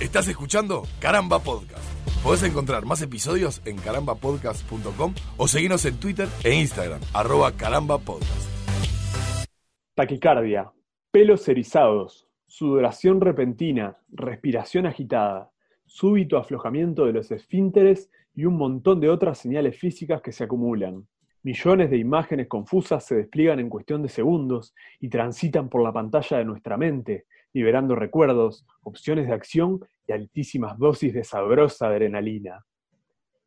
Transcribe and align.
Estás 0.00 0.26
escuchando 0.26 0.82
Caramba 0.98 1.38
Podcast. 1.38 1.84
Podés 2.24 2.42
encontrar 2.42 2.84
más 2.84 3.00
episodios 3.00 3.62
en 3.64 3.76
carambapodcast.com 3.76 5.14
o 5.36 5.46
seguirnos 5.46 5.84
en 5.84 6.00
Twitter 6.00 6.26
e 6.42 6.52
Instagram, 6.52 7.00
arroba 7.12 7.52
carambapodcast. 7.52 9.46
Taquicardia, 9.94 10.72
pelos 11.12 11.48
erizados, 11.48 12.26
sudoración 12.46 13.20
repentina, 13.20 13.98
respiración 14.10 14.86
agitada, 14.86 15.52
súbito 15.86 16.38
aflojamiento 16.38 17.06
de 17.06 17.12
los 17.12 17.30
esfínteres 17.30 18.10
y 18.34 18.46
un 18.46 18.56
montón 18.56 18.98
de 19.00 19.10
otras 19.10 19.38
señales 19.38 19.78
físicas 19.78 20.20
que 20.20 20.32
se 20.32 20.42
acumulan. 20.42 21.06
Millones 21.44 21.90
de 21.90 21.98
imágenes 21.98 22.48
confusas 22.48 23.04
se 23.06 23.14
despliegan 23.14 23.60
en 23.60 23.68
cuestión 23.68 24.02
de 24.02 24.08
segundos 24.08 24.74
y 24.98 25.08
transitan 25.08 25.68
por 25.68 25.84
la 25.84 25.92
pantalla 25.92 26.38
de 26.38 26.44
nuestra 26.46 26.76
mente, 26.76 27.26
liberando 27.54 27.94
recuerdos, 27.94 28.66
opciones 28.82 29.28
de 29.28 29.32
acción 29.32 29.80
y 30.06 30.12
altísimas 30.12 30.76
dosis 30.76 31.14
de 31.14 31.24
sabrosa 31.24 31.86
adrenalina. 31.86 32.66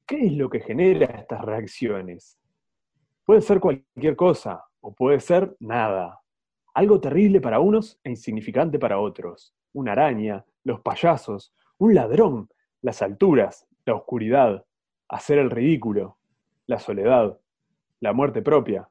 ¿Qué 0.07 0.27
es 0.27 0.33
lo 0.33 0.49
que 0.49 0.61
genera 0.61 1.05
estas 1.07 1.41
reacciones? 1.43 2.39
Puede 3.25 3.41
ser 3.41 3.59
cualquier 3.59 4.15
cosa 4.15 4.63
o 4.79 4.95
puede 4.95 5.19
ser 5.19 5.55
nada. 5.59 6.21
Algo 6.73 7.01
terrible 7.01 7.41
para 7.41 7.59
unos 7.59 7.99
e 8.03 8.09
insignificante 8.11 8.79
para 8.79 8.99
otros. 8.99 9.53
Una 9.73 9.91
araña, 9.91 10.45
los 10.63 10.79
payasos, 10.79 11.53
un 11.77 11.93
ladrón, 11.93 12.49
las 12.81 13.01
alturas, 13.01 13.67
la 13.85 13.95
oscuridad, 13.95 14.65
hacer 15.09 15.37
el 15.39 15.51
ridículo, 15.51 16.17
la 16.65 16.79
soledad, 16.79 17.37
la 17.99 18.13
muerte 18.13 18.41
propia, 18.41 18.89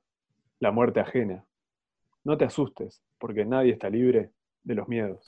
la 0.61 0.71
muerte 0.71 1.01
ajena. 1.01 1.47
No 2.25 2.37
te 2.37 2.45
asustes, 2.45 3.03
porque 3.19 3.47
nadie 3.47 3.73
está 3.73 3.89
libre 3.89 4.33
de 4.67 4.75
los 4.75 4.89
miedos. 4.89 5.21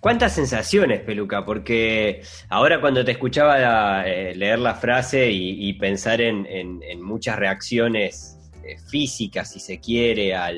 ¿Cuántas 0.00 0.34
sensaciones, 0.34 1.00
Peluca? 1.00 1.44
Porque 1.44 2.22
ahora 2.48 2.80
cuando 2.80 3.04
te 3.04 3.12
escuchaba 3.12 4.06
eh, 4.06 4.34
leer 4.36 4.60
la 4.60 4.74
frase 4.74 5.30
y, 5.32 5.72
pensar 5.74 6.20
en, 6.20 6.78
muchas 7.02 7.36
reacciones 7.36 8.38
eh, 8.64 8.76
físicas, 8.88 9.50
si 9.52 9.58
se 9.58 9.80
quiere, 9.80 10.34
a 10.34 10.52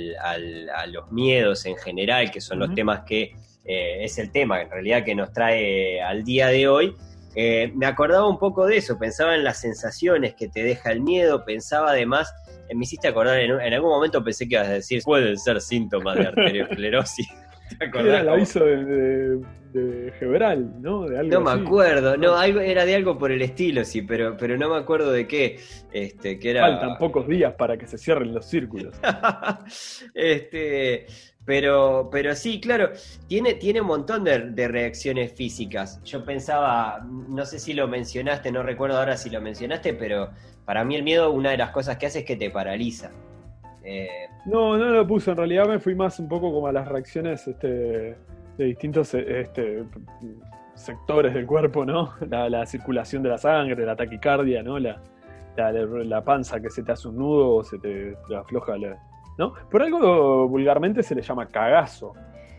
los 0.86 1.10
miedos 1.10 1.64
en 1.64 1.76
general, 1.76 2.30
que 2.30 2.42
son 2.42 2.58
los 2.58 2.74
temas 2.74 3.04
que 3.06 3.32
eh, 3.64 4.02
es 4.04 4.18
el 4.18 4.30
tema 4.30 4.62
en 4.62 4.70
realidad 4.70 5.04
que 5.04 5.14
nos 5.14 5.32
trae 5.32 6.00
al 6.00 6.24
día 6.24 6.48
de 6.48 6.68
hoy, 6.68 6.94
me 7.74 7.86
acordaba 7.86 8.28
un 8.28 8.38
poco 8.38 8.66
de 8.66 8.78
eso, 8.78 8.98
pensaba 8.98 9.34
en 9.34 9.44
las 9.44 9.60
sensaciones 9.60 10.34
que 10.34 10.48
te 10.48 10.62
deja 10.62 10.90
el 10.90 11.00
miedo, 11.00 11.44
pensaba 11.44 11.90
además, 11.90 12.34
me 12.74 12.82
hiciste 12.82 13.08
acordar, 13.08 13.38
en, 13.38 13.60
en 13.60 13.74
algún 13.74 13.90
momento 13.90 14.24
pensé 14.24 14.48
que 14.48 14.56
ibas 14.56 14.68
a 14.68 14.72
decir, 14.72 15.02
pueden 15.04 15.38
ser 15.38 15.60
síntomas 15.60 16.16
de 16.16 16.26
arteriosclerosis. 16.28 17.28
Era 17.80 18.20
el 18.20 18.28
aviso 18.28 18.64
de, 18.64 18.84
de, 18.84 19.44
Gebral, 19.72 20.80
¿no? 20.80 21.06
no 21.06 21.40
me 21.40 21.50
acuerdo, 21.50 22.16
no, 22.16 22.36
algo, 22.36 22.60
era 22.60 22.84
de 22.84 22.94
algo 22.94 23.18
por 23.18 23.30
el 23.30 23.42
estilo, 23.42 23.84
sí, 23.84 24.02
pero, 24.02 24.36
pero 24.36 24.56
no 24.56 24.70
me 24.70 24.76
acuerdo 24.76 25.10
de 25.12 25.26
qué. 25.26 25.60
Este, 25.92 26.38
que 26.38 26.50
era... 26.50 26.62
Faltan 26.62 26.98
pocos 26.98 27.28
días 27.28 27.54
para 27.54 27.76
que 27.76 27.86
se 27.86 27.98
cierren 27.98 28.32
los 28.34 28.46
círculos. 28.46 28.94
este, 30.14 31.06
pero, 31.44 32.08
pero 32.10 32.34
sí, 32.34 32.60
claro, 32.60 32.90
tiene, 33.26 33.54
tiene 33.54 33.80
un 33.80 33.86
montón 33.86 34.24
de, 34.24 34.50
de, 34.50 34.68
reacciones 34.68 35.32
físicas. 35.32 36.02
Yo 36.04 36.24
pensaba, 36.24 37.06
no 37.28 37.44
sé 37.44 37.58
si 37.58 37.74
lo 37.74 37.88
mencionaste, 37.88 38.52
no 38.52 38.62
recuerdo 38.62 38.98
ahora 38.98 39.16
si 39.16 39.30
lo 39.30 39.40
mencionaste, 39.40 39.94
pero 39.94 40.30
para 40.64 40.84
mí 40.84 40.96
el 40.96 41.02
miedo, 41.02 41.30
una 41.30 41.50
de 41.50 41.56
las 41.56 41.70
cosas 41.70 41.96
que 41.96 42.06
hace 42.06 42.20
es 42.20 42.24
que 42.24 42.36
te 42.36 42.50
paraliza. 42.50 43.10
Eh, 43.82 44.28
no, 44.44 44.76
no 44.76 44.90
lo 44.90 45.06
puse. 45.06 45.30
En 45.30 45.38
realidad 45.38 45.66
me 45.66 45.78
fui 45.78 45.94
más 45.94 46.18
un 46.18 46.28
poco 46.28 46.52
como 46.52 46.66
a 46.66 46.72
las 46.72 46.86
reacciones 46.86 47.48
este, 47.48 48.16
de 48.58 48.64
distintos 48.64 49.14
este, 49.14 49.84
sectores 50.74 51.32
del 51.32 51.46
cuerpo, 51.46 51.84
¿no? 51.84 52.14
La, 52.28 52.66
circulación 52.66 53.22
de 53.22 53.30
la 53.30 53.38
sangre, 53.38 53.86
la 53.86 53.96
taquicardia, 53.96 54.62
¿no? 54.62 54.78
La, 54.78 55.00
la, 55.56 56.24
panza 56.24 56.60
que 56.60 56.68
se 56.68 56.82
te 56.82 56.92
hace 56.92 57.08
un 57.08 57.16
nudo 57.16 57.56
o 57.56 57.64
se 57.64 57.78
te, 57.78 58.16
afloja, 58.36 58.74
¿no? 59.38 59.54
Por 59.70 59.82
algo 59.82 60.48
vulgarmente 60.48 61.02
se 61.02 61.14
le 61.14 61.22
llama 61.22 61.46
cagazo. 61.46 62.14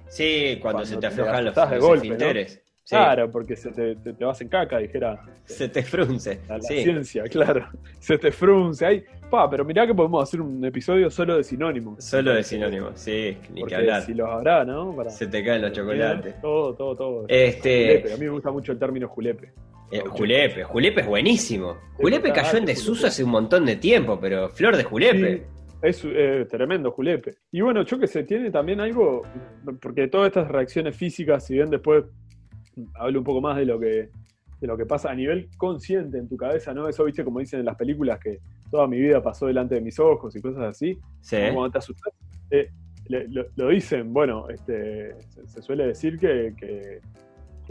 Sí, 0.07 0.57
cuando, 0.61 0.85
se 0.85 0.97
te 0.97 1.07
aflojan 1.07 1.45
los, 1.45 1.55
de 2.01 2.59
Claro, 2.89 3.29
porque 3.29 3.55
se 3.55 3.69
te, 3.69 3.95
te, 3.95 4.25
vas 4.25 4.41
en 4.41 4.49
caca, 4.49 4.79
dijera. 4.79 5.21
Se 5.45 5.69
te 5.69 5.83
frunce. 5.83 6.41
La, 6.47 6.59
ciencia, 6.59 7.23
claro. 7.25 7.67
Se 7.99 8.17
te 8.17 8.31
frunce. 8.31 8.83
Ay, 8.83 9.03
pa, 9.29 9.49
pero 9.49 9.63
mirá 9.63 9.85
que 9.85 9.93
podemos 9.93 10.23
hacer 10.23 10.41
un 10.41 10.63
episodio 10.65 11.09
solo 11.09 11.37
de 11.37 11.43
sinónimos. 11.43 12.03
Solo 12.03 12.33
de 12.33 12.43
sinónimos, 12.43 12.99
sí, 12.99 13.37
ni 13.53 13.63
que 13.63 13.75
hablar. 13.75 14.01
Si 14.01 14.13
los 14.13 14.29
habrá, 14.29 14.65
¿no? 14.65 14.95
Se 15.09 15.27
te 15.27 15.43
caen 15.43 15.61
los 15.61 15.71
chocolates. 15.71 16.41
Todo, 16.41 16.73
todo, 16.75 16.95
todo. 16.95 17.25
Este... 17.27 18.13
A 18.13 18.17
mí 18.17 18.25
me 18.25 18.31
gusta 18.31 18.51
mucho 18.51 18.71
el 18.71 18.79
término 18.79 19.07
julepe. 19.07 19.53
Eh, 19.91 20.01
julepe, 20.07 20.63
julepe 20.63 21.01
es 21.01 21.07
buenísimo. 21.07 21.77
Julepe 21.95 22.31
cayó 22.31 22.57
en 22.57 22.65
desuso 22.65 23.07
hace 23.07 23.23
un 23.23 23.31
montón 23.31 23.65
de 23.65 23.75
tiempo, 23.75 24.19
pero 24.19 24.49
flor 24.49 24.77
de 24.77 24.83
julepe. 24.83 25.47
Es 25.81 26.03
eh, 26.05 26.45
tremendo, 26.49 26.91
Julepe. 26.91 27.35
Y 27.51 27.61
bueno, 27.61 27.83
yo 27.83 27.97
que 27.97 28.07
sé, 28.07 28.23
tiene 28.23 28.51
también 28.51 28.81
algo, 28.81 29.23
porque 29.81 30.09
todas 30.09 30.27
estas 30.27 30.49
reacciones 30.49 30.95
físicas, 30.95 31.45
si 31.45 31.53
bien 31.53 31.69
después 31.69 32.03
hablo 32.95 33.19
un 33.19 33.25
poco 33.25 33.39
más 33.41 33.57
de 33.57 33.65
lo 33.65 33.79
que 33.79 34.09
de 34.59 34.67
lo 34.67 34.75
que 34.75 34.85
pasa 34.85 35.09
a 35.09 35.15
nivel 35.15 35.49
consciente 35.55 36.17
en 36.17 36.27
tu 36.27 36.35
cabeza, 36.35 36.73
¿no? 36.73 36.89
Eso, 36.89 37.05
viste, 37.05 37.23
como 37.23 37.39
dicen 37.39 37.61
en 37.61 37.65
las 37.65 37.77
películas, 37.77 38.19
que 38.19 38.39
toda 38.69 38.87
mi 38.87 38.99
vida 38.99 39.21
pasó 39.21 39.47
delante 39.47 39.75
de 39.75 39.81
mis 39.81 39.99
ojos 39.99 40.35
y 40.35 40.41
cosas 40.41 40.63
así. 40.63 40.97
Sí. 41.21 41.37
Cuando 41.53 41.71
te 41.71 41.77
asustas, 41.79 42.13
eh, 42.51 42.69
lo, 43.07 43.69
dicen, 43.69 44.13
bueno, 44.13 44.49
este, 44.49 45.15
se, 45.45 45.61
suele 45.61 45.87
decir 45.87 46.19
que, 46.19 46.53
que, 46.57 47.01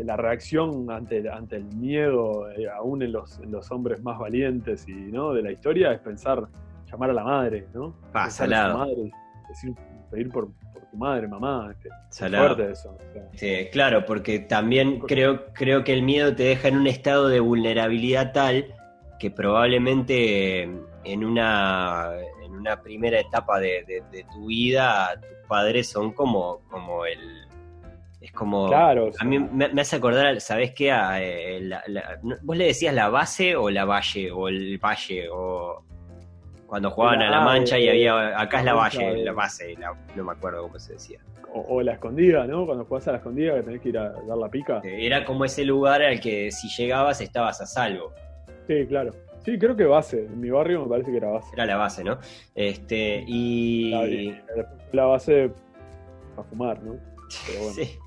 la 0.05 0.17
reacción 0.17 0.89
ante, 0.93 1.29
ante 1.29 1.57
el 1.57 1.65
miedo, 1.75 2.49
eh, 2.53 2.69
aún 2.69 3.03
en 3.03 3.11
los, 3.11 3.41
en 3.41 3.51
los 3.51 3.69
hombres 3.73 4.01
más 4.01 4.17
valientes 4.17 4.87
y, 4.89 4.93
¿no? 4.93 5.33
de 5.35 5.43
la 5.43 5.51
historia, 5.51 5.93
es 5.93 5.99
pensar, 5.99 6.47
llamar 6.89 7.11
a 7.11 7.13
la 7.15 7.25
madre, 7.25 7.67
¿no? 7.75 7.97
Ah, 8.13 8.31
salado. 8.31 8.79
Madre, 8.79 9.11
decir, 9.49 9.75
pedir 10.09 10.29
por, 10.29 10.53
tu 10.91 10.97
madre, 10.97 11.27
mamá. 11.27 11.73
Este, 11.73 12.29
fuerte 12.29 12.71
eso. 12.71 12.97
Sí, 13.35 13.67
claro, 13.73 14.07
porque 14.07 14.39
también 14.39 15.01
creo, 15.01 15.47
creo 15.53 15.83
que 15.83 15.95
el 15.95 16.03
miedo 16.03 16.33
te 16.35 16.45
deja 16.45 16.69
en 16.69 16.77
un 16.77 16.87
estado 16.87 17.27
de 17.27 17.41
vulnerabilidad 17.41 18.33
tal 18.33 18.67
que 19.19 19.31
probablemente 19.31 20.71
en 21.13 21.25
una, 21.25 22.13
en 22.45 22.53
una 22.53 22.81
primera 22.83 23.19
etapa 23.19 23.59
de, 23.59 24.03
tu 24.33 24.47
vida 24.47 25.19
tus 25.21 25.49
padres 25.49 25.89
son 25.89 26.13
como, 26.13 26.61
como 26.71 27.05
el... 27.05 27.47
Es 28.21 28.33
como... 28.33 28.69
Claro. 28.69 29.11
A 29.19 29.25
mí 29.25 29.39
me, 29.39 29.81
hace 29.81 29.97
acordar, 29.97 30.41
¿sabes 30.41 30.73
qué? 30.75 30.93
Eh, 30.93 31.71
¿Vos 32.43 32.57
le 32.57 32.67
decías 32.67 32.95
la 32.95 33.09
base 33.09 33.57
o 33.57 33.71
la 33.71 33.85
valle 33.85 34.31
o 34.31 34.49
el 34.49 34.79
valle 34.79 35.29
o 35.31 35.85
cuando 36.67 36.91
jugaban 36.91 37.23
a 37.23 37.31
la 37.31 37.41
mancha 37.41 37.79
y 37.79 37.89
había. 37.89 38.39
Acá 38.39 38.59
es 38.59 38.65
la 38.67 38.75
valle, 38.75 39.25
la 39.25 39.33
base, 39.33 39.75
no 40.15 40.25
me 40.25 40.33
acuerdo 40.33 40.63
cómo 40.63 40.79
se 40.79 40.93
decía. 40.93 41.19
O, 41.55 41.81
la 41.81 41.93
escondida, 41.93 42.47
¿no? 42.47 42.67
Cuando 42.67 42.85
jugás 42.85 43.09
a 43.09 43.13
la 43.13 43.19
escondida 43.19 43.55
que 43.55 43.63
tenés 43.63 43.81
que 43.81 43.89
ir 43.89 43.99
a 43.99 44.11
dar 44.11 44.37
la 44.37 44.51
pica. 44.51 44.83
Era 44.85 45.25
como 45.25 45.47
ese 45.47 45.65
lugar 45.65 46.03
al 46.03 46.21
que 46.21 46.53
si 46.53 46.69
llegabas 46.69 47.23
estabas 47.23 47.63
a 47.63 47.67
salvo. 47.67 48.13
Sí, 48.67 48.87
claro. 48.87 49.13
Sí, 49.45 49.59
creo 49.59 49.77
que 49.77 49.85
base. 49.85 50.25
En 50.25 50.41
mi 50.41 50.51
barrio 50.51 50.83
me 50.83 50.89
parece 50.89 51.11
que 51.11 51.17
era 51.17 51.31
base. 51.31 51.49
Era 51.53 51.67
la 51.67 51.77
base, 51.77 52.05
¿no? 52.05 52.19
Este, 52.55 53.25
y. 53.27 53.91
La, 54.93 55.05
base 55.05 55.51
para 56.35 56.49
fumar, 56.49 56.83
¿no? 56.83 56.97
Pero 57.47 57.61
bueno. 57.61 57.75
sí. 57.75 57.99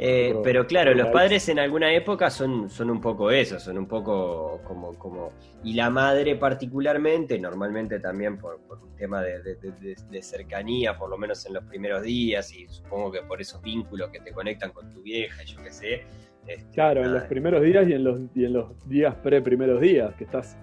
Eh, 0.00 0.32
pero, 0.44 0.64
claro, 0.64 0.94
los 0.94 1.08
padres 1.08 1.48
en 1.48 1.58
alguna 1.58 1.92
época 1.92 2.30
son, 2.30 2.70
son 2.70 2.88
un 2.88 3.00
poco 3.00 3.32
eso, 3.32 3.58
son 3.58 3.78
un 3.78 3.86
poco 3.86 4.60
como, 4.62 4.94
como... 4.94 5.32
Y 5.64 5.72
la 5.74 5.90
madre 5.90 6.36
particularmente, 6.36 7.36
normalmente 7.36 7.98
también 7.98 8.38
por, 8.38 8.60
un 8.80 8.94
tema 8.94 9.20
de, 9.22 10.22
cercanía, 10.22 10.96
por 10.96 11.10
lo 11.10 11.18
menos 11.18 11.44
en 11.46 11.54
los 11.54 11.64
primeros 11.64 12.02
días, 12.02 12.54
y 12.54 12.68
supongo 12.68 13.10
que 13.10 13.22
por 13.22 13.40
esos 13.40 13.60
vínculos 13.60 14.10
que 14.10 14.20
te 14.20 14.30
conectan 14.30 14.70
con 14.70 14.88
tu 14.92 15.02
vieja, 15.02 15.42
yo 15.42 15.60
qué 15.64 15.72
sé. 15.72 16.06
Este, 16.48 16.70
claro, 16.72 17.04
en 17.04 17.12
los 17.12 17.24
primeros 17.24 17.62
días 17.62 17.86
y 17.86 17.92
en 17.92 18.04
los, 18.04 18.20
y 18.34 18.44
en 18.46 18.54
los 18.54 18.88
días 18.88 19.14
pre-primeros 19.16 19.80
días, 19.80 20.14
que 20.14 20.24
estás 20.24 20.56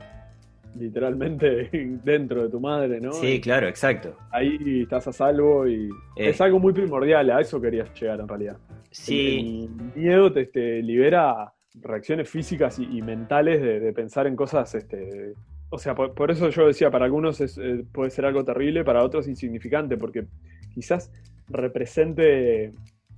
literalmente 0.78 1.70
dentro 2.04 2.44
de 2.44 2.50
tu 2.50 2.60
madre, 2.60 3.00
¿no? 3.00 3.14
Sí, 3.14 3.40
claro, 3.40 3.68
exacto. 3.68 4.18
Ahí 4.32 4.82
estás 4.82 5.08
a 5.08 5.14
salvo 5.14 5.68
y 5.68 5.86
eh. 6.16 6.30
es 6.30 6.42
algo 6.42 6.60
muy 6.60 6.74
primordial, 6.74 7.30
a 7.30 7.40
eso 7.40 7.62
querías 7.62 7.94
llegar 8.00 8.20
en 8.20 8.28
realidad. 8.28 8.58
Sí. 8.90 9.70
El, 9.70 10.02
miedo 10.02 10.32
te, 10.32 10.82
libera 10.82 11.54
reacciones 11.76 12.30
físicas 12.30 12.80
y, 12.80 13.02
mentales 13.02 13.62
de, 13.62 13.94
pensar 13.94 14.26
en 14.26 14.36
cosas, 14.36 14.74
este, 14.74 15.34
o 15.70 15.78
sea, 15.78 15.94
por, 15.94 16.32
eso 16.32 16.50
yo 16.50 16.68
decía, 16.68 16.90
para 16.90 17.06
algunos 17.06 17.40
eh, 17.42 17.86
puede 17.92 18.10
ser 18.10 18.26
algo 18.26 18.44
terrible, 18.44 18.84
para 18.84 19.04
otros 19.04 19.28
insignificante, 19.28 19.98
porque 19.98 20.26
quizás 20.74 21.12
represente 21.50 22.74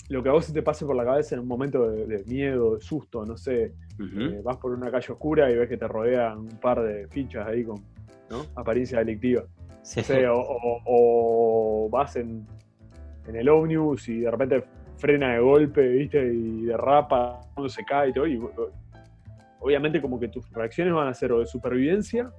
lo 0.09 0.23
que 0.23 0.29
a 0.29 0.31
vos 0.31 0.45
se 0.45 0.53
te 0.53 0.61
pase 0.61 0.85
por 0.85 0.95
la 0.95 1.03
cabeza 1.03 1.35
en 1.35 1.41
un 1.41 1.47
momento 1.47 1.89
de, 1.89 2.23
miedo, 2.25 2.75
de 2.75 2.81
susto, 2.81 3.25
no 3.25 3.37
sé, 3.37 3.73
eh, 3.99 4.41
vas 4.43 4.57
por 4.57 4.71
una 4.71 4.89
calle 4.89 5.11
oscura 5.11 5.51
y 5.51 5.55
ves 5.55 5.67
que 5.67 5.77
te 5.77 5.87
rodean 5.87 6.39
un 6.39 6.59
par 6.59 6.81
de 6.81 7.07
fichas 7.07 7.47
ahí 7.47 7.63
con 7.63 7.83
apariencia 8.55 8.99
delictiva. 8.99 9.43
o, 10.33 11.89
vas 11.91 12.15
en, 12.15 12.45
en 13.27 13.35
el 13.35 13.49
ómnibus 13.49 14.09
y 14.09 14.21
de 14.21 14.31
repente 14.31 14.63
frena 14.97 15.33
de 15.33 15.39
golpe, 15.39 15.87
¿viste? 15.87 16.33
Y 16.33 16.65
derrapa, 16.65 17.41
cuando 17.53 17.69
se 17.69 17.83
cae 17.83 18.09
y 18.09 18.13
todo. 18.13 18.27
Y, 18.27 18.41
obviamente 19.59 20.01
como 20.01 20.19
que 20.19 20.27
tus 20.27 20.49
reacciones 20.51 20.93
van 20.93 21.07
a 21.07 21.13
ser 21.13 21.31
o 21.31 21.39
de 21.39 21.45
supervivencia 21.45 22.31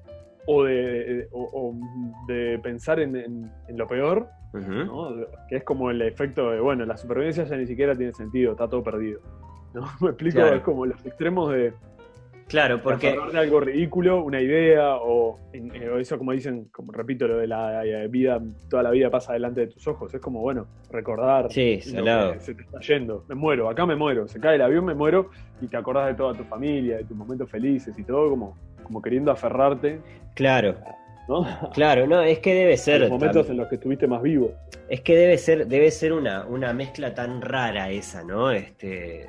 o 0.46 0.64
de, 0.64 1.28
o, 1.32 1.42
o 1.52 2.26
de 2.26 2.58
pensar 2.62 3.00
en, 3.00 3.16
en- 3.16 3.52
en 3.68 3.76
lo 3.78 3.86
peor, 3.86 4.28
¿no? 4.52 5.14
Que 5.48 5.56
es 5.56 5.64
como 5.64 5.90
el 5.90 6.00
efecto 6.02 6.50
de, 6.50 6.60
bueno, 6.60 6.84
la 6.86 6.96
supervivencia 6.96 7.44
ya 7.44 7.56
ni 7.56 7.66
siquiera 7.66 7.94
tiene 7.94 8.12
sentido, 8.12 8.52
está 8.52 8.68
todo 8.68 8.82
perdido. 8.82 9.20
¿No? 9.74 9.82
Me 10.00 10.08
explico, 10.10 10.38
Claro. 10.38 10.56
es 10.56 10.62
como 10.62 10.86
los 10.86 11.04
extremos 11.04 11.52
de, 11.52 11.74
Claro, 12.48 12.80
porque... 12.82 13.14
algo 13.34 13.60
ridículo, 13.60 14.24
una 14.24 14.40
idea, 14.40 14.96
o, 14.96 15.38
en- 15.52 15.74
eh, 15.74 15.90
o 15.90 15.98
eso 15.98 16.16
como 16.16 16.32
dicen, 16.32 16.70
como 16.72 16.92
repito, 16.92 17.28
lo 17.28 17.36
de 17.36 17.46
la 17.46 17.84
eh, 17.84 18.08
vida, 18.08 18.40
toda 18.70 18.82
la 18.82 18.90
vida 18.90 19.10
pasa 19.10 19.34
delante 19.34 19.60
de 19.60 19.66
tus 19.66 19.86
ojos. 19.86 20.14
Es 20.14 20.20
como, 20.22 20.40
bueno, 20.40 20.66
recordar 20.90 21.52
Sí, 21.52 21.78
lo 21.94 22.04
que 22.32 22.40
se 22.40 22.54
te 22.54 22.62
está 22.62 22.80
yendo. 22.80 23.26
Me 23.28 23.34
muero, 23.34 23.68
acá 23.68 23.84
me 23.84 23.96
muero, 23.96 24.26
se 24.28 24.40
cae 24.40 24.54
el 24.54 24.62
avión, 24.62 24.86
me 24.86 24.94
muero, 24.94 25.28
y 25.60 25.68
te 25.68 25.76
acordás 25.76 26.06
de 26.06 26.14
toda 26.14 26.32
tu 26.32 26.44
familia, 26.44 26.96
de 26.96 27.04
tus 27.04 27.14
momentos 27.14 27.50
felices 27.50 27.98
y 27.98 28.04
todo, 28.04 28.30
como, 28.30 28.56
como 28.88 29.00
queriendo 29.00 29.30
aferrarte, 29.30 30.00
Claro, 30.34 30.74
¿no? 31.28 31.46
claro, 31.72 32.06
no, 32.06 32.22
es 32.22 32.40
que 32.40 32.54
debe 32.54 32.76
ser... 32.76 33.00
los 33.02 33.10
momentos 33.10 33.34
también- 33.46 33.52
en 33.52 33.56
los 33.58 33.68
que 33.68 33.74
estuviste 33.76 34.06
más 34.08 34.22
vivo. 34.22 34.52
Es 34.88 35.02
que 35.02 35.14
debe 35.16 35.38
ser, 35.38 35.66
debe 35.66 35.90
ser 35.90 36.12
una, 36.12 36.44
una 36.46 36.72
mezcla 36.72 37.14
tan 37.14 37.40
rara 37.42 37.90
esa, 37.90 38.24
¿no? 38.24 38.50
Este, 38.50 39.28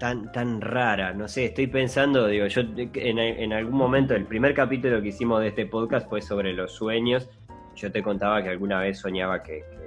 tan, 0.00 0.30
tan 0.32 0.60
rara. 0.60 1.12
No 1.14 1.28
sé, 1.28 1.44
estoy 1.46 1.68
pensando, 1.68 2.26
digo, 2.26 2.46
yo 2.46 2.62
en, 2.76 3.18
en 3.18 3.52
algún 3.52 3.76
momento, 3.78 4.14
el 4.14 4.24
primer 4.24 4.52
capítulo 4.54 5.00
que 5.00 5.08
hicimos 5.08 5.40
de 5.40 5.48
este 5.48 5.66
podcast 5.66 6.08
fue 6.08 6.20
sobre 6.20 6.52
los 6.52 6.72
sueños. 6.72 7.28
Yo 7.76 7.92
te 7.92 8.02
contaba 8.02 8.42
que 8.42 8.48
alguna 8.48 8.80
vez 8.80 8.98
soñaba 8.98 9.42
que, 9.42 9.58
que- 9.60 9.86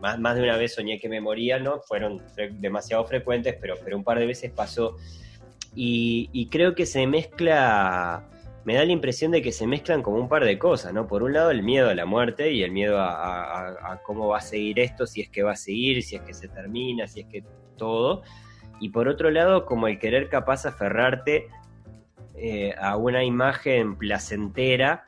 más, 0.00 0.18
más 0.20 0.36
de 0.36 0.42
una 0.42 0.56
vez 0.58 0.74
soñé 0.74 1.00
que 1.00 1.08
me 1.08 1.20
moría, 1.22 1.58
¿no? 1.58 1.80
Fueron 1.80 2.22
demasiado 2.60 3.04
frecuentes, 3.06 3.56
pero, 3.60 3.74
pero 3.82 3.96
un 3.96 4.04
par 4.04 4.18
de 4.18 4.26
veces 4.26 4.50
pasó. 4.52 4.96
Y, 5.78 6.30
y 6.32 6.48
creo 6.48 6.74
que 6.74 6.86
se 6.86 7.06
mezcla, 7.06 8.24
me 8.64 8.74
da 8.74 8.84
la 8.86 8.92
impresión 8.92 9.30
de 9.30 9.42
que 9.42 9.52
se 9.52 9.66
mezclan 9.66 10.02
como 10.02 10.16
un 10.16 10.28
par 10.28 10.42
de 10.44 10.58
cosas, 10.58 10.94
¿no? 10.94 11.06
Por 11.06 11.22
un 11.22 11.34
lado 11.34 11.50
el 11.50 11.62
miedo 11.62 11.90
a 11.90 11.94
la 11.94 12.06
muerte 12.06 12.50
y 12.50 12.62
el 12.62 12.72
miedo 12.72 12.98
a, 12.98 13.10
a- 13.10 13.68
a- 13.68 13.92
a 13.92 14.02
cómo 14.02 14.26
va 14.28 14.38
a 14.38 14.40
seguir 14.40 14.80
esto, 14.80 15.06
si 15.06 15.20
es 15.20 15.28
que 15.28 15.42
va 15.42 15.52
a 15.52 15.56
seguir, 15.56 16.02
si 16.02 16.16
es 16.16 16.22
que 16.22 16.32
se 16.32 16.48
termina, 16.48 17.06
si 17.06 17.20
es 17.20 17.26
que 17.26 17.44
todo. 17.76 18.22
Y 18.80 18.88
por 18.88 19.06
otro 19.06 19.30
lado, 19.30 19.66
como 19.66 19.86
el 19.86 19.98
querer 19.98 20.28
capaz 20.30 20.64
aferrarte 20.64 21.46
eh, 22.34 22.74
a 22.78 22.96
una 22.96 23.22
imagen 23.22 23.96
placentera 23.96 25.04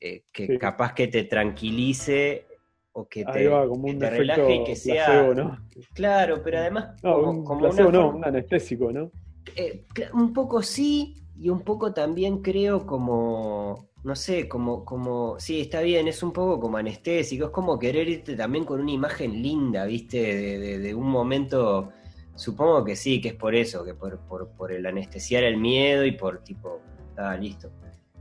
eh, 0.00 0.22
que 0.32 0.46
Sí. 0.46 0.58
capaz 0.58 0.94
que 0.94 1.08
te 1.08 1.24
tranquilice 1.24 2.46
o 2.92 3.08
que 3.08 3.24
te, 3.24 3.48
va, 3.48 3.66
como 3.68 3.84
que 3.86 3.90
un 3.92 3.98
te 3.98 4.10
relaje 4.10 4.54
y 4.54 4.64
que 4.64 4.76
sea... 4.76 5.06
placebo, 5.06 5.34
¿no? 5.34 5.58
Claro, 5.92 6.40
pero 6.42 6.58
además 6.58 7.00
No, 7.02 7.14
como, 7.14 7.30
un 7.30 7.44
como 7.44 7.60
placebo 7.60 7.88
una 7.88 7.98
no, 7.98 8.10
un 8.10 8.24
anestésico, 8.24 8.92
¿no? 8.92 9.10
Eh, 9.56 9.84
un 10.12 10.32
poco 10.32 10.62
sí 10.62 11.14
y 11.40 11.48
un 11.50 11.60
poco 11.62 11.92
también 11.92 12.42
creo 12.42 12.84
como, 12.86 13.88
no 14.04 14.16
sé, 14.16 14.48
como, 14.48 14.84
como, 14.84 15.38
sí, 15.38 15.60
está 15.60 15.80
bien, 15.82 16.08
es 16.08 16.22
un 16.22 16.32
poco 16.32 16.58
como 16.60 16.76
anestésico, 16.78 17.46
es 17.46 17.50
como 17.50 17.78
querer 17.78 18.08
irte 18.08 18.34
también 18.36 18.64
con 18.64 18.80
una 18.80 18.90
imagen 18.90 19.40
linda, 19.42 19.84
viste, 19.84 20.18
de, 20.20 20.58
de- 20.58 20.78
de 20.78 20.94
un 20.94 21.08
momento, 21.08 21.90
supongo 22.34 22.84
que 22.84 22.96
sí, 22.96 23.20
que 23.20 23.28
es 23.28 23.34
por 23.34 23.54
eso, 23.54 23.84
que 23.84 23.94
por, 23.94 24.18
por, 24.20 24.48
por 24.50 24.72
el 24.72 24.84
anestesiar 24.86 25.44
el 25.44 25.56
miedo 25.58 26.04
y 26.04 26.12
por 26.12 26.42
tipo, 26.42 26.80
está 27.10 27.36
listo. 27.36 27.70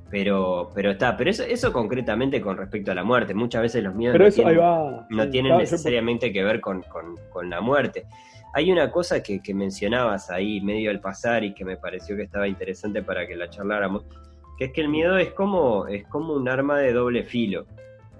Pero, 0.09 0.69
pero 0.73 0.91
está, 0.91 1.17
pero 1.17 1.29
eso, 1.31 1.43
eso 1.43 1.73
concretamente 1.73 2.39
con 2.39 2.55
respecto 2.55 2.91
a 2.91 2.95
la 2.95 3.03
muerte, 3.03 3.33
muchas 3.33 3.61
veces 3.63 3.83
los 3.83 3.93
miedos 3.93 4.13
Pero 4.13 4.23
no 4.23 4.29
eso 4.29 4.41
ahí 4.47 4.55
tienen- 4.55 4.61
va. 4.61 5.07
no 5.09 5.25
yo- 5.25 5.57
necesariamente 5.57 6.31
que 6.31 6.43
ver 6.43 6.61
con, 6.61 6.81
con- 6.83 7.15
con 7.29 7.49
la 7.49 7.59
muerte. 7.59 8.05
Hay 8.53 8.71
una 8.71 8.91
cosa 8.91 9.21
que, 9.21 9.41
que 9.41 9.53
mencionabas 9.53 10.29
ahí 10.29 10.61
medio 10.61 10.89
al 10.89 10.99
pasar 10.99 11.43
y 11.43 11.53
que 11.53 11.63
me 11.65 11.77
pareció 11.77 12.15
que 12.15 12.23
estaba 12.23 12.47
interesante 12.47 13.03
para 13.03 13.27
que 13.27 13.35
la 13.35 13.49
charláramos, 13.49 14.05
que 14.57 14.65
es 14.65 14.71
que 14.71 14.81
el 14.81 14.89
miedo 14.89 15.17
es 15.17 15.31
como, 15.33 15.87
es 15.87 16.05
como 16.07 16.33
un 16.33 16.49
arma 16.49 16.79
de 16.79 16.93
doble 16.93 17.23
filo. 17.23 17.65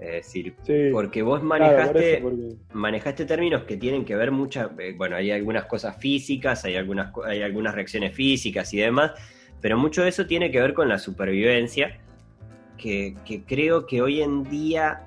Es 0.00 0.12
decir, 0.12 0.54
sí, 0.62 0.90
porque 0.92 1.22
vos 1.22 1.42
manejaste, 1.42 2.20
porque- 2.22 2.54
manejaste 2.72 3.24
términos 3.24 3.64
que 3.64 3.76
tienen 3.76 4.04
que 4.04 4.14
ver 4.14 4.30
muchas, 4.30 4.70
eh, 4.78 4.94
bueno, 4.96 5.16
hay 5.16 5.32
algunas 5.32 5.64
cosas 5.64 5.96
físicas, 5.96 6.64
hay 6.64 6.76
algunas, 6.76 7.12
hay 7.26 7.42
algunas 7.42 7.74
reacciones 7.74 8.14
físicas 8.14 8.72
y 8.74 8.78
demás, 8.78 9.10
pero 9.60 9.76
mucho 9.76 10.02
de 10.04 10.10
eso 10.10 10.24
tiene 10.24 10.52
que 10.52 10.60
ver 10.60 10.72
con 10.72 10.88
la 10.88 10.98
supervivencia, 11.00 11.98
que, 12.76 13.16
que 13.26 13.42
creo 13.42 13.86
que 13.86 14.00
hoy 14.00 14.22
en 14.22 14.44
día 14.44 15.00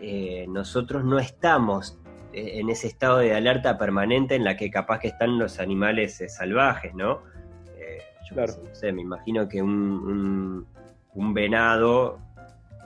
eh, 0.00 0.46
nosotros 0.48 1.04
no 1.04 1.18
estamos 1.18 1.98
en 2.36 2.68
ese 2.70 2.86
estado 2.86 3.18
de 3.18 3.34
alerta 3.34 3.78
permanente 3.78 4.34
en 4.34 4.44
la 4.44 4.56
que 4.56 4.70
capaz 4.70 5.00
que 5.00 5.08
están 5.08 5.38
los 5.38 5.58
animales 5.58 6.20
eh, 6.20 6.28
salvajes, 6.28 6.94
¿no? 6.94 7.20
Eh, 7.78 7.98
yo 8.28 8.34
Claro. 8.34 8.52
no 8.62 8.74
sé, 8.74 8.92
me 8.92 9.02
imagino 9.02 9.48
que 9.48 9.62
un, 9.62 9.70
un- 9.70 10.66
un 11.14 11.32
venado, 11.34 12.18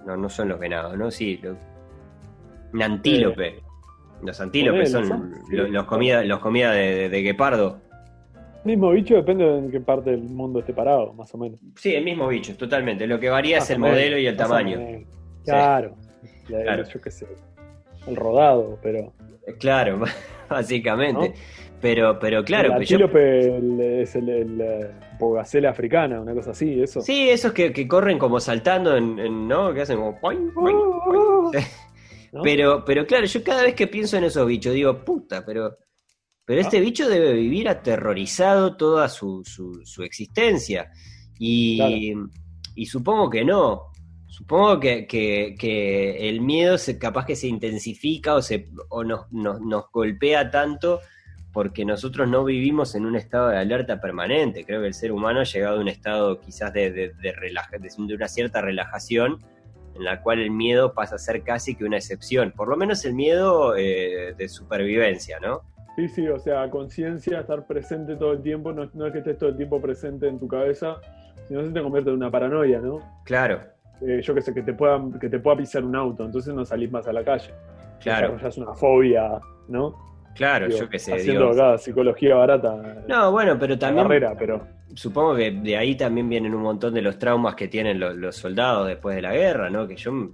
no, 0.06 0.17
no 0.17 0.29
son 0.29 0.49
los 0.50 0.58
venados, 0.61 0.97
¿no? 0.97 1.11
Sí, 1.11 1.38
lo- 1.43 1.56
un 2.73 2.82
antílope. 2.82 3.61
Los 4.23 4.41
antílopes 4.41 4.93
Ponele, 4.93 5.08
son 5.08 5.35
sí. 5.49 5.56
lo- 5.56 5.67
los 5.69 5.85
comida, 5.87 6.23
los 6.25 6.38
comida 6.38 6.73
de, 6.73 6.94
de- 6.94 7.08
de 7.08 7.23
guepardo. 7.23 7.79
Mismo 8.62 8.91
bicho 8.91 9.14
depende 9.14 9.44
de 9.47 9.58
en 9.58 9.70
qué 9.70 9.81
parte 9.81 10.11
del 10.11 10.20
mundo 10.23 10.61
esté 10.61 10.75
parado, 10.75 11.12
más 11.14 11.35
o 11.35 11.38
menos. 11.38 11.58
Sí, 11.76 11.94
el 11.94 12.05
mismo 12.05 12.29
bicho, 12.29 12.55
totalmente. 12.56 13.06
Lo 13.06 13.19
que 13.19 13.31
varía 13.31 13.58
es 13.58 13.70
el 13.70 13.79
menos, 13.79 13.97
modelo 13.97 14.19
y 14.19 14.26
el 14.26 14.37
tamaño. 14.37 14.79
Claro. 15.44 15.97
La- 16.49 16.62
Claro. 16.62 16.85
Yo 16.85 17.00
qué 17.00 17.11
sé. 17.11 17.26
El 18.06 18.17
rodado, 18.17 18.79
pero. 18.82 19.12
Eh, 19.47 19.55
Claro, 19.59 20.01
básicamente. 20.49 21.29
¿No? 21.31 21.35
Pero, 21.81 22.19
pero 22.19 22.45
claro, 22.45 22.69
el 22.69 22.75
pues 22.77 22.89
yo- 22.91 22.97
antílope 22.97 23.57
el- 23.57 23.81
es 24.03 24.15
el, 24.15 24.29
el, 24.29 24.61
eh, 24.61 24.91
tipo 25.13 25.33
gacela 25.33 25.71
africana, 25.71 26.21
una 26.21 26.35
cosa 26.35 26.51
así, 26.51 26.83
eso. 26.83 27.01
Sí, 27.01 27.31
esos 27.31 27.53
que, 27.53 27.73
que 27.73 27.89
corren 27.89 28.19
como 28.19 28.39
saltando, 28.39 28.95
en, 28.97 29.19
en- 29.19 29.49
¿no? 29.49 29.73
Que 29.73 29.81
hacen 29.83 29.97
como... 29.97 30.21
poing, 30.21 30.51
poing, 30.53 30.77
poing. 31.07 31.51
Sí. 31.59 31.67
¿no? 32.33 32.43
Pero, 32.43 32.85
pero 32.85 33.07
claro, 33.07 33.25
yo 33.25 33.43
cada 33.43 33.63
vez 33.63 33.75
que 33.75 33.87
pienso 33.87 34.19
en 34.19 34.25
esos 34.25 34.47
bichos 34.47 34.75
digo, 34.75 35.03
puta, 35.05 35.43
pero, 35.47 35.79
pero 36.45 36.61
este 36.61 36.81
bicho 36.81 37.09
debe 37.09 37.33
vivir 37.33 37.67
aterrorizado 37.69 38.77
toda 38.77 39.09
su, 39.09 39.43
su, 39.47 39.81
su 39.85 40.03
existencia. 40.03 40.91
Y, 41.39 42.13
y 42.75 42.85
supongo 42.87 43.31
que 43.31 43.43
no. 43.43 43.90
Supongo 44.41 44.81
que, 44.81 45.07
que- 45.07 45.55
que 45.59 46.29
el 46.29 46.41
miedo 46.41 46.77
se, 46.79 46.99
capaz 46.99 47.27
que 47.27 47.37
se 47.37 47.47
intensifica 47.47 48.35
o, 48.35 48.43
se, 48.43 48.69
o 48.89 49.05
nos, 49.05 49.31
nos, 49.33 49.61
nos 49.61 49.91
golpea 49.93 50.50
tanto 50.50 51.00
porque 51.53 51.85
nosotros 51.85 52.29
no 52.29 52.45
vivimos 52.45 52.95
en 52.95 53.07
un 53.07 53.17
estado 53.17 53.49
de 53.49 53.59
alerta 53.59 54.00
permanente. 54.00 54.64
Creo 54.64 54.81
que 54.81 54.87
el 54.88 54.95
ser 54.95 55.12
humano 55.12 55.41
ha 55.41 55.45
llegado 55.45 55.79
a 55.79 55.81
un 55.81 55.88
estado 55.88 56.41
quizás 56.41 56.73
de, 56.73 56.91
de, 56.91 57.12
de 57.21 57.33
relaja- 57.33 57.79
de- 57.79 57.91
una 58.14 58.29
cierta 58.29 58.61
relajación 58.61 59.38
en 59.95 60.05
la 60.05 60.23
cual 60.23 60.38
el 60.41 60.50
miedo 60.50 60.95
pasa 60.95 61.17
a 61.17 61.19
ser 61.19 61.43
casi 61.43 61.75
que 61.75 61.85
una 61.85 61.97
excepción. 61.97 62.53
Por 62.53 62.69
lo 62.69 62.76
menos 62.76 63.05
el 63.05 63.14
miedo 63.14 63.76
eh, 63.76 64.35
de 64.37 64.49
supervivencia, 64.49 65.38
¿no? 65.41 65.62
Sí, 65.97 66.09
sí, 66.09 66.29
o 66.29 66.38
sea, 66.38 66.71
conciencia, 66.71 67.41
estar 67.41 67.67
presente 67.67 68.17
todo 68.17 68.33
el 68.33 68.43
tiempo, 68.43 68.73
no, 68.73 68.88
no 68.95 69.07
es 69.07 69.12
que 69.12 69.19
estés 69.19 69.37
todo 69.38 69.50
el 69.50 69.57
tiempo 69.57 69.81
presente 69.83 70.29
en 70.29 70.38
tu 70.38 70.47
cabeza, 70.49 70.97
sino 71.49 71.62
se 71.67 71.71
te 71.73 71.83
convierte 71.83 72.11
en 72.11 72.17
una 72.17 72.31
paranoia, 72.31 72.79
¿no? 72.81 73.00
Claro, 73.25 73.61
Eh, 74.02 74.21
yo 74.23 74.35
que 74.35 74.40
sé, 74.40 74.54
que 74.54 74.62
te, 74.62 74.73
pueda, 74.73 75.00
que 75.21 75.28
te 75.28 75.38
pueda 75.38 75.57
pisar 75.59 75.85
un 75.85 75.95
auto, 75.95 76.25
entonces 76.25 76.54
no 76.54 76.64
salís 76.64 76.90
más 76.90 77.07
a 77.07 77.12
la 77.12 77.23
calle. 77.23 77.52
claro, 78.00 78.38
Ya 78.40 78.49
es 78.49 78.57
una 78.59 78.73
fobia, 78.75 79.38
¿no? 79.69 79.95
claro, 80.35 80.66
Digo, 80.69 80.78
yo 80.80 80.88
qué 80.88 80.99
sé. 80.99 81.14
Haciendo 81.14 81.50
digo. 81.50 81.62
acá 81.62 81.78
psicología 81.78 82.35
barata. 82.37 83.02
No, 83.07 83.30
bueno, 83.30 83.59
pero 83.59 83.78
también 83.78 84.07
carrera, 84.07 84.35
pero. 84.38 84.66
supongo 84.95 85.37
que 85.37 85.50
de 85.50 85.76
ahí 85.76 85.97
también 85.97 86.28
vienen 86.28 86.54
un 86.54 86.62
montón 86.62 86.95
de 86.95 87.02
los 87.02 87.19
traumas 87.19 87.54
que 87.54 87.69
tienen 87.69 88.00
los, 88.00 88.16
los 88.16 88.37
soldados 88.37 88.88
después 88.88 89.16
de 89.16 89.23
la 89.23 89.35
guerra, 89.35 89.69
¿no? 89.69 89.87
Que 89.87 89.97
yo, 89.97 90.12
no 90.12 90.30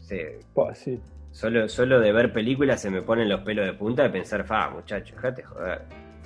sé, 0.00 0.40
sí. 0.74 1.00
solo, 1.30 1.68
solo 1.68 2.00
de 2.00 2.10
ver 2.12 2.32
películas 2.32 2.80
se 2.80 2.90
me 2.90 3.02
ponen 3.02 3.28
los 3.28 3.40
pelos 3.42 3.66
de 3.66 3.74
punta 3.74 4.02
de 4.02 4.10
pensar, 4.10 4.44
fa, 4.44 4.70
muchacho, 4.70 5.14
déjate 5.14 5.42
joder. 5.44 5.82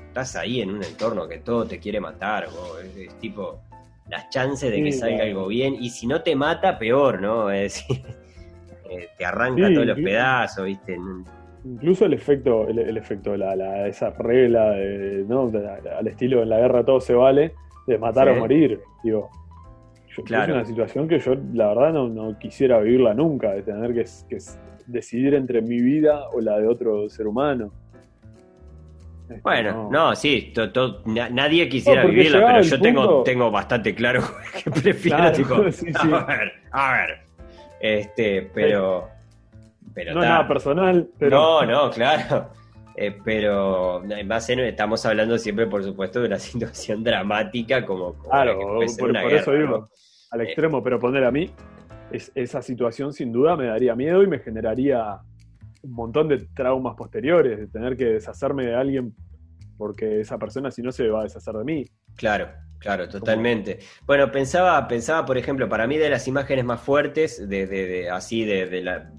Estás 0.08 0.34
ahí 0.36 0.60
en 0.60 0.70
un 0.70 0.82
entorno 0.82 1.28
que 1.28 1.38
todo 1.38 1.66
te 1.66 1.78
quiere 1.78 2.00
matar, 2.00 2.46
vos, 2.46 2.80
es, 2.82 2.96
es 2.96 3.14
tipo 3.20 3.60
las 4.10 4.28
chances 4.30 4.70
de 4.70 4.82
que 4.82 4.92
salga 4.92 5.16
claro. 5.16 5.30
algo 5.30 5.46
bien, 5.48 5.74
y 5.78 5.88
si 5.90 6.06
no 6.06 6.22
te 6.22 6.34
mata, 6.36 6.78
peor, 6.78 7.20
¿no? 7.22 7.50
Es 7.50 7.62
decir, 7.88 8.02
eh, 8.90 9.08
te 9.16 9.24
arranca 9.24 9.68
Sí, 9.68 9.74
todos 9.74 9.86
los 9.86 9.98
pedazos, 10.00 10.64
¿viste? 10.66 10.98
Incluso 11.64 12.06
el 12.06 12.14
efecto, 12.14 12.66
el, 12.68 12.78
el 12.78 12.96
efecto, 12.96 13.36
la, 13.36 13.54
la- 13.54 13.86
esa 13.86 14.10
regla 14.10 14.70
de, 14.70 15.24
¿no? 15.28 15.50
Al 15.98 16.06
estilo 16.08 16.42
en 16.42 16.48
la 16.48 16.58
guerra 16.58 16.84
todo 16.84 17.00
se 17.00 17.14
vale, 17.14 17.54
de 17.86 17.98
matar 17.98 18.28
Sí. 18.28 18.34
o 18.34 18.40
morir. 18.40 18.80
Digo, 19.04 19.30
yo, 20.16 20.24
Claro. 20.24 20.52
es 20.54 20.56
una 20.56 20.64
situación 20.64 21.06
que 21.06 21.18
yo 21.20 21.34
la 21.52 21.68
verdad 21.68 21.92
no, 21.92 22.08
no 22.08 22.38
quisiera 22.38 22.80
vivirla 22.80 23.14
nunca, 23.14 23.52
de 23.52 23.62
tener 23.62 23.94
que, 23.94 24.04
que 24.28 24.38
decidir 24.86 25.34
entre 25.34 25.62
mi 25.62 25.80
vida 25.80 26.28
o 26.32 26.40
la 26.40 26.58
de 26.58 26.66
otro 26.66 27.08
ser 27.10 27.26
humano. 27.26 27.72
Bueno, 29.42 29.88
no, 29.90 30.14
sí, 30.16 30.52
to- 30.54 30.72
to- 30.72 31.02
na- 31.06 31.28
nadie 31.30 31.68
quisiera 31.68 32.02
No, 32.02 32.08
vivirla, 32.08 32.46
pero 32.46 32.62
yo 32.62 32.80
tengo, 32.80 33.00
punto- 33.02 33.22
tengo 33.22 33.50
bastante 33.50 33.94
claro 33.94 34.22
que 34.64 34.70
prefiero, 34.70 35.16
Claro, 35.18 35.36
tipo, 35.36 35.62
sí, 35.72 35.86
sí. 35.92 36.10
a 36.12 36.24
ver, 36.24 36.52
a 36.72 36.92
ver. 36.92 37.18
Este, 37.80 38.42
pero 38.54 39.08
pero 39.94 40.14
no 40.14 40.20
ta. 40.20 40.28
nada 40.28 40.48
personal, 40.48 41.08
pero. 41.18 41.30
No, 41.38 41.66
no, 41.66 41.90
claro. 41.90 42.50
Eh, 42.96 43.16
pero 43.24 44.02
en- 44.04 44.60
estamos 44.60 45.06
hablando 45.06 45.38
siempre, 45.38 45.66
por 45.66 45.82
supuesto, 45.82 46.20
de 46.20 46.26
una 46.26 46.38
situación 46.38 47.02
dramática 47.02 47.86
como, 47.86 48.14
como 48.14 48.24
la 48.34 48.42
Claro, 48.42 48.58
que 48.80 48.86
por, 48.98 49.10
una 49.10 49.20
por 49.22 49.30
guerra, 49.30 49.42
eso 49.42 49.52
digo, 49.52 49.68
¿no? 49.78 49.88
al 50.32 50.40
Eh. 50.40 50.44
extremo, 50.44 50.82
pero 50.82 50.98
poner 50.98 51.24
a 51.24 51.30
mí, 51.30 51.50
es, 52.12 52.30
esa 52.34 52.60
situación 52.62 53.12
sin 53.12 53.32
duda 53.32 53.56
me 53.56 53.66
daría 53.66 53.94
miedo 53.94 54.22
y 54.22 54.26
me 54.26 54.38
generaría 54.40 55.18
un 55.82 55.92
montón 55.92 56.28
de 56.28 56.38
traumas 56.54 56.94
posteriores, 56.96 57.58
de 57.58 57.66
tener 57.68 57.96
que 57.96 58.04
deshacerme 58.06 58.66
de 58.66 58.74
alguien 58.74 59.14
porque 59.78 60.20
esa 60.20 60.38
persona 60.38 60.70
si 60.70 60.82
no 60.82 60.92
se 60.92 61.08
va 61.08 61.20
a 61.20 61.24
deshacer 61.24 61.54
de 61.54 61.64
mí. 61.64 61.84
Claro, 62.16 62.50
claro, 62.78 63.08
totalmente. 63.08 63.78
Bueno, 64.06 64.30
pensaba, 64.30 64.86
pensaba, 64.86 65.24
por 65.24 65.38
ejemplo, 65.38 65.68
para 65.70 65.86
mí 65.86 65.96
de 65.96 66.10
las 66.10 66.28
imágenes 66.28 66.64
más 66.66 66.80
fuertes, 66.82 67.48
de, 67.48 67.66
de- 67.66 67.86
de- 67.86 68.10
así 68.10 68.44
de, 68.44 68.66
de 68.66 68.82
la, 68.82 69.10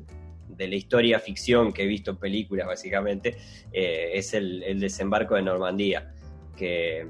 de 0.50 0.68
la 0.68 0.75
historia 0.75 1.20
ficción 1.20 1.74
que 1.74 1.84
he 1.84 1.88
visto 1.88 2.12
en 2.12 2.18
películas, 2.18 2.68
básicamente, 2.68 3.38
eh, 3.72 4.12
es 4.13 4.36
el, 4.36 4.62
el 4.63 4.80
desembarco 4.80 5.34
de 5.34 5.41
Normandía. 5.41 6.13
Que 6.56 7.08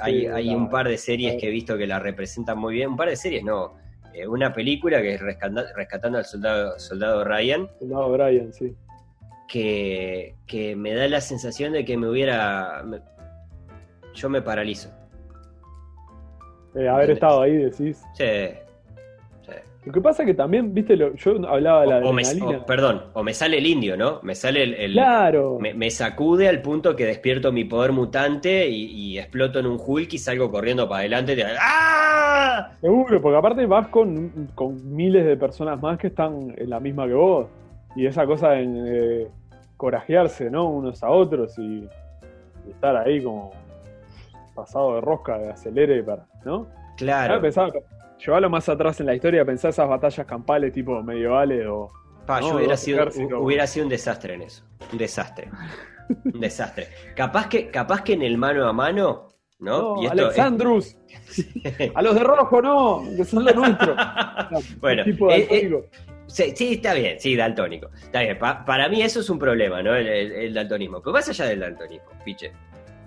hay, 0.00 0.22
Sí, 0.22 0.26
hay 0.26 0.46
la- 0.46 0.56
un 0.56 0.68
par 0.68 0.88
de 0.88 0.98
series 0.98 1.34
la- 1.34 1.40
que 1.40 1.46
he 1.46 1.50
visto 1.52 1.78
que 1.78 1.86
la 1.86 2.00
representan 2.00 2.58
muy 2.58 2.74
bien. 2.74 2.90
Un 2.90 2.96
par 2.96 3.08
de 3.08 3.14
series, 3.14 3.44
no. 3.44 3.74
Eh, 4.14 4.26
una 4.28 4.52
película 4.52 5.02
que 5.02 5.14
es 5.14 5.20
Rescata- 5.20 5.66
Rescatando 5.74 6.18
al 6.18 6.24
soldado, 6.24 6.78
soldado 6.78 7.24
Ryan, 7.24 7.68
No, 7.80 8.10
Brian, 8.12 8.52
sí. 8.52 8.74
que, 9.48 10.36
que 10.46 10.76
me 10.76 10.94
da 10.94 11.08
la 11.08 11.20
sensación 11.20 11.72
de 11.72 11.84
que 11.84 11.96
me 11.96 12.08
hubiera. 12.08 12.82
me- 12.84 13.00
yo 14.14 14.28
me 14.28 14.40
paralizo. 14.40 14.90
Eh, 16.76 16.88
haber 16.88 17.10
estado 17.10 17.42
ahí, 17.42 17.56
decís. 17.56 18.02
Sí. 18.14 18.24
Lo 19.86 19.92
que 19.92 20.00
pasa 20.00 20.24
que 20.24 20.32
también, 20.32 20.72
viste, 20.72 20.96
lo- 20.96 21.14
yo 21.14 21.32
hablaba 21.46 21.82
de 21.82 21.86
la 21.88 21.98
O, 21.98 22.08
o 22.08 22.12
me, 22.14 22.22
o- 22.42 22.64
perdón, 22.64 23.02
o 23.12 23.22
me 23.22 23.34
sale 23.34 23.58
el 23.58 23.66
indio, 23.66 23.96
¿no? 23.98 24.20
Me 24.22 24.34
sale 24.34 24.62
el. 24.62 24.74
el- 24.74 24.92
claro. 24.92 25.58
me, 25.60 25.74
me 25.74 25.90
sacude 25.90 26.48
al 26.48 26.62
punto 26.62 26.96
que 26.96 27.04
despierto 27.04 27.52
mi 27.52 27.64
poder 27.64 27.92
mutante 27.92 28.66
y, 28.68 28.84
y 28.86 29.18
exploto 29.18 29.58
en 29.58 29.66
un 29.66 29.78
Hulk 29.84 30.12
y 30.14 30.18
salgo 30.18 30.50
corriendo 30.50 30.88
para 30.88 31.00
adelante. 31.00 31.36
de- 31.36 31.44
¡Ah! 31.60 32.70
Seguro, 32.80 33.20
porque 33.20 33.36
aparte 33.36 33.66
vas 33.66 33.88
con, 33.88 34.48
con 34.54 34.96
miles 34.96 35.26
de 35.26 35.36
personas 35.36 35.80
más 35.82 35.98
que 35.98 36.06
están 36.06 36.54
en 36.56 36.70
la 36.70 36.80
misma 36.80 37.06
que 37.06 37.14
vos. 37.14 37.46
Y 37.96 38.06
esa 38.06 38.24
cosa 38.26 38.50
de 38.50 38.64
eh, 39.22 39.28
corajearse, 39.76 40.50
¿no? 40.50 40.68
Unos 40.70 41.02
a 41.02 41.10
otros 41.10 41.58
y, 41.58 41.86
y 42.66 42.70
estar 42.70 42.96
ahí 42.96 43.22
como 43.22 43.50
pasado 44.54 44.94
de 44.94 45.00
rosca, 45.02 45.36
de 45.38 45.50
acelere 45.50 46.02
para, 46.02 46.24
¿no? 46.44 46.66
Claro. 46.96 47.40
Pensaba, 47.40 47.70
llevarlo 48.18 48.50
más 48.50 48.68
atrás 48.68 49.00
en 49.00 49.06
la 49.06 49.14
historia, 49.14 49.44
pensar 49.44 49.70
esas 49.70 49.88
batallas 49.88 50.26
campales 50.26 50.72
tipo 50.72 51.02
medievales 51.02 51.66
o. 51.68 51.90
Pa, 52.26 52.40
yo 52.40 52.56
hubiera 52.56 52.76
sido, 52.76 53.06
hubiera 53.40 53.66
sido 53.66 53.84
un 53.84 53.90
desastre 53.90 54.34
en 54.34 54.42
eso. 54.42 54.64
Un 54.92 54.98
desastre. 54.98 55.50
un 56.24 56.40
desastre. 56.40 56.88
Capaz 57.14 57.48
que, 57.48 57.70
capaz 57.70 58.02
que 58.02 58.14
en 58.14 58.22
el 58.22 58.38
mano 58.38 58.66
a 58.66 58.72
mano, 58.72 59.28
¿no? 59.58 59.94
No, 59.96 60.02
Y 60.02 60.06
esto- 60.06 60.22
Alexandrus, 60.22 60.96
a 61.94 62.02
los 62.02 62.14
de 62.14 62.20
rojo 62.24 62.62
no, 62.62 63.02
que 63.16 63.24
son 63.24 63.44
los 63.44 63.54
nuestros. 63.54 63.96
Bueno, 64.80 65.04
tipo 65.04 65.28
de 65.28 65.36
eh, 65.36 65.48
eh, 65.50 65.64
alcohólico. 65.64 65.88
Sí, 66.26 66.52
sí, 66.56 66.72
está 66.74 66.94
bien, 66.94 67.20
sí, 67.20 67.36
daltónico. 67.36 67.90
Está 68.02 68.22
bien, 68.22 68.38
pa- 68.38 68.64
para 68.64 68.88
mí 68.88 69.02
eso 69.02 69.20
es 69.20 69.28
un 69.28 69.38
problema, 69.38 69.82
¿no? 69.82 69.94
El, 69.94 70.06
el- 70.08 70.32
el 70.32 70.54
daltonismo. 70.54 71.00
Pero 71.00 71.12
más 71.12 71.28
allá 71.28 71.44
del 71.46 71.60
daltonismo, 71.60 72.08
piche. 72.24 72.52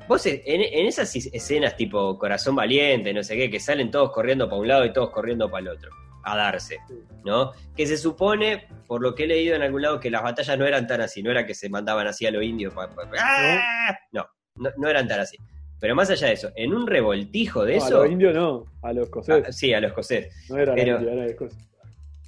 Vos 0.08 0.26
en, 0.26 0.40
en 0.46 0.86
esas 0.86 1.14
escenas 1.16 1.76
tipo 1.76 2.18
Corazón 2.18 2.56
Valiente, 2.56 3.14
no 3.14 3.24
sé 3.24 3.36
qué, 3.36 3.50
que 3.50 3.60
salen 3.60 3.92
todos 3.92 4.12
corriendo 4.12 4.48
para 4.48 4.62
un 4.62 4.68
lado 4.68 4.86
y 4.86 4.94
todos 4.94 5.10
corriendo 5.12 5.50
para 5.52 5.62
el 5.64 5.68
otro, 5.70 5.92
a 6.24 6.38
darse, 6.38 6.78
¿no? 7.26 7.52
Que 7.76 7.86
se 7.86 7.98
supone, 7.98 8.68
por 8.88 9.02
lo 9.02 9.14
que 9.16 9.24
he 9.26 9.28
leído 9.28 9.56
en 9.56 9.64
algún 9.64 9.82
lado, 9.82 10.00
que 10.00 10.10
las 10.10 10.24
batallas 10.24 10.58
no 10.58 10.66
eran 10.66 10.88
tan 10.88 11.02
así, 11.02 11.22
no 11.22 11.32
era 11.32 11.46
que 11.46 11.54
se 11.54 11.70
mandaban 11.70 12.08
así 12.08 12.26
a 12.26 12.32
lo 12.32 12.42
indio. 12.42 12.72
pa- 12.74 12.90
pa- 12.90 13.10
pa- 13.10 13.18
¡Ah! 13.20 13.98
No, 14.14 14.26
no, 14.56 14.70
no 14.78 14.88
eran 14.88 15.08
tan 15.08 15.20
así. 15.20 15.38
Pero 15.80 15.94
más 15.94 16.10
allá 16.10 16.28
de 16.28 16.34
eso, 16.34 16.52
en 16.56 16.74
un 16.74 16.88
revoltijo 16.88 17.64
de 17.66 17.78
No, 17.78 17.84
a 17.84 17.88
eso. 17.88 18.04
los 18.04 18.12
indios 18.12 18.34
no, 18.34 18.64
a 18.82 18.94
los 18.94 19.04
ah, 19.04 19.06
escoceses. 19.06 19.56
sí, 19.58 19.74
a 19.74 19.82
los 19.82 19.90
escoceses. 19.90 20.50
no 20.50 20.58
era 20.58 20.74
pero- 20.74 21.00
era 21.00 21.26
los. 21.28 21.54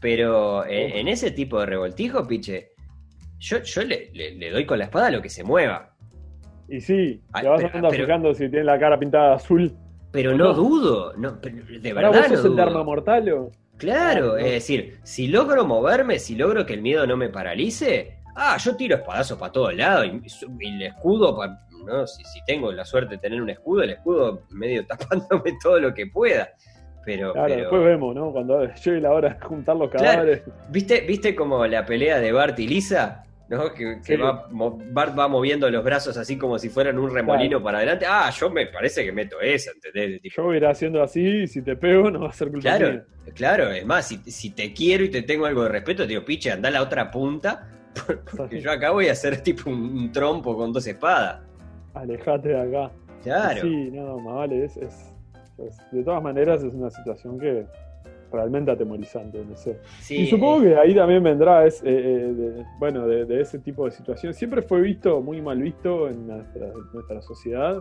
Pero 0.02 0.66
en, 0.66 0.92
en 0.98 1.08
ese 1.08 1.32
tipo 1.32 1.60
de 1.60 1.66
revoltijo, 1.66 2.26
piche, 2.28 2.72
yo, 3.40 3.62
yo 3.64 3.82
le, 3.84 4.10
le- 4.14 4.36
le 4.36 4.50
doy 4.52 4.66
con 4.66 4.78
la 4.80 4.86
espada 4.86 5.08
a 5.08 5.12
lo 5.12 5.22
que 5.22 5.30
se 5.30 5.44
mueva. 5.44 5.96
Y 6.70 6.82
sí, 6.82 7.22
Ay, 7.34 7.44
te 7.44 7.50
vas 7.50 7.58
pero- 7.58 7.68
andando 7.68 7.90
pero- 7.90 8.06
fijando 8.06 8.34
si 8.34 8.50
tiene 8.50 8.66
la 8.66 8.80
cara 8.80 8.98
pintada 9.00 9.36
azul. 9.36 9.74
Pero 10.12 10.32
¿O 10.32 10.36
no 10.38 10.46
no? 10.46 10.54
dudo, 10.54 11.14
no, 11.18 11.40
pero 11.42 11.58
de 11.66 11.90
¿Ahora 11.92 12.10
verdad 12.10 12.22
vos 12.22 12.30
no 12.32 12.36
sos 12.38 12.46
el 12.46 12.56
de 12.56 12.62
dudo. 12.62 12.62
arma 12.64 12.84
mortal 12.84 13.30
o? 13.34 13.52
Claro, 13.78 14.34
Ah, 14.34 14.40
es 14.42 14.52
decir, 14.54 14.98
si 15.04 15.28
logro 15.28 15.66
moverme, 15.66 16.20
si 16.20 16.36
logro 16.36 16.66
que 16.66 16.74
el 16.74 16.82
miedo 16.82 17.06
no 17.08 17.16
me 17.16 17.30
paralice, 17.30 18.18
ah, 18.36 18.58
yo 18.58 18.76
tiro 18.76 18.96
espadazos 18.98 19.38
para 19.38 19.52
todos 19.52 19.74
lados 19.76 20.08
y, 20.08 20.66
y 20.66 20.68
el 20.76 20.82
escudo, 20.82 21.36
pa- 21.38 21.62
no, 21.86 22.06
si, 22.08 22.24
si 22.24 22.40
tengo 22.46 22.72
la 22.72 22.84
suerte 22.86 23.16
de 23.16 23.22
tener 23.22 23.42
un 23.42 23.50
escudo, 23.50 23.84
el 23.84 23.92
escudo 23.92 24.42
medio 24.50 24.86
tapándome 24.88 25.54
todo 25.62 25.80
lo 25.80 25.94
que 25.94 26.08
pueda. 26.08 26.50
Pero, 27.06 27.32
Claro, 27.34 27.48
pero- 27.48 27.60
después 27.62 27.84
vemos, 27.86 28.16
¿no? 28.16 28.32
Cuando 28.32 28.66
llegue 28.84 29.00
la 29.02 29.12
hora 29.14 29.30
de 29.30 29.40
juntar 29.46 29.76
los 29.78 29.90
Claro. 29.90 30.06
cadáveres. 30.06 30.44
¿Viste, 30.70 31.02
¿Viste 31.02 31.36
como 31.36 31.66
la 31.68 31.86
pelea 31.86 32.20
de 32.20 32.32
Bart 32.32 32.60
y 32.60 32.68
Lisa? 32.68 33.24
¿No? 33.50 33.74
Que, 33.74 33.98
que 34.06 34.16
Sí. 34.16 34.16
va, 34.16 34.48
Bart 34.52 35.18
va 35.18 35.28
moviendo 35.28 35.70
los 35.72 35.84
brazos 35.84 36.16
así 36.18 36.38
como 36.38 36.60
si 36.60 36.70
fueran 36.70 37.00
un 37.00 37.12
remolino 37.14 37.62
para 37.64 37.80
adelante. 37.80 38.06
Ah, 38.08 38.30
yo 38.30 38.50
me 38.50 38.68
parece 38.68 39.04
que 39.04 39.12
meto 39.12 39.42
esa, 39.42 39.72
¿entendés? 39.72 40.22
Tipo, 40.22 40.36
Yo 40.38 40.44
voy 40.44 40.54
a 40.56 40.58
ir 40.58 40.66
haciendo 40.68 41.02
así 41.02 41.22
y 41.22 41.48
si 41.48 41.62
te 41.64 41.76
pego 41.76 42.12
no 42.12 42.22
va 42.22 42.30
a 42.30 42.34
ser 42.34 42.50
culpa 42.52 42.62
claro, 42.78 42.92
mía. 42.92 43.06
claro, 43.34 43.72
es 43.72 43.86
más, 43.86 44.08
si, 44.08 44.18
si 44.32 44.52
te 44.52 44.72
quiero 44.74 45.04
y 45.04 45.10
te 45.10 45.24
tengo 45.24 45.48
algo 45.48 45.64
de 45.64 45.70
respeto, 45.70 46.04
te 46.04 46.10
digo, 46.10 46.24
piche, 46.24 46.52
anda 46.52 46.70
a 46.70 46.72
la 46.72 46.84
otra 46.84 47.10
punta, 47.10 47.68
porque 48.38 48.62
yo 48.62 48.72
acá 48.72 48.92
voy 48.92 49.08
a 49.08 49.14
hacer 49.14 49.42
tipo 49.42 49.70
un, 49.72 49.80
un 49.98 50.12
trompo 50.12 50.56
con 50.56 50.72
dos 50.72 50.86
espadas. 50.86 51.42
Alejate 51.96 52.50
de 52.50 52.62
acá. 52.62 52.92
Claro. 53.24 53.62
Sí, 53.64 53.90
no, 53.92 54.20
más 54.20 54.36
vale, 54.36 54.66
es, 54.66 54.78
es- 54.78 55.14
es- 55.58 55.78
De 55.92 56.04
todas 56.04 56.22
maneras 56.22 56.64
es 56.64 56.74
una 56.74 56.90
situación 56.92 57.40
que 57.40 57.66
realmente 58.32 58.72
atemorizante, 58.72 59.44
no 59.44 59.56
sé. 59.56 59.80
Sí, 60.00 60.22
y 60.22 60.28
supongo 60.28 60.62
que 60.64 60.76
ahí 60.76 60.94
también 60.96 61.24
vendrá, 61.24 61.66
es, 61.66 61.82
eh, 61.84 61.88
eh, 61.88 62.34
de- 62.34 62.66
bueno, 62.80 63.08
de, 63.08 63.26
de 63.26 63.42
ese 63.42 63.60
tipo 63.60 63.86
de 63.86 63.92
situaciones. 63.92 64.38
Siempre 64.38 64.62
fue 64.62 64.82
visto, 64.82 65.22
muy 65.22 65.42
mal 65.42 65.62
visto 65.62 66.08
en 66.08 66.28
nuestra, 66.28 66.68
en 66.68 66.74
nuestra 66.94 67.22
sociedad, 67.22 67.78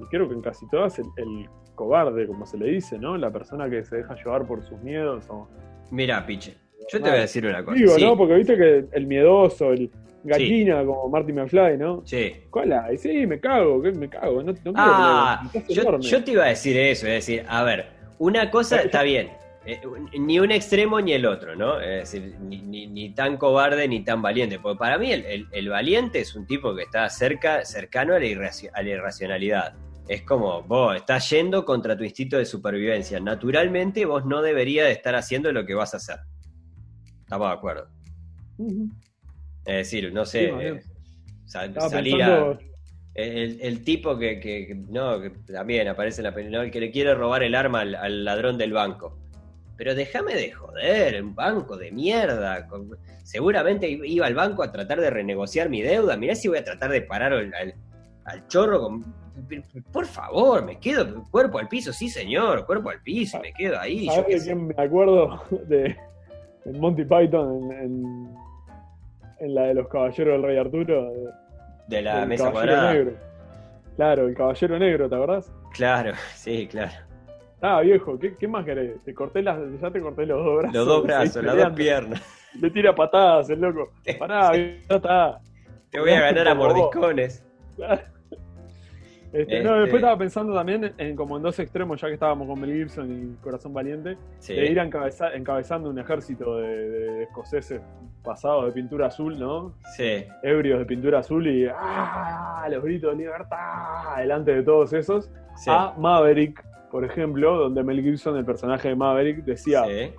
y 0.00 0.04
creo 0.06 0.28
que 0.28 0.34
en 0.34 0.42
casi 0.42 0.68
todas, 0.68 0.98
el, 0.98 1.06
el 1.16 1.48
cobarde, 1.74 2.26
como 2.26 2.46
se 2.46 2.56
le 2.58 2.66
dice, 2.66 2.98
¿no? 2.98 3.16
La 3.16 3.30
persona 3.30 3.68
que 3.70 3.84
se 3.84 3.96
deja 3.96 4.14
llevar 4.16 4.46
por 4.46 4.62
sus 4.62 4.80
miedos. 4.82 5.24
O... 5.28 5.48
Mira, 5.90 6.24
piche, 6.26 6.56
yo 6.92 6.98
te 7.00 7.08
voy 7.10 7.18
a 7.18 7.22
decir 7.22 7.46
una 7.46 7.64
cosa. 7.64 7.76
Digo, 7.76 7.94
sí, 7.94 8.04
¿no? 8.04 8.16
Porque 8.16 8.34
viste 8.34 8.56
que 8.56 8.84
el 8.92 9.06
miedoso, 9.06 9.72
el 9.72 9.90
gallina, 10.24 10.84
como 10.84 11.08
Marty 11.08 11.32
McFly, 11.32 11.78
¿no? 11.78 12.02
sí. 12.04 12.32
¿Cuál? 12.50 12.74
Sí, 12.98 13.26
me 13.26 13.38
cago, 13.40 13.78
me 13.78 14.08
cago. 14.08 14.42
No, 14.42 14.52
no 14.64 14.72
Ah, 14.74 15.50
yo, 15.68 15.98
yo 15.98 16.24
te 16.24 16.32
iba 16.32 16.44
a 16.44 16.48
decir 16.48 16.76
eso, 16.76 17.06
es 17.06 17.12
decir, 17.14 17.44
a 17.48 17.62
ver, 17.62 17.86
una 18.18 18.50
cosa 18.50 18.82
está 18.82 19.02
bien, 19.02 19.28
eh, 19.72 19.80
ni 20.18 20.38
un 20.40 20.50
extremo 20.50 21.00
ni 21.00 21.12
el 21.12 21.26
otro, 21.26 21.54
¿no? 21.56 21.80
Es 21.80 22.10
decir, 22.10 22.36
ni, 22.40 22.58
ni- 22.62 22.86
ni 22.86 23.10
tan 23.14 23.36
cobarde 23.36 23.86
ni 23.88 24.02
tan 24.04 24.22
valiente, 24.22 24.58
porque 24.58 24.78
para 24.78 24.96
mí 24.98 25.12
el, 25.12 25.24
el- 25.26 25.46
el 25.52 25.68
valiente 25.68 26.20
es 26.20 26.34
un 26.34 26.46
tipo 26.46 26.74
que 26.74 26.82
está 26.82 27.08
cerca, 27.10 27.64
cercano 27.64 28.14
a 28.14 28.18
la, 28.18 28.24
irraci- 28.26 28.70
a 28.72 28.82
la 28.82 28.88
irracionalidad. 28.90 29.74
Es 30.08 30.22
como, 30.22 30.62
vos 30.62 30.96
estás 30.96 31.28
yendo 31.30 31.64
contra 31.66 31.96
tu 31.96 32.02
instinto 32.02 32.38
de 32.38 32.46
supervivencia. 32.46 33.20
Naturalmente 33.20 34.06
vos 34.06 34.24
no 34.24 34.40
deberías 34.40 34.86
de 34.86 34.92
estar 34.92 35.14
haciendo 35.14 35.52
lo 35.52 35.66
que 35.66 35.74
vas 35.74 35.92
a 35.92 35.98
hacer. 35.98 36.20
Estamos 37.20 37.48
de 37.48 37.54
acuerdo. 37.54 37.88
Es 39.66 39.74
decir, 39.76 40.10
no 40.12 40.24
sé, 40.24 40.48
Sí, 40.48 40.54
eh, 40.66 40.80
salir 41.90 42.22
a... 42.22 42.58
El, 43.14 43.58
el 43.60 43.84
tipo 43.84 44.16
que, 44.18 44.38
que- 44.40 44.66
que- 44.68 44.74
no, 44.74 45.20
que 45.20 45.30
también 45.52 45.88
aparece 45.88 46.20
en 46.20 46.24
la 46.24 46.34
película, 46.34 46.58
¿no? 46.58 46.64
el 46.64 46.70
que 46.70 46.80
le 46.80 46.90
quiere 46.90 47.14
robar 47.14 47.42
el 47.42 47.54
arma 47.54 47.80
al, 47.80 47.94
al 47.96 48.24
ladrón 48.24 48.56
del 48.56 48.72
banco. 48.72 49.18
Pero 49.78 49.94
déjame 49.94 50.34
de 50.34 50.52
joder, 50.52 51.22
un 51.22 51.34
banco 51.34 51.76
de 51.78 51.90
mierda. 51.92 52.66
seguramente 53.22 53.88
iba 53.88 54.26
al 54.26 54.34
banco 54.34 54.62
a 54.62 54.70
tratar 54.72 55.00
de 55.00 55.08
renegociar 55.08 55.70
mi 55.70 55.80
deuda. 55.80 56.16
Mirá 56.18 56.34
si 56.34 56.48
voy 56.48 56.58
a 56.58 56.64
tratar 56.64 56.90
de 56.90 57.00
parar 57.02 57.32
al, 57.32 57.54
al- 57.54 57.74
al 58.24 58.46
chorro 58.48 58.80
con... 58.82 59.04
Por 59.92 60.04
favor, 60.06 60.64
me 60.64 60.78
quedo 60.80 61.24
cuerpo 61.30 61.58
al 61.60 61.68
piso, 61.68 61.92
sí 61.92 62.08
señor, 62.10 62.66
cuerpo 62.66 62.90
al 62.90 63.00
piso, 63.00 63.38
me 63.40 63.52
quedo 63.52 63.78
ahí. 63.78 64.06
yo 64.06 64.12
¿Sabés 64.12 64.26
qué 64.26 64.34
de 64.34 64.40
sé. 64.40 64.46
quién 64.46 64.66
me 64.66 64.74
acuerdo? 64.76 65.42
De 65.68 65.96
en 66.64 66.80
Monty 66.80 67.04
Python, 67.04 67.70
en, 67.72 67.80
en, 67.80 68.34
en 69.38 69.54
la 69.54 69.62
de 69.62 69.74
los 69.74 69.86
caballeros 69.88 70.34
del 70.34 70.42
Rey 70.42 70.58
Arturo. 70.58 71.12
de- 71.12 71.30
De 71.86 72.02
la 72.02 72.26
mesa 72.26 72.50
cuadrada. 72.50 72.92
negro. 72.92 73.12
Claro, 73.96 74.26
el 74.28 74.34
caballero 74.34 74.78
negro, 74.78 75.08
¿te 75.08 75.14
acordás? 75.14 75.52
Claro, 75.72 76.12
sí, 76.34 76.66
claro. 76.68 76.92
Ah, 77.60 77.80
viejo, 77.80 78.18
¿qué, 78.18 78.36
qué 78.36 78.46
más 78.46 78.64
querés? 78.64 79.02
Te 79.04 79.12
corté 79.14 79.42
las, 79.42 79.58
ya 79.80 79.90
te 79.90 80.00
corté 80.00 80.26
los 80.26 80.44
dos 80.44 80.56
brazos. 80.58 80.74
Los 80.74 80.86
dos 80.86 81.02
brazos, 81.04 81.44
las 81.44 81.56
dos 81.56 81.70
piernas. 81.72 82.22
Le 82.60 82.70
tira 82.70 82.94
patadas 82.94 83.50
el 83.50 83.60
loco. 83.60 83.90
Pará, 84.18 84.50
viejo, 84.52 84.80
ya 84.88 84.96
está. 84.96 85.40
Te 85.90 86.00
voy 86.00 86.10
a 86.10 86.20
ganar 86.20 86.48
a 86.48 86.54
mordiscones. 86.54 87.44
Este, 89.30 89.62
no, 89.62 89.70
Este- 89.74 89.80
después 89.80 89.94
estaba 90.02 90.16
pensando 90.16 90.54
también 90.54 90.94
en 90.96 91.14
como 91.14 91.36
en 91.36 91.42
dos 91.42 91.58
extremos, 91.58 92.00
ya 92.00 92.08
que 92.08 92.14
estábamos 92.14 92.46
con 92.48 92.58
Mel 92.58 92.72
Gibson 92.72 93.10
y 93.12 93.36
Corazón 93.42 93.74
Valiente, 93.74 94.16
Sí. 94.38 94.54
de 94.54 94.70
ir 94.70 94.78
encabeza- 94.78 95.34
encabezando 95.34 95.90
un 95.90 95.98
ejército 95.98 96.56
de, 96.56 96.88
de 96.88 97.22
escoceses 97.24 97.82
pasados 98.24 98.64
de 98.66 98.72
pintura 98.72 99.08
azul, 99.08 99.38
¿no? 99.38 99.74
Sí. 99.96 100.24
Ebrios 100.42 100.78
de 100.78 100.86
pintura 100.86 101.18
azul 101.18 101.46
y 101.46 101.66
¡ah! 101.70 102.66
los 102.70 102.82
gritos 102.82 103.10
de 103.10 103.24
libertad 103.24 104.16
delante 104.16 104.54
de 104.54 104.62
todos 104.62 104.94
esos. 104.94 105.30
Sí. 105.56 105.68
A 105.70 105.92
Maverick, 105.98 106.64
por 106.90 107.04
ejemplo, 107.04 107.56
donde 107.56 107.82
Mel 107.82 108.02
Gibson, 108.02 108.36
el 108.36 108.44
personaje 108.44 108.88
de 108.88 108.96
Maverick, 108.96 109.44
decía, 109.44 109.84
Sí. 109.84 110.12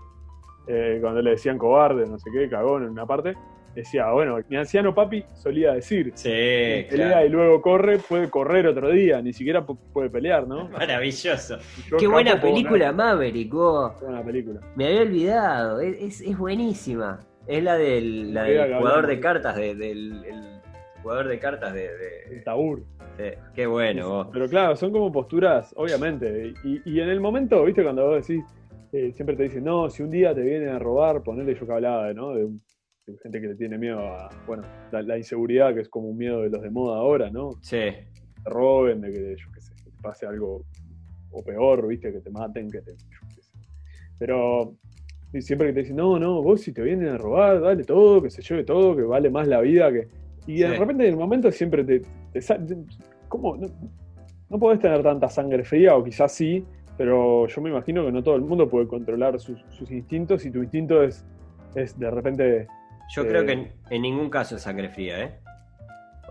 eh, 0.67 0.97
cuando 1.01 1.21
le 1.21 1.31
decían 1.31 1.57
cobarde, 1.57 2.05
no 2.07 2.19
sé 2.19 2.29
qué, 2.31 2.47
cagón 2.49 2.83
en 2.83 2.89
una 2.89 3.05
parte, 3.05 3.35
decía, 3.75 4.11
bueno, 4.11 4.37
mi 4.49 4.57
anciano 4.57 4.93
papi 4.93 5.23
solía 5.35 5.73
decir, 5.73 6.11
Sí, 6.15 6.29
pelea 6.29 6.87
claro. 6.89 7.25
y 7.25 7.29
luego 7.29 7.61
corre, 7.61 7.97
puede 7.99 8.29
correr 8.29 8.67
otro 8.67 8.89
día, 8.89 9.21
ni 9.21 9.31
siquiera 9.33 9.65
pu- 9.65 9.77
puede 9.93 10.09
pelear, 10.09 10.47
¿no? 10.47 10.67
Maravilloso. 10.69 11.57
Yo 11.89 11.97
Qué 11.97 12.07
buena 12.07 12.39
película, 12.41 12.91
Maverick, 12.91 13.51
vos. 13.53 13.93
Qué 13.99 14.05
buena 14.05 14.23
película. 14.23 14.59
Me 14.75 14.87
había 14.87 15.01
olvidado. 15.01 15.79
Es, 15.81 15.97
es, 15.99 16.21
es 16.21 16.37
buenísima. 16.37 17.19
Es 17.47 17.63
la 17.63 17.77
del, 17.77 18.33
la 18.33 18.43
del 18.43 18.75
jugador 18.75 19.07
de 19.07 19.19
cartas, 19.19 19.55
de- 19.55 19.73
del 19.75 20.23
el 20.25 20.58
jugador 21.01 21.27
de 21.27 21.39
cartas 21.39 21.73
de. 21.73 21.85
El 22.29 22.43
de- 23.17 23.37
qué 23.53 23.65
bueno, 23.65 24.09
vos. 24.09 24.27
Pero 24.31 24.47
claro, 24.47 24.75
son 24.75 24.91
como 24.91 25.11
posturas, 25.11 25.73
obviamente. 25.75 26.53
Y, 26.63 26.81
y 26.85 26.99
en 27.01 27.09
el 27.09 27.19
momento, 27.19 27.63
viste, 27.65 27.83
cuando 27.83 28.07
vos 28.07 28.27
decís, 28.27 28.43
eh, 28.91 29.11
siempre 29.13 29.35
te 29.35 29.43
dicen, 29.43 29.63
no, 29.63 29.89
si 29.89 30.03
un 30.03 30.09
día 30.09 30.33
te 30.33 30.41
vienen 30.41 30.69
a 30.69 30.79
robar, 30.79 31.21
ponele 31.21 31.55
yo 31.55 31.65
que 31.65 31.73
hablaba, 31.73 32.13
¿no? 32.13 32.33
De, 32.33 32.45
de 33.07 33.17
gente 33.21 33.41
que 33.41 33.47
le 33.47 33.55
tiene 33.55 33.77
miedo 33.77 33.99
a, 33.99 34.29
bueno, 34.47 34.63
la, 34.91 35.01
la 35.01 35.17
inseguridad, 35.17 35.73
que 35.73 35.81
es 35.81 35.89
como 35.89 36.09
un 36.09 36.17
miedo 36.17 36.41
de 36.41 36.49
los 36.49 36.61
de 36.61 36.69
moda 36.69 36.97
ahora, 36.99 37.29
¿no? 37.29 37.51
Sí. 37.61 37.77
Que 37.77 38.41
te 38.43 38.49
roben, 38.49 39.01
de 39.01 39.11
que, 39.11 39.35
yo 39.35 39.51
qué 39.53 39.61
sé, 39.61 39.73
que 39.75 39.91
te 39.91 40.01
pase 40.01 40.25
algo, 40.25 40.63
o 41.31 41.43
peor, 41.43 41.87
viste, 41.87 42.11
que 42.11 42.21
te 42.21 42.29
maten, 42.29 42.71
que 42.71 42.81
te, 42.81 42.91
yo 42.91 43.27
qué 43.35 43.41
sé. 43.41 43.51
Pero 44.17 44.75
y 45.31 45.41
siempre 45.41 45.67
que 45.67 45.73
te 45.73 45.79
dicen, 45.81 45.95
no, 45.97 46.17
no, 46.17 46.41
vos 46.41 46.61
si 46.61 46.73
te 46.73 46.81
vienen 46.81 47.09
a 47.09 47.17
robar, 47.17 47.61
dale 47.61 47.83
todo, 47.83 48.21
que 48.21 48.29
se 48.31 48.41
lleve 48.41 48.63
todo, 48.63 48.95
que 48.95 49.03
vale 49.03 49.29
más 49.29 49.47
la 49.47 49.61
vida 49.61 49.91
que... 49.91 50.07
Y 50.47 50.59
de 50.59 50.69
Sí. 50.71 50.77
repente 50.77 51.03
en 51.03 51.09
el 51.11 51.17
momento 51.17 51.51
siempre 51.51 51.83
te... 51.83 52.01
te 52.31 52.41
¿Cómo? 53.27 53.55
No, 53.57 53.67
no 54.49 54.59
podés 54.59 54.79
tener 54.79 55.03
tanta 55.03 55.29
sangre 55.29 55.63
fría, 55.63 55.95
o 55.95 56.03
quizás 56.03 56.31
sí, 56.31 56.65
pero 56.97 57.47
yo 57.47 57.61
me 57.61 57.69
imagino 57.69 58.03
que 58.05 58.11
no 58.11 58.23
todo 58.23 58.35
el 58.35 58.41
mundo 58.41 58.67
puede 58.67 58.87
controlar 58.87 59.39
sus, 59.39 59.59
sus 59.69 59.89
instintos 59.91 60.45
y 60.45 60.51
tu 60.51 60.63
instinto 60.63 61.03
es, 61.03 61.23
es 61.75 61.97
de 61.99 62.09
repente... 62.09 62.67
Yo 63.15 63.23
Eh, 63.23 63.27
creo 63.27 63.45
que 63.45 63.51
en, 63.53 63.71
en 63.89 64.01
ningún 64.01 64.29
caso 64.29 64.55
es 64.55 64.63
sangre 64.63 64.89
fría, 64.89 65.23
¿eh? 65.23 65.39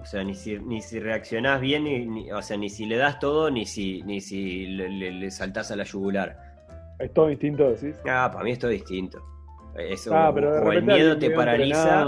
O 0.00 0.04
sea, 0.04 0.22
ni 0.24 0.34
si, 0.34 0.58
ni 0.58 0.80
si 0.80 1.00
reaccionás 1.00 1.60
bien, 1.60 1.84
ni, 1.84 2.06
ni- 2.06 2.32
o 2.32 2.40
sea, 2.42 2.56
ni 2.56 2.68
si 2.70 2.86
le 2.86 2.96
das 2.96 3.18
todo, 3.18 3.50
ni 3.50 3.66
si, 3.66 4.02
ni 4.04 4.20
si 4.20 4.66
le, 4.66 4.88
le- 4.88 5.10
le 5.12 5.30
saltás 5.30 5.70
a 5.72 5.76
la 5.76 5.82
yugular. 5.84 6.36
Es 7.00 7.12
todo 7.12 7.30
instinto, 7.30 7.68
decís. 7.70 7.96
Ah, 8.08 8.28
para 8.32 8.44
mí 8.44 8.52
es 8.52 8.58
todo 8.58 8.70
distinto. 8.70 9.18
Eso, 9.76 10.10
Ah, 10.14 10.32
pero 10.34 10.52
de 10.54 10.60
o 10.60 10.72
el 10.72 10.82
miedo 10.82 11.18
te 11.18 11.30
paraliza. 11.30 12.04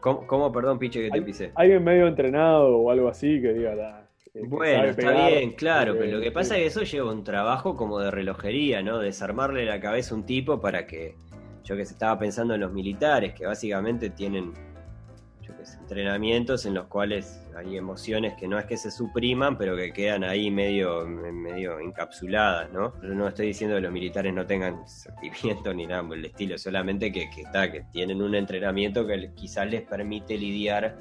¿Cómo, 0.00 0.26
cómo, 0.26 0.52
perdón, 0.52 0.78
piche, 0.78 1.00
que 1.02 1.10
te 1.10 1.18
Hay- 1.18 1.24
pisé? 1.24 1.52
Alguien 1.54 1.84
medio 1.84 2.06
entrenado 2.08 2.76
o 2.78 2.90
algo 2.90 3.08
así 3.08 3.40
que 3.40 3.52
diga 3.52 3.74
la. 3.74 4.06
que 4.32 4.40
Bueno, 4.42 4.84
está 4.84 4.96
pegar, 5.10 5.30
bien, 5.30 5.52
claro, 5.52 5.94
pero 5.98 6.16
lo 6.16 6.22
que 6.22 6.32
pasa 6.32 6.56
es 6.56 6.60
que 6.62 6.66
eso 6.66 6.82
lleva 6.82 7.12
un 7.12 7.22
trabajo 7.24 7.76
como 7.76 7.98
de 8.00 8.10
relojería, 8.10 8.82
¿no? 8.82 8.98
Desarmarle 8.98 9.64
la 9.64 9.80
cabeza 9.80 10.14
a 10.14 10.18
un 10.18 10.26
tipo 10.26 10.60
para 10.60 10.86
que, 10.86 11.14
yo 11.64 11.76
que 11.76 11.84
se 11.86 11.92
estaba 11.92 12.18
pensando 12.18 12.54
en 12.54 12.60
los 12.60 12.72
militares, 12.72 13.32
que 13.34 13.46
básicamente 13.46 14.10
tienen, 14.10 14.52
entrenamientos 15.86 16.66
en 16.66 16.74
los 16.74 16.88
cuales 16.88 17.40
hay 17.56 17.76
emociones 17.76 18.34
que 18.34 18.48
no 18.48 18.58
es 18.58 18.64
que 18.64 18.76
se 18.76 18.90
supriman, 18.90 19.56
pero 19.56 19.76
que 19.76 19.92
quedan 19.92 20.24
ahí 20.24 20.50
medio, 20.50 21.06
medio 21.06 21.78
encapsuladas, 21.78 22.72
¿no? 22.72 23.00
Yo 23.00 23.10
no 23.10 23.28
estoy 23.28 23.46
diciendo 23.46 23.76
que 23.76 23.82
los 23.82 23.92
militares 23.92 24.34
no 24.34 24.44
tengan 24.44 24.86
sentimiento 24.88 25.72
ni 25.74 25.86
nada 25.86 26.02
por 26.02 26.16
el 26.16 26.24
estilo, 26.24 26.58
solamente 26.58 27.12
que, 27.12 27.30
que 27.30 27.42
está, 27.42 27.70
que 27.70 27.84
tienen 27.92 28.20
un 28.20 28.34
entrenamiento 28.34 29.06
que 29.06 29.30
quizás 29.34 29.70
les 29.70 29.82
permite 29.82 30.36
lidiar 30.36 30.98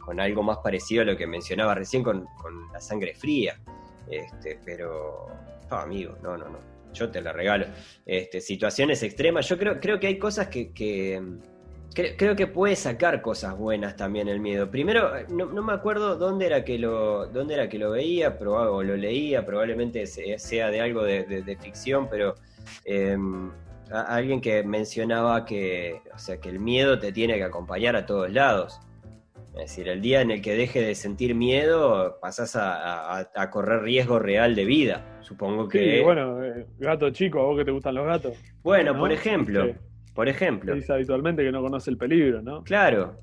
con 0.00 0.18
algo 0.18 0.42
más 0.42 0.58
parecido 0.58 1.02
a 1.02 1.04
lo 1.04 1.16
que 1.16 1.28
mencionaba 1.28 1.76
recién 1.76 2.02
con, 2.02 2.26
con 2.42 2.72
la 2.72 2.80
sangre 2.80 3.14
fría. 3.14 3.54
Este, 4.10 4.58
pero, 4.64 5.28
no, 5.70 5.76
amigo, 5.76 6.18
no, 6.24 6.36
no, 6.36 6.48
no. 6.48 6.58
Yo 6.92 7.08
te 7.08 7.20
la 7.20 7.32
regalo. 7.32 7.66
Este, 8.04 8.40
situaciones 8.40 9.00
extremas. 9.04 9.48
Yo 9.48 9.56
creo, 9.58 9.78
creo 9.80 10.00
que 10.00 10.08
hay 10.08 10.18
cosas 10.18 10.48
que 10.48 10.72
cre- 11.94 12.14
creo 12.18 12.34
que 12.36 12.46
puede 12.46 12.76
sacar 12.76 13.22
cosas 13.22 13.56
buenas 13.56 13.96
también 13.96 14.28
el 14.28 14.40
miedo. 14.40 14.70
Primero, 14.70 15.10
no, 15.28 15.46
no 15.46 15.62
me 15.62 15.72
acuerdo 15.72 16.16
dónde 16.16 16.46
era 16.46 16.64
que 16.64 16.78
lo, 16.78 17.26
dónde 17.26 17.54
era 17.54 17.68
que 17.68 17.78
lo 17.78 17.90
veía, 17.92 18.38
proba- 18.38 18.70
o 18.70 18.82
lo 18.82 18.96
leía, 18.96 19.46
probablemente 19.46 20.06
se- 20.06 20.38
sea 20.38 20.70
de 20.70 20.80
algo 20.80 21.02
de, 21.04 21.24
de- 21.24 21.42
de 21.42 21.56
ficción, 21.56 22.08
pero 22.10 22.34
eh, 22.84 23.16
a- 23.90 24.02
alguien 24.16 24.40
que 24.40 24.62
mencionaba 24.62 25.44
que, 25.44 26.00
o 26.14 26.18
sea, 26.18 26.38
que 26.38 26.48
el 26.48 26.58
miedo 26.58 26.98
te 26.98 27.12
tiene 27.12 27.36
que 27.36 27.44
acompañar 27.44 27.96
a 27.96 28.06
todos 28.06 28.30
lados. 28.32 28.80
Es 29.54 29.70
decir, 29.70 29.86
el 29.88 30.00
día 30.00 30.20
en 30.20 30.32
el 30.32 30.42
que 30.42 30.56
deje 30.56 30.80
de 30.80 30.96
sentir 30.96 31.36
miedo, 31.36 32.18
pasás 32.20 32.56
a, 32.56 33.18
a- 33.20 33.30
a 33.36 33.50
correr 33.50 33.82
riesgo 33.82 34.18
real 34.18 34.56
de 34.56 34.64
vida. 34.64 35.04
Supongo 35.20 35.68
que. 35.68 35.98
Sí, 35.98 36.02
bueno, 36.02 36.42
eh, 36.44 36.66
gato 36.78 37.08
chico, 37.10 37.38
a 37.40 37.44
vos 37.44 37.56
que 37.58 37.64
te 37.64 37.70
gustan 37.70 37.94
los 37.94 38.04
gatos. 38.04 38.36
Bueno, 38.64 38.92
¿no? 38.94 38.98
por 38.98 39.12
ejemplo. 39.12 39.64
Sí. 39.66 39.74
Por 40.14 40.28
ejemplo. 40.28 40.74
Dice 40.74 40.92
habitualmente 40.92 41.42
que 41.42 41.50
no 41.52 41.60
conoce 41.62 41.90
el 41.90 41.96
peligro, 41.98 42.40
¿no? 42.42 42.62
Claro. 42.64 43.16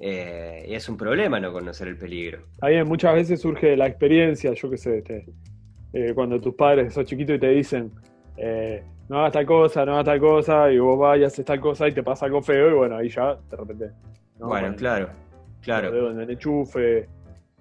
eh, 0.00 0.64
y 0.68 0.74
es 0.74 0.88
un 0.88 0.96
problema 0.96 1.38
no 1.40 1.52
conocer 1.52 1.88
el 1.88 1.96
peligro. 1.96 2.40
Bien, 2.66 2.86
muchas 2.86 3.14
veces 3.14 3.40
surge 3.40 3.76
la 3.76 3.86
experiencia, 3.86 4.52
yo 4.54 4.70
qué 4.70 4.76
sé, 4.76 4.98
este, 4.98 5.26
eh, 5.92 6.12
cuando 6.14 6.40
tus 6.40 6.54
padres 6.54 6.94
sos 6.94 7.04
chiquito 7.04 7.34
y 7.34 7.38
te 7.38 7.48
dicen, 7.48 7.90
eh, 8.36 8.82
no 9.08 9.18
hagas 9.20 9.32
tal 9.32 9.46
cosa, 9.46 9.84
no 9.84 9.92
hagas 9.94 10.04
tal 10.06 10.20
cosa, 10.20 10.70
y 10.70 10.78
vos 10.78 10.98
vas 10.98 11.18
y 11.18 11.24
haces 11.24 11.44
tal 11.44 11.60
cosa 11.60 11.88
y 11.88 11.92
te 11.92 12.02
pasa 12.02 12.26
algo 12.26 12.40
feo, 12.42 12.70
y 12.70 12.74
bueno, 12.74 12.96
ahí 12.96 13.08
ya, 13.08 13.34
de 13.50 13.56
repente. 13.56 13.90
¿no? 14.38 14.46
bueno, 14.46 14.68
el- 14.68 14.76
claro. 14.76 15.08
Claro. 15.62 16.10
en 16.12 16.20
el 16.20 16.30
enchufe, 16.30 16.98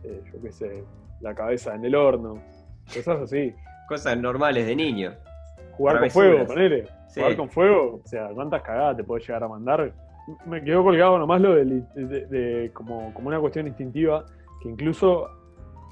eh, 0.04 0.22
yo 0.32 0.42
qué 0.42 0.52
sé, 0.52 0.84
la 1.22 1.34
cabeza 1.34 1.74
en 1.74 1.84
el 1.86 1.96
horno, 1.96 2.42
cosas 2.94 3.22
así. 3.24 3.52
Cosas 3.90 4.18
normales 4.18 4.68
de 4.68 4.76
niño. 4.76 5.14
Jugar 5.78 6.00
con 6.00 6.10
fuego, 6.12 6.46
ponele. 6.46 6.86
Sí. 7.08 7.20
Jugar 7.22 7.38
con 7.38 7.50
fuego, 7.50 8.02
o 8.04 8.08
sea, 8.08 8.28
¿cuántas 8.34 8.62
cagadas 8.64 8.98
te 8.98 9.04
podés 9.04 9.28
llegar 9.28 9.44
a 9.44 9.48
mandar? 9.48 9.94
Me 10.46 10.62
quedó 10.64 10.84
colgado 10.84 11.18
nomás 11.18 11.40
lo 11.40 11.56
de, 11.56 11.66
de- 11.96 12.72
como, 12.74 13.14
como 13.14 13.30
una 13.30 13.40
cuestión 13.40 13.68
instintiva, 13.68 14.26
que 14.62 14.70
incluso 14.70 15.30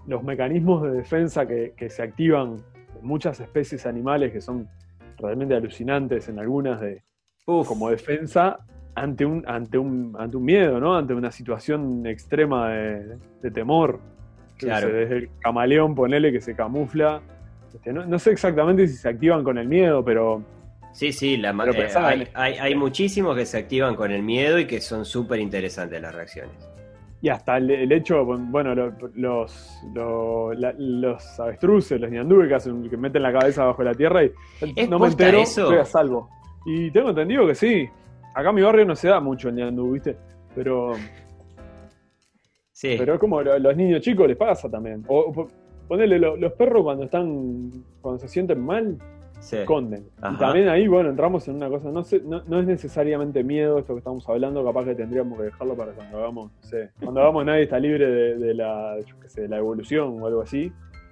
los 0.08 0.24
mecanismos 0.24 0.84
de 0.84 0.92
defensa 0.92 1.48
que, 1.48 1.74
que 1.78 1.90
se 1.90 2.04
activan 2.04 2.58
en 3.00 3.08
muchas 3.08 3.40
especies 3.40 3.86
animales 3.86 4.32
que 4.34 4.42
son 4.42 4.68
realmente 5.18 5.56
alucinantes 5.56 6.28
en 6.30 6.40
algunas 6.40 6.82
de 6.82 7.02
Uf, 7.48 7.68
como 7.68 7.90
defensa 7.90 8.60
ante 8.96 9.26
un, 9.26 9.44
ante 9.48 9.78
un, 9.78 10.16
ante 10.20 10.38
un 10.38 10.44
miedo, 10.44 10.80
¿no? 10.80 10.96
Ante 10.96 11.14
una 11.14 11.32
situación 11.32 12.06
extrema 12.06 12.70
de, 12.70 13.18
de 13.42 13.52
temor. 13.52 14.00
Claro. 14.58 14.88
desde 14.88 15.18
el 15.18 15.30
camaleón, 15.40 15.96
ponele 15.96 16.32
que 16.32 16.40
se 16.42 16.56
camufla. 16.56 17.22
Este, 17.76 17.94
no, 17.94 18.06
no 18.06 18.20
sé 18.20 18.32
exactamente 18.32 18.88
si 18.88 18.96
se 18.96 19.10
activan 19.10 19.44
con 19.44 19.58
el 19.58 19.68
miedo, 19.68 20.04
pero 20.04 20.42
Sí, 20.94 21.12
sí, 21.12 21.36
la 21.36 21.52
Pero 21.54 21.74
eh, 21.74 21.90
hay, 21.98 22.28
hay, 22.34 22.54
hay 22.54 22.76
muchísimos 22.76 23.36
que 23.36 23.46
se 23.46 23.58
activan 23.58 23.96
con 23.96 24.12
el 24.12 24.24
miedo 24.24 24.58
y 24.60 24.66
que 24.66 24.80
son 24.80 25.04
súper 25.04 25.42
interesantes 25.42 26.02
las 26.02 26.16
reacciones. 26.16 26.54
Y 27.22 27.28
hasta 27.28 27.58
el, 27.58 27.70
el 27.70 27.92
hecho, 27.92 28.24
bueno, 28.24 28.74
lo- 28.74 28.94
los, 29.16 29.78
lo- 29.94 30.54
la- 30.54 30.74
los 30.78 31.38
avestruces, 31.40 32.00
los 32.00 32.10
ñandúes 32.10 32.48
que, 32.48 32.56
hacen, 32.56 32.90
que 32.90 32.96
meten 32.96 33.24
la 33.24 33.34
cabeza 33.34 33.66
bajo 33.66 33.84
la 33.84 33.94
tierra 33.94 34.24
y 34.24 34.32
¿Es 34.76 34.90
no 34.90 34.98
me 35.00 35.08
entero, 35.08 35.40
eso? 35.40 35.64
estoy 35.64 35.80
a 35.80 35.86
salvo. 35.86 36.30
Y 36.66 36.90
tengo 36.92 37.10
entendido 37.10 37.46
que 37.46 37.56
sí. 37.56 37.90
Acá 38.34 38.50
en 38.50 38.56
mi 38.56 38.62
barrio 38.62 38.86
no 38.86 38.96
se 38.96 39.10
da 39.10 39.20
mucho 39.20 39.50
el 39.50 39.56
ñandú, 39.56 39.92
¿viste? 39.92 40.16
Pero, 40.56 40.94
Sí, 42.72 42.96
pero 42.98 43.14
es 43.16 43.20
como 43.20 43.40
a 43.40 43.44
los 43.60 43.76
niños 43.76 44.02
chicos 44.02 44.28
les 44.28 44.38
pasa 44.38 44.70
también. 44.70 45.04
O, 45.08 45.48
ponele, 45.88 46.20
lo- 46.20 46.38
los 46.38 46.54
perros 46.54 46.84
cuando 46.84 47.04
están, 47.06 47.72
cuando 48.02 48.20
se 48.20 48.28
sienten 48.28 48.60
mal, 48.64 48.98
sí. 49.40 49.58
esconden. 49.58 50.06
Y 50.34 50.38
también 50.38 50.68
ahí, 50.70 50.88
bueno, 50.88 51.10
entramos 51.10 51.48
en 51.48 51.56
una 51.56 51.70
cosa, 51.70 51.92
no, 51.92 52.04
sé, 52.04 52.22
no, 52.26 52.42
no 52.48 52.60
es 52.60 52.66
necesariamente 52.66 53.44
miedo 53.44 53.78
esto 53.80 53.94
que 53.94 54.00
estamos 54.00 54.28
hablando, 54.30 54.64
capaz 54.66 54.86
que 54.86 54.96
tendríamos 54.96 55.38
que 55.38 55.46
dejarlo 55.46 55.76
para 55.76 55.92
cuando 55.94 56.18
hagamos, 56.18 56.52
no 56.52 56.62
sé, 56.64 56.90
cuando 57.04 57.22
hagamos 57.22 57.46
nadie 57.46 57.64
está 57.64 57.80
libre 57.80 58.08
de, 58.10 58.36
de 58.38 58.54
la, 58.54 58.98
yo 59.06 59.20
qué 59.20 59.30
sé, 59.30 59.42
de 59.42 59.48
la 59.50 59.58
evolución 59.58 60.22
o 60.22 60.26
algo 60.28 60.42
así, 60.42 60.72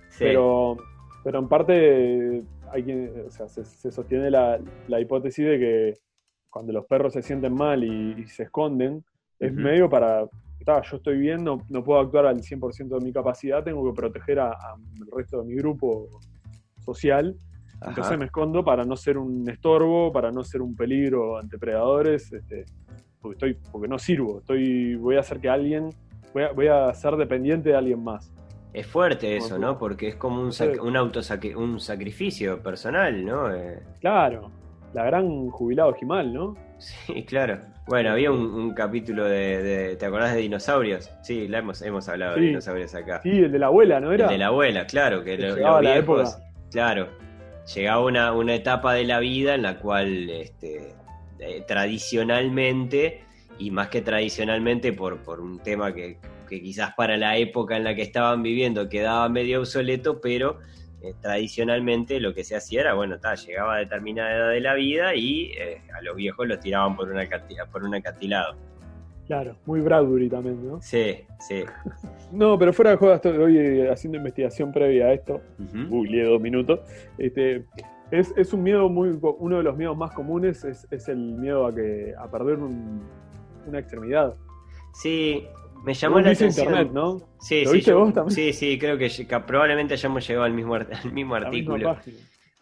sí. 0.10 0.26
pero, 0.26 0.78
pero 1.24 1.40
en 1.40 1.48
parte 1.48 2.44
hay 2.72 2.84
quien, 2.84 3.12
o 3.28 3.32
sea, 3.32 3.48
se, 3.48 3.64
se 3.66 3.92
sostiene 3.92 4.32
la, 4.32 4.60
la 4.88 5.00
hipótesis 5.00 5.46
de 5.46 5.60
que 5.60 5.94
cuando 6.50 6.72
los 6.74 6.86
perros 6.86 7.14
se 7.14 7.22
sienten 7.22 7.54
mal 7.54 7.84
y, 7.84 8.16
y 8.22 8.26
se 8.28 8.44
esconden, 8.44 9.04
es 9.40 9.52
Ujú. 9.52 9.62
medio 9.62 9.90
para, 9.90 10.26
"Ta, 10.64 10.82
yo 10.82 10.98
estoy 10.98 11.18
bien, 11.18 11.44
no, 11.44 11.58
no 11.70 11.84
puedo 11.84 12.00
actuar 12.00 12.26
al 12.28 12.42
100% 12.42 12.98
de 13.00 13.06
mi 13.06 13.12
capacidad, 13.12 13.64
tengo 13.64 13.84
que 13.86 13.94
proteger 13.96 14.40
a- 14.40 14.50
al 14.52 14.82
resto 15.16 15.42
de 15.42 15.46
mi 15.48 15.56
grupo 15.56 16.08
social, 16.80 17.36
Ajá. 17.80 17.90
entonces 17.90 18.18
me 18.18 18.26
escondo 18.26 18.64
para 18.64 18.84
no 18.86 18.96
ser 18.96 19.18
un 19.18 19.48
estorbo, 19.50 20.12
para 20.12 20.32
no 20.32 20.44
ser 20.44 20.62
un 20.62 20.76
peligro 20.76 21.38
ante 21.38 21.58
predadores, 21.58 22.32
este, 22.32 22.66
porque, 23.22 23.34
estoy, 23.54 23.58
porque 23.72 23.88
no 23.88 23.98
sirvo, 23.98 24.40
estoy, 24.40 24.96
voy 24.96 25.16
a 25.18 25.22
hacer 25.22 25.40
que 25.40 25.50
alguien, 25.50 25.90
voy 26.34 26.44
a, 26.44 26.52
voy 26.52 26.68
a 26.68 26.94
ser 26.94 27.16
dependiente 27.16 27.70
de 27.70 27.76
alguien 27.76 28.04
más. 28.04 28.32
Es 28.74 28.88
fuerte 28.88 29.38
eso, 29.38 29.60
¿no? 29.60 29.78
Porque 29.78 30.08
es 30.10 30.16
como 30.16 30.42
un, 30.42 30.52
Sí. 30.52 30.64
un, 30.82 30.96
autosacri- 30.96 31.56
un 31.56 31.80
sacrificio 31.80 32.62
personal, 32.62 33.24
¿no? 33.24 33.54
Eh, 33.54 33.80
Claro, 34.02 34.50
la 34.94 35.06
gran 35.06 35.48
jubilado 35.50 35.94
Gimal, 35.94 36.34
¿no? 36.34 36.56
Sí, 36.84 37.24
claro. 37.24 37.60
Bueno, 37.88 38.12
había 38.12 38.32
un, 38.32 38.40
un 38.54 38.74
capítulo 38.74 39.26
de, 39.26 39.62
de- 39.62 39.96
¿Te 39.98 40.06
acordás 40.06 40.34
de 40.36 40.42
dinosaurios? 40.42 41.10
Sí, 41.22 41.48
la 41.48 41.60
hemos, 41.60 41.82
hemos 41.82 42.08
hablado 42.08 42.36
de 42.36 42.42
dinosaurios 42.42 42.94
acá. 42.96 43.22
Sí, 43.24 43.30
el 43.30 43.52
de 43.52 43.60
la 43.60 43.68
abuela, 43.68 44.00
¿no 44.00 44.12
era? 44.12 44.26
El 44.26 44.32
de 44.32 44.38
la 44.38 44.48
abuela, 44.48 44.86
claro, 44.88 45.24
que 45.24 45.38
Que 45.38 45.48
los 45.48 45.82
viejos, 45.82 46.38
claro, 46.72 47.10
llegaba 47.76 48.04
una, 48.04 48.32
una 48.34 48.56
etapa 48.56 48.94
de 48.94 49.04
la 49.04 49.20
vida 49.20 49.56
en 49.56 49.64
la 49.64 49.80
cual 49.80 50.30
este, 50.30 50.94
eh, 51.40 51.64
tradicionalmente, 51.68 53.22
y 53.60 53.72
más 53.72 53.90
que 53.90 54.02
tradicionalmente 54.02 54.94
por, 54.94 55.22
por 55.24 55.40
un 55.42 55.60
tema 55.60 55.94
que, 55.94 56.18
que 56.50 56.62
quizás 56.62 56.94
para 56.96 57.18
la 57.18 57.38
época 57.38 57.78
en 57.78 57.84
la 57.84 57.96
que 57.96 58.02
estaban 58.02 58.42
viviendo 58.44 58.90
quedaba 58.90 59.28
medio 59.30 59.60
obsoleto, 59.60 60.22
pero 60.22 60.60
eh, 61.04 61.14
tradicionalmente 61.22 62.20
lo 62.20 62.34
que 62.34 62.44
se 62.44 62.56
hacía 62.56 62.82
era, 62.82 62.94
bueno, 62.94 63.20
ta, 63.20 63.36
llegaba 63.36 63.76
a 63.76 63.80
determinada 63.80 64.34
edad 64.36 64.50
de 64.52 64.60
la 64.62 64.74
vida 64.74 65.14
y 65.16 65.52
eh, 65.58 65.82
a 65.98 66.02
los 66.02 66.16
viejos 66.16 66.48
los 66.48 66.60
tiraban 66.60 66.96
por, 66.96 67.10
una, 67.12 67.24
acanti- 67.24 67.58
por 67.72 67.84
un 67.84 67.94
acantilado. 67.96 68.56
Claro, 69.28 69.56
muy 69.66 69.80
Bradbury 69.82 70.30
también, 70.30 70.66
¿no? 70.68 70.82
Sí, 70.82 71.18
sí. 71.40 71.64
No, 72.32 72.58
pero 72.58 72.74
fuera 72.74 72.92
de 72.92 72.98
estoy 73.16 73.38
hoy 73.38 73.58
eh, 73.58 73.92
haciendo 73.92 74.18
investigación 74.18 74.72
previa 74.72 75.06
a 75.06 75.14
esto. 75.14 75.40
Ujú. 75.60 75.88
googleé 75.88 76.24
dos 76.24 76.42
minutos. 76.42 76.80
Este, 77.20 77.64
es, 78.10 78.34
es 78.36 78.54
un 78.54 78.64
miedo 78.64 78.90
muy, 78.90 79.18
uno 79.38 79.58
de 79.58 79.64
los 79.64 79.78
miedos 79.78 79.96
más 79.96 80.12
comunes 80.14 80.64
es, 80.64 80.88
es 80.90 81.08
el 81.10 81.18
miedo 81.18 81.68
a 81.68 81.76
que 81.76 82.14
a 82.18 82.30
perder 82.32 82.58
un- 82.58 83.04
una 83.68 83.78
extremidad. 83.80 84.34
Sí, 84.94 85.46
me 85.84 85.94
llamó 85.94 86.20
la 86.22 86.32
atención. 86.32 86.68
internet, 86.68 86.92
¿no? 86.94 87.18
Sí, 87.40 87.64
¿Lo 87.64 87.70
sí, 87.72 87.76
viste 87.78 87.92
yo- 87.92 88.00
vos 88.00 88.14
también? 88.14 88.36
sí, 88.36 88.54
sí, 88.54 88.80
creo 88.80 88.98
que, 88.98 89.10
que 89.10 89.40
probablemente 89.42 89.94
hayamos 89.96 90.28
llegado 90.28 90.46
al 90.46 90.54
mismo, 90.54 90.76
al 90.76 90.88
mismo 91.14 91.36
artículo. 91.36 91.98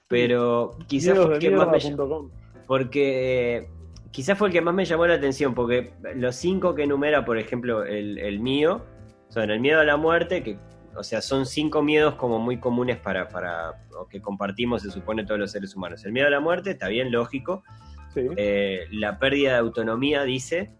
Pero 0.08 0.78
quizás 0.88 1.18
fue 1.18 1.36
el 1.36 1.40
que 1.40 1.52
más 1.52 1.68
me 1.70 1.80
llamó. 1.80 1.96
Miedosdemierda.com. 1.98 2.32
Porque 2.68 3.58
eh, 3.58 3.70
quizás 4.12 4.38
fue 4.38 4.48
el 4.48 4.54
que 4.54 4.62
más 4.62 4.74
me 4.74 4.86
llamó 4.86 5.08
la 5.08 5.16
atención, 5.16 5.54
porque 5.54 5.94
los 6.16 6.36
cinco 6.36 6.76
que 6.76 6.84
enumera, 6.84 7.24
por 7.26 7.38
ejemplo, 7.38 7.84
el, 7.84 8.18
el 8.18 8.40
mío, 8.40 8.84
son 9.30 9.50
el 9.50 9.60
miedo 9.60 9.80
a 9.80 9.84
la 9.86 9.98
muerte, 9.98 10.44
que, 10.44 10.58
o 10.96 11.04
sea, 11.04 11.22
son 11.22 11.46
cinco 11.46 11.82
miedos 11.82 12.16
como 12.16 12.40
muy 12.40 12.58
comunes 12.60 12.98
para, 12.98 13.28
para 13.30 13.74
o 13.98 14.08
que 14.08 14.22
compartimos, 14.22 14.82
se 14.82 14.92
supone, 14.92 15.26
todos 15.26 15.40
los 15.40 15.52
seres 15.52 15.76
humanos. 15.76 16.04
El 16.06 16.12
miedo 16.12 16.28
a 16.28 16.32
la 16.32 16.40
muerte, 16.42 16.72
está 16.72 16.88
bien, 16.90 17.12
lógico. 17.12 17.64
Sí. 18.14 18.22
Eh, 18.36 18.86
la 18.92 19.18
pérdida 19.20 19.54
de 19.54 19.58
autonomía, 19.60 20.24
dice. 20.24 20.72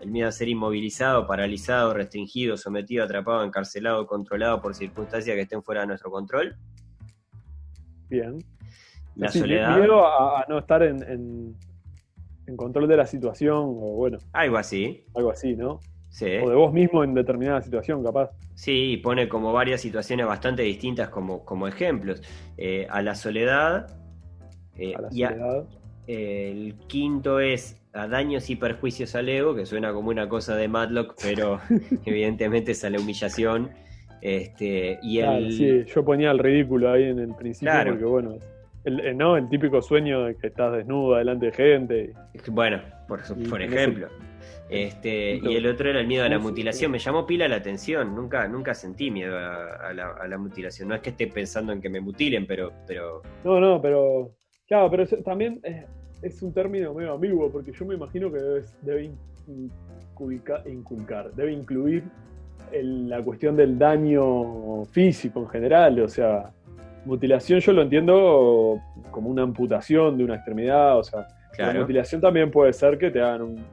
El 0.00 0.10
miedo 0.10 0.28
a 0.28 0.32
ser 0.32 0.48
inmovilizado, 0.48 1.26
paralizado, 1.26 1.94
restringido, 1.94 2.56
sometido, 2.56 3.04
atrapado, 3.04 3.42
encarcelado, 3.44 4.06
controlado 4.06 4.60
por 4.60 4.74
circunstancias 4.74 5.34
que 5.34 5.42
estén 5.42 5.62
fuera 5.62 5.80
de 5.82 5.86
nuestro 5.88 6.10
control. 6.10 6.56
Bien. 8.08 8.38
La 9.16 9.28
Sí, 9.30 9.40
soledad. 9.40 9.78
Miedo 9.78 10.06
a, 10.06 10.40
a 10.42 10.46
no 10.48 10.58
estar 10.58 10.82
en, 10.82 11.02
en- 11.02 11.56
en 12.46 12.56
control 12.56 12.86
de 12.86 12.96
la 12.96 13.06
situación, 13.06 13.56
o 13.56 13.96
bueno, 13.96 14.18
Algo 14.32 14.56
así. 14.56 15.04
algo 15.16 15.30
así, 15.32 15.56
¿no? 15.56 15.80
Sí. 16.10 16.36
O 16.42 16.48
de 16.48 16.54
vos 16.54 16.72
mismo 16.72 17.02
en 17.02 17.12
determinada 17.12 17.60
situación, 17.60 18.04
capaz. 18.04 18.30
Sí, 18.54 18.92
y 18.92 18.96
pone 18.98 19.28
como 19.28 19.52
varias 19.52 19.80
situaciones 19.80 20.26
bastante 20.26 20.62
distintas 20.62 21.08
como, 21.08 21.44
como 21.44 21.66
ejemplos. 21.66 22.22
Eh, 22.56 22.86
a 22.88 23.02
la 23.02 23.14
soledad. 23.16 23.98
eh, 24.76 24.94
A 24.94 25.00
la 25.02 25.08
y 25.10 25.22
a- 25.24 25.30
soledad. 25.30 25.64
eh, 26.06 26.52
el 26.52 26.74
quinto 26.86 27.40
es 27.40 27.82
a 27.96 28.06
daños 28.08 28.50
y 28.50 28.56
perjuicios 28.56 29.14
al 29.14 29.28
ego, 29.28 29.54
que 29.54 29.66
suena 29.66 29.92
como 29.92 30.10
una 30.10 30.28
cosa 30.28 30.54
de 30.56 30.68
Matlock, 30.68 31.14
pero 31.22 31.60
evidentemente 32.04 32.72
es 32.72 32.84
a 32.84 32.90
la 32.90 33.00
humillación. 33.00 33.70
Este, 34.20 34.98
y 35.02 35.18
Claro, 35.18 35.36
el, 35.38 35.52
sí, 35.52 35.84
yo 35.86 36.04
ponía 36.04 36.30
el 36.30 36.38
ridículo 36.38 36.90
ahí 36.90 37.04
en 37.04 37.18
el 37.18 37.34
principio 37.34 37.70
Claro. 37.72 37.90
porque 37.92 38.04
bueno, 38.04 38.38
el, 38.84 39.00
eh, 39.00 39.14
no, 39.14 39.36
el 39.36 39.48
típico 39.48 39.80
sueño 39.82 40.24
de 40.24 40.36
que 40.36 40.48
estás 40.48 40.72
desnuda 40.72 41.18
delante 41.18 41.46
de 41.46 41.52
gente. 41.52 42.12
Bueno, 42.48 42.80
por, 43.08 43.20
Y 43.36 43.48
por 43.48 43.62
ejemplo. 43.62 44.08
Este, 44.68 45.36
y 45.42 45.54
el 45.54 45.66
otro 45.66 45.88
era 45.90 46.00
el 46.00 46.08
miedo 46.08 46.24
a 46.24 46.28
la 46.28 46.38
mutilación. 46.40 46.90
Me 46.90 46.98
llamó 46.98 47.24
pila 47.24 47.46
la 47.46 47.56
atención. 47.56 48.14
Nunca, 48.14 48.48
nunca 48.48 48.74
sentí 48.74 49.10
miedo 49.10 49.38
a, 49.38 49.88
a 49.88 49.92
la, 49.92 50.10
a 50.10 50.26
la 50.26 50.38
mutilación. 50.38 50.88
No 50.88 50.94
es 50.96 51.00
que 51.02 51.10
esté 51.10 51.28
pensando 51.28 51.72
en 51.72 51.80
que 51.80 51.88
me 51.88 52.00
mutilen, 52.00 52.46
pero, 52.46 52.72
pero 52.86 53.22
No, 53.44 53.60
no, 53.60 53.80
pero 53.80 54.32
claro, 54.66 54.90
pero 54.90 55.04
eso 55.04 55.16
también 55.18 55.60
es, 55.62 55.84
es 56.26 56.42
un 56.42 56.52
término 56.52 56.92
medio 56.94 57.14
ambiguo 57.14 57.50
porque 57.50 57.72
yo 57.72 57.84
me 57.86 57.94
imagino 57.94 58.30
que 58.30 58.38
debe, 58.38 58.62
debe 58.82 59.10
inculca- 59.48 60.62
inculcar, 60.68 61.32
debe 61.32 61.52
incluir 61.52 62.04
el- 62.72 63.08
la 63.08 63.22
cuestión 63.22 63.56
del 63.56 63.78
daño 63.78 64.84
físico 64.86 65.40
en 65.40 65.48
general, 65.48 66.00
o 66.00 66.08
sea, 66.08 66.50
mutilación 67.04 67.60
yo 67.60 67.72
lo 67.72 67.82
entiendo 67.82 68.80
como 69.10 69.30
una 69.30 69.42
amputación 69.42 70.18
de 70.18 70.24
una 70.24 70.34
extremidad, 70.36 70.98
o 70.98 71.04
sea, 71.04 71.26
La 71.58 71.72
mutilación 71.80 72.20
también 72.20 72.50
puede 72.50 72.72
ser 72.72 72.98
que 72.98 73.10
te 73.10 73.20
hagan 73.22 73.42
un, 73.42 73.64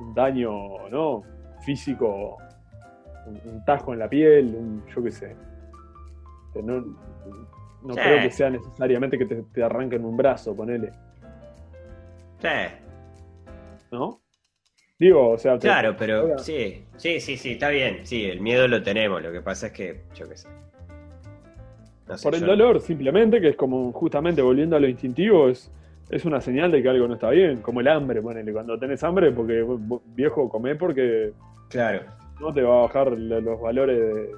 un 0.00 0.14
daño 0.14 0.88
¿no? 0.90 1.22
físico, 1.60 2.38
un, 3.26 3.52
un 3.52 3.64
tajo 3.64 3.92
en 3.92 3.98
la 3.98 4.08
piel, 4.08 4.54
un, 4.56 4.82
yo 4.94 5.02
qué 5.02 5.10
sé. 5.10 5.36
No, 6.62 6.84
no 7.84 7.94
Sí. 7.94 8.00
creo 8.00 8.22
que 8.22 8.30
sea 8.30 8.50
necesariamente 8.50 9.18
que 9.18 9.26
te, 9.26 9.42
te 9.52 9.62
arranquen 9.62 10.04
un 10.04 10.16
brazo, 10.16 10.54
ponele, 10.56 10.92
Sí, 12.40 12.48
¿no? 13.92 14.20
Digo, 14.98 15.30
o 15.30 15.38
sea, 15.38 15.54
te- 15.58 15.66
claro, 15.68 15.94
pero 15.96 16.38
sí, 16.38 16.84
sí, 16.96 17.20
sí, 17.20 17.36
sí, 17.36 17.52
está 17.52 17.68
bien. 17.70 18.00
Sí, 18.06 18.24
el 18.24 18.40
miedo 18.40 18.68
lo 18.68 18.82
tenemos. 18.82 19.22
Lo 19.22 19.32
que 19.32 19.40
pasa 19.40 19.66
es 19.68 19.72
que, 19.72 20.02
yo 20.14 20.28
qué 20.28 20.36
sé. 20.36 20.48
No 22.08 22.16
sé, 22.18 22.22
por 22.24 22.34
el 22.34 22.40
yo- 22.42 22.46
dolor 22.46 22.80
simplemente, 22.80 23.40
que 23.40 23.48
es 23.50 23.56
como 23.56 23.90
justamente 23.92 24.42
volviendo 24.42 24.76
a 24.76 24.80
lo 24.80 24.88
instintivo, 24.88 25.48
es, 25.48 25.70
es 26.10 26.24
una 26.24 26.40
señal 26.40 26.70
de 26.70 26.82
que 26.82 26.88
algo 26.88 27.06
no 27.08 27.14
está 27.14 27.30
bien, 27.30 27.62
como 27.62 27.80
el 27.80 27.88
hambre, 27.88 28.20
ponele, 28.22 28.52
cuando 28.52 28.78
tenés 28.78 29.02
hambre, 29.02 29.32
porque 29.32 29.64
viejo 30.14 30.48
comé 30.48 30.74
porque 30.76 31.32
Claro. 31.68 32.02
no 32.40 32.52
te 32.52 32.62
va 32.62 32.78
a 32.78 32.82
bajar 32.82 33.12
los 33.12 33.60
valores 33.60 33.98
de 33.98 34.30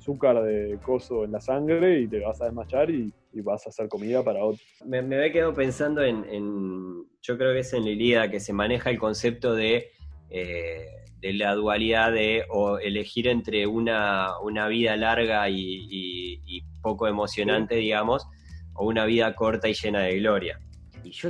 azúcar 0.00 0.42
de 0.42 0.78
coso 0.82 1.24
en 1.24 1.32
la 1.32 1.40
sangre 1.40 2.00
y 2.00 2.08
te 2.08 2.20
vas 2.20 2.40
a 2.40 2.46
desmayar 2.46 2.90
y, 2.90 3.12
y 3.32 3.40
vas 3.42 3.66
a 3.66 3.68
hacer 3.68 3.88
comida 3.88 4.24
para 4.24 4.42
otro. 4.44 4.60
Me, 4.86 5.02
me 5.02 5.16
había 5.16 5.30
quedado 5.32 5.54
pensando 5.54 6.02
en, 6.02 6.24
en- 6.24 7.04
Yo 7.22 7.36
creo 7.36 7.52
que 7.52 7.60
es 7.60 7.72
en 7.74 7.84
la 7.84 7.90
Ilíada 7.90 8.30
que 8.30 8.40
se 8.40 8.52
maneja 8.52 8.90
el 8.90 8.98
concepto 8.98 9.54
de. 9.54 9.90
eh, 10.30 10.86
de 11.20 11.34
la 11.34 11.54
dualidad 11.54 12.12
de 12.12 12.44
o 12.48 12.78
elegir 12.78 13.28
entre 13.28 13.66
una, 13.66 14.38
una 14.40 14.68
vida 14.68 14.96
larga 14.96 15.50
y, 15.50 15.56
y- 15.60 16.40
y 16.46 16.62
poco 16.80 17.06
emocionante, 17.08 17.74
digamos, 17.74 18.26
o 18.72 18.86
una 18.86 19.04
vida 19.04 19.34
corta 19.34 19.68
y 19.68 19.74
llena 19.74 20.00
de 20.00 20.18
gloria. 20.18 20.58
Y 21.04 21.10
yo, 21.10 21.28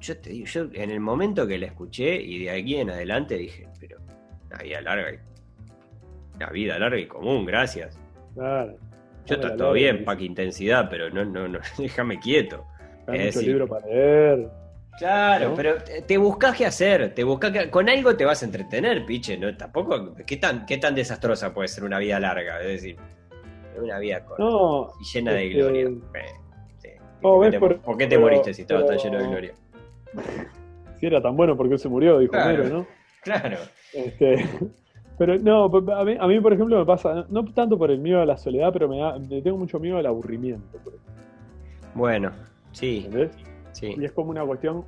yo 0.00 0.18
te 0.20 0.30
digo, 0.30 0.46
yo 0.46 0.62
en 0.72 0.90
el 0.90 0.98
momento 0.98 1.46
que 1.46 1.56
la 1.56 1.66
escuché 1.66 2.20
y 2.20 2.40
de 2.40 2.50
aquí 2.50 2.74
en 2.78 2.90
adelante 2.90 3.36
dije, 3.36 3.68
pero 3.78 3.98
una 4.50 4.58
vida 4.64 4.80
larga 4.80 5.12
y, 5.12 5.18
una 6.34 6.46
vida 6.50 6.78
larga 6.80 6.98
y 6.98 7.06
común, 7.06 7.44
gracias. 7.46 7.96
Claro. 8.38 8.76
Yo 9.26 9.34
está 9.34 9.56
todo 9.56 9.72
bien, 9.72 9.96
dice. 9.96 10.04
pa' 10.06 10.16
que 10.16 10.24
intensidad, 10.24 10.88
pero 10.88 11.10
no, 11.10 11.24
no, 11.24 11.48
no, 11.48 11.58
déjame 11.78 12.18
quieto. 12.18 12.64
Hay 13.06 13.18
es 13.18 13.24
mucho 13.26 13.38
decir- 13.40 13.48
libro 13.48 13.68
para 13.68 13.86
leer. 13.86 14.48
Claro, 14.98 15.50
¿No? 15.50 15.54
pero 15.54 15.76
te- 16.06 16.16
buscas 16.18 16.56
qué 16.56 16.66
hacer, 16.66 17.14
te 17.14 17.22
buscas 17.22 17.52
que- 17.52 17.70
con 17.70 17.88
algo 17.88 18.16
te 18.16 18.24
vas 18.24 18.42
a 18.42 18.46
entretener, 18.46 19.06
piche, 19.06 19.36
no 19.38 19.56
tampoco 19.56 20.14
qué 20.26 20.36
tan 20.38 20.66
qué 20.66 20.76
tan 20.78 20.94
desastrosa 20.96 21.54
puede 21.54 21.68
ser 21.68 21.84
una 21.84 21.98
vida 22.00 22.18
larga, 22.18 22.60
es 22.62 22.66
decir, 22.66 22.96
una 23.80 23.98
vida 24.00 24.24
corta 24.24 24.42
No, 24.42 24.90
y 25.00 25.04
llena 25.04 25.32
de 25.34 25.46
este, 25.46 25.58
gloria. 25.60 25.82
Eh, 25.86 26.24
sí. 26.78 26.88
no, 26.98 27.20
¿Por, 27.20 27.40
ves, 27.42 27.50
qué 27.50 27.52
te, 27.52 27.60
por- 27.60 27.80
por 27.80 27.96
qué 27.96 28.04
te 28.06 28.16
pero- 28.16 28.20
moriste 28.22 28.54
si 28.54 28.62
estabas 28.62 28.86
tan 28.86 28.96
pero- 28.96 29.04
lleno 29.10 29.22
de 29.22 29.28
gloria? 29.30 29.54
si 30.98 31.06
era 31.06 31.22
tan 31.22 31.36
bueno, 31.36 31.56
porque 31.56 31.78
se 31.78 31.88
murió? 31.88 32.18
Dijo 32.18 32.32
Claro. 32.32 32.62
Homero, 32.62 32.78
¿no? 32.78 32.86
Claro. 33.22 33.58
Este, 33.94 34.44
pero 35.18 35.36
no, 35.38 35.64
a 35.64 36.04
mí, 36.04 36.16
a 36.18 36.26
mí, 36.26 36.40
por 36.40 36.52
ejemplo, 36.52 36.78
me 36.78 36.86
pasa, 36.86 37.26
no 37.28 37.44
tanto 37.46 37.76
por 37.76 37.90
el 37.90 37.98
miedo 37.98 38.20
a 38.20 38.26
la 38.26 38.36
soledad, 38.36 38.72
pero 38.72 38.88
me, 38.88 38.98
da, 39.00 39.18
me 39.18 39.42
tengo 39.42 39.56
mucho 39.58 39.78
miedo 39.80 39.98
al 39.98 40.06
aburrimiento. 40.06 40.78
Bueno, 41.94 42.30
sí, 42.72 43.02
¿entendés? 43.06 43.36
sí. 43.72 43.94
Y 43.96 44.04
es 44.04 44.12
como 44.12 44.30
una 44.30 44.44
cuestión 44.44 44.84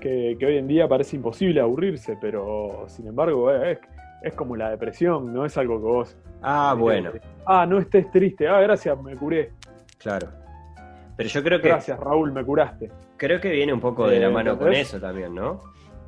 que, 0.00 0.36
que 0.38 0.46
hoy 0.46 0.56
en 0.56 0.66
día 0.66 0.88
parece 0.88 1.16
imposible 1.16 1.60
aburrirse, 1.60 2.16
pero 2.20 2.84
sin 2.88 3.06
embargo 3.06 3.50
es, 3.52 3.78
es 4.22 4.34
como 4.34 4.56
la 4.56 4.70
depresión, 4.70 5.32
no 5.32 5.44
es 5.44 5.56
algo 5.58 5.76
que 5.78 5.84
vos... 5.86 6.16
Ah, 6.42 6.74
bueno, 6.78 7.10
eh, 7.10 7.20
ah, 7.46 7.66
no 7.66 7.78
estés 7.78 8.10
triste. 8.10 8.48
Ah, 8.48 8.60
gracias, 8.60 9.00
me 9.02 9.14
curé. 9.16 9.50
claro. 9.98 10.28
Pero 11.16 11.28
yo 11.28 11.42
creo 11.42 11.60
que 11.60 11.68
Gracias, 11.68 12.00
Raúl, 12.00 12.32
me 12.32 12.42
curaste. 12.42 12.90
creo 13.18 13.38
que 13.42 13.50
viene 13.50 13.74
un 13.74 13.80
poco 13.80 14.08
de 14.08 14.18
la 14.20 14.28
Eh, 14.28 14.32
mano 14.32 14.56
con 14.58 14.72
eso 14.72 14.98
también, 14.98 15.34
¿no? 15.34 15.60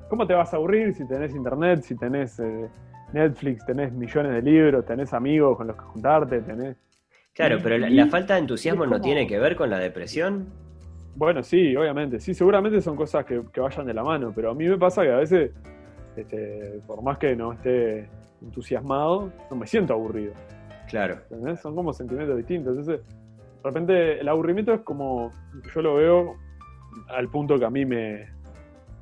¿Cómo 0.09 0.27
te 0.27 0.33
vas 0.33 0.55
a 0.55 0.57
aburrir 0.57 0.95
si 0.95 1.07
tenés 1.07 1.35
internet, 1.35 1.83
si 1.83 1.95
tenés 1.97 2.41
eh, 2.41 2.67
Netflix, 3.13 3.65
tenés 3.65 3.93
millones 3.93 4.33
de 4.33 4.43
libros, 4.43 4.85
tenés 4.85 5.13
amigos 5.13 5.57
con 5.57 5.67
los 5.67 5.77
que 5.77 5.83
juntarte, 5.83 6.41
tenés... 6.41 6.77
Claro, 7.35 7.59
pero 7.63 7.79
la, 7.79 8.07
falta 8.09 8.35
de 8.35 8.41
entusiasmo 8.41 8.85
no 8.85 9.01
tiene 9.01 9.27
que 9.27 9.39
ver 9.39 9.57
con 9.57 9.71
la 9.71 9.79
depresión. 9.79 10.49
Bueno, 11.15 11.43
sí, 11.43 11.75
obviamente. 11.75 12.21
Sí, 12.21 12.35
seguramente 12.35 12.81
son 12.83 12.95
cosas 12.95 13.25
que, 13.25 13.43
que 13.51 13.61
vayan 13.61 13.87
de 13.87 13.95
la 13.95 14.05
mano, 14.05 14.33
pero 14.35 14.51
a 14.51 14.55
mí 14.55 14.67
me 14.67 14.77
pasa 14.77 15.03
que 15.03 15.13
a 15.13 15.17
veces, 15.17 15.51
este, 16.15 16.81
por 16.87 17.03
más 17.03 17.17
que 17.17 17.35
no 17.35 17.55
esté 17.55 18.09
entusiasmado, 18.43 19.33
no 19.51 19.57
me 19.57 19.67
siento 19.67 19.95
aburrido. 19.95 20.35
Claro. 20.89 21.21
¿entendés? 21.31 21.61
Son 21.61 21.75
como 21.75 21.95
sentimientos 21.95 22.37
distintos. 22.37 22.77
Entonces, 22.77 23.07
de 23.07 23.63
repente, 23.65 24.21
el 24.21 24.29
aburrimiento 24.29 24.75
es 24.75 24.81
como, 24.83 25.31
yo 25.75 25.81
lo 25.81 25.95
veo 25.95 26.37
al 27.09 27.31
punto 27.31 27.59
que 27.59 27.65
a 27.65 27.71
mí 27.71 27.87
me, 27.87 28.29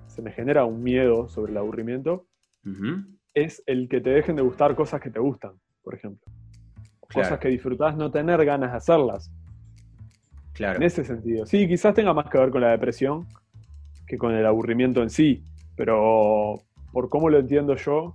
se 0.07 0.23
me 0.23 0.31
genera 0.31 0.65
un 0.65 0.83
miedo 0.83 1.29
sobre 1.29 1.51
el 1.51 1.59
aburrimiento, 1.59 2.27
Ujú. 2.65 3.05
Es 3.43 3.63
el 3.67 3.89
que 3.89 4.01
te 4.01 4.11
dejen 4.11 4.37
de 4.37 4.43
gustar 4.43 4.75
cosas 4.75 5.01
que 5.01 5.11
te 5.11 5.19
gustan, 5.21 5.53
por 5.83 5.95
ejemplo. 5.95 6.25
Claro. 7.09 7.29
Cosas 7.29 7.39
que 7.39 7.49
disfrutás 7.49 7.97
no 7.97 8.11
tener 8.11 8.45
ganas 8.45 8.71
de 8.71 8.77
hacerlas. 8.77 9.33
Claro. 10.53 10.77
En 10.77 10.83
ese 10.83 11.05
sentido. 11.05 11.47
Sí, 11.47 11.67
quizás 11.67 11.95
tenga 11.95 12.13
más 12.13 12.29
que 12.29 12.39
ver 12.39 12.51
con 12.51 12.61
la 12.61 12.71
depresión 12.71 13.27
que 14.07 14.19
con 14.19 14.33
el 14.35 14.45
aburrimiento 14.45 15.03
en 15.03 15.11
sí, 15.11 15.45
pero 15.77 16.57
por 16.93 17.09
cómo 17.09 17.31
lo 17.31 17.39
entiendo 17.39 17.77
yo, 17.77 18.15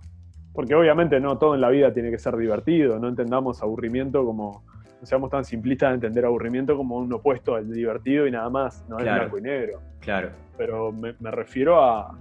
porque 0.53 0.75
obviamente 0.75 1.19
no 1.21 1.37
todo 1.37 1.55
en 1.55 1.61
la 1.61 1.69
vida 1.69 1.93
tiene 1.93 2.11
que 2.11 2.17
ser 2.17 2.35
divertido, 2.35 2.99
no 2.99 3.07
entendamos 3.07 3.61
aburrimiento 3.61 4.25
como, 4.25 4.65
no 4.99 5.05
seamos 5.05 5.29
tan 5.29 5.45
simplistas 5.45 5.91
de 5.91 5.95
entender 5.95 6.25
aburrimiento 6.25 6.75
como 6.75 6.97
un 6.97 7.11
opuesto 7.13 7.55
al 7.55 7.71
divertido 7.71 8.27
y 8.27 8.31
nada 8.31 8.49
más, 8.49 8.85
no 8.89 8.97
es 8.97 9.03
blanco 9.05 9.37
y 9.37 9.41
negro, 9.41 9.79
Claro. 10.01 10.31
pero 10.57 10.91
me, 10.91 11.15
me 11.19 11.31
refiero 11.31 11.81
a 11.81 12.19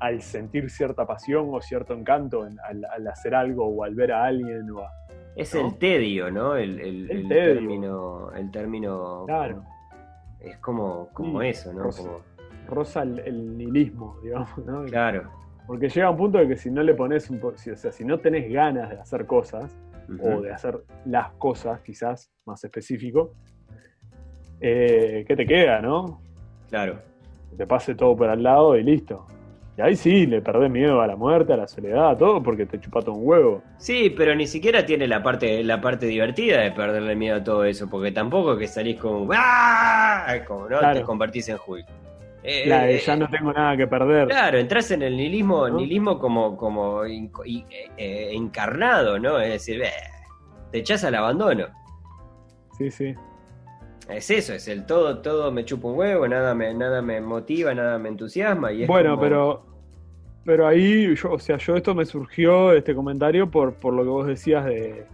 al 0.00 0.20
sentir 0.22 0.70
cierta 0.70 1.06
pasión 1.06 1.48
o 1.52 1.60
cierto 1.60 1.94
encanto 1.94 2.46
en- 2.46 2.58
al, 2.60 2.84
al 2.84 3.06
hacer 3.08 3.34
algo 3.34 3.66
o 3.66 3.84
al 3.84 3.94
ver 3.94 4.12
a 4.12 4.24
alguien 4.24 4.70
o 4.70 4.80
a, 4.80 4.90
Es 5.36 5.54
¿No? 5.54 5.66
el 5.66 5.78
tedio, 5.78 6.30
¿no? 6.30 6.56
El, 6.56 6.78
el- 6.80 7.10
El 7.10 7.16
el 7.22 7.28
tedio. 7.28 7.54
término. 7.54 8.32
El 8.32 8.50
término. 8.50 9.24
Claro. 9.26 9.62
Es 10.40 10.58
como, 10.58 11.08
como 11.12 11.40
Sí, 11.40 11.48
eso, 11.48 11.72
¿no? 11.72 11.84
rosa. 11.84 12.02
Como, 12.02 12.22
el, 13.24 13.56
nihilismo, 13.58 14.16
digamos, 14.22 14.58
¿no? 14.66 14.84
claro. 14.84 15.30
Porque 15.66 15.88
llega 15.88 16.10
un 16.10 16.16
punto 16.16 16.38
de 16.38 16.46
que 16.48 16.56
si 16.56 16.70
no 16.70 16.82
le 16.82 16.94
pones 16.94 17.30
un 17.30 17.40
po- 17.40 17.56
si, 17.56 17.70
o 17.70 17.76
sea, 17.76 17.90
si 17.92 18.04
no 18.04 18.18
tenés 18.18 18.52
ganas 18.52 18.90
de 18.90 19.00
hacer 19.00 19.26
cosas, 19.26 19.74
o 20.20 20.40
de 20.42 20.52
hacer 20.52 20.78
las 21.06 21.30
cosas, 21.32 21.80
quizás 21.80 22.30
más 22.44 22.62
específico, 22.62 23.32
eh, 24.60 25.24
¿qué 25.26 25.36
te 25.36 25.46
queda, 25.46 25.80
no? 25.80 26.20
Claro. 26.68 26.98
Que 27.50 27.56
te 27.56 27.66
pase 27.66 27.94
todo 27.94 28.14
por 28.16 28.28
al 28.28 28.42
lado 28.42 28.76
y 28.76 28.82
listo. 28.82 29.26
Y 29.76 29.80
ahí 29.80 29.96
sí, 29.96 30.26
le 30.26 30.40
perdés 30.40 30.70
miedo 30.70 31.00
a 31.00 31.06
la 31.08 31.16
muerte, 31.16 31.52
a 31.52 31.56
la 31.56 31.66
soledad, 31.66 32.10
a 32.10 32.16
todo, 32.16 32.40
porque 32.42 32.64
te 32.64 32.78
chupa 32.78 33.00
todo 33.02 33.16
un 33.16 33.26
huevo. 33.26 33.62
Sí, 33.76 34.10
pero 34.16 34.32
ni 34.34 34.46
siquiera 34.46 34.86
tiene 34.86 35.08
la 35.08 35.20
parte, 35.22 35.64
la 35.64 35.80
parte 35.80 36.06
divertida 36.06 36.60
de 36.60 36.70
perderle 36.70 37.16
miedo 37.16 37.38
a 37.38 37.42
todo 37.44 37.64
eso, 37.64 37.88
porque 37.90 38.12
tampoco 38.12 38.52
es 38.52 38.58
que 38.60 38.68
salís 38.68 39.00
como, 39.00 39.28
¡Ah! 39.34 40.32
como 40.46 40.68
no 40.68 40.78
Claro. 40.78 41.00
te 41.00 41.04
convertís 41.04 41.48
en 41.48 41.56
Hulk. 41.66 41.86
Eh, 42.44 42.64
La 42.68 42.82
de 42.84 42.96
eh, 42.96 42.98
ya 43.00 43.16
no 43.16 43.28
tengo 43.28 43.52
nada 43.52 43.76
que 43.76 43.86
perder. 43.88 44.28
Claro, 44.28 44.58
entras 44.58 44.90
en 44.92 45.02
el 45.02 45.16
nihilismo, 45.16 45.66
¿No? 45.68 45.76
nihilismo 45.78 46.18
como, 46.20 46.56
como 46.56 47.04
eh, 47.04 48.30
encarnado, 48.32 49.18
¿no? 49.18 49.40
Es 49.40 49.48
decir, 49.54 49.82
te 50.70 50.78
echás 50.78 51.02
al 51.04 51.14
abandono. 51.16 51.66
Sí, 52.78 52.90
sí. 52.90 53.14
Es 54.08 54.30
eso, 54.30 54.52
es 54.52 54.68
el 54.68 54.84
todo, 54.86 55.18
todo 55.18 55.50
me 55.50 55.64
chupa 55.64 55.88
un 55.88 55.98
huevo, 55.98 56.28
nada 56.28 56.54
me, 56.54 56.72
nada 56.74 57.00
me 57.00 57.20
motiva, 57.20 57.74
nada 57.74 57.98
me 57.98 58.10
entusiasma. 58.10 58.70
Y 58.72 58.82
es 58.82 58.88
Bueno, 58.88 59.10
como- 59.10 59.22
pero 59.22 59.66
pero 60.44 60.66
ahí, 60.66 61.14
yo, 61.16 61.32
o 61.32 61.38
sea, 61.38 61.56
yo 61.56 61.74
esto 61.74 61.94
me 61.94 62.04
surgió, 62.04 62.74
este 62.74 62.94
comentario, 62.94 63.50
por, 63.50 63.72
por 63.76 63.94
lo 63.94 64.02
que 64.02 64.08
vos 64.10 64.26
decías 64.26 64.62
de, 64.66 65.06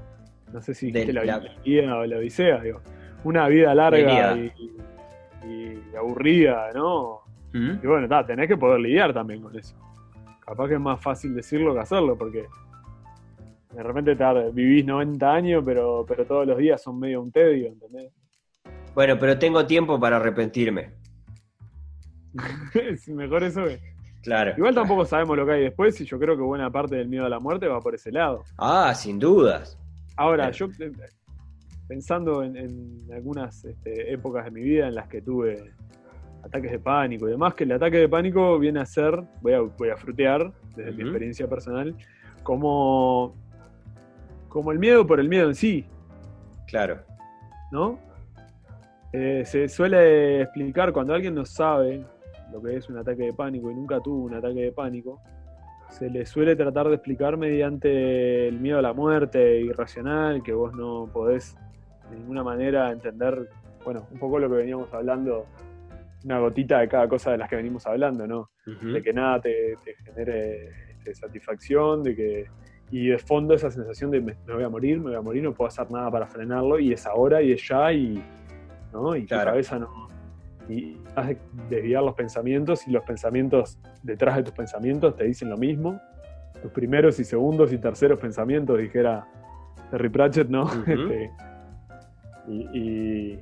no 0.53 0.61
sé 0.61 0.75
si 0.75 0.91
De 0.91 1.13
la, 1.13 1.25
la- 1.25 1.39
Biblia 1.65 1.97
o 1.99 2.05
la 2.05 2.17
Odisea, 2.17 2.61
digo, 2.61 2.81
una 3.23 3.47
vida 3.47 3.73
larga 3.77 4.37
y, 4.37 4.53
y 5.47 5.83
aburrida, 5.97 6.71
¿no? 6.75 7.21
¿Mm? 7.53 7.71
Y 7.81 7.87
bueno, 7.87 8.09
ta, 8.09 8.27
tenés 8.27 8.49
que 8.49 8.57
poder 8.57 8.81
lidiar 8.81 9.15
también 9.15 9.41
con 9.41 9.57
eso. 9.57 9.77
Capaz 10.45 10.67
que 10.67 10.75
es 10.75 10.81
más 10.81 11.01
fácil 11.01 11.33
decirlo 11.33 11.75
que 11.75 11.81
hacerlo, 11.81 12.19
porque 12.19 12.47
de 13.73 13.83
repente 13.85 14.17
ta, 14.17 14.33
vivís 14.33 14.85
90 14.85 15.33
años, 15.33 15.63
pero, 15.65 16.05
pero 16.09 16.25
todos 16.27 16.45
los 16.45 16.59
días 16.59 16.83
son 16.83 16.99
medio 16.99 17.23
un 17.23 17.31
tedio, 17.31 17.69
¿entendés? 17.69 18.11
Bueno, 18.95 19.19
pero 19.19 19.39
tengo 19.39 19.67
tiempo 19.67 19.99
para 19.99 20.17
arrepentirme. 20.17 20.91
Es 22.75 23.09
mejor 23.09 23.45
eso 23.45 23.65
que... 23.65 23.81
Claro. 24.23 24.53
Igual 24.57 24.75
tampoco 24.75 25.05
sabemos 25.07 25.37
lo 25.37 25.47
que 25.47 25.53
hay 25.53 25.63
después 25.63 25.99
y 26.01 26.05
yo 26.05 26.19
creo 26.19 26.37
que 26.37 26.43
buena 26.43 26.71
parte 26.71 26.97
del 26.97 27.09
miedo 27.09 27.25
a 27.25 27.29
la 27.31 27.41
muerte 27.41 27.67
va 27.69 27.81
por 27.81 27.95
ese 27.95 28.13
lado. 28.13 28.45
Ah, 28.59 28.93
sin 28.95 29.19
dudas. 29.19 29.79
Ahora, 30.17 30.49
Eh. 30.51 30.53
yo 30.53 30.67
eh, 30.79 30.93
pensando 31.89 32.43
en, 32.43 32.55
en 32.57 32.99
algunas 33.15 33.65
este, 33.65 34.13
épocas 34.13 34.45
de 34.45 34.51
mi 34.51 34.61
vida 34.63 34.89
en 34.89 34.95
las 34.95 35.09
que 35.09 35.23
tuve 35.23 35.73
ataques 36.45 36.71
de 36.71 36.79
pánico 36.79 37.27
y 37.29 37.31
demás, 37.31 37.55
que 37.55 37.65
el 37.65 37.73
ataque 37.73 37.97
de 37.97 38.09
pánico 38.11 38.59
viene 38.59 38.81
a 38.81 38.87
ser, 38.87 39.23
voy 39.41 39.55
a, 39.55 39.61
voy 39.61 39.89
a 39.89 39.97
frutear 39.97 40.53
desde 40.77 40.93
mi 40.93 41.03
experiencia 41.03 41.49
personal, 41.49 41.97
como, 42.43 43.35
como 44.49 44.71
el 44.73 44.79
miedo 44.79 45.07
por 45.07 45.19
el 45.21 45.29
miedo 45.31 45.49
en 45.49 45.55
sí, 45.55 45.87
Claro. 46.67 47.01
¿no? 47.73 47.99
Eh, 49.13 49.43
se 49.45 49.69
suele 49.69 50.43
explicar 50.43 50.93
cuando 50.93 51.15
alguien 51.15 51.35
no 51.35 51.45
sabe 51.45 52.05
lo 52.53 52.63
que 52.63 52.77
es 52.77 52.89
un 52.89 52.99
ataque 52.99 53.25
de 53.25 53.33
pánico 53.33 53.71
y 53.71 53.75
nunca 53.75 54.01
tuvo 54.01 54.25
un 54.25 54.35
ataque 54.35 54.61
de 54.61 54.73
pánico, 54.73 55.21
se 55.89 56.09
le 56.09 56.25
suele 56.25 56.57
tratar 56.57 56.89
de 56.89 56.95
explicar 56.95 57.37
mediante 57.37 58.49
el 58.49 58.61
miedo 58.61 58.79
a 58.79 58.83
la 58.83 58.93
muerte 58.93 59.61
irracional, 59.61 60.43
que 60.43 60.53
vos 60.53 60.73
no 60.75 61.09
podés 61.13 61.57
de 62.11 62.17
ninguna 62.17 62.45
manera 62.45 62.91
entender, 62.91 63.49
bueno, 63.85 64.07
un 64.11 64.19
poco 64.19 64.39
lo 64.39 64.49
que 64.49 64.57
veníamos 64.57 64.93
hablando, 64.93 65.47
una 66.25 66.39
gotita 66.39 66.81
de 66.81 66.89
cada 66.89 67.09
cosa 67.09 67.33
de 67.33 67.39
las 67.39 67.49
que 67.49 67.57
venimos 67.57 67.87
hablando, 67.87 68.27
¿no? 68.27 68.51
De 68.67 69.03
que 69.03 69.13
nada 69.13 69.41
te, 69.41 69.77
te 69.85 69.95
genere 69.95 70.91
este, 70.91 71.15
satisfacción, 71.15 72.03
de 72.03 72.15
que 72.15 72.47
y 72.93 73.07
de 73.09 73.19
fondo 73.19 73.55
esa 73.55 73.71
sensación 73.71 74.11
de 74.11 74.21
me, 74.21 74.37
me 74.47 74.55
voy 74.55 74.65
a 74.65 74.69
morir, 74.69 74.99
me 74.99 75.11
voy 75.11 75.15
a 75.15 75.21
morir, 75.21 75.43
no 75.43 75.55
puedo 75.55 75.69
hacer 75.69 75.91
nada 75.91 76.11
para 76.11 76.27
frenarlo 76.27 76.79
y 76.79 76.93
es 76.93 77.07
ahora 77.07 77.41
y 77.41 77.53
es 77.53 77.69
ya 77.69 77.93
y 77.93 78.21
no 78.93 79.15
y 79.17 79.27
Claro. 79.27 79.43
tu 79.45 79.49
cabeza 79.51 79.79
no 79.79 80.09
y 80.69 80.97
has 81.17 81.29
de 81.29 81.39
desviar 81.69 82.03
los 82.05 82.15
pensamientos 82.15 82.87
y 82.87 82.93
los 82.93 83.03
pensamientos 83.05 83.79
detrás 84.03 84.37
de 84.37 84.45
tus 84.45 84.53
pensamientos 84.53 85.17
te 85.17 85.25
dicen 85.25 85.51
lo 85.51 85.57
mismo 85.57 86.01
tus 86.63 86.71
primeros 86.73 87.19
y 87.19 87.25
segundos 87.25 87.73
y 87.73 87.79
terceros 87.79 88.19
pensamientos 88.21 88.79
dijera 88.79 89.27
Terry 89.91 90.09
Pratchett 90.09 90.49
no. 90.49 90.71
Este, 90.87 91.31
y, 92.49 92.61
y, 92.79 93.41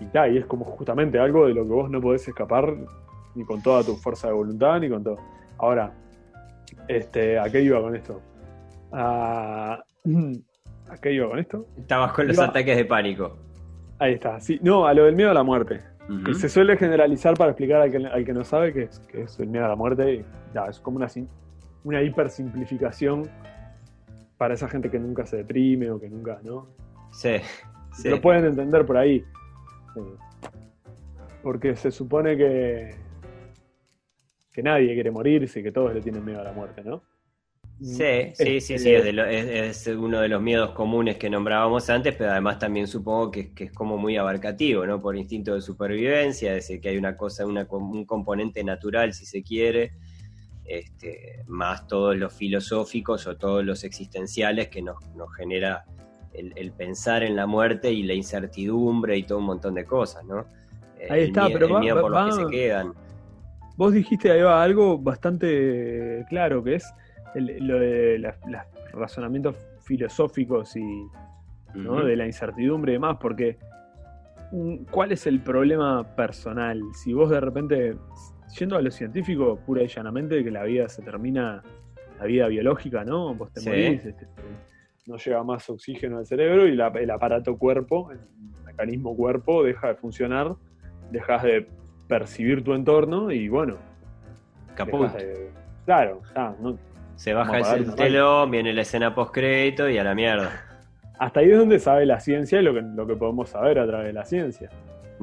y 0.00 0.04
ta, 0.06 0.28
y 0.28 0.38
es 0.38 0.46
como 0.46 0.64
justamente 0.64 1.18
algo 1.18 1.46
de 1.46 1.54
lo 1.54 1.62
que 1.64 1.70
vos 1.70 1.90
no 1.90 2.00
podés 2.00 2.26
escapar 2.26 2.74
ni 3.34 3.44
con 3.44 3.62
toda 3.62 3.82
tu 3.82 3.96
fuerza 3.96 4.28
de 4.28 4.34
voluntad, 4.34 4.78
ni 4.80 4.88
con 4.88 5.02
todo. 5.02 5.18
Ahora, 5.58 5.92
este, 6.88 7.38
¿a 7.38 7.44
qué 7.50 7.62
iba 7.62 7.80
con 7.80 7.94
esto? 7.96 8.20
A, 8.92 9.82
¿a 10.88 10.96
qué 11.00 11.12
iba 11.12 11.28
con 11.28 11.38
esto? 11.38 11.66
Estabas 11.78 12.12
con 12.12 12.26
los 12.28 12.38
ataques 12.38 12.76
de 12.76 12.84
pánico. 12.84 13.36
Ahí 13.98 14.14
está, 14.14 14.40
sí, 14.40 14.58
no, 14.62 14.86
a 14.86 14.94
lo 14.94 15.04
del 15.04 15.16
miedo 15.16 15.30
a 15.30 15.34
la 15.34 15.42
muerte. 15.42 15.80
Que 16.26 16.34
se 16.34 16.50
suele 16.50 16.76
generalizar 16.76 17.34
para 17.34 17.52
explicar 17.52 17.80
al 17.80 17.90
que, 17.90 17.96
al 17.96 18.24
que 18.26 18.32
no 18.34 18.44
sabe 18.44 18.74
que 18.74 18.82
es, 18.82 18.98
que 19.00 19.22
es 19.22 19.40
el 19.40 19.48
miedo 19.48 19.64
a 19.64 19.68
la 19.68 19.76
muerte. 19.76 20.14
y, 20.14 20.24
ya, 20.52 20.66
es 20.66 20.78
como 20.78 20.98
una, 20.98 21.08
una 21.84 22.02
hipersimplificación 22.02 23.30
para 24.36 24.52
esa 24.52 24.68
gente 24.68 24.90
que 24.90 24.98
nunca 24.98 25.24
se 25.24 25.38
deprime 25.38 25.90
o 25.90 25.98
que 25.98 26.10
nunca, 26.10 26.40
¿no? 26.42 26.68
Sí. 27.10 27.36
sí. 27.94 28.10
Lo 28.10 28.20
pueden 28.20 28.44
entender 28.44 28.84
por 28.84 28.98
ahí. 28.98 29.24
Porque 31.42 31.74
se 31.74 31.90
supone 31.90 32.36
que, 32.36 32.96
que 34.52 34.62
nadie 34.62 34.92
quiere 34.92 35.10
morirse 35.10 35.60
y 35.60 35.62
que 35.62 35.72
todos 35.72 35.94
le 35.94 36.02
tienen 36.02 36.22
miedo 36.22 36.40
a 36.40 36.44
la 36.44 36.52
muerte, 36.52 36.82
¿no? 36.84 37.02
Sí, 37.80 38.32
sí, 38.34 38.60
sí, 38.60 38.78
sí, 38.78 38.94
es, 38.94 39.04
de 39.04 39.12
lo- 39.12 39.26
es- 39.26 39.86
es 39.86 39.96
uno 39.96 40.20
de 40.20 40.28
los 40.28 40.40
miedos 40.40 40.70
comunes 40.70 41.16
que 41.18 41.28
nombrábamos 41.28 41.90
antes, 41.90 42.14
pero 42.16 42.30
además 42.30 42.58
también 42.58 42.86
supongo 42.86 43.30
que, 43.30 43.52
que 43.52 43.64
es 43.64 43.72
como 43.72 43.98
muy 43.98 44.16
abarcativo, 44.16 44.86
¿no? 44.86 45.00
Por 45.02 45.16
instinto 45.16 45.54
de 45.54 45.60
supervivencia, 45.60 46.50
es 46.50 46.66
decir, 46.66 46.80
que 46.80 46.90
hay 46.90 46.96
una 46.98 47.16
cosa, 47.16 47.44
una, 47.46 47.66
un 47.70 48.04
componente 48.06 48.62
natural, 48.64 49.12
si 49.12 49.26
se 49.26 49.42
quiere, 49.42 49.92
este, 50.64 51.42
más 51.46 51.86
todos 51.86 52.16
los 52.16 52.32
filosóficos 52.32 53.26
o 53.26 53.36
todos 53.36 53.64
los 53.64 53.84
existenciales 53.84 54.68
que 54.68 54.80
nos, 54.80 54.96
nos 55.14 55.32
genera 55.34 55.84
el, 56.32 56.52
el 56.56 56.72
pensar 56.72 57.22
en 57.22 57.36
la 57.36 57.46
muerte 57.46 57.92
y 57.92 58.02
la 58.04 58.14
incertidumbre 58.14 59.16
y 59.18 59.24
todo 59.24 59.38
un 59.38 59.44
montón 59.44 59.74
de 59.74 59.84
cosas, 59.84 60.24
¿no? 60.24 60.46
Eh, 60.98 61.08
Ahí 61.10 61.20
el 61.22 61.26
está, 61.28 61.48
pero 61.48 61.66
el 61.66 61.72
va- 61.74 61.80
miedo 61.80 61.96
va- 61.96 62.02
por 62.02 62.10
los 62.12 62.20
que 62.24 62.30
va- 62.42 62.50
se 62.50 62.56
quedan. 62.56 62.94
Vos 63.76 63.92
dijiste 63.92 64.30
ahí 64.30 64.40
va 64.40 64.62
algo 64.62 64.96
bastante 64.98 66.24
claro, 66.28 66.62
que 66.64 66.76
es 66.76 66.84
el- 67.34 67.66
lo 67.66 67.78
de 67.78 68.18
los 68.18 68.34
razonamientos 68.92 69.56
filosóficos 69.82 70.76
y 70.76 71.06
¿no? 71.74 72.04
De 72.04 72.14
la 72.16 72.24
incertidumbre 72.26 72.92
y 72.92 72.94
demás, 72.94 73.16
porque 73.20 73.58
mm, 74.52 74.84
¿cuál 74.90 75.10
es 75.10 75.26
el 75.26 75.40
problema 75.40 76.04
personal? 76.14 76.80
Si 76.92 77.12
vos 77.12 77.28
de 77.30 77.40
repente, 77.40 77.96
yendo 78.56 78.76
a 78.76 78.82
lo 78.82 78.90
científico, 78.92 79.58
pura 79.66 79.82
y 79.82 79.88
llanamente, 79.88 80.44
que 80.44 80.50
la 80.52 80.62
vida 80.62 80.88
se 80.88 81.02
termina, 81.02 81.62
la 82.20 82.24
vida 82.26 82.46
biológica, 82.46 83.04
¿no? 83.04 83.34
Vos 83.34 83.52
te 83.52 83.60
Sí. 83.60 83.68
morís, 83.68 84.04
este, 84.04 84.28
no 85.06 85.16
llega 85.16 85.42
más 85.42 85.68
oxígeno 85.68 86.18
al 86.18 86.26
cerebro 86.26 86.68
y 86.68 86.76
la- 86.76 86.88
el 86.88 87.10
aparato 87.10 87.58
cuerpo, 87.58 88.12
el 88.12 88.20
mecanismo 88.64 89.16
cuerpo 89.16 89.64
deja 89.64 89.88
de 89.88 89.94
funcionar, 89.96 90.54
dejas 91.10 91.42
de 91.42 91.66
percibir 92.06 92.62
tu 92.62 92.72
entorno 92.74 93.32
y 93.32 93.48
bueno, 93.48 93.76
Caput. 94.76 95.10
de- 95.12 95.50
claro, 95.84 96.22
ya, 96.36 96.54
no, 96.60 96.78
Se 97.16 97.32
baja 97.32 97.58
el, 97.76 97.94
telón, 97.94 98.50
viene 98.50 98.72
la 98.72 98.82
escena 98.82 99.14
post 99.14 99.32
crédito 99.32 99.88
y 99.88 99.98
a 99.98 100.04
la 100.04 100.14
mierda. 100.14 100.50
hasta 101.18 101.40
ahí 101.40 101.50
es 101.50 101.58
donde 101.58 101.78
sabe 101.78 102.06
la 102.06 102.18
ciencia 102.20 102.60
y 102.60 102.64
lo 102.64 102.74
que, 102.74 102.82
lo 102.82 103.06
que 103.06 103.14
podemos 103.16 103.48
saber 103.50 103.78
a 103.78 103.86
través 103.86 104.06
de 104.08 104.12
la 104.12 104.24
ciencia. 104.24 104.68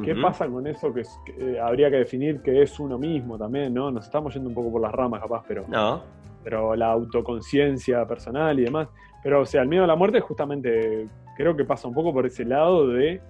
¿Qué 0.04 0.16
pasa 0.16 0.48
con 0.48 0.66
eso 0.68 0.94
que, 0.94 1.02
es- 1.02 1.20
que, 1.26 1.52
eh, 1.56 1.60
habría 1.60 1.90
que 1.92 1.98
definir 1.98 2.42
que 2.42 2.62
es 2.62 2.80
uno 2.80 2.98
mismo 2.98 3.38
también, 3.38 3.74
¿no? 3.74 3.92
Nos 3.92 4.06
estamos 4.06 4.34
yendo 4.34 4.48
un 4.50 4.56
poco 4.56 4.72
por 4.72 4.82
las 4.82 4.92
ramas 4.92 5.22
capaz, 5.22 5.44
pero, 5.48 5.66
No, 5.68 6.02
pero 6.44 6.76
la 6.78 6.92
autoconciencia 6.92 8.06
personal 8.08 8.58
y 8.60 8.64
demás. 8.64 8.88
Pero, 9.22 9.42
o 9.42 9.46
sea, 9.46 9.62
el 9.62 9.68
miedo 9.68 9.84
a 9.84 9.88
la 9.88 9.96
muerte 9.96 10.20
justamente 10.22 11.08
creo 11.36 11.56
que 11.56 11.66
pasa 11.66 11.88
un 11.88 11.94
poco 11.94 12.14
por 12.14 12.26
ese 12.26 12.46
lado 12.46 12.88
de, 12.88 13.22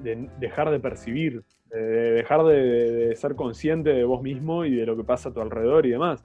de 0.00 0.28
dejar 0.40 0.70
de 0.70 0.80
percibir, 0.80 1.42
de, 1.70 1.80
de 1.80 2.10
dejar 2.12 2.44
de, 2.44 2.62
de 3.08 3.16
ser 3.16 3.34
consciente 3.36 3.90
de 3.90 4.04
vos 4.04 4.22
mismo 4.22 4.64
y 4.64 4.74
de 4.74 4.86
lo 4.86 4.96
que 4.96 5.04
pasa 5.04 5.28
a 5.28 5.32
tu 5.32 5.40
alrededor 5.42 5.84
y 5.86 5.90
demás. 5.90 6.24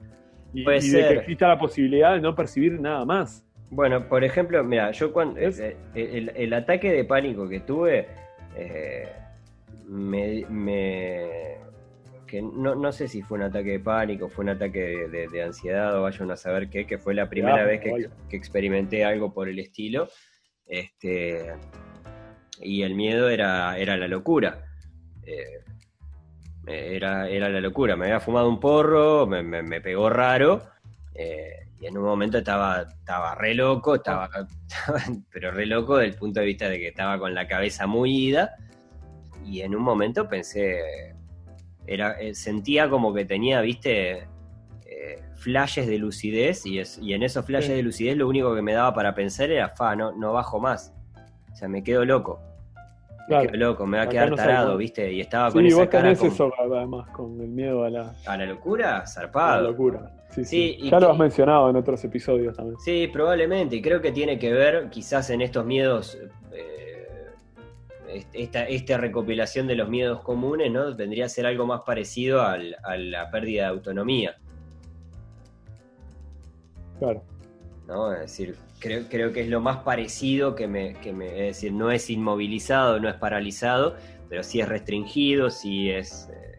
Y, 0.52 0.64
de 0.64 1.06
que 1.08 1.14
exista 1.14 1.48
la 1.48 1.58
posibilidad 1.58 2.14
de 2.14 2.20
no 2.20 2.34
percibir 2.34 2.78
nada 2.80 3.04
más. 3.04 3.44
Bueno, 3.70 4.06
por 4.06 4.22
ejemplo, 4.22 4.62
mira, 4.62 4.90
yo 4.90 5.12
cuando 5.12 5.40
¿Es? 5.40 5.58
eh, 5.58 5.76
el, 5.94 6.30
el 6.36 6.52
ataque 6.52 6.92
de 6.92 7.04
pánico 7.04 7.48
que 7.48 7.60
tuve, 7.60 8.06
eh, 8.54 9.08
me, 9.86 10.44
me- 10.50 11.56
que 12.26 12.42
no, 12.42 12.74
no 12.74 12.92
sé 12.92 13.08
si 13.08 13.22
fue 13.22 13.38
un 13.38 13.44
ataque 13.44 13.70
de 13.72 13.80
pánico, 13.80 14.28
fue 14.28 14.44
un 14.44 14.50
ataque 14.50 14.80
de, 14.80 15.08
de- 15.08 15.28
de 15.28 15.42
ansiedad 15.42 15.96
o 15.98 16.02
vaya 16.02 16.18
uno 16.22 16.34
a 16.34 16.36
saber 16.36 16.68
qué, 16.68 16.86
que 16.86 16.98
fue 16.98 17.14
la 17.14 17.28
primera 17.30 17.64
vez 17.64 17.80
que, 17.80 18.08
que 18.28 18.36
experimenté 18.36 19.04
algo 19.04 19.32
por 19.32 19.48
el 19.48 19.58
estilo. 19.58 20.08
Este, 20.66 21.52
y 22.60 22.82
el 22.82 22.94
miedo 22.94 23.28
era, 23.28 23.76
era 23.78 23.96
la 23.96 24.08
locura. 24.08 24.64
Eh, 25.26 25.60
era, 26.66 27.28
era 27.28 27.48
la 27.48 27.60
locura. 27.60 27.96
Me 27.96 28.06
había 28.06 28.20
fumado 28.20 28.48
un 28.48 28.60
porro, 28.60 29.26
me, 29.26 29.42
me- 29.42 29.62
me 29.62 29.80
pegó 29.80 30.08
raro. 30.10 30.62
eh, 31.14 31.66
y 31.80 31.86
en 31.86 31.98
un 31.98 32.04
momento 32.04 32.38
estaba, 32.38 32.82
estaba 32.82 33.34
re 33.34 33.54
loco, 33.54 33.96
estaba, 33.96 34.26
estaba- 34.26 35.00
pero 35.32 35.50
re 35.50 35.66
loco 35.66 35.96
desde 35.96 36.12
el 36.12 36.18
punto 36.18 36.38
de 36.40 36.46
vista 36.46 36.68
de 36.68 36.78
que 36.78 36.88
estaba 36.88 37.18
con 37.18 37.34
la 37.34 37.48
cabeza 37.48 37.86
muy 37.88 38.28
ida. 38.28 38.54
Y 39.44 39.62
en 39.62 39.74
un 39.74 39.82
momento 39.82 40.28
pensé, 40.28 41.14
era, 41.86 42.20
eh, 42.20 42.34
sentía 42.34 42.88
como 42.88 43.12
que 43.12 43.24
tenía, 43.24 43.60
viste, 43.60 44.28
eh, 44.86 45.22
flashes 45.34 45.88
de 45.88 45.98
lucidez. 45.98 46.64
Y, 46.66 46.78
es- 46.78 46.98
y 47.02 47.14
en 47.14 47.24
esos 47.24 47.44
flashes 47.44 47.70
Sí. 47.70 47.74
de 47.74 47.82
lucidez 47.82 48.16
lo 48.16 48.28
único 48.28 48.54
que 48.54 48.62
me 48.62 48.72
daba 48.74 48.94
para 48.94 49.14
pensar 49.16 49.50
era, 49.50 49.68
fa, 49.70 49.96
no, 49.96 50.12
no 50.12 50.32
bajo 50.32 50.60
más. 50.60 50.94
O 51.52 51.56
sea, 51.56 51.66
me 51.68 51.82
quedo 51.82 52.04
loco. 52.04 52.40
Claro. 53.28 53.50
loco, 53.54 53.86
me 53.86 53.98
va 53.98 54.04
a 54.04 54.08
quedar 54.08 54.30
no 54.30 54.36
tarado, 54.36 54.64
salgo. 54.66 54.78
¿viste? 54.78 55.12
Y 55.12 55.20
estaba 55.20 55.50
con 55.50 55.64
esa 55.64 55.76
vos 55.76 55.86
cara 55.88 56.02
tenés 56.04 56.18
como- 56.18 56.30
eso 56.32 56.52
además 56.58 57.08
con 57.10 57.40
el 57.40 57.48
miedo 57.48 57.84
a 57.84 57.90
la, 57.90 58.14
a 58.26 58.36
la 58.36 58.46
locura, 58.46 58.96
a 58.96 58.98
la 59.00 59.06
zarpado. 59.06 59.70
locura. 59.70 60.10
Sí, 60.30 60.44
Sí, 60.44 60.78
Ya 60.90 60.98
lo 60.98 61.10
has 61.12 61.18
mencionado 61.18 61.68
en 61.70 61.76
otros 61.76 62.02
episodios 62.04 62.56
también. 62.56 62.78
Sí, 62.80 63.08
probablemente. 63.12 63.76
Y 63.76 63.82
creo 63.82 64.00
que 64.00 64.12
tiene 64.12 64.38
que 64.38 64.52
ver 64.52 64.88
quizás 64.90 65.28
en 65.30 65.40
estos 65.42 65.64
miedos, 65.66 66.18
eh, 66.52 67.06
est- 68.08 68.30
esta, 68.34 68.64
esta 68.66 68.96
recopilación 68.96 69.66
de 69.66 69.76
los 69.76 69.88
miedos 69.88 70.20
comunes, 70.22 70.72
¿no? 70.72 70.94
Vendría 70.96 71.26
a 71.26 71.28
ser 71.28 71.46
algo 71.46 71.66
más 71.66 71.82
parecido 71.82 72.42
al- 72.42 72.76
a 72.82 72.96
la 72.96 73.30
pérdida 73.30 73.64
de 73.64 73.68
autonomía, 73.68 74.36
Claro. 76.98 77.22
¿no? 77.86 78.12
Es 78.14 78.20
decir, 78.20 78.56
creo, 78.82 79.04
creo 79.08 79.32
que 79.32 79.40
es 79.42 79.48
lo 79.48 79.60
más 79.60 79.78
parecido 79.78 80.54
que 80.54 80.66
me, 80.66 80.94
que 80.94 81.12
me... 81.12 81.26
Es 81.48 81.56
decir, 81.56 81.72
no 81.72 81.90
es 81.90 82.10
inmovilizado, 82.10 82.98
no 83.00 83.08
es 83.08 83.14
paralizado, 83.14 83.94
pero 84.28 84.42
sí 84.42 84.60
es 84.60 84.68
restringido, 84.68 85.48
sí 85.50 85.90
es... 85.90 86.28
eh, 86.34 86.58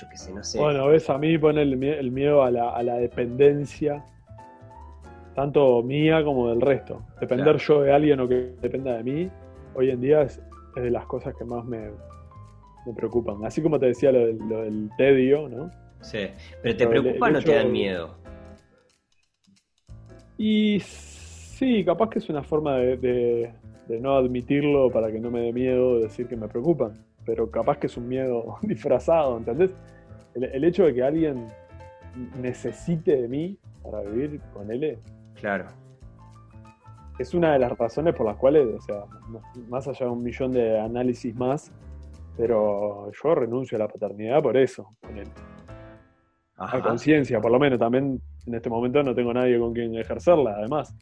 yo 0.00 0.06
qué 0.10 0.16
sé, 0.16 0.32
no 0.34 0.42
sé. 0.42 0.58
Bueno, 0.58 0.88
ves, 0.88 1.08
a 1.08 1.16
mí 1.18 1.38
pone 1.38 1.62
el, 1.62 1.78
mie- 1.78 1.98
el 1.98 2.10
miedo 2.10 2.42
a 2.42 2.50
la, 2.50 2.70
a 2.70 2.82
la 2.82 2.94
dependencia, 2.96 4.04
tanto 5.34 5.82
mía 5.82 6.24
como 6.24 6.48
del 6.48 6.60
resto. 6.60 7.02
Depender 7.20 7.56
Claro. 7.56 7.58
yo 7.58 7.82
de 7.82 7.92
alguien 7.92 8.20
o 8.20 8.28
que 8.28 8.54
dependa 8.60 8.96
de 8.96 9.02
mí, 9.04 9.30
hoy 9.74 9.90
en 9.90 10.00
día 10.00 10.22
es, 10.22 10.40
es 10.76 10.82
de 10.82 10.90
las 10.90 11.06
cosas 11.06 11.34
que 11.38 11.44
más 11.44 11.64
me, 11.64 11.90
me 12.86 12.92
preocupan. 12.96 13.44
Así 13.44 13.62
como 13.62 13.78
te 13.78 13.86
decía 13.86 14.10
lo 14.10 14.26
del, 14.26 14.38
lo 14.48 14.62
del 14.62 14.90
tedio, 14.96 15.48
¿no? 15.48 15.70
Sí. 16.00 16.28
Pero 16.62 16.76
te 16.76 16.86
Pero 16.86 16.96
el- 16.96 17.02
preocupa 17.02 17.26
o 17.26 17.30
no 17.30 17.40
te 17.42 17.54
dan 17.54 17.70
miedo. 17.70 18.16
Y 20.38 20.80
sí, 21.60 21.84
capaz 21.84 22.08
que 22.10 22.18
es 22.20 22.28
una 22.30 22.42
forma 22.42 22.76
de, 22.76 22.96
de- 22.96 23.52
de 23.86 24.00
no 24.00 24.16
admitirlo 24.16 24.90
para 24.90 25.10
que 25.12 25.20
no 25.20 25.30
me 25.30 25.40
dé 25.40 25.52
miedo 25.52 25.98
decir 26.00 26.26
que 26.26 26.36
me 26.36 26.48
preocupan. 26.48 26.92
Pero 27.26 27.50
capaz 27.50 27.76
que 27.78 27.86
es 27.86 27.96
un 27.96 28.08
miedo 28.08 28.56
disfrazado, 28.62 29.36
¿entendés? 29.36 29.74
El, 30.34 30.44
el 30.44 30.64
hecho 30.64 30.84
de 30.84 30.94
que 30.94 31.02
alguien 31.02 31.46
necesite 32.40 33.20
de 33.20 33.28
mí 33.28 33.58
para 33.82 34.00
vivir 34.02 34.40
con 34.54 34.70
él 34.70 34.98
Claro. 35.34 35.66
es 37.18 37.34
una 37.34 37.52
de 37.52 37.58
las 37.58 37.76
razones 37.76 38.14
por 38.14 38.26
las 38.26 38.36
cuales, 38.36 38.66
o 38.74 38.80
sea, 38.80 39.04
más- 39.68 39.86
allá 39.88 40.06
de 40.06 40.12
un 40.12 40.22
millón 40.22 40.52
de 40.52 40.78
análisis 40.80 41.34
más, 41.34 41.70
pero 42.36 43.10
yo 43.12 43.34
renuncio 43.34 43.76
a 43.76 43.80
la 43.80 43.88
paternidad 43.88 44.42
por 44.42 44.56
eso, 44.56 44.86
ponele. 45.00 45.30
a 46.56 46.64
Ajá. 46.64 46.80
conciencia, 46.82 47.40
por 47.40 47.50
lo 47.50 47.58
menos. 47.58 47.78
También 47.78 48.20
en 48.46 48.54
este 48.54 48.70
momento 48.70 49.02
no 49.02 49.14
tengo 49.14 49.32
nadie 49.34 49.58
con 49.58 49.72
quien 49.74 49.94
ejercerla, 49.96 50.52
además. 50.58 50.94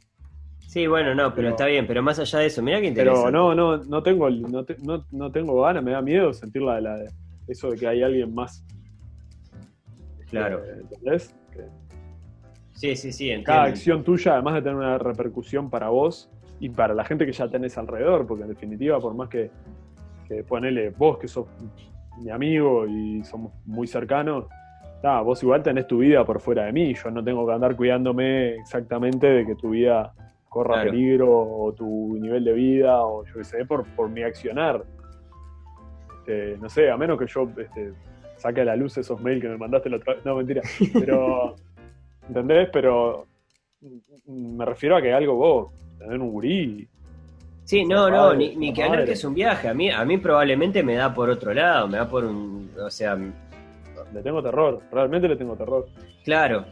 Sí, 0.68 0.86
bueno, 0.86 1.14
no, 1.14 1.22
pero, 1.30 1.34
Pero- 1.36 1.48
está 1.48 1.64
bien, 1.66 1.86
pero 1.86 2.02
más 2.02 2.18
allá 2.18 2.40
de 2.40 2.46
eso, 2.46 2.62
mira 2.62 2.78
qué 2.78 2.88
interesante. 2.88 3.24
Pero 3.24 3.32
no, 3.32 3.54
no, 3.54 3.78
no 3.84 4.02
tengo, 4.02 4.28
no, 4.28 4.64
te- 4.66 4.76
no, 4.82 5.02
no 5.10 5.32
tengo 5.32 5.62
ganas, 5.62 5.82
me 5.82 5.92
da 5.92 6.02
miedo 6.02 6.30
sentir 6.34 6.60
la, 6.60 6.78
la- 6.78 7.04
eso 7.46 7.70
de 7.70 7.78
que 7.78 7.88
hay 7.88 8.02
alguien 8.02 8.34
más. 8.34 8.62
Claro. 10.28 10.62
¿Entendés? 10.66 11.34
Que 11.50 11.62
Sí, 12.72 12.94
sí, 12.96 13.12
sí, 13.12 13.30
entiendo. 13.30 13.46
cada 13.46 13.62
acción 13.64 14.04
tuya, 14.04 14.34
además 14.34 14.54
de 14.56 14.60
tener 14.62 14.76
una 14.76 14.98
repercusión 14.98 15.70
para 15.70 15.88
vos 15.88 16.30
y 16.60 16.68
para 16.68 16.92
la 16.92 17.04
gente 17.06 17.24
que 17.24 17.32
ya 17.32 17.48
tenés 17.48 17.78
alrededor, 17.78 18.26
porque 18.26 18.42
en 18.42 18.50
definitiva, 18.50 19.00
por 19.00 19.14
más 19.14 19.30
que, 19.30 19.50
que 20.28 20.44
ponele 20.44 20.90
vos, 20.90 21.16
que 21.16 21.28
sos 21.28 21.46
mi 22.22 22.30
amigo 22.30 22.86
y 22.86 23.24
somos 23.24 23.54
muy 23.64 23.86
cercanos, 23.86 24.44
vos 25.24 25.42
igual 25.42 25.62
tenés 25.62 25.86
tu 25.86 25.98
vida 25.98 26.26
por 26.26 26.40
fuera 26.40 26.66
de 26.66 26.72
mí. 26.72 26.92
Yo 26.94 27.10
no 27.10 27.24
tengo 27.24 27.46
que 27.46 27.54
andar 27.54 27.74
cuidándome 27.74 28.56
exactamente 28.56 29.26
de 29.26 29.46
que 29.46 29.54
tu 29.54 29.70
vida 29.70 30.12
corra 30.58 30.74
Claro. 30.74 30.90
peligro 30.90 31.28
o 31.30 31.72
tu 31.72 32.16
nivel 32.20 32.44
de 32.44 32.52
vida 32.52 33.02
o 33.04 33.24
yo 33.24 33.34
qué 33.34 33.44
sé, 33.44 33.64
por, 33.64 33.84
por 33.94 34.08
mi 34.08 34.22
accionar. 34.22 34.84
Este, 36.18 36.56
no 36.58 36.68
sé, 36.68 36.90
a 36.90 36.96
menos 36.96 37.18
que 37.18 37.26
yo 37.26 37.48
este, 37.56 37.92
saque 38.36 38.60
a 38.62 38.64
la 38.64 38.76
luz 38.76 38.96
esos 38.98 39.20
mails 39.20 39.40
que 39.42 39.48
me 39.48 39.56
mandaste 39.56 39.88
la 39.88 39.96
otra 39.96 40.14
vez. 40.14 40.24
No, 40.24 40.36
mentira. 40.36 40.62
Pero, 40.92 41.54
¿entendés? 42.28 42.68
Pero 42.72 43.26
mm, 43.80 44.56
me 44.56 44.64
refiero 44.64 44.96
a 44.96 45.02
que 45.02 45.12
algo 45.12 45.34
vos, 45.36 45.72
tener 45.98 46.18
un 46.20 46.30
gurí. 46.30 46.88
Sí, 47.64 47.84
no, 47.84 48.08
no, 48.08 48.16
Padre, 48.16 48.38
ni, 48.38 48.56
ni 48.56 48.72
que 48.72 48.82
hablar 48.82 49.04
que 49.04 49.12
es 49.12 49.24
un 49.24 49.34
viaje. 49.34 49.68
A 49.68 49.74
mí, 49.74 49.90
a 49.90 50.04
mí 50.04 50.18
probablemente 50.18 50.82
me 50.82 50.94
da 50.94 51.12
por 51.12 51.28
otro 51.30 51.52
lado, 51.52 51.86
me 51.86 51.98
da 51.98 52.08
por 52.08 52.24
un. 52.24 52.70
O 52.82 52.90
sea, 52.90 53.14
Le 53.16 54.22
tengo 54.22 54.42
terror, 54.42 54.80
realmente 54.90 55.28
le 55.28 55.36
tengo 55.36 55.54
terror. 55.56 55.86
claro. 56.24 56.64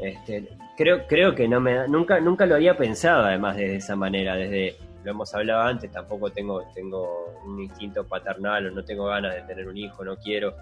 Este, 0.00 0.48
creo, 0.76 1.06
creo 1.06 1.34
que 1.34 1.48
no 1.48 1.60
me. 1.60 1.86
Nunca, 1.88 2.20
nunca 2.20 2.46
lo 2.46 2.54
había 2.56 2.76
pensado, 2.76 3.24
además, 3.24 3.56
de 3.56 3.76
esa 3.76 3.96
manera. 3.96 4.36
Desde. 4.36 4.76
Lo 5.04 5.10
hemos 5.10 5.34
hablado 5.34 5.60
antes, 5.62 5.90
tampoco 5.92 6.30
tengo, 6.30 6.62
tengo 6.74 7.34
un 7.44 7.60
instinto 7.60 8.04
paternal 8.06 8.68
o 8.68 8.70
no 8.70 8.82
tengo 8.84 9.04
ganas 9.04 9.34
de 9.34 9.42
tener 9.42 9.68
un 9.68 9.76
hijo, 9.76 10.02
no 10.02 10.16
quiero. 10.16 10.54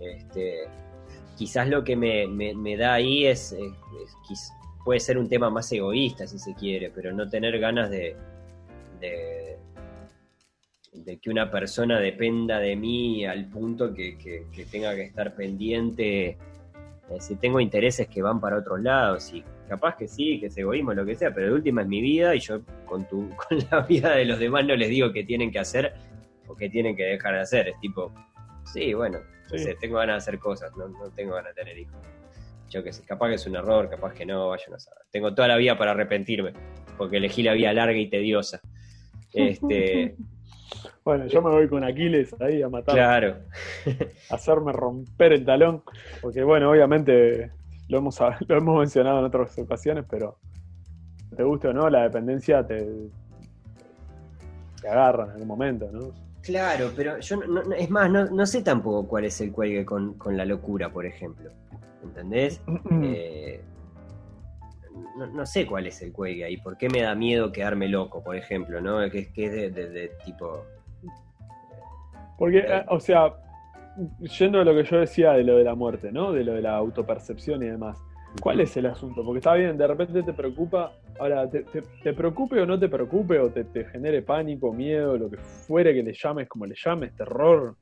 Este, 0.00 0.60
quizás 1.36 1.68
lo 1.68 1.82
que 1.82 1.96
me, 1.96 2.28
me- 2.28 2.76
da 2.76 2.94
ahí 2.94 3.26
es, 3.26 3.56
puede 4.84 5.00
ser 5.00 5.18
un 5.18 5.28
tema 5.28 5.50
más 5.50 5.72
egoísta 5.72 6.24
si 6.28 6.38
se 6.38 6.54
quiere, 6.54 6.90
pero 6.94 7.12
no 7.12 7.28
tener 7.28 7.58
ganas 7.58 7.90
de, 7.90 8.14
de, 9.00 9.58
que 11.18 11.30
una 11.30 11.50
persona 11.50 11.98
dependa 11.98 12.60
de 12.60 12.76
mí 12.76 13.26
al 13.26 13.46
punto 13.46 13.92
que- 13.92 14.16
que 14.16 14.64
tenga 14.66 14.94
que 14.94 15.02
estar 15.02 15.34
pendiente. 15.34 16.38
Eh, 17.10 17.20
si 17.20 17.36
tengo 17.36 17.60
intereses 17.60 18.06
que 18.08 18.22
van 18.22 18.40
para 18.40 18.58
otros 18.58 18.80
lados, 18.80 19.32
y 19.32 19.44
capaz 19.68 19.96
que 19.96 20.06
sí, 20.08 20.38
que 20.40 20.46
es 20.46 20.56
egoísmo, 20.56 20.94
lo 20.94 21.04
que 21.04 21.14
sea, 21.16 21.32
pero 21.34 21.48
de 21.48 21.52
última 21.54 21.82
es 21.82 21.88
mi 21.88 22.00
vida 22.00 22.34
y 22.34 22.40
yo 22.40 22.60
con, 22.86 23.06
tu, 23.08 23.28
con 23.48 23.58
la 23.70 23.80
vida 23.80 24.14
de 24.14 24.24
los 24.24 24.38
demás 24.38 24.64
no 24.64 24.76
les 24.76 24.88
digo 24.88 25.12
qué 25.12 25.24
tienen 25.24 25.50
que 25.50 25.58
hacer 25.58 25.92
o 26.46 26.54
qué 26.54 26.68
tienen 26.70 26.96
que 26.96 27.04
dejar 27.04 27.34
de 27.34 27.40
hacer. 27.40 27.68
Es 27.68 27.80
tipo, 27.80 28.12
sí, 28.64 28.94
bueno, 28.94 29.18
no 29.18 29.58
Sí. 29.58 29.64
sé, 29.64 29.74
tengo 29.80 29.96
ganas 29.98 30.14
de 30.14 30.18
hacer 30.30 30.38
cosas, 30.38 30.70
no, 30.76 30.86
no 30.88 31.10
tengo 31.10 31.34
ganas 31.34 31.54
de 31.54 31.62
tener 31.62 31.78
hijos. 31.78 31.96
Yo 32.68 32.84
que 32.84 32.92
sé, 32.92 33.04
capaz 33.04 33.28
que 33.30 33.34
es 33.34 33.46
un 33.48 33.56
error, 33.56 33.90
capaz 33.90 34.14
que 34.14 34.24
no, 34.24 34.48
vaya 34.50 34.64
a 34.72 34.78
saber. 34.78 35.02
Tengo 35.10 35.34
toda 35.34 35.48
la 35.48 35.56
vida 35.56 35.76
para 35.76 35.90
arrepentirme, 35.90 36.52
porque 36.96 37.16
elegí 37.16 37.42
la 37.42 37.54
vía 37.54 37.72
larga 37.72 37.98
y 37.98 38.08
tediosa. 38.08 38.60
Este, 39.32 40.16
Bueno, 41.04 41.26
yo 41.26 41.42
me 41.42 41.50
voy 41.50 41.68
con 41.68 41.82
Aquiles 41.84 42.34
ahí 42.40 42.62
a 42.62 42.68
matar, 42.68 42.94
claro, 42.94 43.36
a 44.30 44.34
hacerme 44.34 44.72
romper 44.72 45.32
el 45.32 45.44
talón. 45.44 45.82
Porque, 46.20 46.42
bueno, 46.42 46.70
obviamente 46.70 47.50
lo 47.88 47.98
hemos, 47.98 48.18
lo 48.48 48.56
hemos 48.56 48.78
mencionado 48.78 49.18
en 49.20 49.24
otras 49.24 49.58
ocasiones, 49.58 50.04
pero 50.08 50.38
te 51.36 51.42
guste 51.42 51.68
o 51.68 51.72
no, 51.72 51.88
la 51.88 52.02
dependencia 52.02 52.66
te, 52.66 52.86
te 54.80 54.88
agarra 54.88 55.24
en 55.24 55.30
algún 55.30 55.48
momento, 55.48 55.88
¿no? 55.92 56.12
claro, 56.42 56.90
pero 56.96 57.18
yo 57.18 57.36
no, 57.36 57.62
no- 57.62 57.74
es 57.74 57.90
más, 57.90 58.10
no, 58.10 58.24
no 58.26 58.46
sé 58.46 58.62
tampoco 58.62 59.06
cuál 59.06 59.26
es 59.26 59.40
el 59.40 59.52
cuelgue 59.52 59.84
con, 59.84 60.14
con 60.14 60.36
la 60.36 60.44
locura, 60.44 60.88
por 60.90 61.04
ejemplo. 61.06 61.50
¿Entendés? 62.02 62.60
Eh, 63.02 63.62
no, 65.16 65.46
sé 65.46 65.66
cuál 65.66 65.86
es 65.86 66.00
el 66.02 66.12
cuelgue 66.12 66.44
ahí, 66.44 66.56
por 66.56 66.76
qué 66.76 66.88
me 66.88 67.02
da 67.02 67.14
miedo 67.14 67.52
quedarme 67.52 67.88
loco, 67.88 68.22
por 68.22 68.36
ejemplo, 68.36 68.80
¿no? 68.80 68.98
Que, 69.10 69.32
que 69.32 69.46
es 69.46 69.74
de, 69.74 70.10
tipo... 70.24 70.64
Porque, 72.38 72.58
eh, 72.58 72.84
o 72.88 72.98
sea, 72.98 73.34
yendo 74.38 74.60
a 74.60 74.64
lo 74.64 74.74
que 74.74 74.84
yo 74.84 74.98
decía 74.98 75.32
de 75.32 75.44
lo 75.44 75.56
de 75.56 75.64
la 75.64 75.74
muerte, 75.74 76.10
¿no? 76.10 76.32
De 76.32 76.44
lo 76.44 76.54
de 76.54 76.62
la 76.62 76.76
autopercepción 76.76 77.62
y 77.62 77.66
demás. 77.66 77.98
¿Cuál 78.40 78.60
es 78.60 78.76
el 78.76 78.86
asunto? 78.86 79.24
Porque 79.24 79.38
está 79.38 79.54
bien, 79.54 79.76
de 79.76 79.86
repente 79.86 80.22
te 80.22 80.32
preocupa, 80.32 80.92
ahora, 81.18 81.50
te, 81.50 81.64
preocupe 82.12 82.60
o 82.60 82.66
no 82.66 82.78
te 82.78 82.88
preocupe, 82.88 83.38
o 83.38 83.50
te, 83.50 83.64
te, 83.64 83.84
genere 83.86 84.22
pánico, 84.22 84.72
miedo, 84.72 85.18
lo 85.18 85.28
que 85.28 85.36
fuere 85.36 85.92
que 85.92 86.02
le 86.02 86.12
llames, 86.12 86.48
como 86.48 86.64
le 86.64 86.74
llames, 86.76 87.14
terror, 87.16 87.76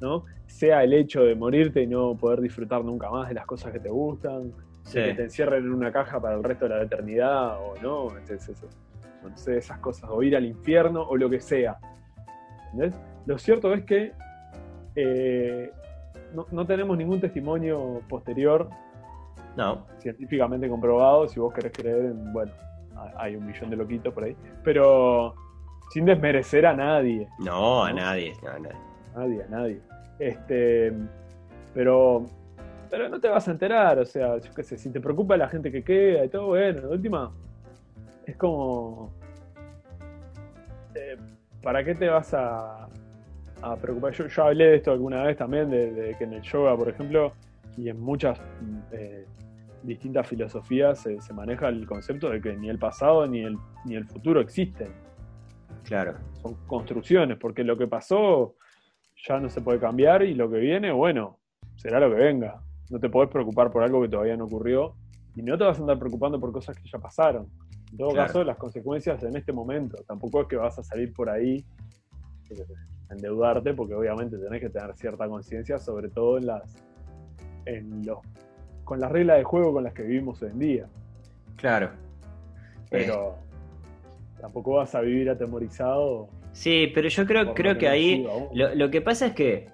¿no? 0.00 0.24
Sea 0.46 0.84
el 0.84 0.92
hecho 0.92 1.24
de 1.24 1.34
morirte 1.34 1.82
y 1.82 1.86
no 1.86 2.16
poder 2.16 2.40
disfrutar 2.40 2.84
nunca 2.84 3.10
más 3.10 3.28
de 3.28 3.34
las 3.34 3.46
cosas 3.46 3.72
que 3.72 3.80
te 3.80 3.88
gustan, 3.88 4.52
que 4.92 5.14
te 5.14 5.24
encierren 5.24 5.64
en 5.64 5.72
una 5.72 5.92
caja 5.92 6.20
para 6.20 6.36
el 6.36 6.44
resto 6.44 6.68
de 6.68 6.76
la 6.76 6.82
eternidad, 6.82 7.58
o 7.60 7.74
no, 7.82 8.08
no 8.10 9.36
sé, 9.36 9.56
esas 9.56 9.78
cosas, 9.78 10.10
o 10.10 10.22
ir 10.22 10.36
al 10.36 10.44
infierno, 10.44 11.02
o 11.02 11.16
lo 11.16 11.30
que 11.30 11.40
sea. 11.40 11.78
¿Entendés? 12.72 12.94
Lo 13.26 13.38
cierto 13.38 13.72
es 13.72 13.84
que 13.84 14.12
eh, 14.96 15.72
no, 16.34 16.46
no 16.50 16.66
tenemos 16.66 16.96
ningún 16.96 17.20
testimonio 17.20 18.02
posterior 18.08 18.68
no. 19.56 19.86
Científicamente 19.98 20.68
comprobado, 20.68 21.28
si 21.28 21.38
vos 21.38 21.52
querés 21.52 21.72
creer 21.72 22.06
en, 22.06 22.32
bueno, 22.32 22.52
hay 23.16 23.36
un 23.36 23.46
millón 23.46 23.70
de 23.70 23.76
loquitos 23.76 24.12
por 24.12 24.24
ahí, 24.24 24.36
pero 24.62 25.34
sin 25.92 26.04
desmerecer 26.04 26.66
a 26.66 26.74
nadie. 26.74 27.28
No, 27.38 27.84
a 27.84 27.92
nadie, 27.92 28.32
a 28.48 28.58
nadie. 28.58 28.76
Nadie, 29.14 29.42
a 29.42 29.48
nadie. 29.48 29.80
Este, 30.18 30.92
pero, 31.72 32.26
pero 32.94 33.08
no 33.08 33.18
te 33.18 33.26
vas 33.26 33.48
a 33.48 33.50
enterar, 33.50 33.98
o 33.98 34.06
sea, 34.06 34.38
yo 34.38 34.54
qué 34.54 34.62
sé, 34.62 34.78
si 34.78 34.88
te 34.88 35.00
preocupa 35.00 35.36
la 35.36 35.48
gente 35.48 35.72
que 35.72 35.82
queda 35.82 36.24
y 36.24 36.28
todo, 36.28 36.46
bueno, 36.46 36.82
de 36.82 36.86
última, 36.86 37.32
es 38.24 38.36
como, 38.36 39.12
eh, 40.94 41.16
¿para 41.60 41.82
qué 41.82 41.96
te 41.96 42.08
vas 42.08 42.32
a, 42.34 42.88
a 43.62 43.76
preocupar? 43.82 44.12
Yo, 44.12 44.28
yo, 44.28 44.44
hablé 44.44 44.66
de 44.66 44.76
esto 44.76 44.92
alguna 44.92 45.24
vez 45.24 45.36
también, 45.36 45.70
de, 45.70 46.14
que 46.16 46.22
en 46.22 46.34
el 46.34 46.42
yoga, 46.42 46.76
por 46.76 46.88
ejemplo, 46.88 47.32
y 47.76 47.88
en 47.88 47.98
muchas 47.98 48.40
eh, 48.92 49.26
distintas 49.82 50.28
filosofías 50.28 51.00
se, 51.00 51.32
maneja 51.32 51.70
el 51.70 51.84
concepto 51.86 52.30
de 52.30 52.40
que 52.40 52.54
ni 52.54 52.68
el 52.68 52.78
pasado 52.78 53.26
ni 53.26 53.40
el, 53.40 53.58
ni 53.86 53.96
el 53.96 54.04
futuro 54.04 54.40
existen. 54.40 54.92
Claro. 55.82 56.14
Son 56.40 56.54
construcciones, 56.68 57.38
porque 57.38 57.64
lo 57.64 57.76
que 57.76 57.88
pasó 57.88 58.54
ya 59.16 59.40
no 59.40 59.48
se 59.48 59.62
puede 59.62 59.80
cambiar 59.80 60.22
y 60.22 60.36
lo 60.36 60.48
que 60.48 60.58
viene, 60.58 60.92
bueno, 60.92 61.40
será 61.74 61.98
lo 61.98 62.14
que 62.14 62.22
venga. 62.22 62.62
No 62.90 62.98
te 62.98 63.08
podés 63.08 63.30
preocupar 63.30 63.70
por 63.70 63.82
algo 63.82 64.02
que 64.02 64.08
todavía 64.08 64.36
no 64.36 64.44
ocurrió 64.44 64.94
y 65.36 65.42
no 65.42 65.56
te 65.58 65.64
vas 65.64 65.78
a 65.78 65.80
andar 65.80 65.98
preocupando 65.98 66.38
por 66.38 66.52
cosas 66.52 66.76
que 66.76 66.88
ya 66.88 66.98
pasaron. 66.98 67.48
En 67.90 67.98
todo 67.98 68.12
caso, 68.12 68.42
las 68.44 68.56
consecuencias 68.56 69.22
en 69.22 69.36
este 69.36 69.52
momento. 69.52 70.02
Tampoco 70.06 70.42
es 70.42 70.48
que 70.48 70.56
vas 70.56 70.78
a 70.78 70.82
salir 70.82 71.12
por 71.12 71.30
ahí 71.30 71.64
a 73.08 73.14
endeudarte, 73.14 73.74
porque 73.74 73.94
obviamente 73.94 74.36
tenés 74.38 74.60
que 74.60 74.68
tener 74.68 74.94
cierta 74.96 75.28
conciencia, 75.28 75.78
sobre 75.78 76.08
todo 76.08 76.38
en 76.38 76.46
las 76.46 76.76
en 77.66 78.04
los 78.04 78.18
con 78.84 79.00
las 79.00 79.10
reglas 79.10 79.38
de 79.38 79.44
juego 79.44 79.72
con 79.72 79.84
las 79.84 79.94
que 79.94 80.02
vivimos 80.02 80.42
hoy 80.42 80.50
en 80.50 80.58
día. 80.58 80.86
Claro. 81.56 81.90
Pero 82.90 83.30
eh. 83.30 84.40
tampoco 84.40 84.74
vas 84.74 84.94
a 84.94 85.00
vivir 85.00 85.30
atemorizado. 85.30 86.28
Sí, 86.52 86.90
pero 86.94 87.08
yo 87.08 87.26
creo, 87.26 87.54
creo 87.54 87.78
que 87.78 87.88
ahí 87.88 88.26
lo, 88.52 88.90
que 88.90 89.00
pasa 89.00 89.26
es 89.26 89.32
que, 89.32 89.68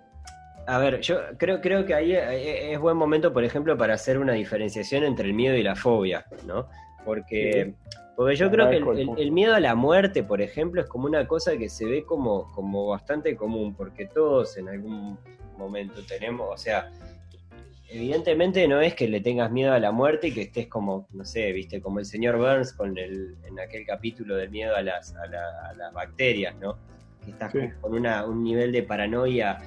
a 0.71 0.79
ver, 0.79 1.01
yo 1.01 1.19
creo, 1.37 1.61
creo 1.61 1.85
que 1.85 1.95
ahí 1.95 2.13
es 2.15 2.79
buen 2.79 2.97
momento, 2.97 3.33
por 3.33 3.43
ejemplo, 3.43 3.77
para 3.77 3.95
hacer 3.95 4.19
una 4.19 4.35
diferenciación 4.35 5.03
entre 5.03 5.27
el 5.27 5.35
miedo 5.35 5.57
y 5.57 5.65
la 5.65 5.75
fobia, 5.75 6.25
¿no? 6.47 6.69
Porque, 7.05 7.75
porque 8.15 8.37
yo 8.37 8.53
creo 8.53 8.71
que 8.71 8.77
el, 8.77 9.11
el, 9.19 9.33
miedo 9.33 9.57
a 9.57 9.59
la 9.59 9.75
muerte, 9.75 10.23
por 10.23 10.41
ejemplo, 10.41 10.81
es 10.81 10.87
como 10.87 11.07
una 11.07 11.27
cosa 11.27 11.57
que 11.57 11.69
se 11.69 11.87
ve 11.87 12.05
como, 12.05 12.53
como 12.53 12.87
bastante 12.87 13.35
común, 13.35 13.75
porque 13.75 14.07
todos 14.07 14.57
en 14.59 14.69
algún 14.69 15.19
momento 15.59 16.03
tenemos, 16.07 16.49
o 16.49 16.57
sea, 16.57 16.89
evidentemente 17.89 18.69
no 18.69 18.81
es 18.81 18.95
que 18.95 19.09
le 19.09 19.21
tengas 19.21 19.51
miedo 19.51 19.73
a 19.73 19.81
la 19.81 19.91
muerte 19.91 20.29
y 20.29 20.33
que 20.33 20.43
estés 20.43 20.69
como, 20.69 21.09
no 21.13 21.25
sé, 21.25 21.51
viste, 21.51 21.81
como 21.81 21.99
el 21.99 22.05
señor 22.05 22.37
Burns 22.37 22.75
con 22.75 22.97
el, 22.97 23.37
en 23.45 23.59
aquel 23.59 23.85
capítulo 23.85 24.37
del 24.37 24.51
miedo 24.51 24.77
a 24.77 24.83
las, 24.83 25.17
a, 25.17 25.27
las 25.75 25.93
bacterias, 25.93 26.55
¿no? 26.61 26.79
Que 27.25 27.33
estás 27.33 27.53
con 27.81 27.93
una, 27.93 28.25
un 28.25 28.45
nivel 28.45 28.71
de 28.71 28.85
paranoia, 28.85 29.59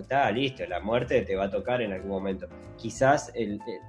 está, 0.00 0.30
listo, 0.30 0.64
la 0.66 0.80
muerte 0.80 1.22
te 1.22 1.36
va 1.36 1.44
a 1.44 1.50
tocar 1.50 1.82
en 1.82 1.92
algún 1.92 2.10
momento. 2.10 2.48
Quizás 2.76 3.32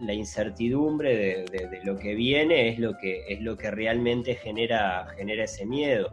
la 0.02 0.14
incertidumbre 0.14 1.46
de, 1.46 1.82
lo 1.84 1.98
que 1.98 2.16
viene 2.16 2.70
es 2.70 2.80
lo 2.80 2.98
que, 2.98 3.26
es 3.28 3.42
lo 3.42 3.58
que 3.58 3.72
realmente 3.72 4.36
genera, 4.36 5.08
genera 5.16 5.44
ese 5.46 5.66
miedo. 5.66 6.12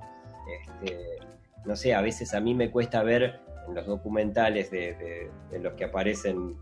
Este, 0.60 1.18
no 1.64 1.76
sé, 1.76 1.94
a 1.94 2.00
veces 2.00 2.34
a 2.34 2.40
mí 2.40 2.54
me 2.54 2.70
cuesta 2.70 3.02
ver 3.02 3.40
en 3.68 3.74
los 3.74 3.86
documentales 3.86 4.70
de, 4.70 5.30
de 5.50 5.58
los 5.58 5.74
que 5.74 5.84
aparecen 5.84 6.56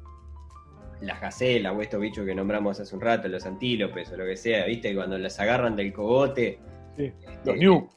las 1.00 1.20
gacelas 1.20 1.74
o 1.74 1.80
estos 1.80 2.00
bichos 2.00 2.26
que 2.26 2.34
nombramos 2.34 2.80
hace 2.80 2.94
un 2.94 3.00
rato, 3.00 3.28
los 3.28 3.46
antílopes 3.46 4.10
o 4.12 4.16
lo 4.16 4.24
que 4.24 4.36
sea, 4.36 4.64
¿viste? 4.66 4.94
Cuando 4.94 5.18
las 5.18 5.38
agarran 5.38 5.76
del 5.76 5.92
cogote. 5.92 6.58
Sí, 6.96 7.12
los 7.44 7.56
ñu. 7.56 7.88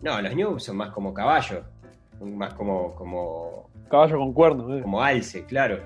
No, 0.00 0.22
los 0.22 0.34
ñu 0.34 0.58
son 0.58 0.76
más 0.76 0.90
como 0.90 1.12
caballo, 1.12 1.64
más 2.20 2.54
como. 2.54 2.94
como 2.94 3.70
caballo 3.90 4.18
con 4.18 4.32
cuernos, 4.32 4.78
¿eh? 4.78 4.82
Como 4.82 5.02
alce, 5.02 5.44
claro. 5.44 5.80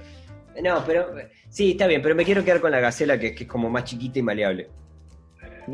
No, 0.63 0.83
pero. 0.87 1.15
Sí, 1.49 1.73
está 1.73 1.87
bien, 1.87 2.03
pero 2.03 2.15
me 2.15 2.25
quiero 2.25 2.45
quedar 2.45 2.61
con 2.61 2.71
la 2.71 2.81
gacela 2.81 3.19
que, 3.19 3.35
que 3.35 3.45
es 3.45 3.49
como 3.49 3.71
más 3.71 3.85
chiquita 3.85 4.19
y 4.19 4.23
maleable 4.23 4.71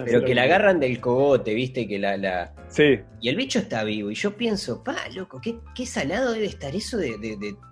pero 0.04 0.24
que 0.24 0.34
la 0.34 0.42
agarran 0.42 0.80
del 0.80 1.00
cogote, 1.00 1.54
viste, 1.54 1.86
que 1.86 1.98
la, 1.98 2.16
la... 2.16 2.52
Sí. 2.68 3.00
Y 3.20 3.28
el 3.28 3.36
bicho 3.36 3.58
está 3.58 3.84
vivo. 3.84 4.10
Y 4.10 4.14
yo 4.14 4.36
pienso, 4.36 4.82
pa, 4.84 4.96
loco, 5.14 5.40
qué, 5.40 5.58
qué 5.74 5.86
salado 5.86 6.32
debe 6.32 6.46
estar 6.46 6.74
eso 6.74 6.98
de, 6.98 7.16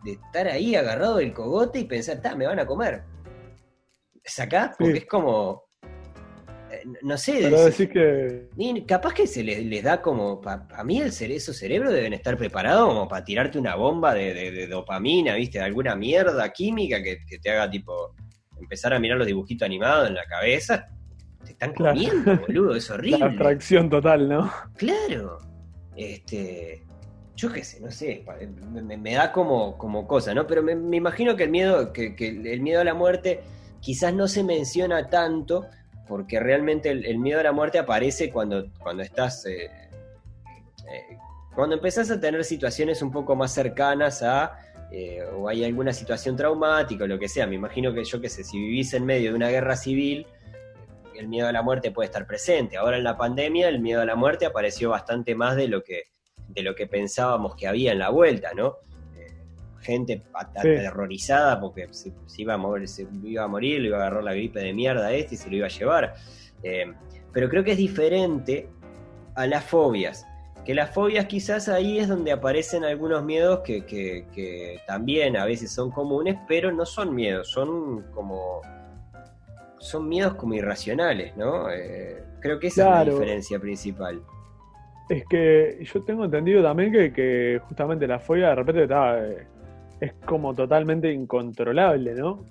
estar 0.06 0.48
ahí 0.48 0.74
agarrado 0.74 1.16
del 1.16 1.32
cogote 1.32 1.80
y 1.80 1.84
pensar, 1.84 2.20
ta, 2.22 2.34
me 2.34 2.46
van 2.46 2.58
a 2.58 2.66
comer. 2.66 3.02
¿Sacá? 4.24 4.74
Porque 4.78 4.98
es 4.98 5.06
como. 5.06 5.65
No 7.02 7.18
sé. 7.18 7.38
Pero 7.42 7.64
decís 7.64 7.88
que. 7.88 8.48
capaz 8.86 9.14
que 9.14 9.26
se 9.26 9.42
les, 9.42 9.82
da 9.82 10.00
como. 10.00 10.40
A 10.44 10.84
mí 10.84 11.00
el 11.00 11.08
esos 11.08 11.56
cerebros 11.56 11.92
deben 11.92 12.12
estar 12.12 12.36
preparados 12.36 12.88
como 12.88 13.08
para 13.08 13.24
tirarte 13.24 13.58
una 13.58 13.74
bomba 13.74 14.14
de, 14.14 14.66
dopamina, 14.68 15.34
¿viste? 15.34 15.58
De 15.58 15.64
alguna 15.64 15.96
mierda 15.96 16.52
química 16.52 17.02
que, 17.02 17.18
que 17.26 17.38
te 17.38 17.50
haga 17.50 17.70
tipo. 17.70 18.14
Empezar 18.58 18.94
a 18.94 18.98
mirar 18.98 19.18
los 19.18 19.26
dibujitos 19.26 19.66
animados 19.66 20.08
en 20.08 20.14
la 20.14 20.24
cabeza 20.24 20.88
te 21.46 21.52
están 21.52 21.72
comiendo, 21.72 22.36
boludo, 22.46 22.74
es 22.74 22.90
horrible. 22.90 23.18
La 23.20 23.26
abstracción 23.26 23.88
total, 23.88 24.28
¿no? 24.28 24.52
Claro. 24.76 25.38
Este. 25.96 26.82
Yo 27.36 27.52
qué 27.52 27.62
sé, 27.62 27.80
no 27.80 27.90
sé, 27.90 28.24
me, 28.82 29.12
da 29.12 29.30
como, 29.30 29.76
como 29.76 30.06
cosa, 30.06 30.32
¿no? 30.32 30.46
Pero 30.46 30.62
me, 30.62 30.96
imagino 30.96 31.36
que 31.36 31.44
el 31.44 31.50
miedo, 31.50 31.92
que, 31.92 32.14
el 32.18 32.62
miedo 32.62 32.80
a 32.80 32.84
la 32.84 32.94
muerte 32.94 33.42
quizás 33.80 34.14
no 34.14 34.26
se 34.26 34.42
menciona 34.42 35.10
tanto, 35.10 35.66
porque 36.06 36.40
realmente 36.40 36.90
el, 36.90 37.18
miedo 37.18 37.40
a 37.40 37.42
la 37.42 37.52
muerte 37.52 37.78
aparece 37.78 38.30
cuando, 38.30 38.66
cuando 38.78 39.02
estás. 39.02 39.44
Eh, 39.46 39.64
eh, 39.66 41.18
cuando 41.54 41.76
empezás 41.76 42.10
a 42.10 42.20
tener 42.20 42.44
situaciones 42.44 43.02
un 43.02 43.10
poco 43.10 43.34
más 43.34 43.52
cercanas 43.52 44.22
a. 44.22 44.58
Eh, 44.92 45.20
o 45.34 45.48
hay 45.48 45.64
alguna 45.64 45.92
situación 45.92 46.36
traumática 46.36 47.04
o 47.04 47.06
lo 47.06 47.18
que 47.18 47.28
sea. 47.28 47.46
Me 47.46 47.56
imagino 47.56 47.92
que 47.92 48.04
yo 48.04 48.20
qué 48.20 48.28
sé, 48.28 48.44
si 48.44 48.58
vivís 48.58 48.94
en 48.94 49.04
medio 49.04 49.30
de 49.30 49.36
una 49.36 49.48
guerra 49.48 49.76
civil, 49.76 50.26
el 51.14 51.28
miedo 51.28 51.48
a 51.48 51.52
la 51.52 51.62
muerte 51.62 51.90
puede 51.90 52.06
estar 52.06 52.26
presente. 52.26 52.76
Ahora 52.76 52.96
en 52.96 53.04
la 53.04 53.16
pandemia 53.16 53.68
el 53.68 53.80
miedo 53.80 54.00
a 54.02 54.04
la 54.04 54.14
muerte 54.14 54.46
apareció 54.46 54.90
bastante 54.90 55.34
más 55.34 55.56
de 55.56 55.66
lo 55.66 55.82
que, 55.82 56.04
de 56.48 56.62
lo 56.62 56.74
que 56.74 56.86
pensábamos 56.86 57.56
que 57.56 57.66
había 57.66 57.92
en 57.92 57.98
la 57.98 58.10
vuelta, 58.10 58.52
¿no? 58.54 58.76
Gente 59.86 60.22
aterrorizada 60.34 61.60
porque 61.60 61.86
se, 61.92 62.12
iba 62.38 62.54
a 62.54 62.56
morir, 62.56 62.88
se 62.88 63.06
iba 63.22 63.44
a 63.44 63.48
morir, 63.48 63.80
le 63.80 63.88
iba 63.88 63.98
a 63.98 64.00
agarrar 64.00 64.24
la 64.24 64.32
gripe 64.32 64.58
de 64.58 64.72
mierda 64.72 65.06
a 65.06 65.12
este 65.12 65.36
y 65.36 65.38
se 65.38 65.48
lo 65.48 65.56
iba 65.56 65.66
a 65.66 65.70
llevar. 65.70 66.14
Eh, 66.62 66.92
pero 67.32 67.48
creo 67.48 67.62
que 67.62 67.72
es 67.72 67.78
diferente 67.78 68.68
a 69.34 69.46
las 69.46 69.64
fobias. 69.64 70.26
Que 70.64 70.74
las 70.74 70.92
fobias 70.92 71.26
quizás 71.26 71.68
ahí 71.68 72.00
es 72.00 72.08
donde 72.08 72.32
aparecen 72.32 72.82
algunos 72.82 73.22
miedos 73.22 73.60
que, 73.60 73.86
que 73.86 74.80
también 74.88 75.36
a 75.36 75.44
veces 75.44 75.70
son 75.70 75.92
comunes, 75.92 76.36
pero 76.48 76.72
no 76.72 76.84
son 76.84 77.14
miedos, 77.14 77.48
son 77.48 78.02
como 78.12 78.62
son 79.78 80.08
miedos 80.08 80.34
como 80.34 80.54
irracionales, 80.54 81.36
¿no? 81.36 81.70
Eh, 81.70 82.22
creo 82.40 82.58
que 82.58 82.68
esa 82.68 83.00
es 83.00 83.06
la 83.06 83.12
diferencia 83.12 83.58
principal. 83.58 84.22
Es 85.08 85.24
que 85.26 85.78
yo 85.82 86.02
tengo 86.02 86.24
entendido 86.24 86.62
también 86.62 86.92
que, 86.92 87.60
justamente 87.68 88.06
la 88.06 88.18
fobia 88.18 88.48
de 88.48 88.54
repente 88.56 88.82
está, 88.82 89.24
eh, 89.24 89.46
es 90.00 90.12
como 90.24 90.54
totalmente 90.54 91.12
incontrolable, 91.12 92.14
¿no? 92.14 92.44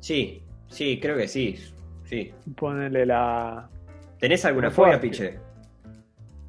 Sí, 0.00 0.42
sí, 0.68 0.98
creo 1.00 1.16
que 1.16 1.28
sí. 1.28 1.56
Sí. 2.04 2.32
Ponerle 2.56 3.06
la. 3.06 3.68
¿Tenés 4.18 4.44
alguna 4.44 4.70
fobia, 4.70 5.00
Piche? 5.00 5.38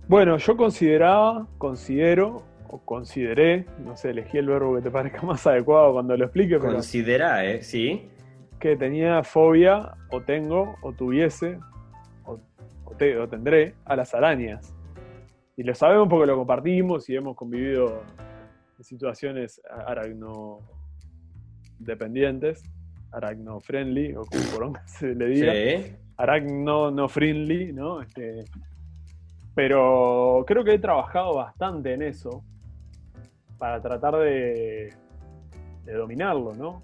Bueno, 0.07 0.37
yo 0.37 0.57
consideraba, 0.57 1.47
considero, 1.57 2.43
o 2.69 2.79
consideré, 2.79 3.65
no 3.85 3.95
sé, 3.95 4.09
elegí 4.11 4.37
el 4.37 4.47
verbo 4.47 4.75
que 4.75 4.81
te 4.81 4.91
parezca 4.91 5.21
más 5.25 5.45
adecuado 5.45 5.93
cuando 5.93 6.15
lo 6.17 6.25
explique. 6.25 6.57
Considera, 6.57 7.45
¿eh? 7.45 7.61
Sí 7.63 8.07
que 8.59 8.75
tenía 8.75 9.23
fobia, 9.23 9.93
o 10.11 10.19
tengo, 10.19 10.75
o 10.81 10.91
tuviese, 10.91 11.57
o 12.25 12.37
te- 12.97 13.17
o 13.17 13.25
tendré 13.25 13.73
a 13.85 13.95
las 13.95 14.13
arañas. 14.13 14.75
Y 15.55 15.63
lo 15.63 15.73
sabemos 15.73 16.09
porque 16.09 16.27
lo 16.27 16.35
compartimos 16.35 17.09
y 17.09 17.15
hemos 17.15 17.37
convivido 17.37 18.01
situaciones 18.83 19.61
aragno 19.69 20.59
dependientes, 21.79 22.63
aragno 23.11 23.59
friendly, 23.59 24.15
o 24.15 24.25
como 24.25 24.43
poronga 24.51 24.83
se 24.87 25.15
le 25.15 25.27
diga, 25.27 25.53
Sí. 25.53 25.95
aragno 26.17 26.91
no 26.91 27.07
friendly, 27.07 27.73
¿no? 27.73 28.01
Este, 28.01 28.45
pero 29.55 30.43
creo 30.47 30.63
que 30.63 30.73
he 30.73 30.79
trabajado 30.79 31.35
bastante 31.35 31.93
en 31.93 32.01
eso 32.03 32.43
para 33.57 33.81
tratar 33.81 34.15
de, 34.17 34.93
de 35.85 35.93
dominarlo, 35.93 36.53
¿no? 36.55 36.81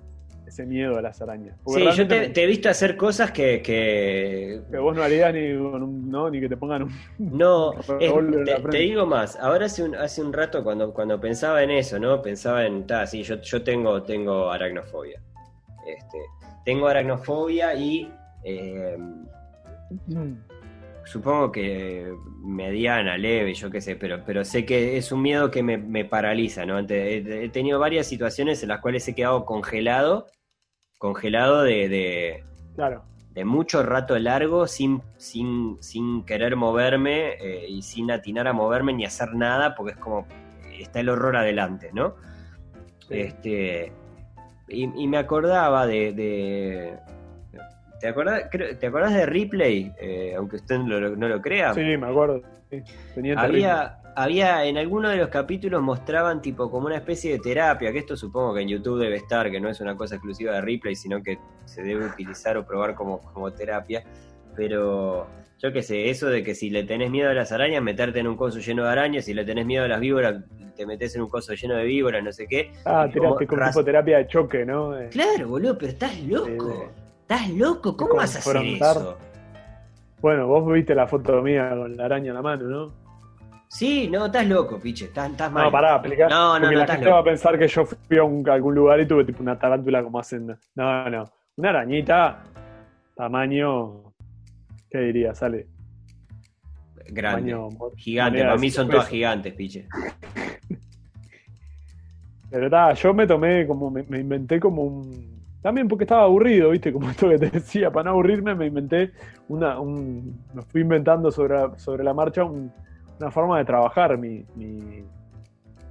Ese 0.47 0.65
miedo 0.65 0.97
a 0.97 1.01
las 1.01 1.21
arañas. 1.21 1.57
Porque 1.63 1.91
Sí, 1.91 1.97
yo 1.97 2.07
te, 2.07 2.43
he 2.43 2.45
visto 2.45 2.69
hacer 2.69 2.95
cosas 2.95 3.31
que, 3.31 3.61
que 3.61 4.61
que 4.71 4.77
vos 4.77 4.95
no 4.95 5.01
harías 5.03 5.33
ni, 5.33 5.53
con 5.57 5.81
un- 5.83 6.09
no, 6.09 6.29
ni 6.29 6.39
que 6.39 6.47
te 6.49 6.55
pongan 6.57 6.83
un... 6.83 6.91
No, 7.17 7.73
es- 7.99 8.13
te, 8.71 8.77
digo 8.77 9.05
más. 9.05 9.35
Ahora 9.37 9.65
hace 9.65 9.83
un, 9.83 9.95
hace 9.95 10.21
un 10.21 10.31
rato 10.31 10.63
cuando, 10.63 10.93
cuando 10.93 11.19
pensaba 11.19 11.63
en 11.63 11.71
eso, 11.71 11.97
¿no? 11.99 12.21
Pensaba 12.21 12.65
en, 12.65 12.85
ta, 12.85 13.05
sí, 13.07 13.23
yo, 13.23 13.41
yo 13.41 13.63
tengo, 13.63 14.03
tengo 14.03 14.51
aracnofobia. 14.51 15.21
Este, 15.87 16.17
tengo 16.63 16.87
aracnofobia 16.87 17.73
y 17.75 18.11
eh, 18.43 18.97
supongo 21.05 21.51
que 21.51 22.11
mediana, 22.43 23.17
leve, 23.17 23.53
yo 23.53 23.69
qué 23.69 23.81
sé, 23.81 23.95
pero, 23.95 24.23
pero 24.25 24.43
sé 24.43 24.65
que 24.65 24.97
es 24.97 25.11
un 25.11 25.21
miedo 25.21 25.51
que 25.51 25.61
me, 25.63 25.77
me 25.77 26.05
paraliza, 26.05 26.65
¿no? 26.65 26.79
He 26.79 27.49
tenido 27.49 27.79
varias 27.79 28.07
situaciones 28.07 28.61
en 28.63 28.69
las 28.69 28.81
cuales 28.81 29.07
he 29.07 29.13
quedado 29.15 29.45
congelado, 29.45 30.27
congelado 31.05 31.61
de- 31.63 31.87
de, 31.89 32.43
Claro. 32.75 33.03
de 33.33 33.45
mucho 33.45 33.83
rato 33.83 34.17
largo 34.17 34.65
sin, 34.67 35.01
sin, 35.17 35.77
sin 35.81 36.23
querer 36.25 36.55
moverme 36.55 37.33
eh, 37.39 37.65
y 37.69 37.81
sin 37.83 38.09
atinar 38.11 38.47
a 38.47 38.53
moverme 38.53 38.93
ni 38.93 39.05
hacer 39.05 39.33
nada 39.35 39.75
porque 39.75 39.91
es 39.93 39.97
como 39.97 40.25
está 40.79 40.99
el 41.01 41.09
horror 41.09 41.35
adelante, 41.37 41.89
¿no? 41.93 42.15
Sí. 43.07 43.19
Este, 43.19 43.91
y, 44.67 44.83
y 45.03 45.07
me 45.07 45.17
acordaba 45.17 45.85
de... 45.85 46.11
de- 46.13 46.97
¿te, 47.99 48.07
acordás, 48.07 48.43
creo- 48.51 48.75
¿Te 48.77 48.87
acordás 48.87 49.13
de 49.13 49.25
Ripley? 49.27 49.93
Eh, 50.01 50.33
aunque 50.35 50.55
usted 50.57 50.79
no 50.79 50.99
lo, 50.99 51.15
no 51.15 51.27
lo 51.27 51.39
crea. 51.41 51.73
Sí, 51.75 51.81
me 51.97 52.07
acuerdo. 52.07 52.41
sí. 52.71 52.81
Había, 53.37 53.99
había 54.15 54.65
en 54.65 54.77
alguno 54.77 55.09
de 55.09 55.17
los 55.17 55.29
capítulos 55.29 55.81
mostraban 55.81 56.41
tipo 56.41 56.69
como 56.71 56.87
una 56.87 56.95
especie 56.97 57.31
de 57.33 57.39
terapia, 57.39 57.91
que 57.91 57.99
esto 57.99 58.15
supongo 58.15 58.53
que 58.53 58.61
en 58.61 58.69
YouTube 58.69 58.99
debe 58.99 59.17
estar, 59.17 59.51
que 59.51 59.59
no 59.59 59.69
es 59.69 59.81
una 59.81 59.95
cosa 59.95 60.15
exclusiva 60.15 60.53
de 60.53 60.61
Replay, 60.61 60.95
sino 60.95 61.21
que 61.21 61.37
se 61.65 61.83
debe 61.83 62.05
utilizar 62.05 62.55
o 62.57 62.65
probar 62.65 62.95
como, 62.95 63.19
como 63.33 63.51
terapia. 63.53 64.03
Pero 64.55 65.27
yo 65.59 65.73
qué 65.73 65.83
sé, 65.83 66.09
eso 66.09 66.27
de 66.27 66.43
que 66.43 66.55
si 66.55 66.69
le 66.69 66.83
tenés 66.83 67.11
miedo 67.11 67.29
a 67.29 67.33
las 67.33 67.51
arañas, 67.51 67.83
meterte 67.83 68.19
en 68.19 68.27
un 68.27 68.37
coso 68.37 68.59
lleno 68.59 68.83
de 68.83 68.89
arañas, 68.89 69.25
si 69.25 69.33
le 69.33 69.43
tenés 69.43 69.65
miedo 69.65 69.83
a 69.83 69.87
las 69.87 69.99
víboras, 69.99 70.43
te 70.75 70.85
metes 70.85 71.15
en 71.15 71.21
un 71.23 71.29
coso 71.29 71.53
lleno 71.53 71.75
de 71.75 71.83
víboras, 71.85 72.23
no 72.23 72.31
sé 72.31 72.47
qué. 72.47 72.71
Ah, 72.85 73.07
tiraste 73.11 73.47
como 73.47 73.69
tipo 73.69 73.83
terapia 73.83 74.17
de 74.19 74.27
choque, 74.27 74.65
¿no? 74.65 74.97
Eh, 74.97 75.09
Claro, 75.11 75.49
boludo, 75.49 75.77
pero 75.77 75.91
estás 75.91 76.17
loco. 76.23 76.47
de- 76.47 77.05
Estás 77.21 77.49
loco, 77.49 77.97
¿cómo 77.97 78.15
vas 78.17 78.35
a 78.35 78.39
hacer 78.39 78.51
eso? 79.01 79.17
Bueno, 80.21 80.47
vos 80.47 80.71
viste 80.71 80.93
la 80.93 81.07
foto 81.07 81.41
mía 81.41 81.71
con 81.75 81.97
la 81.97 82.05
araña 82.05 82.29
en 82.29 82.35
la 82.35 82.41
mano, 82.41 82.63
¿no? 82.65 83.04
Sí, 83.77 84.07
no, 84.09 84.27
estás 84.27 84.47
loco, 84.47 84.79
piche, 84.79 85.05
estás, 85.05 85.29
estás 85.31 85.51
mal. 85.51 85.65
No, 85.65 85.71
pará, 85.71 85.95
explicar. 85.97 86.29
No, 86.29 86.57
no, 86.57 86.71
no, 86.71 86.77
la 86.77 86.87
gente 86.87 87.07
va 87.07 87.15
a 87.15 87.17
loco. 87.17 87.25
pensar 87.25 87.59
que 87.59 87.67
yo 87.67 87.85
fui 87.85 88.17
a, 88.17 88.23
un- 88.23 88.47
a 88.49 88.53
algún 88.53 88.73
lugar 88.73 89.01
y 89.01 89.05
tuve 89.05 89.25
tipo 89.25 89.43
una 89.43 89.59
tarántula 89.59 90.01
como 90.01 90.17
hacen. 90.17 90.47
No, 90.75 91.09
no. 91.09 91.25
Una 91.57 91.69
arañita, 91.71 92.41
tamaño. 93.17 94.13
¿Qué 94.89 94.99
diría? 94.99 95.35
Sale. 95.35 95.67
Grande. 97.07 97.51
Tamaño 97.51 97.69
Gigante, 97.97 98.39
para 98.43 98.55
mí 98.57 98.71
son 98.71 98.89
todas 98.89 99.09
gigantes, 99.09 99.53
piche. 99.53 99.89
Pero 102.49 102.69
ta, 102.69 102.93
yo 102.93 103.13
me 103.13 103.27
tomé 103.27 103.67
como, 103.67 103.91
me, 103.91 104.03
me 104.03 104.19
inventé 104.19 104.57
como 104.57 104.83
un. 104.83 105.35
También 105.61 105.89
porque 105.89 106.05
estaba 106.05 106.23
aburrido, 106.23 106.69
¿viste? 106.69 106.93
Como 106.93 107.09
esto 107.09 107.27
que 107.27 107.37
te 107.39 107.49
decía, 107.49 107.91
para 107.91 108.05
no 108.05 108.11
aburrirme, 108.11 108.55
me 108.55 108.67
inventé 108.67 109.11
una. 109.49 109.81
Un, 109.81 110.45
me 110.53 110.61
fui 110.61 110.79
inventando 110.81 111.29
sobre, 111.29 111.77
sobre 111.77 112.05
la 112.05 112.13
marcha 112.13 112.45
un- 112.45 112.71
una 113.19 113.31
forma 113.31 113.57
de 113.57 113.65
trabajar 113.65 114.17
mi, 114.17 114.45
mi, 114.55 115.03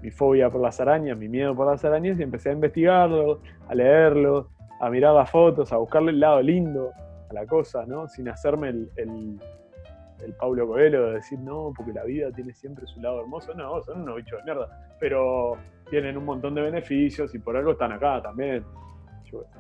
mi 0.03 0.11
fobia 0.11 0.51
por 0.51 0.61
las 0.61 0.81
arañas, 0.81 1.17
mi 1.17 1.29
miedo 1.29 1.55
por 1.55 1.67
las 1.67 1.85
arañas, 1.85 2.19
y 2.19 2.23
empecé 2.23 2.51
a 2.51 2.53
investigarlo, 2.53 3.41
a 3.69 3.75
leerlo, 3.75 4.51
a 4.81 4.91
mirar 4.91 5.15
las 5.15 5.31
fotos, 5.31 5.73
a 5.73 5.77
buscarle 5.77 6.11
el 6.11 6.21
lado 6.21 6.43
lindo 6.43 6.91
a 7.31 7.33
la 7.33 7.47
cosa, 7.47 7.87
¿no? 7.87 8.09
Sin 8.09 8.29
hacerme 8.29 8.69
el, 8.69 8.91
el, 8.97 9.41
el 10.23 10.33
Paulo 10.35 10.67
Coelho 10.67 11.07
de 11.07 11.15
decir, 11.15 11.39
no, 11.39 11.73
porque 11.75 11.93
la 11.93 12.05
vida 12.05 12.31
tiene 12.33 12.53
siempre 12.53 12.87
su 12.87 13.01
lado 13.01 13.21
hermoso. 13.21 13.55
No, 13.55 13.83
son 13.83 14.03
unos 14.03 14.17
bichos 14.17 14.39
de 14.41 14.45
mierda. 14.45 14.97
Pero 15.01 15.57
tienen 15.89 16.17
un 16.17 16.25
montón 16.25 16.55
de 16.55 16.63
beneficios 16.63 17.35
y 17.35 17.39
por 17.39 17.57
algo 17.57 17.73
están 17.73 17.93
acá 17.93 18.21
también. 18.23 18.65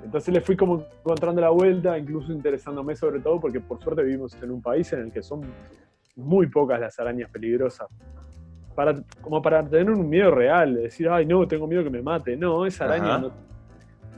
Entonces 0.04 0.32
le 0.32 0.40
fui 0.40 0.56
como 0.56 0.84
encontrando 1.00 1.40
la 1.40 1.50
vuelta, 1.50 1.98
incluso 1.98 2.32
interesándome 2.32 2.94
sobre 2.94 3.20
todo 3.20 3.40
porque 3.40 3.60
por 3.60 3.82
suerte 3.82 4.02
vivimos 4.04 4.40
en 4.40 4.50
un 4.52 4.62
país 4.62 4.92
en 4.92 5.00
el 5.00 5.12
que 5.12 5.22
son 5.22 5.42
muy 6.16 6.46
pocas 6.48 6.80
las 6.80 6.98
arañas 6.98 7.30
peligrosas. 7.30 7.88
Para, 8.74 8.94
como 9.20 9.40
para 9.40 9.64
tener 9.68 9.90
un 9.90 10.08
miedo 10.08 10.30
real, 10.32 10.74
de 10.74 10.82
decir, 10.82 11.08
ay 11.08 11.26
no, 11.26 11.46
tengo 11.46 11.66
miedo 11.66 11.84
que 11.84 11.90
me 11.90 12.02
mate. 12.02 12.36
No, 12.36 12.66
esa 12.66 12.84
araña 12.86 13.18
no, 13.18 13.32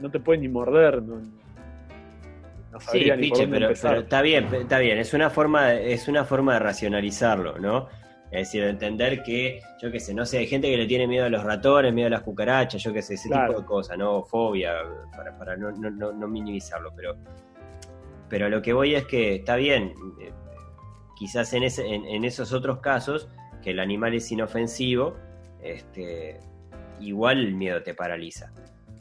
no 0.01 0.09
te 0.11 0.19
puede 0.19 0.39
ni 0.39 0.47
morder. 0.47 1.01
No, 1.03 1.15
no 1.19 2.79
Sí, 2.79 2.99
ni 2.99 3.07
por 3.09 3.17
piche, 3.19 3.41
dónde 3.43 3.55
pero, 3.55 3.65
empezar. 3.67 3.91
pero 3.91 4.01
está 4.03 4.21
bien, 4.21 4.45
está 4.53 4.79
bien. 4.79 4.97
Es 4.99 5.13
una 5.13 5.29
forma, 5.29 5.67
de- 5.67 5.93
es 5.93 6.07
una 6.07 6.25
forma 6.25 6.53
de 6.53 6.59
racionalizarlo, 6.59 7.57
¿no? 7.59 7.87
Es 8.29 8.39
decir, 8.49 8.63
de 8.63 8.69
entender 8.71 9.23
que, 9.23 9.61
yo 9.81 9.89
qué 9.91 9.99
sé, 9.99 10.13
no 10.13 10.25
sé, 10.25 10.39
hay 10.39 10.47
gente 10.47 10.69
que 10.69 10.75
le 10.77 10.85
tiene 10.85 11.07
miedo 11.07 11.25
a 11.25 11.29
los 11.29 11.43
ratones, 11.43 11.93
miedo 11.93 12.07
a 12.07 12.11
las 12.11 12.21
cucarachas, 12.23 12.83
yo 12.83 12.91
qué 12.93 13.01
sé, 13.01 13.13
ese 13.13 13.29
Claro. 13.29 13.47
tipo 13.53 13.61
de 13.61 13.65
cosas, 13.67 13.97
¿no? 13.97 14.21
Fobia, 14.23 14.73
para, 15.15 15.35
para 15.37 15.55
no, 15.55 15.71
no, 15.71 15.89
no, 15.89 16.11
no 16.11 16.27
minimizarlo, 16.27 16.91
pero, 16.95 17.15
pero 18.27 18.49
lo 18.49 18.61
que 18.61 18.73
voy 18.73 18.95
es 18.95 19.05
que 19.05 19.35
está 19.35 19.55
bien, 19.55 19.93
eh, 20.21 20.31
quizás 21.17 21.53
en, 21.53 21.63
ese, 21.63 21.85
en, 21.93 22.05
en 22.05 22.23
esos 22.25 22.53
otros 22.53 22.79
casos, 22.79 23.27
que 23.63 23.71
el 23.71 23.79
animal 23.79 24.13
es 24.13 24.31
inofensivo, 24.31 25.15
este, 25.61 26.39
igual 26.99 27.39
el 27.39 27.55
miedo 27.55 27.81
te 27.83 27.93
paraliza. 27.93 28.51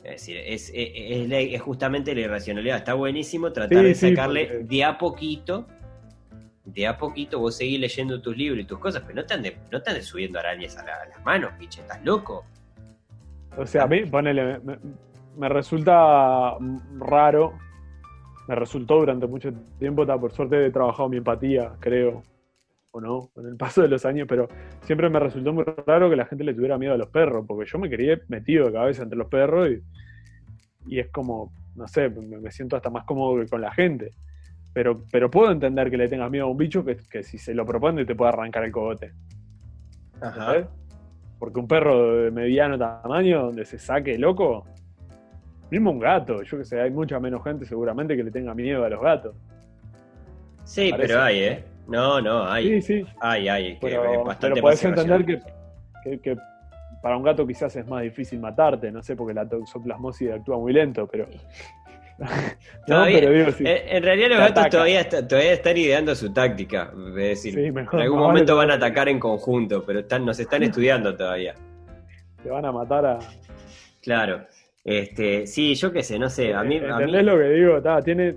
Es 0.03 0.13
decir, 0.13 0.37
es, 0.39 0.71
es, 0.75 0.91
es 0.95 1.29
la- 1.29 1.41
es 1.41 1.61
justamente 1.61 2.15
la 2.15 2.21
irracionalidad. 2.23 2.77
Está 2.79 2.95
buenísimo 2.95 3.53
tratar 3.53 3.79
Sí, 3.81 3.85
de 3.85 3.95
sí, 3.95 4.09
sacarle 4.11 4.47
porque- 4.47 4.65
de 4.65 4.85
a 4.85 4.99
poquito, 4.99 5.67
de 6.65 6.87
a 6.87 6.97
poquito 6.97 7.39
vos 7.41 7.57
seguís 7.57 7.81
leyendo 7.81 8.21
tus 8.23 8.37
libros 8.37 8.61
y 8.61 8.65
tus 8.65 8.79
cosas, 8.79 9.03
pero 9.07 9.17
no 9.17 9.27
te 9.27 9.35
andes, 9.35 9.55
no 9.71 9.83
te 9.83 9.91
andes 9.91 10.07
subiendo 10.07 10.39
arañas 10.39 10.77
a, 10.79 10.85
la- 10.85 10.95
a 11.03 11.09
las 11.09 11.25
manos, 11.25 11.53
piche, 11.59 11.81
estás 11.81 12.03
loco. 12.05 12.45
O 13.57 13.67
sea, 13.67 13.85
a 13.85 13.87
mí, 13.87 14.05
ponele, 14.05 14.59
me, 14.61 14.79
me 15.37 15.49
resulta 15.49 16.57
raro, 16.99 17.59
me 18.49 18.55
resultó 18.55 18.97
durante 18.97 19.27
mucho 19.27 19.53
tiempo, 19.79 20.07
ta, 20.07 20.19
por 20.19 20.33
suerte 20.33 20.67
he 20.67 20.71
trabajado 20.71 21.09
mi 21.09 21.17
empatía, 21.17 21.73
creo, 21.81 22.23
o 22.91 23.01
no, 23.01 23.29
con 23.35 23.47
el 23.47 23.57
paso 23.57 23.83
de 23.83 23.89
los 23.89 24.05
años, 24.07 24.27
pero 24.29 24.49
siempre 24.83 25.11
me 25.11 25.19
resultó 25.19 25.53
muy 25.53 25.65
raro 25.65 26.09
que 26.09 26.17
la 26.17 26.27
gente 26.27 26.45
le 26.45 26.55
tuviera 26.55 26.79
miedo 26.79 26.95
a 26.95 26.97
los 26.97 27.09
perros, 27.09 27.45
porque 27.47 27.69
yo 27.71 27.79
me 27.79 27.91
quería 27.91 28.19
metido 28.29 28.67
de 28.67 28.73
cabeza 28.73 29.03
entre 29.03 29.19
los 29.19 29.29
perros 29.29 29.69
y, 29.71 29.83
y 30.95 31.01
es 31.01 31.09
como, 31.11 31.53
no 31.75 31.87
sé, 31.89 32.09
me, 32.09 32.39
me 32.39 32.51
siento 32.51 32.77
hasta 32.77 32.91
más 32.91 33.05
cómodo 33.05 33.41
que 33.41 33.49
con 33.49 33.61
la 33.61 33.73
gente. 33.73 34.13
Pero, 34.73 35.05
pero 35.11 35.31
puedo 35.31 35.51
entender 35.51 35.91
que 35.91 35.97
le 35.97 36.09
tengas 36.09 36.31
miedo 36.31 36.45
a 36.45 36.51
un 36.51 36.57
bicho 36.57 36.85
que, 36.85 36.99
que 37.11 37.23
si 37.23 37.39
se 37.39 37.55
lo 37.55 37.65
propone 37.65 38.05
te 38.05 38.15
puede 38.15 38.29
arrancar 38.29 38.65
el 38.65 38.73
cogote. 38.73 39.13
¿entendés? 40.23 40.67
Porque 41.39 41.61
un 41.61 41.69
perro 41.69 42.17
de 42.25 42.31
mediano 42.31 42.79
tamaño, 42.79 43.47
donde 43.47 43.65
se 43.65 43.79
saque 43.79 44.19
loco, 44.19 44.65
mismo 45.71 45.91
un 45.91 45.99
gato, 45.99 46.43
yo 46.43 46.59
que 46.59 46.65
sé, 46.65 46.81
hay 46.81 46.91
mucha 46.91 47.19
menos 47.21 47.43
gente 47.45 47.65
seguramente 47.67 48.17
que 48.17 48.23
le 48.25 48.31
tenga 48.31 48.55
miedo 48.55 48.85
a 48.85 48.89
los 48.89 49.01
gatos. 49.01 49.35
Sí, 50.65 50.91
Parece. 50.91 51.09
pero 51.09 51.23
hay, 51.23 51.39
¿eh? 51.41 51.65
No, 51.87 52.21
no, 52.21 52.45
hay. 52.49 52.81
Sí, 52.81 52.83
sí, 52.83 53.07
Hay, 53.21 53.49
hay. 53.49 53.75
que 53.75 53.79
pero, 53.81 54.31
es 54.31 54.37
pero 54.41 54.57
podés 54.57 54.85
entender 54.85 55.25
que, 55.25 55.41
que- 56.03 56.19
que 56.21 56.37
para 57.03 57.17
un 57.17 57.23
gato 57.23 57.47
quizás 57.47 57.75
es 57.77 57.87
más 57.87 58.03
difícil 58.03 58.41
matarte, 58.41 58.91
no 58.91 59.01
sé, 59.03 59.15
porque 59.15 59.33
la 59.35 59.49
toxoplasmosis 59.49 60.33
actúa 60.33 60.59
muy 60.59 60.73
lento, 60.73 61.07
pero... 61.07 61.27
no, 62.19 62.27
Todavía- 62.87 63.21
pero 63.21 63.33
digo, 63.33 63.51
sí. 63.53 63.65
En, 63.65 63.97
en 63.97 64.03
realidad 64.03 64.29
los 64.31 64.39
gatos 64.39 64.69
todavía, 64.71 65.01
está- 65.01 65.29
todavía 65.29 65.53
están 65.53 65.77
ideando 65.77 66.15
su 66.17 66.33
táctica. 66.33 66.93
Es 67.11 67.15
decir, 67.15 67.55
Sí, 67.55 67.61
en 67.67 67.75
mejor, 67.75 68.01
algún 68.01 68.19
más 68.19 68.27
momento 68.29 68.57
vale 68.57 68.73
van 68.73 68.83
a 68.83 68.85
atacar 68.87 69.09
en 69.09 69.21
conjunto, 69.21 69.85
pero 69.87 70.01
están, 70.01 70.25
nos 70.27 70.41
están 70.41 70.63
estudiando 70.65 71.15
todavía. 71.17 71.55
Te 72.43 72.51
van 72.51 72.65
a 72.65 72.73
matar 72.73 73.07
a... 73.07 73.19
Claro. 74.03 74.45
Este, 74.89 75.49
sí, 75.49 75.75
yo 75.75 75.91
qué 75.93 76.05
sé, 76.05 76.17
no 76.17 76.31
sé. 76.31 76.55
A 76.55 76.63
mí, 76.63 76.77
a 76.77 76.81
mí- 76.81 76.87
¿Entendés 76.89 77.25
lo 77.25 77.37
que 77.37 77.49
digo? 77.49 77.83
Ta, 77.83 78.01
tiene 78.03 78.37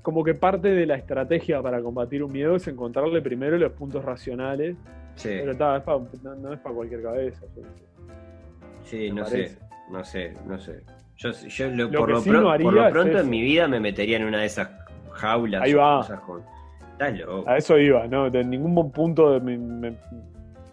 como 0.00 0.24
que 0.24 0.32
parte 0.34 0.68
de 0.68 0.86
la 0.86 0.94
estrategia 0.96 1.60
para 1.62 1.82
combatir 1.82 2.24
un 2.24 2.32
miedo 2.32 2.56
es 2.56 2.66
encontrarle 2.66 3.20
primero 3.20 3.56
los 3.58 3.72
puntos 3.72 4.02
racionales 4.04 4.74
sí, 5.16 5.28
Pero 5.28 5.54
ta, 5.54 5.76
es 5.76 5.82
pa- 5.82 6.00
no, 6.22 6.34
no 6.34 6.52
es 6.54 6.60
para 6.60 6.74
cualquier 6.74 7.02
cabeza. 7.02 7.42
yo- 7.54 7.62
sí, 8.84 9.10
no 9.10 9.24
sé, 9.26 9.58
no 9.90 10.02
sé, 10.02 10.32
no 10.46 10.58
sé. 10.58 10.80
Yo, 11.18 11.30
yo 11.30 11.68
lo- 11.68 11.88
Lo 11.90 11.98
por, 12.00 12.10
lo 12.10 12.20
sí 12.20 12.30
pro- 12.30 12.40
no 12.40 12.58
por 12.64 12.72
lo 12.74 12.90
pronto 12.90 13.18
en 13.20 13.28
mi 13.30 13.42
vida 13.42 13.68
me 13.68 13.78
metería 13.78 14.16
en 14.16 14.24
una 14.24 14.40
de 14.40 14.46
esas 14.46 14.70
jaulas. 15.12 15.60
Ahí 15.62 15.74
va. 15.74 15.98
cosas 15.98 16.20
con- 16.20 16.42
Estás 16.92 17.18
loco. 17.18 17.48
A 17.48 17.58
eso 17.58 17.78
iba, 17.78 18.06
¿no? 18.06 18.30
De 18.30 18.42
ningún 18.44 18.90
punto 18.90 19.38
me, 19.40 19.58
me 19.58 19.92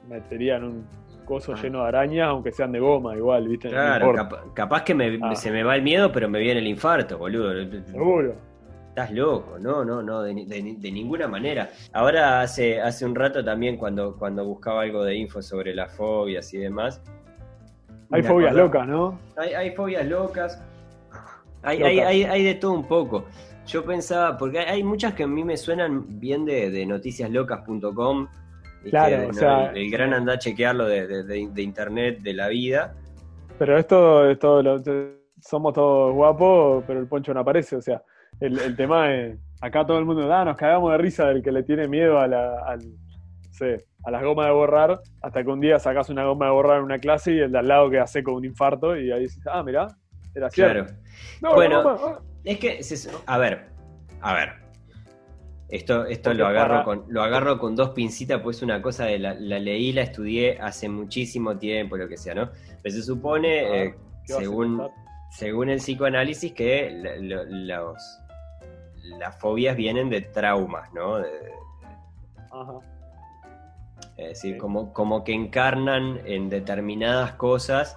metería 0.07 0.55
en 0.57 0.63
un 0.63 0.86
coso 1.30 1.53
Ah. 1.55 1.61
lleno 1.61 1.84
de 1.84 1.88
arañas, 1.88 2.27
aunque 2.27 2.51
sean 2.51 2.71
de 2.73 2.80
goma, 2.80 3.15
igual, 3.15 3.47
¿viste? 3.47 3.69
Claro, 3.69 4.07
importa. 4.09 4.30
capa- 4.30 4.53
capaz 4.53 4.84
que 4.84 4.93
me- 4.95 5.17
Ah. 5.21 5.36
se 5.36 5.51
me 5.51 5.63
va 5.63 5.75
el 5.75 5.84
miedo, 5.84 6.11
pero 6.11 6.27
me 6.27 6.39
viene 6.39 6.59
el 6.59 6.67
infarto, 6.67 7.17
boludo. 7.17 7.53
Seguro. 7.86 8.34
Estás 8.89 9.11
loco, 9.11 9.57
no, 9.59 9.86
no, 9.86 10.01
no, 10.01 10.23
de, 10.23 10.34
ni- 10.34 10.45
de 10.45 10.61
ni- 10.63 10.75
de 10.75 10.91
ninguna 10.91 11.27
manera. 11.27 11.69
Ahora 11.93 12.41
hace, 12.41 12.82
hace 12.82 13.05
un 13.05 13.13
rato 13.15 13.45
también 13.45 13.77
cuando, 13.77 14.17
cuando 14.17 14.43
buscaba 14.43 14.82
algo 14.82 15.05
de 15.05 15.15
info 15.15 15.41
sobre 15.41 15.73
las 15.75 15.95
fobias 15.95 16.51
y 16.53 16.57
demás. 16.57 17.01
Hay 18.11 18.23
me 18.23 18.27
fobias 18.27 18.51
acordaba- 18.51 18.65
locas, 18.67 18.88
¿no? 18.88 19.19
Hay, 19.38 19.53
hay 19.53 19.71
fobias 19.75 20.05
locas. 20.07 20.61
Hay, 21.61 21.77
Locas. 21.80 21.91
hay, 21.91 21.99
hay, 21.99 22.23
hay 22.23 22.43
de 22.43 22.55
todo 22.55 22.71
un 22.73 22.88
poco. 22.88 23.25
Yo 23.67 23.86
pensaba, 23.86 24.36
porque 24.38 24.59
hay, 24.59 24.65
hay 24.65 24.84
muchas 24.84 25.13
que 25.13 25.23
a 25.23 25.27
mí 25.27 25.43
me 25.43 25.55
suenan 25.57 26.19
bien 26.19 26.43
de, 26.43 26.71
de 26.71 26.86
noticiaslocas.com. 26.88 28.27
Claro, 28.89 29.27
o 29.30 29.34
sea- 29.34 29.71
el, 29.71 29.77
el 29.77 29.91
gran 29.91 30.13
anda 30.13 30.34
a 30.34 30.39
chequearlo 30.39 30.86
de, 30.86 31.07
de- 31.07 31.23
de- 31.23 31.49
de 31.51 31.61
internet, 31.61 32.19
de 32.21 32.34
la 32.34 32.47
vida. 32.47 32.95
Pero 33.57 33.77
esto 33.77 34.30
es 34.30 34.39
todo 34.39 34.61
lo- 34.63 34.82
somos 35.41 35.73
todos 35.73 36.13
guapos, 36.13 36.84
pero 36.88 36.99
el 36.99 37.07
poncho 37.07 37.34
no 37.34 37.41
aparece. 37.41 37.75
O 37.75 37.82
sea, 37.82 38.01
el, 38.39 38.57
el 38.59 38.75
tema 38.75 39.13
es, 39.13 39.38
acá 39.61 39.86
todo 39.86 39.97
el 39.99 40.05
mundo, 40.05 40.32
ah, 40.34 40.45
nos 40.45 40.55
cagamos 40.57 40.91
de 40.91 40.97
risa 40.97 41.27
del 41.27 41.41
que 41.41 41.51
le 41.51 41.63
tiene 41.63 41.88
miedo 41.88 42.19
a 42.19 42.27
la, 42.27 42.59
al, 42.65 42.80
no 42.80 43.53
sé, 43.53 43.86
a 44.05 44.11
las 44.11 44.23
gomas 44.23 44.45
de 44.47 44.51
borrar, 44.53 44.99
hasta 45.21 45.43
que 45.43 45.49
un 45.49 45.59
día 45.59 45.77
sacas 45.80 46.09
una 46.09 46.23
goma 46.25 46.45
de 46.45 46.51
borrar 46.51 46.77
en 46.77 46.84
una 46.86 46.99
clase 46.99 47.34
y 47.34 47.39
el 47.39 47.51
de 47.51 47.59
al 47.59 47.67
lado 47.67 47.89
queda 47.89 48.07
seco 48.07 48.34
un 48.34 48.45
infarto 48.45 48.97
y 48.97 49.11
ahí 49.11 49.21
dices, 49.21 49.43
ah, 49.51 49.61
mirá, 49.63 49.88
era 50.34 50.49
cierto. 50.49 50.86
Claro. 50.86 50.99
No, 51.41 51.53
Bueno, 51.55 51.84
no, 51.84 51.93
no, 51.97 52.19
Es 52.45 52.57
que, 52.59 52.80
a 53.25 53.38
ver, 53.38 53.65
a 54.21 54.34
ver. 54.34 54.49
Esto, 55.70 56.05
esto 56.05 56.34
lo 56.34 56.47
agarro 56.47 56.74
para- 56.74 56.84
con, 56.84 57.05
lo 57.09 57.22
agarro 57.22 57.59
con 57.59 57.76
dos 57.76 57.89
pincitas, 57.91 58.41
pues 58.41 58.63
una 58.63 58.82
cosa 58.82 59.05
de 59.05 59.20
la, 59.20 59.36
la 59.36 59.59
leí, 59.59 59.93
la 59.93 60.01
estudié 60.01 60.57
hace 60.59 60.89
muchísimo 60.89 61.57
tiempo, 61.57 61.95
lo 61.95 62.07
que 62.07 62.17
sea, 62.17 62.34
¿no? 62.34 62.49
Pero 62.82 62.95
se 62.95 63.03
supone, 63.03 63.59
Ah, 63.59 63.76
eh, 63.84 63.95
¿qué 64.26 64.34
vas 64.34 64.41
a 64.41 64.45
según, 64.45 64.89
según 65.30 65.70
el 65.70 65.78
psicoanálisis, 65.78 66.53
que 66.53 66.89
la- 66.91 67.43
los, 67.43 68.20
las 69.20 69.39
fobias 69.39 69.76
vienen 69.78 70.09
de 70.09 70.22
traumas, 70.22 70.91
¿no? 70.93 71.17
De- 71.20 71.53
Ajá. 72.51 72.74
es 74.17 74.30
decir, 74.30 74.53
Sí. 74.53 74.57
como, 74.57 74.91
como 74.91 75.24
que 75.24 75.34
encarnan 75.34 76.20
en 76.26 76.49
determinadas 76.49 77.34
cosas, 77.34 77.95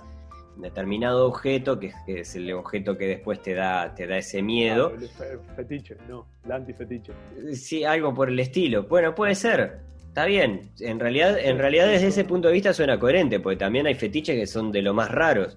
determinado 0.57 1.27
objeto, 1.27 1.79
que, 1.79 1.87
es- 1.89 1.95
que 2.07 2.21
es 2.21 2.35
el 2.37 2.53
objeto 2.53 2.97
que 2.99 3.07
después 3.07 3.41
te 3.43 3.55
da, 3.55 3.95
te 3.95 4.07
da 4.07 4.19
ese 4.19 4.43
miedo. 4.43 4.93
Ah, 4.95 5.25
el 5.33 5.39
fetiche, 5.57 5.97
no, 6.09 6.27
el 6.45 6.53
antifetiche. 6.53 7.13
Sí, 7.55 7.85
algo 7.85 8.13
por 8.15 8.29
el 8.29 8.39
estilo. 8.39 8.85
Bueno, 8.85 9.15
puede 9.15 9.35
ser. 9.35 9.81
Está 10.09 10.27
bien. 10.27 10.71
En 10.81 11.01
realidad, 11.01 11.39
en 11.39 11.59
realidad 11.59 11.87
desde 11.89 12.09
ese 12.09 12.25
punto 12.25 12.49
de 12.49 12.55
vista 12.55 12.73
suena 12.75 12.99
coherente, 12.99 13.41
porque 13.41 13.57
también 13.57 13.87
hay 13.87 13.95
fetiches 13.95 14.37
que 14.39 14.47
son 14.47 14.71
de 14.71 14.83
lo 14.83 14.93
más 14.93 15.11
raros. 15.11 15.57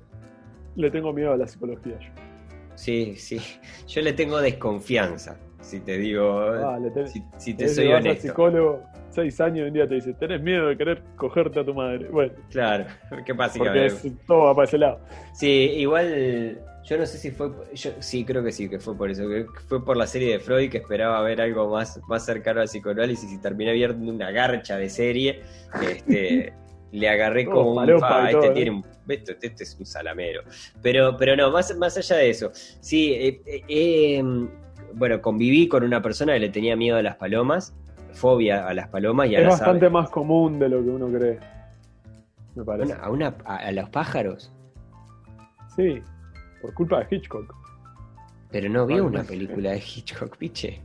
Le 0.77 0.89
tengo 0.91 1.11
miedo 1.13 1.33
a 1.33 1.37
la 1.37 1.45
psicología 1.47 1.97
yo. 1.99 2.09
Sí, 2.75 3.15
sí. 3.17 3.39
Yo 3.87 4.01
le 4.01 4.13
tengo 4.13 4.39
desconfianza, 4.41 5.37
si 5.61 5.79
te 5.81 5.97
digo, 5.97 6.39
Ah, 6.53 6.77
si, 7.05 7.23
si 7.37 7.53
te 7.53 7.67
soy 7.69 7.87
al 7.91 8.01
honesto. 8.01 8.27
psicólogo, 8.29 8.81
seis 9.16 9.39
años 9.41 9.59
y 9.59 9.61
un 9.70 9.74
día 9.74 9.88
te 9.88 9.95
dice, 9.95 10.13
tenés 10.13 10.41
miedo 10.41 10.68
de 10.68 10.78
querer 10.78 11.01
cogerte 11.16 11.59
a 11.59 11.66
tu 11.66 11.74
madre. 11.74 12.07
Bueno, 12.09 12.34
Claro, 12.51 12.86
qué 13.26 13.34
pasa 13.34 13.53
que 13.53 13.59
porque 13.59 13.86
es, 13.88 14.07
todo 14.28 14.43
va 14.45 14.55
para 14.55 14.68
ese 14.68 14.78
lado. 14.78 14.99
Sí, 15.34 15.47
igual 15.47 16.59
yo 16.86 16.97
no 16.99 17.05
sé 17.07 17.18
si 17.18 17.32
fue, 17.32 17.49
yo 17.74 17.91
sí 17.99 18.24
creo 18.24 18.43
que 18.43 18.51
sí, 18.51 18.70
que 18.70 18.80
fue 18.80 18.95
por 18.95 19.09
eso, 19.09 19.28
que 19.28 19.47
fue 19.68 19.84
por 19.84 19.97
la 19.97 20.05
serie 20.05 20.34
de 20.34 20.39
Freud 20.39 20.70
que 20.70 20.78
esperaba 20.78 21.20
ver 21.22 21.41
algo 21.41 21.68
más, 21.70 21.99
más 22.07 22.24
cercano 22.24 22.61
al 22.61 22.68
psicoanálisis 22.68 23.32
y 23.34 23.39
terminé 23.39 23.74
viendo 23.74 24.11
una 24.11 24.30
garcha 24.30 24.78
de 24.78 24.89
serie, 24.89 25.41
este, 25.82 26.53
le 26.91 27.09
agarré 27.09 27.45
como 27.45 27.72
un, 27.72 27.76
falopa 27.76 28.26
"Ah, 28.26 28.32
y 28.32 28.36
este 28.36 28.45
todo, 28.45 28.53
tiene 28.53 28.72
un, 28.72 28.86
esto, 29.07 29.32
este 29.41 29.63
es 29.63 29.76
un 29.80 29.86
salamero, 29.88 30.43
pero, 30.84 31.18
pero 31.18 31.36
no, 31.36 31.49
más, 31.49 31.76
más 31.76 31.97
allá 31.97 32.18
de 32.18 32.30
eso, 32.30 32.51
sí, 32.53 33.13
eh, 33.13 33.41
eh, 33.47 33.61
eh, 33.68 34.24
bueno, 34.93 35.22
conviví 35.22 35.68
con 35.68 35.84
una 35.84 36.03
persona 36.03 36.34
que 36.34 36.39
le 36.39 36.49
tenía 36.49 36.76
miedo 36.76 36.97
a 36.97 37.01
las 37.01 37.16
palomas, 37.16 37.74
fobia 38.16 38.68
a 38.68 38.74
las 38.74 38.88
palomas 38.89 39.28
y 39.30 39.36
a 39.36 39.39
Es 39.39 39.45
las 39.45 39.53
bastante 39.59 39.86
aves. 39.86 39.93
más 39.93 40.09
común 40.09 40.57
de 40.59 40.70
lo 40.70 40.82
que 40.84 40.89
uno 40.89 41.07
cree. 41.09 41.39
Me 42.55 42.63
parece. 42.63 42.93
Una- 42.93 43.03
a, 43.03 43.09
una, 43.11 43.36
a, 43.45 43.55
a 43.57 43.72
los 43.72 43.89
pájaros, 43.89 44.51
Sí, 45.76 46.01
por 46.61 46.74
culpa 46.74 47.03
de 47.03 47.16
Hitchcock. 47.16 47.53
pero 48.49 48.70
no 48.70 48.86
vi 48.86 48.93
Ay, 48.95 48.99
una 49.01 49.24
película 49.24 49.72
de 49.72 49.78
Hitchcock, 49.80 50.38
piche. 50.39 50.82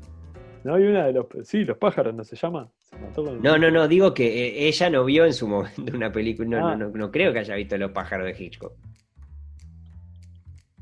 ¿No 0.65 0.75
hay 0.75 0.83
una 0.83 1.07
de 1.07 1.13
los... 1.15 1.27
Sí, 1.45 1.65
los 1.65 1.79
pájaros, 1.79 2.15
¿no 2.15 2.23
se 2.25 2.37
llama? 2.37 2.69
Se 2.83 2.97
mató 2.99 3.25
con- 3.25 3.41
No, 3.41 3.57
no, 3.57 3.71
no, 3.71 3.89
digo 3.89 4.13
que 4.13 4.27
eh, 4.27 4.69
ella 4.69 4.91
no 4.91 5.05
vio 5.07 5.25
en 5.25 5.33
su 5.33 5.47
momento 5.49 5.97
una 5.97 6.13
película, 6.13 6.49
no, 6.61 6.69
Ah. 6.69 6.77
no, 6.77 6.89
no, 6.89 6.97
no 6.99 7.11
creo 7.11 7.33
que 7.33 7.39
haya 7.39 7.55
visto 7.55 7.79
Los 7.79 7.93
pájaros 7.93 8.27
de 8.27 8.45
Hitchcock. 8.45 8.73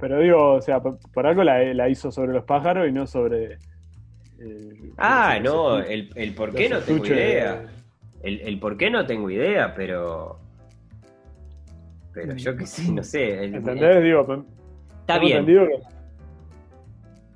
Pero 0.00 0.20
digo, 0.20 0.52
o 0.54 0.60
sea, 0.62 0.80
por, 0.80 0.98
por 1.12 1.26
algo 1.26 1.42
la, 1.44 1.62
la 1.74 1.88
hizo 1.88 2.10
sobre 2.10 2.32
los 2.32 2.44
pájaros 2.44 2.88
y 2.88 2.92
no 2.92 3.06
sobre... 3.06 3.58
Ah, 4.96 5.38
no, 5.42 5.78
el, 5.80 6.10
el 6.14 6.34
por 6.34 6.54
qué 6.54 6.68
no 6.68 6.78
tengo 6.80 7.04
idea. 7.06 7.66
El, 8.22 8.40
el 8.40 8.58
por 8.58 8.76
qué 8.76 8.90
no 8.90 9.06
tengo 9.06 9.30
idea, 9.30 9.74
pero... 9.74 10.38
Pero 12.12 12.34
yo 12.36 12.56
qué 12.56 12.66
sé, 12.66 12.90
no 12.92 13.02
sé. 13.02 13.44
el- 13.44 13.54
¿Entendés? 13.56 14.02
Digo, 14.02 14.44
está 15.00 15.18
bien. 15.18 15.46
que- 15.46 15.68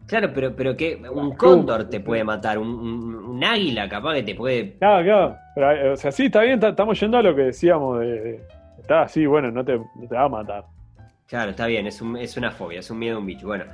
Claro, 0.07 0.31
pero, 0.35 0.55
pero 0.55 0.77
que 0.77 1.01
un 1.11 1.35
cóndor 1.37 1.89
te 1.89 2.01
puede 2.01 2.23
matar, 2.25 2.59
un, 2.59 2.69
un- 2.69 3.15
un 3.15 3.45
águila 3.45 3.89
capaz 3.89 4.15
que 4.15 4.23
te 4.25 4.35
puede... 4.35 4.73
Claro, 4.75 5.05
claro. 5.05 5.37
Pero, 5.55 5.71
eh, 5.73 5.91
o 5.91 5.97
sea, 5.97 6.13
sí, 6.13 6.27
está 6.27 6.43
bien, 6.43 6.61
ta- 6.61 6.69
estamos 6.71 6.99
yendo 7.01 7.17
a 7.19 7.23
lo 7.23 7.35
que 7.35 7.43
decíamos 7.43 8.01
de... 8.01 8.21
de- 8.21 8.41
está 8.81 9.03
así, 9.03 9.25
bueno, 9.27 9.51
no 9.51 9.65
te, 9.65 9.79
no 9.79 10.09
te 10.09 10.15
va 10.15 10.25
a 10.25 10.29
matar. 10.29 10.65
Claro, 11.29 11.53
está 11.53 11.67
bien, 11.67 11.87
es, 11.87 12.03
un- 12.03 12.17
es 12.17 12.37
una 12.37 12.51
fobia, 12.51 12.81
es 12.81 12.91
un 12.91 12.99
miedo 12.99 13.17
a 13.17 13.21
un 13.21 13.27
bicho. 13.27 13.47
Bueno, 13.47 13.65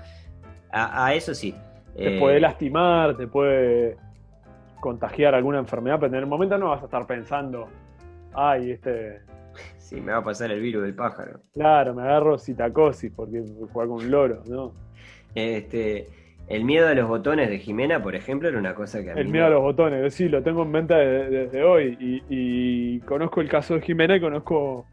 a, 0.70 1.07
a 1.07 1.14
eso 1.14 1.35
sí. 1.35 1.55
Te 1.99 2.16
Eh, 2.16 2.18
puede 2.18 2.40
lastimar, 2.40 3.16
te 3.16 3.26
puede 3.26 3.96
contagiar 4.80 5.34
alguna 5.34 5.59
enfermedad, 5.59 5.96
pero 6.01 6.12
en 6.14 6.20
el 6.20 6.26
momento 6.26 6.57
no 6.57 6.68
vas 6.68 6.82
a 6.82 6.84
estar 6.84 7.07
pensando, 7.07 7.68
ay, 8.34 8.70
este, 8.72 9.20
Sí, 9.78 10.01
me 10.01 10.12
va 10.12 10.18
a 10.18 10.24
pasar 10.24 10.51
el 10.53 10.61
virus 10.61 10.82
del 10.84 10.94
pájaro. 10.94 11.40
claro, 11.55 11.94
me 11.94 12.03
agarro 12.03 12.38
citacosis 12.38 13.11
porque 13.14 13.42
jugar 13.72 13.88
con 13.88 13.96
un 14.05 14.11
loro, 14.11 14.42
¿no? 14.49 14.72
Este, 15.34 16.09
el 16.49 16.64
miedo 16.64 16.86
a 16.88 16.94
los 16.94 17.09
botones 17.09 17.51
de 17.51 17.59
Jimena, 17.59 18.03
por 18.03 18.14
ejemplo, 18.14 18.49
era 18.49 18.59
una 18.59 18.74
cosa 18.74 19.03
que 19.03 19.11
a 19.11 19.14
mí 19.14 19.20
El 19.20 19.28
miedo 19.28 19.46
a 19.46 19.51
los 19.51 19.61
botones, 19.62 20.14
sí, 20.14 20.28
lo 20.28 20.42
tengo 20.42 20.62
en 20.62 20.70
mente 20.70 20.94
desde, 20.94 21.30
desde 21.44 21.62
hoy 21.64 21.96
y, 22.01 22.22
y 22.28 23.01
conozco 23.01 23.40
el 23.40 23.49
caso 23.49 23.74
de 23.74 23.80
Jimena 23.82 24.16
y 24.16 24.20
conozco 24.20 24.86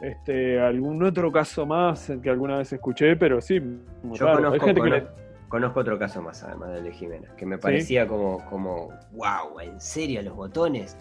este 0.00 0.60
algún 0.60 1.02
otro 1.04 1.30
caso 1.32 1.64
más 1.66 2.10
que 2.22 2.28
alguna 2.30 2.58
vez 2.58 2.72
escuché, 2.72 3.16
pero 3.16 3.40
sí, 3.40 3.60
Yo 4.02 4.26
raro. 4.26 4.36
conozco, 4.38 4.54
hay 4.54 4.60
gente 4.60 4.80
que 4.82 4.88
cono- 4.88 4.96
le- 4.96 5.25
conozco 5.48 5.80
otro 5.80 5.98
caso 5.98 6.20
más, 6.22 6.42
además 6.42 6.72
del 6.72 6.84
de 6.84 6.92
Jimena, 6.92 7.28
que 7.36 7.46
me 7.46 7.58
parecía 7.58 8.06
como, 8.06 8.44
como, 8.48 8.88
wow, 9.12 9.60
¿en 9.60 9.80
serio 9.80 10.22
los 10.22 10.34
botones? 10.34 10.96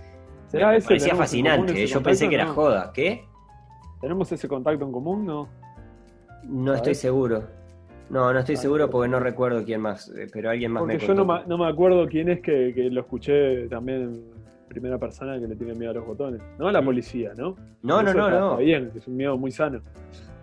¿Será 0.47 0.69
me 0.69 0.77
ese? 0.77 0.87
parecía 0.87 1.09
¿Tenemos 1.13 1.33
en 1.33 1.39
común 1.43 1.51
fascinante, 1.55 1.83
ese 1.83 1.93
yo 1.93 2.03
pensé 2.03 2.29
que 2.29 2.35
era 2.35 2.45
No. 2.45 2.53
joda, 2.53 2.91
¿qué? 2.93 3.25
¿Tenemos 4.01 4.31
ese 4.31 4.47
contacto 4.47 4.85
en 4.85 4.91
común? 4.91 5.25
No. 5.25 5.47
No 6.43 6.73
estoy 6.73 6.93
seguro. 6.95 7.43
No, 8.09 8.31
no 8.31 8.37
estoy 8.39 8.53
Ah, 8.55 8.59
seguro 8.59 8.87
porque 8.89 9.09
no 9.09 9.19
recuerdo 9.19 9.63
quién 9.63 9.81
más, 9.81 10.09
eh, 10.09 10.27
pero 10.31 10.51
alguien 10.51 10.71
más 10.71 10.81
Porque 10.81 10.97
me 10.97 11.07
yo 11.07 11.13
no 11.15 11.25
contó. 11.25 11.41
me, 11.41 11.47
no 11.47 11.57
me 11.57 11.67
acuerdo 11.71 12.07
quién 12.07 12.29
es 12.29 12.39
que, 12.41 12.71
que 12.75 12.83
lo 12.91 13.01
escuché 13.01 13.67
también 13.67 14.01
en 14.03 14.23
primera 14.69 14.99
persona 14.99 15.39
que 15.39 15.47
le 15.47 15.55
tiene 15.55 15.73
miedo 15.73 15.89
a 15.89 15.93
los 15.95 16.05
botones. 16.05 16.39
No 16.59 16.67
a 16.67 16.71
la 16.71 16.81
Mm. 16.81 16.85
policía, 16.85 17.31
¿no? 17.35 17.55
No, 17.81 18.03
no, 18.03 18.13
no, 18.13 18.27
está, 18.27 18.39
no. 18.39 18.51
está 18.51 18.61
bien, 18.61 18.91
es 18.95 19.07
un 19.07 19.15
miedo 19.17 19.35
muy 19.37 19.49
sano. 19.49 19.81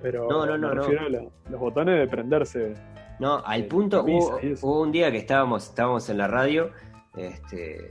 Pero 0.02 0.26
No, 0.28 0.44
no, 0.44 0.58
no, 0.58 0.68
me 0.70 0.74
no. 0.74 0.80
refiero 0.82 1.06
a 1.06 1.08
la- 1.08 1.24
los 1.50 1.60
botones 1.60 2.00
de 2.00 2.08
prenderse. 2.08 2.74
No, 3.22 3.38
al 3.46 3.62
de 3.62 3.68
punto, 3.68 4.02
hubo, 4.02 4.80
un 4.82 4.90
día 4.92 5.10
que 5.12 5.18
estábamos, 5.18 5.68
estábamos 5.68 6.08
en 6.10 6.18
la 6.18 6.26
radio, 6.26 6.70
este, 7.16 7.88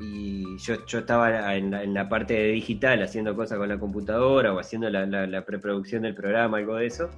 y 0.00 0.56
yo, 0.58 0.86
yo 0.86 1.00
estaba 1.00 1.54
en 1.54 1.70
la, 1.70 1.82
en 1.82 1.92
la 1.92 2.08
parte 2.08 2.32
de 2.32 2.48
digital 2.52 3.02
haciendo 3.02 3.36
cosas 3.36 3.58
con 3.58 3.68
la 3.68 3.78
computadora 3.78 4.54
o 4.54 4.58
haciendo 4.58 4.88
la, 4.88 5.04
la- 5.04 5.26
la 5.26 5.44
preproducción 5.44 6.00
del 6.02 6.14
programa, 6.14 6.56
algo 6.56 6.76
de 6.76 6.86
eso, 6.86 7.10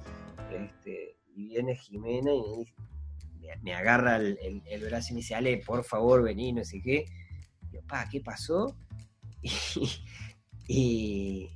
este, 0.51 1.15
y 1.35 1.47
viene 1.47 1.75
Jimena 1.77 2.33
y 2.33 2.41
me, 2.41 2.57
dice- 2.57 2.73
me- 3.39 3.57
me 3.63 3.73
agarra 3.73 4.17
el, 4.17 4.37
el- 4.43 4.61
el 4.69 4.81
brazo 4.83 5.07
y 5.11 5.13
me 5.13 5.17
dice, 5.21 5.35
Ale, 5.35 5.63
por 5.65 5.85
favor, 5.85 6.21
vení, 6.21 6.51
no 6.51 6.65
sé 6.65 6.81
qué. 6.81 7.05
Y 7.61 7.75
yo, 7.75 7.81
pa, 7.87 8.07
¿qué 8.11 8.19
pasó? 8.19 8.75
Y, 10.67 11.47
y 11.47 11.49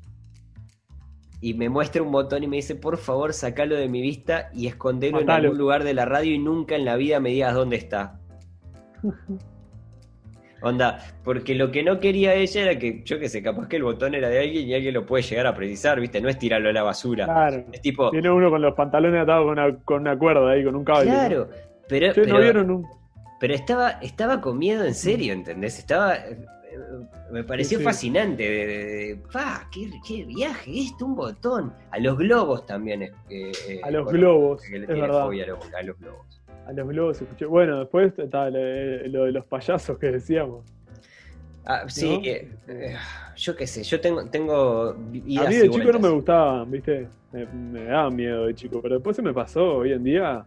me 1.41 1.69
muestra 1.69 2.01
un 2.01 2.11
botón 2.11 2.43
y 2.43 2.47
me 2.47 2.55
dice, 2.57 2.75
por 2.75 2.97
favor, 2.97 3.33
sacalo 3.33 3.75
de 3.75 3.87
mi 3.87 4.01
vista 4.01 4.49
y 4.53 4.67
escondelo 4.67 5.19
en 5.21 5.29
algún 5.29 5.57
lugar 5.57 5.83
de 5.83 5.93
la 5.93 6.05
radio 6.05 6.33
y 6.33 6.39
nunca 6.39 6.75
en 6.75 6.85
la 6.85 6.95
vida 6.95 7.19
me 7.19 7.29
digas 7.29 7.53
dónde 7.53 7.75
está. 7.75 8.19
Onda, 10.59 10.97
porque 11.23 11.53
lo 11.53 11.69
que 11.69 11.83
no 11.83 11.99
quería 11.99 12.33
ella 12.33 12.61
era 12.63 12.79
que, 12.79 13.03
yo 13.03 13.19
que 13.19 13.29
sé, 13.29 13.43
capaz 13.43 13.67
que 13.67 13.75
el 13.75 13.83
botón 13.83 14.15
era 14.15 14.27
de 14.27 14.39
alguien 14.39 14.67
y 14.67 14.73
alguien 14.73 14.95
lo 14.95 15.05
puede 15.05 15.21
llegar 15.21 15.45
a 15.45 15.53
precisar, 15.53 15.99
¿viste? 15.99 16.19
No 16.19 16.29
es 16.29 16.39
tirarlo 16.39 16.69
a 16.69 16.73
la 16.73 16.81
basura. 16.81 17.25
Claro. 17.25 17.63
Es 17.71 17.81
tipo, 17.81 18.09
Tiene 18.09 18.31
uno 18.31 18.49
con 18.49 18.63
los 18.63 18.73
pantalones 18.73 19.21
atados 19.21 19.43
con 19.45 19.51
una, 19.51 19.75
con 19.85 20.01
una 20.01 20.17
cuerda 20.17 20.49
ahí, 20.51 20.63
con 20.63 20.75
un 20.75 20.83
cable. 20.83 21.05
claro, 21.05 21.49
pero, 21.87 22.11
Che, 22.11 22.21
¿no 22.21 22.25
pero- 22.25 22.39
vieron 22.39 22.71
un.? 22.71 22.87
pero 23.39 23.53
estaba, 23.53 23.91
estaba 24.01 24.41
con 24.41 24.57
miedo 24.57 24.83
en 24.83 24.95
serio, 24.95 25.31
¿entendés? 25.33 25.77
Estaba. 25.77 26.15
Eh, 26.77 27.05
Me 27.31 27.43
pareció 27.43 27.77
Sí, 27.77 27.83
sí. 27.83 27.85
fascinante. 27.85 28.43
De, 28.43 28.65
de- 28.67 28.75
de- 29.15 29.19
¡Fa! 29.29 29.67
qué, 29.71 29.89
qué 30.07 30.23
viaje! 30.25 30.71
Esto, 30.79 31.05
un 31.05 31.15
botón! 31.15 31.73
A 31.91 31.99
los 31.99 32.17
globos 32.17 32.65
también. 32.65 33.03
eh, 33.03 33.11
eh, 33.29 33.81
A 33.83 33.91
los 33.91 34.05
bueno, 34.05 34.19
globos, 34.19 34.61
que 34.61 34.77
es 34.77 34.87
verdad. 34.87 35.23
fobia 35.25 35.43
a 35.43 35.47
los, 35.47 35.73
a 35.73 35.81
los 35.83 35.99
globos. 35.99 36.41
A 36.67 36.73
los 36.73 36.87
globos 36.87 37.21
escuché. 37.21 37.45
Bueno, 37.45 37.79
después 37.79 38.17
está 38.17 38.49
lo, 38.49 38.59
lo 39.07 39.23
de 39.25 39.31
los 39.31 39.45
payasos 39.45 39.97
que 39.97 40.11
decíamos. 40.11 40.65
Ah, 41.65 41.83
sí, 41.89 42.09
¿No? 42.17 42.21
eh, 42.23 42.47
eh, 42.69 42.95
yo 43.35 43.55
qué 43.55 43.67
sé, 43.67 43.83
yo 43.83 43.99
tengo, 43.99 44.25
tengo 44.29 44.91
A 44.91 44.95
mí 44.97 45.19
de 45.55 45.69
chico 45.69 45.91
no 45.91 45.99
me 45.99 46.09
gustaban, 46.09 46.71
¿viste? 46.71 47.09
Me, 47.33 47.45
me 47.45 47.83
daban 47.83 48.15
miedo 48.15 48.45
de 48.45 48.55
chico, 48.55 48.81
pero 48.81 48.95
después 48.95 49.17
se 49.17 49.21
me 49.21 49.33
pasó. 49.33 49.77
Hoy 49.79 49.91
en 49.91 50.01
día 50.03 50.45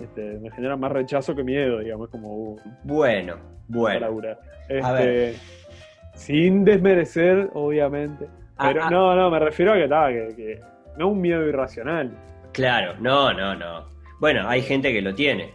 este, 0.00 0.38
me 0.38 0.50
genera 0.50 0.76
más 0.76 0.92
rechazo 0.92 1.34
que 1.34 1.42
miedo, 1.44 1.80
digamos, 1.80 2.08
como 2.10 2.28
uh, 2.34 2.60
Bueno, 2.82 3.36
bueno. 3.68 4.06
A 4.82 5.00
Este, 5.02 5.34
sin 6.14 6.64
desmerecer, 6.64 7.50
obviamente. 7.54 8.26
Ah, 8.56 8.68
Pero 8.68 8.84
ah. 8.84 8.90
no, 8.90 9.14
no, 9.16 9.30
me 9.30 9.38
refiero 9.38 9.72
a 9.72 9.76
que, 9.76 9.88
que, 10.28 10.36
que 10.36 10.60
no 10.96 11.08
un 11.08 11.20
miedo 11.20 11.46
irracional. 11.46 12.12
Claro, 12.52 12.94
no, 13.00 13.32
no, 13.32 13.54
no. 13.54 13.86
Bueno, 14.20 14.48
hay 14.48 14.62
gente 14.62 14.92
que 14.92 15.02
lo 15.02 15.14
tiene. 15.14 15.52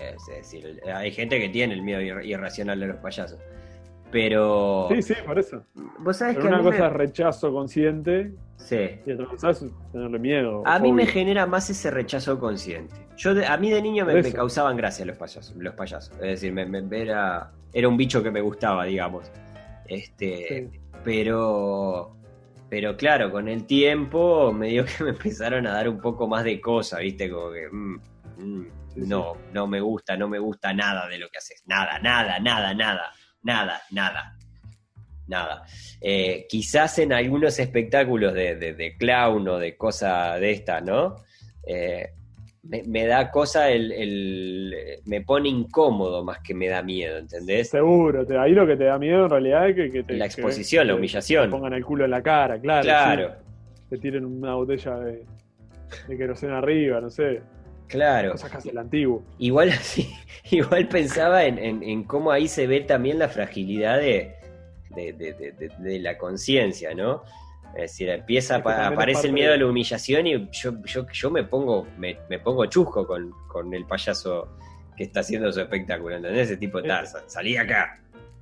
Es 0.00 0.26
decir, 0.34 0.80
hay 0.92 1.10
gente 1.10 1.38
que 1.38 1.50
tiene 1.50 1.74
el 1.74 1.82
miedo 1.82 2.00
ir- 2.00 2.24
irracional 2.24 2.80
de 2.80 2.86
los 2.86 2.96
payasos. 2.96 3.38
Pero. 4.10 4.88
Sí, 4.90 5.02
sí, 5.02 5.14
por 5.24 5.38
eso. 5.38 5.64
Vos 5.98 6.16
sabés 6.16 6.36
Pero 6.36 6.48
que 6.48 6.54
a 6.54 6.58
una 6.60 6.70
cosa 6.70 6.86
es 6.88 6.92
rechazo 6.92 7.52
consciente 7.52 8.32
Sí. 8.56 8.76
y 9.06 9.12
otra 9.12 9.26
cosa 9.26 9.50
es 9.50 9.64
tenerle 9.92 10.18
miedo. 10.18 10.62
A 10.66 10.78
mí 10.78 10.92
me 10.92 11.06
genera 11.06 11.46
más 11.46 11.70
ese 11.70 11.90
rechazo 11.90 12.38
consciente. 12.38 12.94
Yo 13.16 13.34
de- 13.34 13.46
a 13.46 13.56
mí 13.56 13.70
de 13.70 13.80
niño 13.82 14.04
me, 14.04 14.20
causaban 14.32 14.76
gracia 14.76 15.04
los 15.06 15.16
payasos, 15.16 15.54
los 15.56 15.74
payasos. 15.74 16.12
Es 16.16 16.40
decir, 16.40 16.52
me, 16.52 16.66
me- 16.66 17.00
era, 17.00 17.52
era 17.72 17.88
un 17.88 17.96
bicho 17.96 18.22
que 18.22 18.30
me 18.30 18.40
gustaba, 18.40 18.84
digamos. 18.84 19.30
Este, 19.86 20.70
Sí. 20.72 20.80
pero, 21.04 22.16
pero 22.68 22.96
claro, 22.96 23.30
con 23.30 23.48
el 23.48 23.64
tiempo 23.66 24.52
me 24.52 24.68
dio 24.68 24.84
que 24.84 25.04
me 25.04 25.10
empezaron 25.10 25.66
a 25.66 25.72
dar 25.72 25.88
un 25.88 26.00
poco 26.00 26.26
más 26.28 26.44
de 26.44 26.60
cosa, 26.60 26.98
¿viste? 26.98 27.30
Como 27.30 27.52
que 27.52 27.68
mm, 27.70 27.94
mm, 28.38 28.66
Sí, 28.94 29.02
sí. 29.02 29.08
no, 29.08 29.34
no 29.52 29.66
me 29.68 29.80
gusta, 29.80 30.16
no 30.16 30.28
me 30.28 30.38
gusta 30.40 30.72
nada 30.72 31.06
de 31.08 31.18
lo 31.18 31.28
que 31.28 31.38
haces. 31.38 31.62
Nada, 31.66 31.98
nada, 32.00 32.40
nada, 32.40 32.74
nada, 32.74 33.12
nada, 33.42 33.80
nada. 33.90 34.36
Nada. 35.26 35.62
Eh, 36.00 36.46
quizás 36.48 36.98
en 36.98 37.12
algunos 37.12 37.58
espectáculos 37.60 38.34
de, 38.34 38.56
de- 38.56 38.74
de 38.74 38.96
clown 38.96 39.46
o 39.48 39.58
de 39.58 39.76
cosa 39.76 40.34
de 40.36 40.50
esta, 40.50 40.80
¿no? 40.80 41.16
Eh, 41.66 42.08
me, 42.64 42.82
me 42.82 43.06
da 43.06 43.30
cosa 43.30 43.70
el, 43.70 43.92
el- 43.92 44.74
Me 45.06 45.20
pone 45.22 45.48
incómodo 45.48 46.24
más 46.24 46.40
que 46.40 46.52
me 46.52 46.66
da 46.68 46.82
miedo, 46.82 47.16
¿entendés? 47.18 47.70
Seguro, 47.70 48.26
te- 48.26 48.36
ahí 48.38 48.52
lo 48.52 48.66
que 48.66 48.76
te 48.76 48.84
da 48.84 48.98
miedo 48.98 49.24
en 49.24 49.30
realidad 49.30 49.68
es 49.68 49.76
que, 49.76 49.90
que 49.90 50.02
te, 50.02 50.14
La 50.14 50.26
que- 50.28 50.32
exposición, 50.34 50.86
la 50.88 50.94
que 50.94 50.98
humillación. 50.98 51.44
Te 51.44 51.50
pongan 51.50 51.74
el 51.74 51.84
culo 51.84 52.04
en 52.06 52.10
la 52.10 52.22
cara, 52.22 52.60
claro. 52.60 52.82
Claro, 52.82 53.28
sí. 53.38 53.84
Te 53.90 53.98
tiren 53.98 54.24
una 54.24 54.54
botella 54.54 54.96
de, 54.98 55.24
de 56.08 56.16
queroseno 56.16 56.56
arriba, 56.56 57.00
no 57.00 57.08
sé. 57.10 57.40
Claro. 57.90 58.34
El 58.64 58.78
antiguo. 58.78 59.22
Igual 59.38 59.68
así, 59.80 60.12
igual 60.50 60.88
pensaba 60.88 61.44
en, 61.44 61.58
en- 61.58 61.82
en 61.82 62.04
cómo 62.04 62.30
ahí 62.30 62.48
se 62.48 62.66
ve 62.66 62.80
también 62.80 63.18
la 63.18 63.28
fragilidad 63.28 63.98
de, 63.98 64.34
de, 64.94 65.12
de- 65.12 65.70
de- 65.78 65.98
la 65.98 66.16
conciencia, 66.18 66.94
¿no? 66.94 67.22
Es 67.74 67.82
decir, 67.82 68.08
empieza, 68.08 68.56
Es 68.56 68.62
que 68.64 68.70
aparece 68.70 69.28
el 69.28 69.32
miedo 69.32 69.50
de- 69.50 69.54
a 69.54 69.58
la 69.58 69.66
humillación 69.66 70.26
y 70.26 70.48
yo, 70.50 70.82
yo, 70.84 71.06
yo 71.12 71.30
me 71.30 71.44
pongo, 71.44 71.86
me, 71.98 72.16
me 72.28 72.38
pongo 72.40 72.66
chusco 72.66 73.06
con, 73.06 73.30
con 73.46 73.72
el 73.74 73.84
payaso 73.86 74.48
que 74.96 75.04
está 75.04 75.20
haciendo 75.20 75.52
su 75.52 75.60
espectáculo, 75.60 76.16
¿entendés? 76.16 76.48
Ese 76.48 76.56
tipo, 76.56 76.82
"Ta, 76.82 77.06
sa- 77.06 77.22
salí 77.28 77.56
acá, 77.56 78.00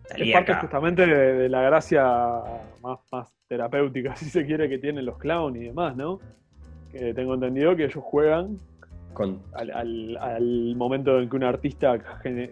salí 0.09 0.31
Es 0.31 0.35
parte 0.35 0.53
acá. 0.53 0.61
justamente 0.63 1.07
de, 1.07 1.35
de 1.35 1.49
la 1.51 1.61
gracia 1.63 2.05
más, 2.83 3.01
más 3.13 3.29
terapéutica, 3.49 4.17
si 4.17 4.27
se 4.31 4.47
quiere, 4.47 4.69
que 4.69 4.79
tienen 4.79 5.05
los 5.05 5.19
clowns 5.19 5.57
y 5.59 5.65
demás, 5.65 5.95
¿no? 5.95 6.21
Que 6.91 7.13
tengo 7.13 7.35
entendido 7.35 7.77
que 7.77 7.85
ellos 7.85 8.03
juegan 8.03 8.59
Con, 9.19 9.43
al, 9.55 9.71
al- 9.73 10.17
al 10.21 10.77
momento 10.77 11.19
en 11.21 11.29
que 11.29 11.35
un 11.37 11.43
artista 11.45 11.99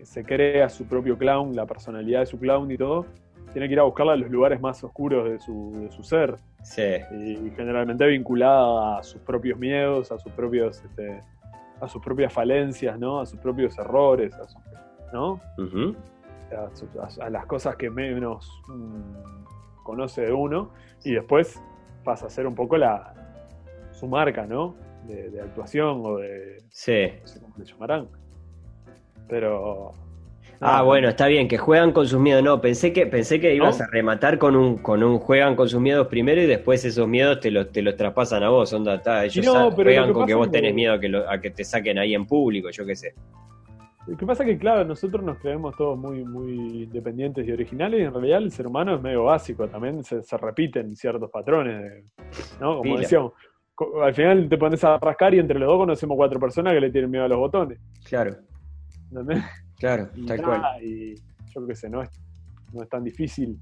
se 0.03 0.25
crea 0.25 0.69
su 0.69 0.87
propio 0.87 1.17
clown, 1.17 1.55
la 1.55 1.65
personalidad 1.65 2.21
de 2.21 2.27
su 2.27 2.39
clown 2.41 2.69
y 2.73 2.77
todo, 2.77 3.07
tiene 3.53 3.69
que 3.69 3.75
ir 3.75 3.81
a 3.81 3.85
buscarla 3.85 4.15
a 4.15 4.17
los 4.17 4.29
lugares 4.31 4.61
más 4.61 4.83
oscuros 4.83 5.31
de 5.31 5.39
su, 5.39 5.73
de 5.81 5.91
su 5.93 6.03
ser. 6.03 6.35
sí, 6.63 6.83
y 7.13 7.51
generalmente 7.57 8.05
vinculada 8.07 8.99
a 8.99 9.03
sus 9.05 9.21
propios 9.23 9.57
miedos, 9.59 10.11
a 10.11 10.19
sus 10.19 10.33
propios, 10.33 10.83
este, 10.85 11.21
a 11.81 11.87
sus 11.89 12.03
propias 12.03 12.33
falencias, 12.33 12.99
¿no? 12.99 13.21
A 13.21 13.27
sus 13.27 13.39
propios 13.39 13.79
errores, 13.79 14.35
a 14.35 14.49
su- 14.49 14.59
¿no? 15.13 15.41
ujú, 15.59 15.95
A, 16.51 16.75
su- 16.75 17.23
a- 17.23 17.27
a 17.27 17.31
las 17.31 17.47
cosas 17.47 17.77
que 17.77 17.89
menos 17.91 18.51
mm, 18.69 19.85
conoce 19.85 20.23
de 20.23 20.33
uno 20.33 20.71
y 21.05 21.13
después 21.15 21.63
pasa 22.05 22.27
a 22.27 22.31
ser 22.31 22.47
un 22.49 22.55
poco 22.57 22.77
la 22.77 23.15
su 23.93 24.09
marca, 24.09 24.45
¿no? 24.47 24.75
De, 25.07 25.31
de 25.31 25.41
actuación 25.41 26.03
o 26.05 26.17
de 26.19 26.59
sí. 26.71 27.09
no 27.21 27.27
sé 27.29 27.41
cómo 27.41 27.55
le 27.59 27.65
llamarán. 27.65 28.09
Pero 29.29 29.93
Ah, 30.59 30.81
bueno, 30.83 31.09
está 31.11 31.27
bien, 31.27 31.49
que 31.49 31.59
juegan 31.59 31.93
con 31.93 32.07
sus 32.09 32.19
miedos. 32.19 32.43
No, 32.43 32.63
pensé 32.63 32.91
que, 32.91 33.07
pensé 33.07 33.39
que 33.39 33.55
ibas 33.55 33.79
¿No? 33.79 33.85
a 33.85 33.89
rematar 33.89 34.39
con 34.39 34.57
un, 34.57 34.79
con 34.79 35.03
un 35.03 35.19
juegan 35.19 35.55
con 35.55 35.69
sus 35.69 35.81
miedos 35.83 36.07
primero 36.07 36.41
y 36.41 36.47
después 36.47 36.83
esos 36.87 37.07
miedos 37.07 37.41
te 37.41 37.51
los, 37.51 37.71
te 37.71 37.83
los 37.83 37.95
traspasan 37.95 38.43
a 38.43 38.49
vos. 38.49 38.73
Onda, 38.73 39.03
ta, 39.03 39.27
ellos 39.27 39.45
No, 39.45 39.71
juegan 39.71 40.07
que 40.07 40.13
con 40.15 40.27
que 40.27 40.33
vos 40.35 40.51
tenés 40.51 40.73
miedo 40.75 40.95
a 40.95 40.99
que, 41.01 41.11
lo- 41.11 41.29
a 41.31 41.39
que 41.43 41.51
te 41.51 41.63
saquen 41.63 41.99
ahí 41.99 42.15
en 42.15 42.27
público, 42.27 42.71
yo 42.71 42.87
qué 42.87 42.97
sé. 42.97 43.15
Lo 44.07 44.17
que 44.17 44.25
pasa 44.25 44.45
es 44.45 44.49
que, 44.51 44.57
claro, 44.59 44.85
nosotros 44.85 45.23
nos 45.23 45.37
creemos 45.41 45.77
todos 45.77 45.99
muy, 45.99 46.25
muy 46.25 46.85
independientes 46.85 47.47
y 47.47 47.53
originales, 47.53 48.01
y 48.01 48.05
en 48.05 48.15
realidad 48.15 48.39
el 48.39 48.51
ser 48.53 48.67
humano 48.69 48.95
es 48.95 49.03
medio 49.03 49.25
básico, 49.25 49.69
también 49.69 50.05
se, 50.05 50.23
se 50.23 50.37
repiten 50.39 50.95
ciertos 50.97 51.29
patrones, 51.29 51.83
de- 51.83 52.05
¿no? 52.61 52.77
Como 52.79 52.83
Pila. 52.83 53.01
decíamos, 53.01 53.33
al 54.03 54.15
final 54.15 54.49
te 54.49 54.57
pones 54.59 54.83
a 54.85 54.99
rascar 54.99 55.35
y 55.35 55.39
entre 55.39 55.59
los 55.59 55.69
dos 55.69 55.79
conocemos 55.79 56.17
cuatro 56.17 56.41
personas 56.41 56.73
que 56.73 56.81
le 56.81 56.91
tienen 56.91 57.11
miedo 57.11 57.25
a 57.25 57.29
los 57.29 57.39
botones, 57.39 57.79
Claro, 58.05 58.37
¿entendés? 59.11 59.45
claro, 59.79 60.09
Y 60.15 60.27
tal 60.27 60.41
nada, 60.41 60.59
cual. 60.73 60.83
Y 60.85 61.15
yo 61.55 61.67
qué 61.67 61.75
sé, 61.75 61.89
no 61.91 62.03
es, 62.03 62.11
no 62.73 62.83
es 62.83 62.89
tan 62.89 63.05
difícil. 63.05 63.59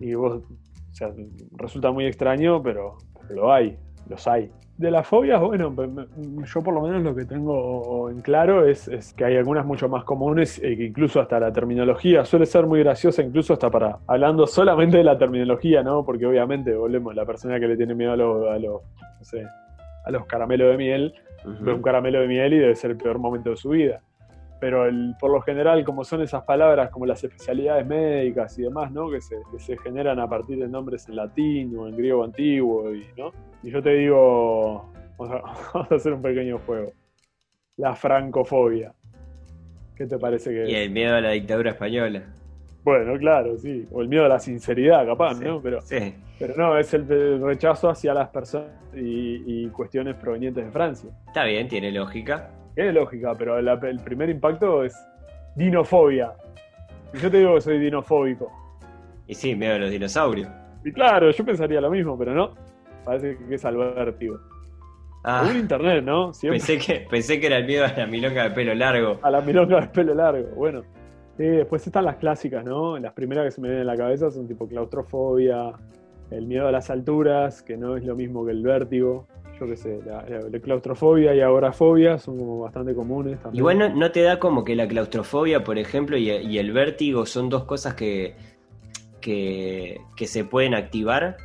Y 0.00 0.14
vos, 0.14 0.42
o 0.42 0.94
sea, 0.94 1.12
resulta 1.56 1.90
muy 1.92 2.06
extraño, 2.06 2.62
pero, 2.62 2.96
pero 3.20 3.34
lo 3.34 3.52
hay, 3.52 3.78
los 4.08 4.26
hay. 4.26 4.50
De 4.76 4.90
las 4.90 5.06
fobias, 5.06 5.40
bueno, 5.40 5.72
yo 6.52 6.62
por 6.62 6.74
lo 6.74 6.80
menos 6.80 7.00
lo 7.04 7.14
que 7.14 7.24
tengo 7.24 8.10
en 8.10 8.20
claro 8.22 8.66
es, 8.66 8.88
es 8.88 9.12
que 9.14 9.24
hay 9.24 9.36
algunas 9.36 9.64
mucho 9.64 9.88
más 9.88 10.02
comunes, 10.02 10.58
que 10.58 10.72
incluso 10.86 11.20
hasta 11.20 11.38
la 11.38 11.52
terminología 11.52 12.24
suele 12.24 12.44
ser 12.44 12.66
muy 12.66 12.80
graciosa, 12.80 13.22
incluso 13.22 13.52
hasta 13.52 13.70
para, 13.70 13.98
hablando 14.08 14.48
solamente 14.48 14.96
de 14.96 15.04
la 15.04 15.16
terminología, 15.16 15.84
¿no? 15.84 16.04
Porque 16.04 16.26
obviamente, 16.26 16.74
volvemos, 16.74 17.14
la 17.14 17.24
persona 17.24 17.60
que 17.60 17.68
le 17.68 17.76
tiene 17.76 17.94
miedo 17.94 18.12
a 18.14 18.16
los, 18.16 18.48
a 18.50 18.58
los, 18.58 18.82
no 19.18 19.24
sé, 19.24 19.46
a 20.04 20.10
los 20.10 20.26
caramelos 20.26 20.72
de 20.72 20.76
miel, 20.76 21.14
ve 21.60 21.72
un 21.72 21.82
caramelo 21.82 22.20
de 22.22 22.26
miel 22.26 22.54
y 22.54 22.58
debe 22.58 22.74
ser 22.74 22.90
el 22.90 22.96
peor 22.96 23.18
momento 23.20 23.50
de 23.50 23.56
su 23.56 23.68
vida. 23.68 24.00
Pero 24.60 24.86
el- 24.86 25.14
por 25.20 25.30
lo 25.30 25.40
general, 25.42 25.84
como 25.84 26.02
son 26.02 26.20
esas 26.22 26.42
palabras 26.42 26.90
como 26.90 27.06
las 27.06 27.22
especialidades 27.22 27.86
médicas 27.86 28.58
y 28.58 28.62
demás, 28.62 28.90
¿no? 28.90 29.08
Que 29.08 29.20
se, 29.20 29.36
que 29.52 29.60
se 29.60 29.76
generan 29.78 30.18
a 30.18 30.26
partir 30.26 30.58
de 30.58 30.66
nombres 30.66 31.08
en 31.08 31.14
latín 31.14 31.76
o 31.78 31.86
en 31.86 31.96
griego 31.96 32.24
antiguo, 32.24 32.92
y, 32.92 33.04
¿no? 33.16 33.30
Y 33.64 33.70
yo 33.70 33.82
te 33.82 33.90
digo, 33.94 34.92
vamos 35.18 35.34
a, 35.34 35.40
vamos 35.74 35.92
a 35.92 35.94
hacer 35.94 36.12
un 36.12 36.22
pequeño 36.22 36.58
juego. 36.58 36.92
La 37.76 37.94
francofobia. 37.96 38.92
¿Qué 39.96 40.06
te 40.06 40.18
parece 40.18 40.50
que 40.50 40.70
Y 40.70 40.74
el 40.74 40.90
miedo 40.90 41.14
a 41.16 41.20
la 41.20 41.30
dictadura 41.30 41.70
española. 41.70 42.22
Bueno, 42.82 43.16
claro, 43.18 43.56
sí. 43.56 43.86
O 43.92 44.02
el 44.02 44.08
miedo 44.08 44.26
a 44.26 44.28
la 44.28 44.38
sinceridad, 44.38 45.06
capaz, 45.06 45.34
Sí, 45.36 45.44
¿no? 45.44 45.60
Pero, 45.62 45.80
sí. 45.80 46.14
pero 46.38 46.54
no, 46.56 46.76
es 46.76 46.92
el, 46.92 47.10
el 47.10 47.42
rechazo 47.42 47.88
hacia 47.88 48.12
las 48.12 48.28
personas 48.28 48.70
y, 48.94 49.64
y 49.64 49.68
cuestiones 49.68 50.16
provenientes 50.16 50.64
de 50.66 50.70
Francia. 50.70 51.10
Está 51.26 51.44
bien, 51.44 51.66
tiene 51.68 51.90
lógica. 51.90 52.50
Tiene 52.74 52.92
lógica, 52.92 53.34
pero 53.38 53.60
la- 53.62 53.74
el 53.82 54.00
primer 54.00 54.28
impacto 54.28 54.84
es 54.84 54.94
dinofobia. 55.56 56.32
Y 57.14 57.18
yo 57.18 57.30
te 57.30 57.38
digo 57.38 57.54
que 57.54 57.60
soy 57.62 57.78
dinofóbico. 57.78 58.50
Y 59.26 59.34
sí, 59.34 59.54
miedo 59.54 59.76
a 59.76 59.78
los 59.78 59.90
dinosaurios. 59.90 60.48
Y 60.84 60.92
claro, 60.92 61.30
yo 61.30 61.44
pensaría 61.44 61.80
lo 61.80 61.90
mismo, 61.90 62.18
pero 62.18 62.34
no. 62.34 62.50
Parece 63.04 63.36
que 63.48 63.54
es 63.54 63.64
al 63.64 63.76
vértigo. 63.76 64.38
Ah, 65.22 65.42
Según 65.44 65.60
internet, 65.60 66.04
¿no? 66.04 66.32
Siempre 66.34 66.58
pensé 66.58 66.78
que, 66.78 67.06
pensé 67.08 67.40
que 67.40 67.46
era 67.46 67.56
el 67.58 67.64
miedo 67.66 67.84
a 67.84 67.92
la 67.96 68.06
milonga 68.06 68.44
de 68.44 68.50
pelo 68.50 68.74
largo. 68.74 69.18
a 69.22 69.30
la 69.30 69.40
milonga 69.40 69.80
de 69.80 69.86
pelo 69.88 70.14
largo. 70.14 70.48
Bueno. 70.56 70.82
Eh, 71.36 71.42
después 71.48 71.84
están 71.84 72.04
las 72.04 72.16
clásicas, 72.16 72.64
¿no? 72.64 72.96
Las 72.98 73.12
primeras 73.12 73.44
que 73.46 73.50
se 73.50 73.60
me 73.60 73.68
vienen 73.68 73.88
a 73.88 73.92
la 73.92 73.98
cabeza 73.98 74.30
son 74.30 74.46
tipo 74.46 74.68
claustrofobia, 74.68 75.72
el 76.30 76.46
miedo 76.46 76.68
a 76.68 76.70
las 76.70 76.90
alturas, 76.90 77.60
que 77.62 77.76
no 77.76 77.96
es 77.96 78.04
lo 78.04 78.14
mismo 78.14 78.44
que 78.46 78.52
el 78.52 78.62
vértigo. 78.62 79.26
Yo 79.58 79.66
qué 79.66 79.76
sé, 79.76 79.98
la, 80.06 80.22
la- 80.28 80.48
la 80.48 80.58
claustrofobia 80.60 81.34
y 81.34 81.40
agorafobia 81.40 82.18
son 82.18 82.38
como 82.38 82.60
bastante 82.60 82.94
comunes 82.94 83.40
también. 83.40 83.58
Igual 83.60 83.78
no, 83.78 83.88
no 83.88 84.10
te 84.12 84.22
da 84.22 84.38
como 84.38 84.62
que 84.62 84.76
la 84.76 84.86
claustrofobia, 84.86 85.64
por 85.64 85.76
ejemplo, 85.78 86.16
y, 86.16 86.30
y 86.30 86.58
el 86.58 86.70
vértigo 86.72 87.26
son 87.26 87.48
dos 87.48 87.64
cosas 87.64 87.94
que, 87.94 88.36
que, 89.20 90.00
que 90.16 90.26
se 90.26 90.44
pueden 90.44 90.74
activar 90.74 91.36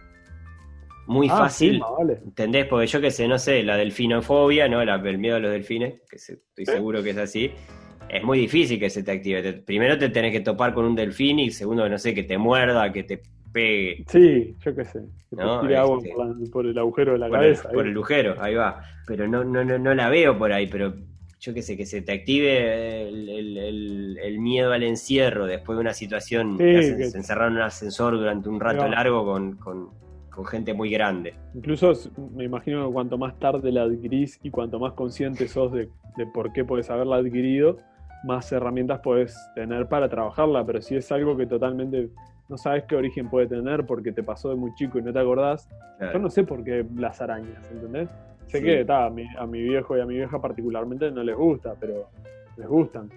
muy 1.10 1.28
Ah, 1.30 1.38
fácil. 1.38 1.74
sí, 1.74 1.80
más 1.80 1.89
vale. 1.97 2.20
¿Entendés? 2.24 2.66
Porque 2.68 2.86
yo 2.88 3.01
que 3.01 3.10
sé, 3.12 3.28
no 3.28 3.38
sé, 3.39 3.64
la 3.64 3.76
delfinofobia, 3.78 4.68
¿no? 4.70 4.84
La, 4.86 4.95
el 4.95 5.18
miedo 5.18 5.36
a 5.38 5.39
los 5.39 5.51
delfines, 5.51 6.01
que 6.10 6.18
se- 6.20 6.34
estoy 6.34 6.66
seguro 6.66 7.01
que 7.03 7.10
es 7.10 7.18
así. 7.18 7.51
es 8.07 8.24
muy 8.24 8.39
difícil 8.39 8.80
que 8.80 8.89
se 8.89 9.03
te 9.03 9.12
active. 9.12 9.41
Te- 9.43 9.53
primero 9.53 9.95
te 9.97 10.10
tenés 10.10 10.32
que 10.32 10.39
topar 10.39 10.74
con 10.74 10.86
un 10.86 10.95
delfín 10.95 11.38
y 11.39 11.51
segundo, 11.51 11.88
no 11.88 11.97
sé, 11.99 12.14
que 12.16 12.24
te 12.24 12.38
muerda, 12.39 12.91
que 12.91 13.03
te 13.03 13.22
pegue 13.53 14.03
Sí, 14.07 14.55
yo 14.66 14.76
qué 14.76 14.84
sé. 14.86 14.99
Que 15.30 15.36
te 15.36 15.43
No, 15.43 15.62
tire 15.62 15.78
agua 15.78 15.97
este- 15.97 16.49
por, 16.51 16.66
el 16.66 16.78
agujero 16.78 17.12
de 17.14 17.18
la 17.20 17.28
por 17.28 17.38
el, 17.38 17.43
cabeza. 17.43 17.70
por 17.70 17.86
el 17.88 17.93
agujero, 17.93 18.36
ahí 18.39 18.55
va. 18.55 18.82
Pero 19.05 19.28
no, 19.28 19.43
no, 19.43 19.64
no, 19.64 19.78
no 19.78 19.93
la 19.93 20.10
veo 20.10 20.38
por 20.38 20.51
ahí, 20.53 20.66
pero 20.68 20.93
yo 21.39 21.53
qué 21.53 21.62
sé, 21.62 21.78
que 21.78 21.86
se 21.86 22.01
te 22.01 22.12
active 22.12 23.07
el, 23.07 23.30
el- 23.30 23.57
el- 23.57 24.18
el 24.24 24.39
miedo 24.39 24.72
al 24.74 24.84
encierro 24.84 25.45
después 25.45 25.76
de 25.78 25.82
una 25.82 25.93
situación 25.93 26.53
Sí, 26.57 26.64
que 26.64 27.05
se 27.12 27.18
encerraron 27.18 27.53
en 27.53 27.57
un 27.60 27.64
ascensor 27.66 28.14
durante 28.18 28.49
un 28.49 28.60
rato 28.60 28.88
largo 28.88 29.24
con, 29.26 29.55
con- 29.57 29.89
con 30.30 30.46
gente 30.46 30.74
muy 30.74 30.90
grande. 30.90 31.34
Incluso 31.56 31.94
me 32.36 32.44
imagino 32.46 32.86
que 32.88 32.94
cuanto 32.94 33.18
más 33.18 33.38
tarde 33.40 33.72
la 33.72 33.84
adquirís 33.84 34.40
y 34.44 34.50
cuanto 34.50 34.80
más 34.80 34.94
consciente 34.94 35.48
sos 35.48 35.72
de, 35.72 35.90
de 36.18 36.26
por 36.28 36.52
qué 36.54 36.64
podés 36.66 36.90
haberla 36.90 37.18
adquirido, 37.18 37.78
más 38.26 38.52
herramientas 38.52 39.00
podés 39.00 39.36
tener 39.56 39.88
para 39.88 40.10
trabajarla. 40.10 40.66
Pero 40.66 40.82
si 40.82 40.96
es 40.96 41.12
algo 41.12 41.36
que 41.38 41.46
totalmente 41.46 42.10
no 42.48 42.58
sabes 42.58 42.84
qué 42.86 42.96
origen 42.96 43.30
puede 43.30 43.48
tener 43.48 43.86
porque 43.86 44.12
te 44.12 44.24
pasó 44.24 44.50
de 44.50 44.56
muy 44.56 44.74
chico 44.76 44.98
y 45.00 45.02
no 45.04 45.14
te 45.14 45.20
acordás, 45.20 45.68
Claro. 45.98 46.14
yo 46.14 46.20
no 46.20 46.30
sé 46.30 46.44
por 46.44 46.64
qué 46.64 46.86
las 46.96 47.22
arañas, 47.22 47.70
¿entendés? 47.72 48.10
Sé 48.48 48.60
Sí. 48.60 48.64
que 48.66 48.86
ta, 48.86 49.06
a, 49.06 49.10
mi, 49.12 49.26
a 49.38 49.46
mi 49.46 49.62
viejo 49.62 49.96
y 49.98 50.02
a 50.02 50.06
mi 50.06 50.16
vieja 50.16 50.42
particularmente 50.42 51.12
no 51.12 51.22
les 51.24 51.36
gusta, 51.36 51.76
pero 51.80 52.10
les 52.58 52.68
gustan. 52.68 53.10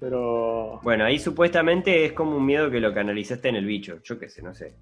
Pero 0.00 0.78
Bueno, 0.84 1.04
ahí 1.04 1.18
supuestamente 1.18 2.04
es 2.04 2.12
como 2.12 2.36
un 2.36 2.46
miedo 2.46 2.70
que 2.70 2.78
lo 2.80 2.94
canalizaste 2.94 3.48
en 3.48 3.56
el 3.56 3.66
bicho. 3.66 3.98
Yo 4.04 4.18
qué 4.18 4.28
sé, 4.28 4.42
no 4.42 4.54
sé. 4.54 4.74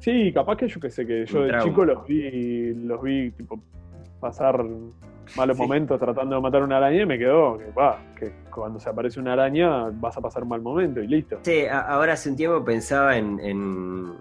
Sí, 0.00 0.32
capaz 0.32 0.56
que 0.56 0.66
yo 0.68 0.80
que 0.80 0.90
sé, 0.90 1.06
que 1.06 1.26
yo 1.26 1.42
de 1.44 1.58
chico 1.58 1.84
los 1.84 2.06
vi, 2.06 2.72
los 2.74 3.00
vi 3.02 3.30
tipo 3.32 3.60
pasar 4.18 4.64
malos 5.36 5.56
Sí. 5.56 5.62
momentos 5.62 6.00
tratando 6.00 6.36
de 6.36 6.42
matar 6.42 6.62
una 6.62 6.78
araña 6.78 7.02
y 7.02 7.06
me 7.06 7.18
quedó 7.18 7.56
que 7.58 7.70
va, 7.70 7.98
que 8.18 8.32
cuando 8.50 8.80
se 8.80 8.88
aparece 8.90 9.20
una 9.20 9.34
araña 9.34 9.90
vas 9.92 10.16
a 10.16 10.20
pasar 10.20 10.42
un 10.42 10.48
mal 10.48 10.60
momento 10.62 11.00
y 11.00 11.06
listo. 11.06 11.38
Sí, 11.42 11.66
ahora 11.70 12.14
hace 12.14 12.30
un 12.30 12.36
tiempo 12.36 12.64
pensaba 12.64 13.16
en, 13.16 13.38
en- 13.40 14.14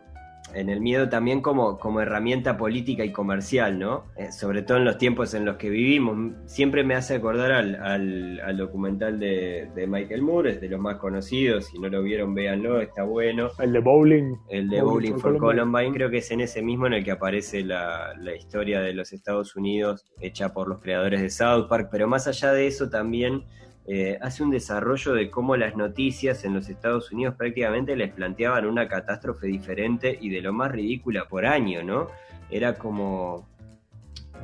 en 0.53 0.69
el 0.69 0.81
miedo 0.81 1.09
también 1.09 1.41
como, 1.41 1.77
como 1.77 2.01
herramienta 2.01 2.57
política 2.57 3.05
y 3.05 3.11
comercial, 3.11 3.77
¿no? 3.77 4.05
Eh, 4.17 4.31
sobre 4.31 4.61
todo 4.61 4.77
en 4.77 4.85
los 4.85 4.97
tiempos 4.97 5.33
en 5.33 5.45
los 5.45 5.57
que 5.57 5.69
vivimos. 5.69 6.33
Siempre 6.45 6.83
me 6.83 6.95
hace 6.95 7.15
acordar 7.15 7.51
al, 7.51 7.75
al- 7.75 8.39
al 8.41 8.57
documental 8.57 9.19
de, 9.19 9.69
de 9.75 9.87
Michael 9.87 10.21
Moore, 10.21 10.51
es 10.51 10.61
de 10.61 10.69
los 10.69 10.79
más 10.79 10.95
conocidos. 10.97 11.65
Si 11.67 11.79
no 11.79 11.89
lo 11.89 12.01
vieron, 12.01 12.33
véanlo, 12.33 12.81
está 12.81 13.03
bueno. 13.03 13.49
El 13.59 13.73
de 13.73 13.79
bowling. 13.79 14.35
El 14.49 14.69
de 14.69 14.81
Bowling 14.81 15.11
Bowling 15.11 15.21
for 15.21 15.37
Columbine. 15.37 15.61
Columbine, 15.61 15.93
creo 15.93 16.09
que 16.09 16.17
es 16.17 16.31
en 16.31 16.41
ese 16.41 16.61
mismo 16.61 16.87
en 16.87 16.93
el 16.93 17.03
que 17.03 17.11
aparece 17.11 17.63
la, 17.63 18.13
la 18.19 18.35
historia 18.35 18.81
de 18.81 18.93
los 18.93 19.13
Estados 19.13 19.55
Unidos 19.55 20.05
hecha 20.19 20.53
por 20.53 20.67
los 20.67 20.79
creadores 20.79 21.21
de 21.21 21.29
South 21.29 21.67
Park, 21.69 21.89
pero 21.91 22.07
más 22.07 22.27
allá 22.27 22.51
de 22.53 22.67
eso 22.67 22.89
también 22.89 23.43
eh, 23.91 24.19
hace 24.21 24.43
un 24.43 24.51
desarrollo 24.51 25.13
de 25.13 25.31
cómo 25.31 25.57
las 25.57 25.75
noticias 25.75 26.45
en 26.45 26.53
los 26.53 26.69
Estados 26.69 27.11
Unidos 27.11 27.33
prácticamente 27.35 27.95
les 27.95 28.11
planteaban 28.13 28.67
una 28.67 28.87
catástrofe 28.87 29.47
diferente 29.47 30.15
y 30.21 30.29
de 30.29 30.41
lo 30.41 30.53
más 30.53 30.71
ridícula 30.71 31.27
por 31.27 31.45
año, 31.45 31.83
¿no? 31.83 32.07
Era 32.51 32.75
como... 32.75 33.47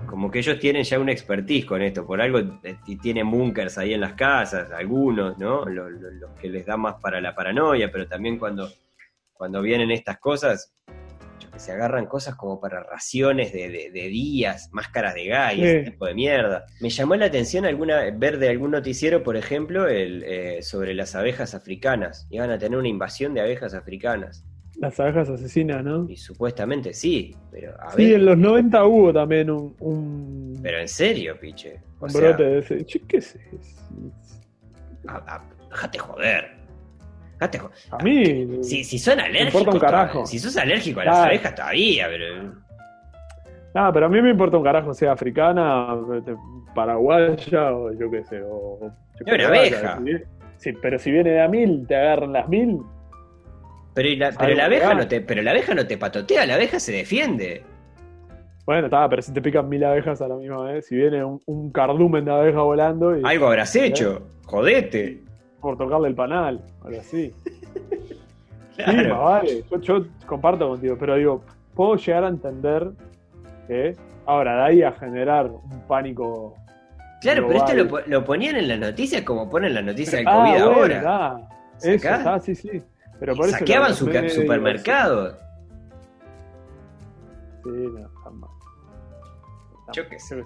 Como 0.07 0.29
que 0.29 0.39
ellos 0.39 0.59
tienen 0.59 0.83
ya 0.83 0.99
una 0.99 1.11
expertise 1.13 1.65
con 1.65 1.81
esto, 1.81 2.05
por 2.05 2.19
algo 2.21 2.39
eh, 2.63 2.75
tienen 3.01 3.31
bunkers 3.31 3.77
ahí 3.77 3.93
en 3.93 4.01
las 4.01 4.13
casas, 4.13 4.71
algunos, 4.71 5.37
¿no? 5.37 5.65
Los, 5.65 5.91
los- 5.91 6.31
que 6.39 6.49
les 6.49 6.65
da 6.65 6.75
más 6.75 6.95
para 6.95 7.21
la 7.21 7.33
paranoia, 7.33 7.89
pero 7.91 8.07
también 8.07 8.37
cuando 8.37 8.67
cuando 9.33 9.61
vienen 9.61 9.91
estas 9.91 10.17
cosas, 10.17 10.73
que 11.55 11.59
se 11.61 11.71
agarran 11.71 12.05
cosas 12.05 12.35
como 12.35 12.59
para 12.59 12.83
raciones 12.83 13.53
de, 13.53 13.69
de- 13.69 13.89
de 13.89 14.07
días, 14.09 14.69
máscaras 14.73 15.15
de 15.15 15.25
gas 15.27 15.53
y 15.53 15.57
Sí. 15.57 15.63
ese 15.63 15.91
tipo 15.91 16.05
de 16.05 16.13
mierda. 16.13 16.65
Me 16.81 16.89
llamó 16.89 17.15
la 17.15 17.27
atención 17.27 17.63
alguna 17.65 18.01
ver 18.13 18.39
de 18.39 18.49
algún 18.49 18.71
noticiero, 18.71 19.23
por 19.23 19.37
ejemplo, 19.37 19.87
el, 19.87 20.23
eh, 20.25 20.61
sobre 20.61 20.93
las 20.93 21.15
abejas 21.15 21.55
africanas. 21.55 22.27
Iban 22.29 22.49
a 22.51 22.57
tener 22.59 22.77
una 22.77 22.89
invasión 22.89 23.33
de 23.33 23.39
abejas 23.39 23.73
africanas. 23.73 24.43
Las 24.77 24.99
abejas 24.99 25.29
asesinas, 25.29 25.81
¿no? 25.81 26.05
Y 26.09 26.17
supuestamente 26.17 26.93
sí, 26.93 27.33
pero 27.49 27.73
a 27.81 27.93
Sí, 27.93 28.13
en 28.13 28.25
los 28.25 28.37
90 28.37 28.83
hubo 28.85 29.13
también 29.13 29.49
un, 29.49 29.73
un, 29.79 30.59
pero 30.61 30.79
en 30.81 30.89
serio, 30.89 31.39
piche. 31.39 31.79
O 32.01 32.05
un 32.05 32.09
sea, 32.09 32.19
brote 32.21 32.43
de 32.43 32.59
ese. 32.59 32.83
Yo 32.83 32.99
qué 33.07 33.21
a- 35.07 35.35
a- 35.35 35.43
déjate 35.69 35.99
joder. 35.99 36.64
A 37.39 38.03
mí. 38.03 38.63
Si, 38.63 38.83
si 38.83 38.97
son 38.97 39.19
alérgicos, 39.19 39.73
un 39.73 39.79
carajo. 39.79 40.25
si 40.25 40.39
sos 40.39 40.55
alérgico 40.57 41.01
a 41.01 41.05
las 41.05 41.15
Claro. 41.15 41.29
abejas 41.29 41.55
todavía, 41.55 42.07
pero 42.09 42.53
Nada, 43.73 43.91
pero 43.91 44.05
a 44.05 44.09
mí 44.09 44.21
me 44.21 44.29
importa 44.29 44.55
un 44.57 44.63
carajo, 44.63 44.93
sea 44.93 45.11
africana, 45.11 45.97
de- 46.25 46.35
paraguaya 46.73 47.73
o 47.73 47.91
yo 47.91 48.09
qué 48.09 48.23
sé. 48.23 48.41
O, 48.41 48.79
una 49.27 49.47
abeja. 49.47 49.99
Sí, 50.57 50.71
pero 50.81 50.97
si 50.97 51.11
viene 51.11 51.31
de 51.31 51.41
a 51.41 51.49
mil, 51.49 51.85
te 51.85 51.95
agarran 51.95 52.31
las 52.31 52.47
mil. 52.47 52.79
Pero, 53.93 54.07
y 54.07 54.15
la, 54.15 54.31
pero 54.31 54.55
la 54.55 54.65
abeja 54.65 54.93
no 54.93 55.07
te, 55.07 55.19
pero 55.21 55.41
la 55.41 55.51
abeja 55.51 55.73
no 55.73 55.85
te 55.85 55.97
patotea, 55.97 56.45
la 56.45 56.55
abeja 56.55 56.79
se 56.79 56.93
defiende. 56.93 57.63
Bueno, 58.65 58.85
está, 58.87 59.07
pero 59.09 59.21
si 59.21 59.33
te 59.33 59.41
pican 59.41 59.67
mil 59.67 59.83
abejas 59.83 60.21
a 60.21 60.27
la 60.29 60.35
misma 60.35 60.63
vez, 60.63 60.87
si 60.87 60.95
viene 60.95 61.23
un, 61.25 61.41
un 61.45 61.71
cardumen 61.71 62.23
de 62.23 62.31
abeja 62.31 62.61
volando 62.61 63.17
y 63.17 63.21
Algo 63.25 63.47
habrás 63.47 63.75
hecho, 63.75 64.25
jodete. 64.45 65.24
Por 65.65 65.77
tocarle 65.77 66.09
el 66.09 66.13
panal, 66.15 66.61
algo 66.83 66.99
así. 66.99 67.33
Sí, 68.77 68.83
más 69.07 69.19
vale. 69.19 69.63
Yo, 69.71 69.79
yo 69.79 70.05
comparto 70.25 70.67
contigo, 70.67 70.97
pero 70.99 71.15
digo, 71.15 71.41
puedo 71.73 71.95
llegar 71.95 72.25
a 72.25 72.27
entender 72.27 72.91
que 73.67 73.95
ahora 74.25 74.57
de 74.57 74.61
ahí 74.63 74.83
a 74.83 74.91
generar 74.91 75.49
un 75.49 75.81
pánico. 75.87 76.55
Claro, 77.21 77.47
pero 77.47 77.59
esto 77.59 77.73
lo, 77.73 77.87
po- 77.87 78.01
lo 78.05 78.25
ponían 78.25 78.57
en 78.57 78.67
las 78.67 78.77
noticias 78.77 79.21
como 79.21 79.49
ponen 79.49 79.73
las 79.73 79.83
noticias 79.85 80.17
del 80.17 80.27
Ah, 80.27 80.33
COVID 80.35 80.51
bueno, 80.51 80.75
ahora. 80.75 81.47
Eso, 81.81 82.09
está, 82.09 82.39
sí, 82.41 82.53
sí. 82.53 82.83
Pero 83.17 83.33
por 83.33 83.45
eso 83.47 83.57
saqueaban 83.59 83.93
su 83.95 84.07
supermercados. 84.29 85.35
Sí, 87.63 87.69
no, 87.69 88.07
está 88.07 88.29
mal. 88.31 88.49
Yo 89.93 90.07
qué 90.09 90.19
sé. 90.19 90.43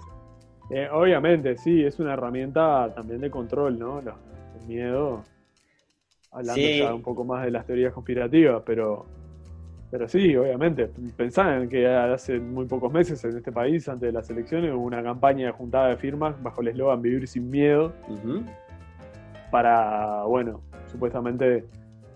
Eh, 0.70 0.88
obviamente, 0.92 1.56
sí, 1.56 1.84
es 1.84 1.98
una 1.98 2.12
herramienta 2.12 2.92
también 2.94 3.20
de 3.22 3.28
control, 3.28 3.76
¿no? 3.76 4.00
Los- 4.00 4.14
miedo, 4.74 5.24
hablando 6.30 6.54
Sí. 6.54 6.78
ya 6.78 6.94
un 6.94 7.02
poco 7.02 7.24
más 7.24 7.44
de 7.44 7.50
las 7.50 7.66
teorías 7.66 7.92
conspirativas, 7.92 8.62
pero, 8.64 9.04
pero 9.90 10.08
sí, 10.08 10.36
obviamente. 10.36 10.88
Pensaban 11.16 11.68
que 11.68 11.86
hace 11.88 12.38
muy 12.38 12.66
pocos 12.66 12.92
meses 12.92 13.22
en 13.24 13.36
este 13.36 13.50
país, 13.50 13.88
antes 13.88 14.06
de 14.06 14.12
las 14.12 14.30
elecciones, 14.30 14.72
hubo 14.72 14.84
una 14.84 15.02
campaña 15.02 15.46
de 15.46 15.52
juntada 15.52 15.88
de 15.88 15.96
firmas 15.96 16.40
bajo 16.42 16.60
el 16.62 16.68
eslogan 16.68 17.02
Vivir 17.02 17.26
sin 17.26 17.50
miedo, 17.50 17.92
Ujú. 18.08 18.44
para, 19.50 20.22
bueno, 20.24 20.60
supuestamente 20.86 21.64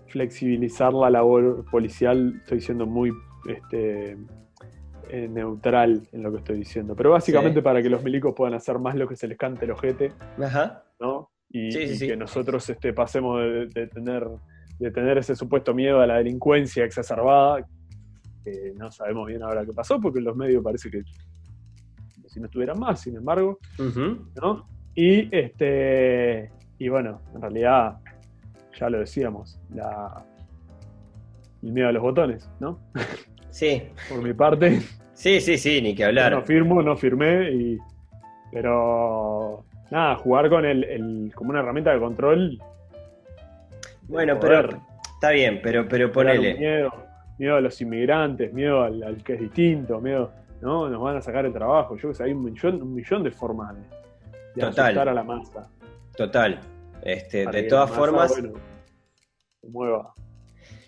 flexibilizar 0.07 0.93
la 0.93 1.09
labor 1.09 1.65
policial. 1.69 2.35
Estoy 2.41 2.61
siendo 2.61 2.85
muy 2.85 3.11
este, 3.49 4.17
eh, 5.09 5.27
neutral 5.27 6.01
en 6.13 6.23
lo 6.23 6.31
que 6.31 6.37
estoy 6.37 6.57
diciendo, 6.59 6.95
pero 6.95 7.11
básicamente 7.11 7.59
Sí. 7.59 7.63
para 7.63 7.81
que 7.83 7.89
los 7.89 8.01
milicos 8.03 8.33
puedan 8.33 8.53
hacer 8.53 8.79
más 8.79 8.95
lo 8.95 9.07
que 9.07 9.15
se 9.17 9.27
les 9.27 9.37
cante 9.37 9.65
el 9.65 9.71
ojete, 9.71 10.13
Ajá. 10.41 10.83
¿no? 10.99 11.29
Y, 11.49 11.71
Sí, 11.71 11.87
sí, 11.87 11.93
y 11.93 11.95
sí. 11.97 12.07
que 12.07 12.17
nosotros 12.17 12.69
este, 12.69 12.93
pasemos 12.93 13.39
de, 13.41 13.67
de 13.67 13.87
tener 13.87 14.27
de 14.77 14.91
tener 14.91 15.17
ese 15.17 15.37
supuesto 15.37 15.73
miedo 15.73 16.01
a 16.01 16.07
la 16.07 16.17
delincuencia 16.17 16.83
exacerbada, 16.83 17.65
que 18.43 18.73
no 18.75 18.91
sabemos 18.91 19.27
bien 19.27 19.41
ahora 19.41 19.65
qué 19.65 19.71
pasó, 19.71 20.01
porque 20.01 20.19
en 20.19 20.25
los 20.25 20.35
medios 20.35 20.61
parece 20.61 20.91
que 20.91 21.01
si 22.27 22.41
no 22.41 22.47
estuvieran 22.47 22.77
más, 22.77 22.99
sin 22.99 23.15
embargo. 23.15 23.57
¿no? 24.41 24.67
Y 24.93 25.33
este 25.33 26.51
y 26.77 26.89
bueno, 26.89 27.21
en 27.33 27.41
realidad 27.41 27.97
ya 28.77 28.89
lo 28.89 28.99
decíamos, 28.99 29.57
la 29.73 30.25
el 31.63 31.71
miedo 31.71 31.87
a 31.87 31.91
los 31.93 32.03
botones, 32.03 32.49
¿no? 32.59 32.77
Sí, 33.49 33.81
Por 34.09 34.21
mi 34.21 34.33
parte, 34.33 34.81
sí, 35.13 35.39
sí, 35.39 35.57
sí, 35.57 35.81
ni 35.81 35.95
que 35.95 36.01
yo 36.01 36.07
hablar. 36.07 36.33
no 36.33 36.41
firmo, 36.43 36.81
no 36.83 36.97
firmé 36.97 37.49
y 37.51 37.77
pero 38.51 39.63
nada, 39.91 40.15
jugar 40.15 40.49
con 40.49 40.65
el, 40.65 40.83
el- 40.83 41.31
como 41.35 41.51
una 41.51 41.59
herramienta 41.59 41.93
de 41.93 41.99
control. 41.99 42.59
Bueno, 44.03 44.39
poder 44.39 44.67
pero 44.67 44.81
está 45.15 45.29
bien, 45.31 45.59
pero, 45.63 45.87
pero 45.87 46.11
ponele. 46.11 46.55
miedo, 46.55 46.93
miedo 47.37 47.55
a 47.55 47.61
los 47.61 47.79
inmigrantes, 47.81 48.53
miedo 48.53 48.83
al, 48.83 49.01
al 49.03 49.23
que 49.23 49.33
es 49.33 49.39
distinto, 49.41 49.99
miedo, 49.99 50.31
no, 50.61 50.89
nos 50.89 51.01
van 51.01 51.17
a 51.17 51.21
sacar 51.21 51.45
el 51.45 51.53
trabajo, 51.53 51.97
yo 51.97 52.09
que 52.09 52.15
sé, 52.15 52.23
hay 52.23 52.31
un 52.33 52.43
millón, 52.43 52.81
un 52.81 52.93
millón 52.93 53.23
de 53.23 53.31
formas 53.31 53.75
de, 53.75 53.81
de 53.81 54.61
Total. 54.61 54.85
asustar 54.85 55.09
a 55.09 55.13
la 55.13 55.23
masa. 55.23 55.69
Total. 56.15 56.59
Este, 57.01 57.45
para 57.45 57.57
de 57.61 57.63
todas 57.63 57.89
masa, 57.89 57.99
formas, 58.01 58.31
bueno, 58.31 58.53
se 59.61 59.67
mueva. 59.67 60.13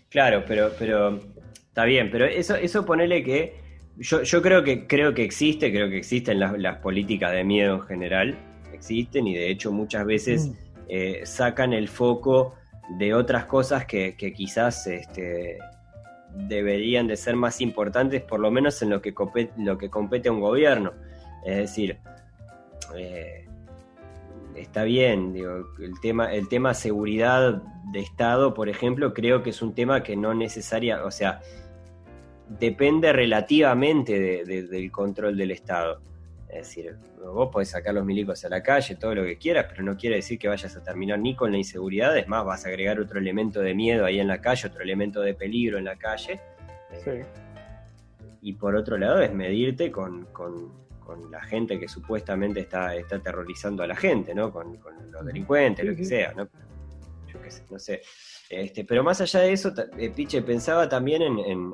Claro, 0.09 0.43
pero, 0.47 0.71
pero 0.79 1.19
está 1.53 1.85
bien, 1.85 2.09
pero 2.11 2.25
eso, 2.25 2.55
eso 2.55 2.85
ponele 2.85 3.23
que 3.23 3.55
yo, 3.97 4.21
yo 4.23 4.41
creo 4.41 4.63
que 4.63 4.87
creo 4.87 5.13
que 5.13 5.23
existe, 5.23 5.71
creo 5.71 5.89
que 5.89 5.97
existen 5.97 6.39
las, 6.39 6.57
las 6.57 6.77
políticas 6.77 7.31
de 7.31 7.43
miedo 7.43 7.75
en 7.75 7.81
general, 7.81 8.35
existen 8.73 9.27
y 9.27 9.35
de 9.35 9.49
hecho 9.49 9.71
muchas 9.71 10.05
veces 10.05 10.47
Mm. 10.47 10.53
eh, 10.89 11.21
sacan 11.25 11.73
el 11.73 11.87
foco 11.87 12.55
de 12.97 13.13
otras 13.13 13.45
cosas 13.45 13.85
que, 13.85 14.15
que 14.15 14.31
quizás 14.33 14.87
este, 14.87 15.57
deberían 16.33 17.07
de 17.07 17.17
ser 17.17 17.35
más 17.35 17.59
importantes, 17.61 18.21
por 18.21 18.39
lo 18.39 18.51
menos 18.51 18.81
en 18.81 18.89
lo 18.91 19.01
que 19.01 19.13
compete, 19.13 19.51
lo 19.57 19.77
que 19.77 19.89
compete 19.89 20.29
a 20.29 20.31
un 20.31 20.39
gobierno. 20.39 20.93
Es 21.45 21.57
decir, 21.57 21.97
eh, 22.95 23.45
está 24.55 24.83
bien, 24.83 25.33
digo, 25.33 25.67
el 25.79 25.99
tema, 26.01 26.31
el 26.33 26.47
tema 26.47 26.73
seguridad 26.73 27.61
de 27.91 27.99
Estado, 27.99 28.53
por 28.53 28.69
ejemplo, 28.69 29.13
creo 29.13 29.43
que 29.43 29.49
es 29.49 29.61
un 29.61 29.73
tema 29.73 30.03
que 30.03 30.15
no 30.15 30.33
necesaria, 30.33 31.03
o 31.03 31.11
sea, 31.11 31.41
depende 32.47 33.11
relativamente 33.11 34.45
del 34.45 34.91
control 34.91 35.35
del 35.35 35.51
Estado. 35.51 36.01
Es 36.49 36.67
decir, 36.67 36.95
vos 37.19 37.49
podés 37.51 37.69
sacar 37.69 37.93
los 37.93 38.05
milicos 38.05 38.43
a 38.45 38.49
la 38.49 38.63
calle, 38.63 38.95
todo 38.95 39.13
lo 39.13 39.23
que 39.25 39.37
quieras, 39.37 39.65
pero 39.69 39.83
no 39.83 39.97
quiere 39.97 40.15
decir 40.15 40.39
que 40.39 40.47
vayas 40.47 40.75
a 40.77 40.83
terminar 40.83 41.19
ni 41.19 41.35
con 41.35 41.51
la 41.51 41.57
inseguridad, 41.57 42.17
es 42.17 42.27
más, 42.27 42.45
vas 42.45 42.65
a 42.65 42.69
agregar 42.69 42.99
otro 42.99 43.19
elemento 43.19 43.59
de 43.59 43.75
miedo 43.75 44.05
ahí 44.05 44.19
en 44.19 44.27
la 44.27 44.39
calle, 44.39 44.67
otro 44.67 44.81
elemento 44.81 45.21
de 45.21 45.33
peligro 45.33 45.77
en 45.77 45.85
la 45.85 45.97
calle. 45.97 46.39
Sí. 47.03 47.11
y 48.41 48.53
por 48.53 48.73
otro 48.77 48.97
lado 48.97 49.19
es 49.19 49.33
medirte 49.33 49.91
con, 49.91 50.25
la 51.29 51.43
gente 51.43 51.77
que 51.79 51.87
supuestamente 51.89 52.61
está, 52.61 52.95
está 52.95 53.17
aterrorizando 53.17 53.83
a 53.83 53.87
la 53.87 53.95
gente, 53.95 54.33
¿no? 54.33 54.51
Con, 54.51 54.79
los 55.11 55.25
delincuentes, 55.25 55.85
lo 55.85 55.95
que 55.95 56.05
sea, 56.05 56.33
¿no? 56.33 56.47
Yo 57.27 57.41
qué 57.41 57.51
sé, 57.51 57.63
no 57.69 57.79
sé. 57.79 58.01
Este, 58.49 58.85
pero 58.85 59.03
más 59.03 59.19
allá 59.19 59.41
de 59.41 59.51
eso, 59.51 59.73
eh, 59.97 60.09
Piche, 60.09 60.41
pensaba 60.41 60.87
también 60.87 61.21
en, 61.21 61.73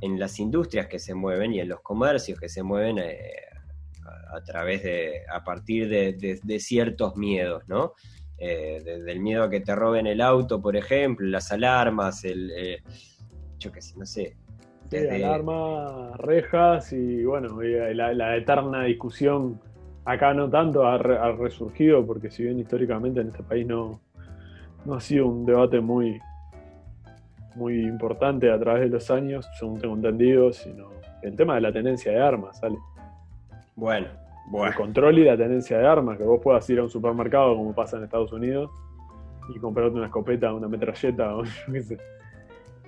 en, 0.00 0.18
las 0.18 0.38
industrias 0.38 0.86
que 0.86 0.98
se 0.98 1.14
mueven 1.14 1.52
y 1.52 1.60
en 1.60 1.68
los 1.68 1.80
comercios 1.80 2.38
que 2.38 2.48
se 2.48 2.62
mueven 2.62 2.98
eh, 2.98 3.18
a 4.34 4.40
través 4.42 4.82
de, 4.82 5.22
a 5.32 5.42
partir 5.44 5.88
de, 5.88 6.60
ciertos 6.60 7.16
miedos, 7.16 7.62
¿no? 7.68 7.94
Eh, 8.38 8.82
del 8.84 9.20
miedo 9.20 9.44
a 9.44 9.50
que 9.50 9.60
te 9.60 9.74
roben 9.74 10.06
el 10.06 10.20
auto, 10.20 10.60
por 10.60 10.76
ejemplo, 10.76 11.26
las 11.26 11.52
alarmas, 11.52 12.24
el, 12.24 12.50
eh, 12.50 12.82
yo 13.58 13.72
qué 13.72 13.80
sé, 13.80 13.98
no 13.98 14.04
sé. 14.04 14.36
alarmas, 14.92 16.16
rejas 16.18 16.92
y 16.92 17.24
bueno, 17.24 17.60
la, 17.60 18.36
eterna 18.36 18.84
discusión, 18.84 19.60
acá 20.04 20.34
no 20.34 20.50
tanto, 20.50 20.86
ha, 20.86 20.98
resurgido, 21.32 22.04
porque 22.06 22.30
si 22.30 22.44
bien 22.44 22.58
históricamente 22.58 23.20
en 23.20 23.28
este 23.28 23.42
país 23.42 23.66
no, 23.66 24.00
no 24.84 24.94
ha 24.94 25.00
sido 25.00 25.26
un 25.26 25.46
debate 25.46 25.80
muy, 25.80 26.20
muy 27.54 27.80
importante 27.80 28.50
a 28.50 28.58
través 28.58 28.82
de 28.82 28.88
los 28.90 29.10
años, 29.10 29.48
según 29.58 29.80
tengo 29.80 29.94
entendido, 29.94 30.52
sino 30.52 30.90
el 31.22 31.34
tema 31.36 31.54
de 31.54 31.62
la 31.62 31.72
tenencia 31.72 32.12
de 32.12 32.20
armas, 32.20 32.58
¿sale? 32.58 32.76
Bueno, 33.76 34.06
bueno. 34.46 34.68
El 34.68 34.74
control 34.74 35.18
y 35.18 35.24
la 35.24 35.36
tenencia 35.36 35.78
de 35.78 35.86
armas, 35.86 36.16
que 36.16 36.24
vos 36.24 36.40
puedas 36.42 36.68
ir 36.70 36.78
a 36.78 36.82
un 36.82 36.90
supermercado 36.90 37.54
como 37.54 37.74
pasa 37.74 37.98
en 37.98 38.04
Estados 38.04 38.32
Unidos 38.32 38.70
y 39.54 39.58
comprarte 39.60 39.96
una 39.96 40.06
escopeta, 40.06 40.52
una 40.52 40.66
metralleta 40.66 41.36
o 41.36 41.44
yo 41.44 41.72
qué 41.72 41.82
sé. 41.82 41.98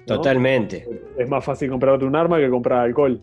Totalmente. 0.06 0.88
Es 1.18 1.28
más 1.28 1.44
fácil 1.44 1.68
comprarte 1.68 2.06
un 2.06 2.16
arma 2.16 2.38
que 2.38 2.48
comprar 2.48 2.80
alcohol. 2.80 3.20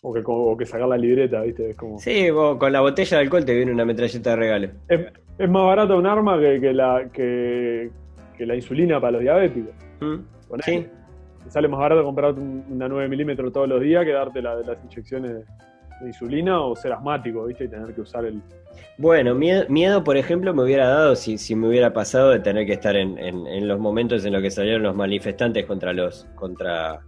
O 0.00 0.14
que, 0.14 0.22
que 0.58 0.64
sacar 0.64 0.86
la 0.86 0.96
libreta, 0.96 1.40
¿viste? 1.40 1.70
Es 1.70 1.76
como... 1.76 1.98
Sí, 1.98 2.30
vos, 2.30 2.56
con 2.56 2.72
la 2.72 2.80
botella 2.80 3.16
de 3.16 3.24
alcohol 3.24 3.44
te 3.44 3.56
viene 3.56 3.72
una 3.72 3.84
metralleta 3.84 4.30
de 4.30 4.36
regalo. 4.36 4.68
Es, 4.88 5.50
más 5.50 5.64
barato 5.64 5.98
un 5.98 6.06
arma 6.06 6.38
que, 6.38 6.72
la, 6.72 7.08
que, 7.12 7.90
la 8.38 8.54
insulina 8.54 9.00
para 9.00 9.12
los 9.12 9.22
diabéticos. 9.22 9.74
¿Mm? 10.00 10.60
Sí. 10.60 10.86
Sale 11.48 11.66
más 11.66 11.80
barato 11.80 12.04
comprarte 12.04 12.40
una 12.40 12.88
9 12.88 13.08
milímetros 13.08 13.52
todos 13.52 13.68
los 13.68 13.80
días 13.80 14.04
que 14.04 14.12
darte 14.12 14.40
la, 14.40 14.54
las 14.54 14.82
inyecciones 14.84 15.44
insulina 16.06 16.60
o 16.60 16.76
ser 16.76 16.92
asmático, 16.92 17.44
¿viste? 17.44 17.64
Y 17.64 17.68
tener 17.68 17.94
que 17.94 18.00
usar 18.00 18.24
el... 18.24 18.40
Bueno, 18.96 19.34
miedo, 19.34 20.04
por 20.04 20.16
ejemplo, 20.16 20.54
me 20.54 20.62
hubiera 20.62 20.88
dado 20.88 21.16
si, 21.16 21.38
si 21.38 21.54
me 21.54 21.68
hubiera 21.68 21.92
pasado 21.92 22.30
de 22.30 22.40
tener 22.40 22.66
que 22.66 22.74
estar 22.74 22.96
en, 22.96 23.18
en, 23.18 23.68
los 23.68 23.78
momentos 23.78 24.24
en 24.24 24.32
los 24.32 24.42
que 24.42 24.50
salieron 24.50 24.82
los 24.82 24.94
manifestantes 24.94 25.66
contra 25.66 25.92
los... 25.92 26.26
contra 26.34 27.00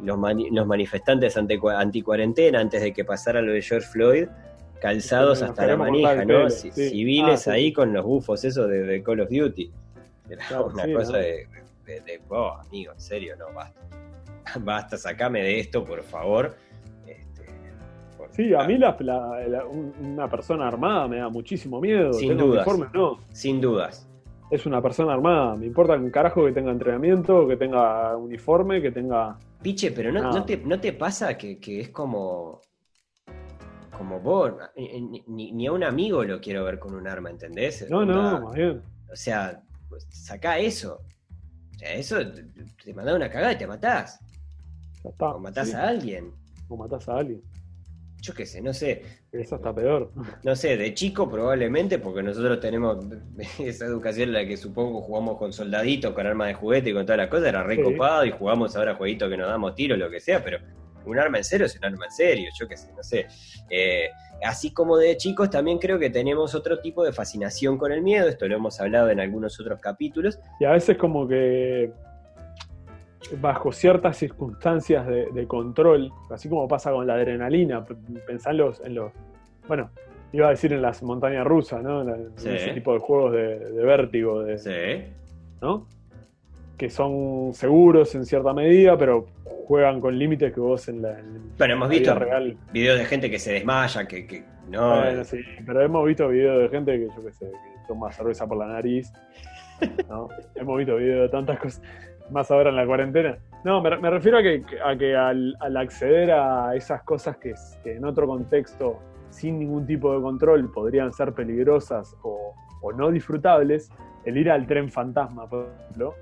los, 0.00 0.18
los 0.50 0.66
manifestantes 0.66 1.36
anti 1.36 2.02
cuarentena 2.02 2.60
antes 2.60 2.82
de 2.82 2.92
que 2.92 3.04
pasara 3.04 3.42
lo 3.42 3.52
de 3.52 3.62
George 3.62 3.88
Floyd, 3.88 4.28
calzados 4.80 5.42
hasta 5.42 5.66
la 5.66 5.76
manija, 5.76 6.24
¿no? 6.24 6.48
Civiles 6.50 7.48
ah, 7.48 7.52
ahí 7.52 7.72
con 7.72 7.92
los 7.92 8.04
bufos 8.04 8.44
esos 8.44 8.68
de, 8.68 9.02
Call 9.02 9.20
of 9.20 9.28
Duty. 9.28 9.72
Era 10.30 10.62
una 10.62 10.92
cosa 10.92 11.18
de, 11.18 11.48
de, 11.84 12.20
oh, 12.28 12.52
amigo, 12.64 12.92
en 12.92 13.00
serio, 13.00 13.34
no, 13.36 13.52
basta. 13.52 13.80
Basta, 14.60 14.96
sacame 14.96 15.42
de 15.42 15.60
esto, 15.60 15.84
por 15.84 16.02
favor 16.02 16.54
Sí, 18.38 18.54
a 18.54 18.62
mí 18.62 18.78
la, 18.78 18.96
una 20.00 20.30
persona 20.30 20.68
armada 20.68 21.08
me 21.08 21.16
da 21.16 21.28
muchísimo 21.28 21.80
miedo. 21.80 22.12
Sin 22.12 22.38
dudas. 22.38 22.64
no. 22.94 23.18
Sin 23.32 23.60
dudas. 23.60 24.08
Es 24.48 24.64
una 24.64 24.80
persona 24.80 25.12
armada. 25.12 25.56
Me 25.56 25.66
importa 25.66 25.94
un 25.94 26.08
carajo 26.08 26.46
que 26.46 26.52
tenga 26.52 26.70
entrenamiento, 26.70 27.48
que 27.48 27.56
tenga 27.56 28.16
uniforme, 28.16 28.80
que 28.80 28.92
tenga. 28.92 29.36
Piche, 29.60 29.90
pero 29.90 30.12
no, 30.12 30.30
no, 30.30 30.44
te, 30.44 30.92
pasa 30.92 31.36
que, 31.36 31.58
es 31.60 31.88
como. 31.88 32.60
Como 33.90 34.20
vos. 34.20 34.52
Ni, 35.26 35.66
a 35.66 35.72
un 35.72 35.82
amigo 35.82 36.22
lo 36.22 36.40
quiero 36.40 36.62
ver 36.62 36.78
con 36.78 36.94
un 36.94 37.08
arma, 37.08 37.30
¿entendés? 37.30 37.90
No, 37.90 38.04
no, 38.04 38.40
más 38.40 38.54
bien. 38.54 38.80
O 39.12 39.16
sea, 39.16 39.60
pues, 39.88 40.06
saca 40.10 40.60
eso. 40.60 41.00
O 41.74 41.78
sea, 41.80 41.92
eso 41.92 42.18
te 42.84 42.94
manda 42.94 43.16
una 43.16 43.28
cagada 43.28 43.54
y 43.54 43.58
te 43.58 43.66
matás. 43.66 44.20
o 45.02 45.38
matás 45.40 45.74
a 45.74 45.88
alguien. 45.88 46.32
O 46.68 46.76
matás 46.76 47.08
a 47.08 47.16
alguien 47.16 47.42
yo 48.20 48.34
qué 48.34 48.46
sé, 48.46 48.60
no 48.60 48.72
sé. 48.72 49.02
Eso 49.32 49.56
está 49.56 49.74
peor. 49.74 50.12
No 50.44 50.56
sé, 50.56 50.76
de 50.76 50.94
chico 50.94 51.28
probablemente, 51.28 51.98
porque 51.98 52.22
nosotros 52.22 52.60
tenemos 52.60 53.04
esa 53.58 53.86
educación 53.86 54.28
en 54.28 54.34
la 54.34 54.46
que 54.46 54.56
supongo 54.56 55.00
jugamos 55.02 55.38
con 55.38 55.52
soldaditos, 55.52 56.12
con 56.12 56.26
armas 56.26 56.48
de 56.48 56.54
juguete 56.54 56.90
y 56.90 56.92
con 56.94 57.04
todas 57.04 57.18
las 57.18 57.28
cosas, 57.28 57.48
era 57.48 57.62
recopado 57.62 58.24
y 58.24 58.30
jugamos 58.30 58.76
ahora 58.76 58.94
jueguitos 58.94 59.30
que 59.30 59.36
nos 59.36 59.48
damos 59.48 59.74
tiro, 59.74 59.96
lo 59.96 60.10
que 60.10 60.20
sea, 60.20 60.42
pero 60.42 60.58
un 61.04 61.18
arma 61.18 61.38
en 61.38 61.44
serio 61.44 61.66
es 61.66 61.76
un 61.76 61.84
arma 61.84 62.06
en 62.06 62.12
serio, 62.12 62.50
yo 62.58 62.68
qué 62.68 62.76
sé, 62.76 62.92
no 62.94 63.02
sé. 63.02 63.26
Eh, 63.70 64.10
así 64.42 64.72
como 64.72 64.96
de 64.96 65.16
chicos 65.16 65.50
también 65.50 65.78
creo 65.78 65.98
que 65.98 66.10
tenemos 66.10 66.54
otro 66.54 66.80
tipo 66.80 67.04
de 67.04 67.12
fascinación 67.12 67.78
con 67.78 67.92
el 67.92 68.02
miedo, 68.02 68.28
esto 68.28 68.46
lo 68.46 68.56
hemos 68.56 68.80
hablado 68.80 69.10
en 69.10 69.20
algunos 69.20 69.58
otros 69.60 69.80
capítulos. 69.80 70.38
Y 70.60 70.64
a 70.64 70.72
veces 70.72 70.96
como 70.96 71.26
que 71.26 71.92
bajo 73.40 73.72
ciertas 73.72 74.16
circunstancias 74.16 75.06
de, 75.06 75.46
control, 75.46 76.12
así 76.30 76.48
como 76.48 76.66
pasa 76.68 76.92
con 76.92 77.06
la 77.06 77.14
adrenalina, 77.14 77.84
pensá 78.26 78.50
en 78.50 78.58
los, 78.58 78.80
bueno, 79.66 79.90
iba 80.32 80.46
a 80.46 80.50
decir 80.50 80.72
en 80.72 80.82
las 80.82 81.02
montañas 81.02 81.46
rusas, 81.46 81.82
¿no? 81.82 82.02
En, 82.02 82.32
ese 82.36 82.72
tipo 82.72 82.92
de 82.92 83.00
juegos 83.00 83.32
de, 83.32 83.84
vértigo, 83.84 84.42
de, 84.42 84.58
sí. 84.58 85.12
¿no? 85.60 85.86
Que 86.76 86.90
son 86.90 87.52
seguros 87.54 88.14
en 88.14 88.24
cierta 88.24 88.52
medida, 88.52 88.96
pero 88.96 89.26
juegan 89.66 90.00
con 90.00 90.18
límites 90.18 90.52
que 90.52 90.60
vos 90.60 90.88
en 90.88 91.02
la, 91.02 91.18
bueno, 91.58 91.74
hemos 91.74 91.88
visto 91.90 92.14
real. 92.14 92.56
videos 92.72 92.98
de 92.98 93.04
gente 93.04 93.30
que 93.30 93.38
se 93.38 93.52
desmaya, 93.52 94.06
que, 94.06 94.44
no. 94.70 95.00
Bueno, 95.00 95.24
sí, 95.24 95.38
pero 95.66 95.82
hemos 95.82 96.06
visto 96.06 96.28
videos 96.28 96.62
de 96.62 96.68
gente 96.68 96.92
que 96.98 97.08
yo 97.14 97.24
qué 97.24 97.32
sé, 97.32 97.46
que 97.46 97.86
toma 97.86 98.12
cerveza 98.12 98.46
por 98.46 98.58
la 98.58 98.66
nariz. 98.66 99.12
¿No? 100.08 100.28
hemos 100.54 100.78
visto 100.78 100.96
videos 100.96 101.22
de 101.22 101.28
tantas 101.28 101.58
cosas 101.58 101.82
más 102.30 102.50
ahora 102.50 102.70
en 102.70 102.76
la 102.76 102.86
cuarentena. 102.86 103.38
No, 103.64 103.82
me, 103.82 103.90
refiero 103.90 104.38
a 104.38 104.42
que, 104.42 104.62
a 104.84 104.96
que 104.96 105.16
al, 105.16 105.56
acceder 105.76 106.30
a 106.30 106.74
esas 106.76 107.02
cosas 107.02 107.36
que, 107.38 107.54
en 107.84 108.04
otro 108.04 108.26
contexto, 108.26 108.98
sin 109.30 109.58
ningún 109.58 109.86
tipo 109.86 110.14
de 110.14 110.22
control, 110.22 110.70
podrían 110.70 111.12
ser 111.12 111.32
peligrosas 111.32 112.16
o, 112.22 112.54
no 112.96 113.10
disfrutables, 113.10 113.90
el 114.24 114.36
ir 114.36 114.50
al 114.50 114.66
tren 114.66 114.88
fantasma, 114.90 115.48
por 115.48 115.68
ejemplo. 115.80 116.14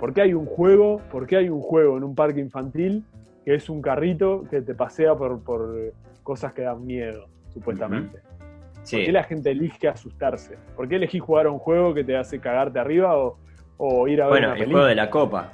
¿Por 0.00 0.12
qué 0.14 0.22
hay 0.22 0.34
un 0.34 0.46
juego? 0.46 1.00
¿Por 1.10 1.26
qué 1.26 1.36
hay 1.36 1.48
un 1.48 1.60
juego 1.60 1.96
en 1.96 2.04
un 2.04 2.14
parque 2.14 2.40
infantil 2.40 3.04
que 3.44 3.54
es 3.54 3.68
un 3.68 3.82
carrito 3.82 4.44
que 4.50 4.62
te 4.62 4.74
pasea 4.74 5.14
por, 5.14 5.42
cosas 6.22 6.52
que 6.54 6.62
dan 6.62 6.84
miedo, 6.84 7.26
supuestamente? 7.50 8.20
¿Por 8.90 9.04
qué 9.04 9.12
la 9.12 9.24
gente 9.24 9.50
elige 9.50 9.88
asustarse? 9.88 10.58
¿Por 10.76 10.88
qué 10.88 10.96
elegís 10.96 11.22
jugar 11.22 11.46
a 11.46 11.50
un 11.50 11.58
juego 11.58 11.94
que 11.94 12.04
te 12.04 12.16
hace 12.16 12.40
cagarte 12.40 12.78
arriba 12.78 13.16
o, 13.16 13.38
o 13.84 14.06
ir 14.06 14.22
a 14.22 14.28
ver 14.28 14.46
bueno, 14.46 14.54
el 14.54 14.70
juego 14.70 14.86
de 14.86 14.94
la 14.94 15.10
copa. 15.10 15.52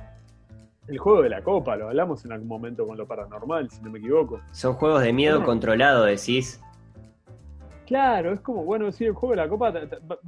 El 0.87 0.99
juego 0.99 1.23
de 1.23 1.29
la 1.31 1.43
copa, 1.43 1.77
lo 1.77 1.89
hablamos 1.89 2.25
en 2.25 2.33
algún 2.33 2.49
momento 2.49 2.87
con 2.87 2.97
lo 2.97 3.07
paranormal, 3.07 3.71
si 3.71 3.83
no 3.83 3.91
me 3.91 3.99
equivoco. 3.99 4.41
Son 4.53 4.75
juegos 4.75 5.03
de 5.03 5.13
miedo 5.13 5.43
controlado, 5.45 6.05
decís. 6.05 6.63
Claro, 7.87 8.33
es 8.35 8.41
como, 8.41 8.65
bueno, 8.65 8.93
sí, 8.93 9.07
el 9.07 9.15
juego 9.15 9.35
de 9.35 9.43
la 9.43 9.49
copa 9.49 9.73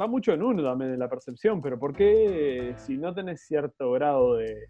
va 0.00 0.06
mucho 0.06 0.32
en 0.32 0.42
uno 0.42 0.62
también, 0.62 0.92
en 0.92 0.98
la 0.98 1.08
percepción, 1.08 1.60
pero 1.60 1.78
¿por 1.78 1.94
qué 1.94 2.74
si 2.76 2.96
no 2.96 3.12
tenés 3.12 3.42
cierto 3.42 3.92
grado 3.92 4.36
de 4.36 4.64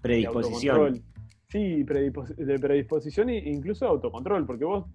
predisposición? 0.00 1.02
sí, 1.48 1.82
de 1.82 2.58
predisposición 2.60 3.30
e 3.30 3.50
incluso 3.50 3.86
autocontrol, 3.86 4.46
porque 4.46 4.64
vos 4.64 4.86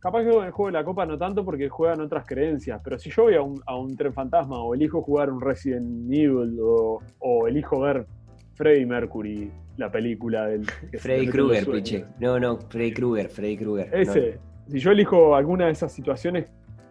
Capaz 0.00 0.22
que 0.22 0.30
en 0.30 0.44
el 0.44 0.50
juego 0.50 0.68
de 0.68 0.72
la 0.72 0.84
copa 0.84 1.04
no 1.04 1.18
tanto 1.18 1.44
porque 1.44 1.68
juegan 1.68 2.00
otras 2.00 2.24
creencias, 2.26 2.80
pero 2.82 2.98
si 2.98 3.10
yo 3.10 3.24
voy 3.24 3.34
a 3.34 3.42
un, 3.42 3.60
a 3.66 3.76
un 3.76 3.94
tren 3.96 4.14
fantasma 4.14 4.58
o 4.58 4.74
elijo 4.74 5.02
jugar 5.02 5.30
un 5.30 5.42
Resident 5.42 6.10
Evil 6.10 6.58
o, 6.60 7.46
elijo 7.46 7.80
ver 7.80 8.06
Freddy 8.54 8.86
Mercury, 8.86 9.52
la 9.76 9.90
película 9.90 10.46
del... 10.46 10.64
Freddy 10.98 11.28
Krueger, 11.28 11.70
piche. 11.70 12.06
No, 12.18 12.40
no, 12.40 12.56
Freddy 12.56 12.94
Krueger, 12.94 13.28
Freddy 13.28 13.58
Krueger. 13.58 13.94
Ese, 13.94 14.38
si 14.68 14.78
yo 14.78 14.90
elijo 14.90 15.34
alguna 15.36 15.66
de 15.66 15.72
esas 15.72 15.92
situaciones 15.92 16.46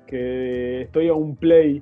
que 0.05 0.83
estoy 0.83 1.07
a 1.07 1.13
un 1.13 1.35
play 1.35 1.81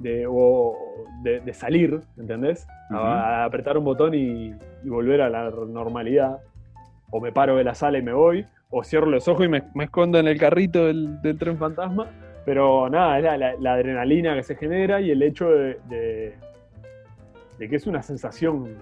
de, 0.00 0.26
o 0.26 0.74
de, 1.22 1.52
salir, 1.52 2.00
¿entendés? 2.16 2.66
a, 2.90 3.44
apretar 3.44 3.76
un 3.76 3.84
botón 3.84 4.14
y, 4.14 4.54
y 4.84 4.88
volver 4.88 5.20
a 5.20 5.28
la 5.28 5.50
normalidad, 5.50 6.38
o 7.10 7.20
me 7.20 7.30
paro 7.30 7.56
de 7.56 7.64
la 7.64 7.74
sala 7.74 7.98
y 7.98 8.02
me 8.02 8.14
voy, 8.14 8.46
o 8.72 8.82
cierro 8.82 9.06
los 9.06 9.28
ojos 9.28 9.44
y 9.44 9.48
me, 9.48 9.62
escondo 9.84 10.18
en 10.18 10.26
el 10.26 10.38
carrito 10.38 10.86
del, 10.86 11.20
tren 11.38 11.56
fantasma, 11.58 12.08
Pero 12.44 12.88
nada, 12.90 13.18
es 13.18 13.24
la, 13.24 13.36
la- 13.36 13.54
la 13.60 13.74
adrenalina 13.74 14.34
que 14.34 14.42
se 14.42 14.56
genera 14.56 15.00
y 15.00 15.10
el 15.12 15.22
hecho 15.22 15.48
de, 15.50 15.78
de- 15.88 16.34
de 17.58 17.68
que 17.68 17.76
es 17.76 17.86
una 17.86 18.02
sensación. 18.02 18.76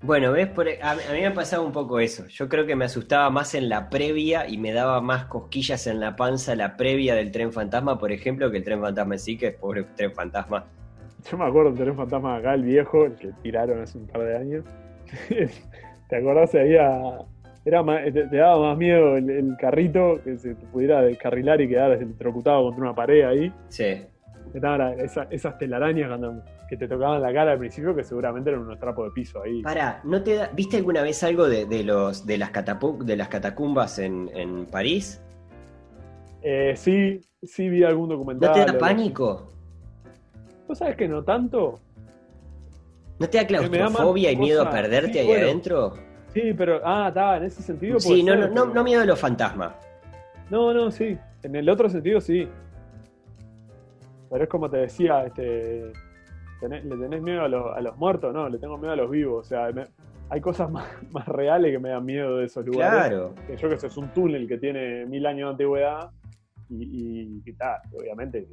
Bueno, 0.00 0.30
ves, 0.32 0.46
Por- 0.46 0.68
e, 0.68 0.78
a, 0.80 0.92
a 0.92 1.12
mí 1.12 1.20
me 1.20 1.32
pasaba 1.32 1.62
un 1.64 1.72
poco 1.72 1.98
eso. 1.98 2.24
Yo 2.28 2.48
creo 2.48 2.64
que 2.64 2.76
me 2.76 2.84
asustaba 2.84 3.28
más 3.30 3.54
en 3.56 3.68
la 3.68 3.90
previa 3.90 4.48
y 4.48 4.56
me 4.56 4.72
daba 4.72 5.00
más 5.00 5.24
cosquillas 5.26 5.86
en 5.88 5.98
la 6.00 6.14
panza 6.16 6.54
la 6.54 6.76
previa 6.76 7.14
del 7.16 7.32
tren 7.32 7.52
fantasma, 7.52 7.98
por 7.98 8.12
ejemplo, 8.12 8.50
que 8.50 8.58
el 8.58 8.64
tren 8.64 8.80
fantasma 8.80 9.14
en 9.16 9.18
sí, 9.18 9.36
que 9.36 9.48
es 9.48 9.54
pobre 9.56 9.84
tren 9.96 10.12
fantasma. 10.12 10.64
Yo 11.28 11.36
me 11.36 11.44
acuerdo 11.46 11.72
de 11.72 11.76
tener 11.78 11.90
un 11.90 11.96
fantasma 11.96 12.36
acá, 12.36 12.54
el 12.54 12.62
viejo, 12.62 13.04
el 13.06 13.16
que 13.16 13.30
tiraron 13.42 13.82
hace 13.82 13.98
un 13.98 14.06
par 14.06 14.22
de 14.22 14.36
años. 14.36 14.64
¿Te 16.08 16.16
acordás? 16.16 16.54
Había. 16.54 17.18
Era 17.68 17.82
más- 17.82 18.02
te, 18.04 18.22
te 18.28 18.36
daba 18.38 18.68
más 18.70 18.78
miedo 18.78 19.18
el, 19.18 19.28
el 19.28 19.56
carrito 19.60 20.20
que 20.24 20.38
se 20.38 20.54
te 20.54 20.66
pudiera 20.68 21.02
descarrilar 21.02 21.60
y 21.60 21.68
quedar 21.68 21.92
electrocutado 21.92 22.62
contra 22.62 22.82
una 22.84 22.94
pared 22.94 23.24
ahí. 23.26 23.52
Sí. 23.68 24.06
Estaban 24.54 24.98
esa- 25.00 25.26
esas 25.30 25.58
telarañas 25.58 26.08
cuando- 26.08 26.42
que 26.70 26.78
te 26.78 26.88
tocaban 26.88 27.20
la 27.20 27.30
cara 27.30 27.52
al 27.52 27.58
principio, 27.58 27.94
que 27.94 28.02
seguramente 28.04 28.48
eran 28.48 28.62
unos 28.62 28.78
trapos 28.80 29.04
de 29.06 29.10
piso 29.12 29.42
ahí. 29.42 29.60
Pará, 29.62 30.00
¿no 30.04 30.22
te 30.22 30.36
da- 30.36 30.50
¿viste 30.54 30.78
alguna 30.78 31.02
vez 31.02 31.22
algo 31.22 31.46
de, 31.46 31.66
de 31.66 31.84
los 31.84 32.24
de 32.24 32.38
las, 32.38 32.50
catapu- 32.52 33.02
de 33.04 33.16
las 33.18 33.28
catacumbas 33.28 33.98
en, 33.98 34.30
en 34.34 34.64
París? 34.64 35.22
Eh, 36.40 36.72
sí, 36.74 37.20
sí 37.42 37.68
vi 37.68 37.84
algún 37.84 38.08
¿No 38.08 38.14
documental. 38.14 38.54
te 38.54 38.62
o- 38.62 38.64
da 38.64 38.78
pánico? 38.78 39.52
¿Vos 40.66 40.78
sabés 40.78 40.96
que 40.96 41.06
no 41.06 41.22
tanto? 41.22 41.80
¿No 43.18 43.28
te 43.28 43.36
da 43.36 43.42
más 43.42 43.48
claustrofobia 43.48 44.30
y 44.32 44.36
miedo 44.36 44.62
a 44.62 44.70
perderte 44.70 45.12
sí, 45.14 45.18
ahí 45.18 45.26
bueno. 45.26 45.44
adentro? 45.44 46.07
Sí, 46.34 46.52
pero. 46.56 46.80
Ah, 46.84 47.08
está, 47.08 47.36
en 47.38 47.44
ese 47.44 47.62
sentido. 47.62 47.98
Sí, 47.98 48.22
no, 48.22 48.34
ser, 48.34 48.52
no, 48.52 48.66
no, 48.66 48.84
miedo 48.84 49.00
de 49.00 49.06
los 49.06 49.18
fantasmas. 49.18 49.72
No, 50.50 50.72
no, 50.74 50.90
sí. 50.90 51.16
En 51.42 51.56
el 51.56 51.68
otro 51.68 51.88
sentido, 51.88 52.20
sí. 52.20 52.48
Pero 54.30 54.44
es 54.44 54.50
como 54.50 54.68
te 54.68 54.78
decía, 54.78 55.24
este, 55.24 55.92
tenés- 56.60 56.82
le 56.84 56.96
tenés 56.96 57.22
miedo 57.22 57.42
a, 57.42 57.48
los- 57.48 57.76
a 57.76 57.80
los 57.80 57.96
muertos, 57.96 58.32
no, 58.34 58.48
le 58.48 58.58
tengo 58.58 58.76
miedo 58.76 58.92
a 58.92 58.96
los 58.96 59.10
vivos. 59.10 59.46
O 59.46 59.48
sea, 59.48 59.70
me- 59.72 59.86
hay 60.30 60.40
cosas 60.40 60.70
más, 60.70 60.86
más 61.10 61.26
reales 61.26 61.72
que 61.72 61.78
me 61.78 61.88
dan 61.90 62.04
miedo 62.04 62.36
de 62.38 62.44
esos 62.46 62.64
lugares. 62.66 63.08
Claro. 63.08 63.34
Que 63.46 63.56
yo 63.56 63.68
que 63.68 63.78
sé, 63.78 63.86
es 63.86 63.96
un 63.96 64.08
túnel 64.08 64.46
que 64.46 64.58
tiene 64.58 65.06
mil 65.06 65.24
años 65.26 65.48
de 65.48 65.50
antigüedad 65.52 66.10
y, 66.68 67.38
y 67.38 67.42
que 67.42 67.52
está, 67.52 67.80
obviamente, 67.98 68.46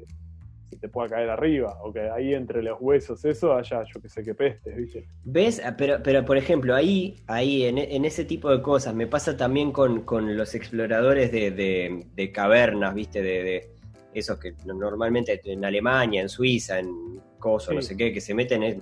se 0.69 0.77
te 0.77 0.89
pueda 0.89 1.09
caer 1.09 1.29
arriba. 1.29 1.77
O 1.83 1.91
que 1.93 2.01
ahí 2.09 2.33
entre 2.33 2.61
los 2.63 2.77
huesos, 2.79 3.23
eso, 3.25 3.53
haya, 3.53 3.83
yo 3.93 4.01
que 4.01 4.09
sé, 4.09 4.23
que 4.23 4.33
pestes, 4.33 4.75
¿viste? 4.75 5.07
¿Ves? 5.23 5.61
Ah, 5.63 5.75
Pero, 5.77 6.01
pero 6.03 6.25
por 6.25 6.37
ejemplo, 6.37 6.73
ahí, 6.75 7.23
ahí 7.27 7.65
en, 7.65 7.77
en 7.77 8.05
ese 8.05 8.25
tipo 8.25 8.49
de 8.49 8.61
cosas, 8.61 8.93
me 8.95 9.07
pasa 9.07 9.37
también 9.37 9.71
con, 9.71 10.01
con 10.01 10.35
los 10.35 10.55
exploradores 10.55 11.31
de, 11.31 11.51
de- 11.51 12.07
de 12.13 12.31
cavernas, 12.31 12.93
¿viste? 12.95 13.21
De, 13.21 13.43
de 13.43 13.69
esos 14.13 14.39
que 14.39 14.53
normalmente 14.65 15.39
en 15.45 15.65
Alemania, 15.65 16.21
en 16.21 16.29
Suiza, 16.29 16.79
en 16.79 17.19
Coso, 17.37 17.73
no 17.73 17.81
sé 17.81 17.95
qué, 17.97 18.11
que 18.13 18.21
se 18.21 18.33
meten 18.33 18.63
en, 18.63 18.81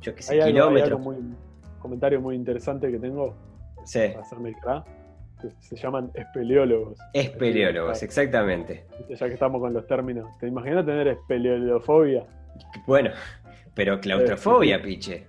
yo 0.00 0.14
qué 0.14 0.22
sé, 0.22 0.32
Hay 0.34 0.40
algo, 0.40 0.48
hay 0.48 0.52
kilómetros. 0.54 0.90
algo 0.90 0.98
muy, 0.98 1.16
un 1.16 1.36
comentario 1.78 2.20
muy 2.20 2.34
interesante 2.36 2.90
que 2.90 2.98
tengo 2.98 3.34
Sí, 3.86 4.00
para 4.08 4.20
hacerme 4.20 4.48
el 4.50 4.56
crack, 4.56 4.84
que 5.48 5.62
se 5.62 5.76
llaman 5.76 6.10
espeleólogos. 6.14 6.98
espeleólogos, 7.12 8.02
exactamente. 8.02 8.86
Ya 9.08 9.26
que 9.28 9.34
estamos 9.34 9.60
con 9.60 9.72
los 9.72 9.86
términos. 9.86 10.26
¿Te 10.38 10.46
imaginas 10.48 10.84
tener 10.86 11.08
espeleolofobia? 11.08 12.24
Bueno, 12.86 13.10
pero 13.74 14.00
claustrofobia, 14.00 14.80
piche. 14.82 15.26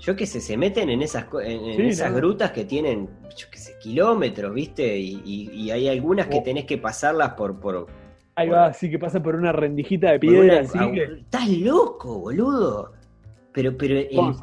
Yo 0.00 0.14
qué 0.14 0.26
sé, 0.26 0.40
se 0.40 0.56
meten 0.56 0.90
en 0.90 1.02
esas, 1.02 1.26
en, 1.44 1.64
en 1.64 1.76
Sí, 1.76 1.86
esas 1.88 2.10
no. 2.12 2.18
grutas 2.18 2.52
que 2.52 2.64
tienen, 2.64 3.08
yo 3.36 3.46
qué 3.50 3.58
sé, 3.58 3.72
kilómetros, 3.80 4.54
¿viste? 4.54 4.96
Y, 4.96 5.20
y- 5.24 5.50
y 5.52 5.70
hay 5.72 5.88
algunas 5.88 6.28
que 6.28 6.38
Oh. 6.38 6.42
tenés 6.42 6.66
que 6.66 6.78
pasarlas 6.78 7.30
por... 7.34 7.58
por 7.58 7.86
Ahí 8.36 8.46
Bueno. 8.46 8.62
va, 8.62 8.68
así 8.68 8.88
que 8.88 9.00
pasa 9.00 9.20
por 9.20 9.34
una 9.34 9.50
rendijita 9.50 10.12
de 10.12 10.20
por 10.20 10.28
piedra, 10.28 10.42
una- 10.52 10.60
así 10.60 10.78
au- 10.78 10.92
que. 10.94 11.02
Estás 11.22 11.48
loco, 11.48 12.20
boludo. 12.20 12.92
Pero, 13.52 13.76
pero 13.76 13.94
el, 13.98 14.34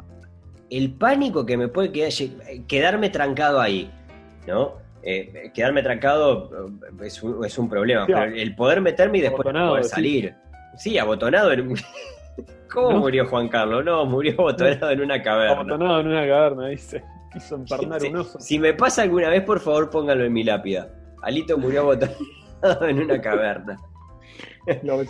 el 0.69 0.93
pánico 0.95 1.45
que 1.45 1.55
me 1.55 1.69
puede 1.69 1.93
quedar, 1.93 2.11
quedarme 2.67 3.09
trancado 3.09 3.61
ahí, 3.61 3.89
¿no? 4.47 4.73
Eh, 5.03 5.51
quedarme 5.53 5.83
trancado 5.83 6.49
eh, 7.01 7.05
es 7.05 7.21
un, 7.21 7.45
es 7.45 7.57
un 7.59 7.69
problema, 7.69 8.05
Sí, 8.07 8.13
pero 8.13 8.25
el 8.35 8.55
poder 8.55 8.81
meterme 8.81 9.19
y 9.19 9.21
después 9.21 9.53
no 9.53 9.69
poder 9.69 9.83
salir. 9.85 10.35
Sí, 10.77 10.97
abotonado 10.97 11.51
en 11.51 11.67
un- 11.71 11.79
¿Cómo 12.71 12.91
¿No? 12.91 12.99
murió 12.99 13.25
Juan 13.27 13.47
Carlos? 13.47 13.85
No, 13.85 14.05
murió 14.05 14.33
abotonado 14.39 14.89
en 14.91 15.01
una 15.01 15.21
caverna. 15.21 15.53
Abotonado 15.61 15.99
en 16.01 16.07
una 16.07 16.27
caverna, 16.27 16.67
dice. 16.67 17.03
Quiso 17.31 17.55
empernar 17.55 18.01
Si- 18.01 18.07
un 18.07 18.15
oso. 18.17 18.39
Si 18.39 18.59
me 18.59 18.73
pasa 18.73 19.03
alguna 19.03 19.29
vez, 19.29 19.43
por 19.43 19.59
favor, 19.59 19.89
pónganlo 19.89 20.25
en 20.25 20.33
mi 20.33 20.43
lápida. 20.43 20.89
Alito 21.21 21.57
murió 21.57 21.81
abotonado 21.81 22.17
en 22.87 22.99
una 23.03 23.21
caverna. 23.21 23.77
Lo- 24.83 25.03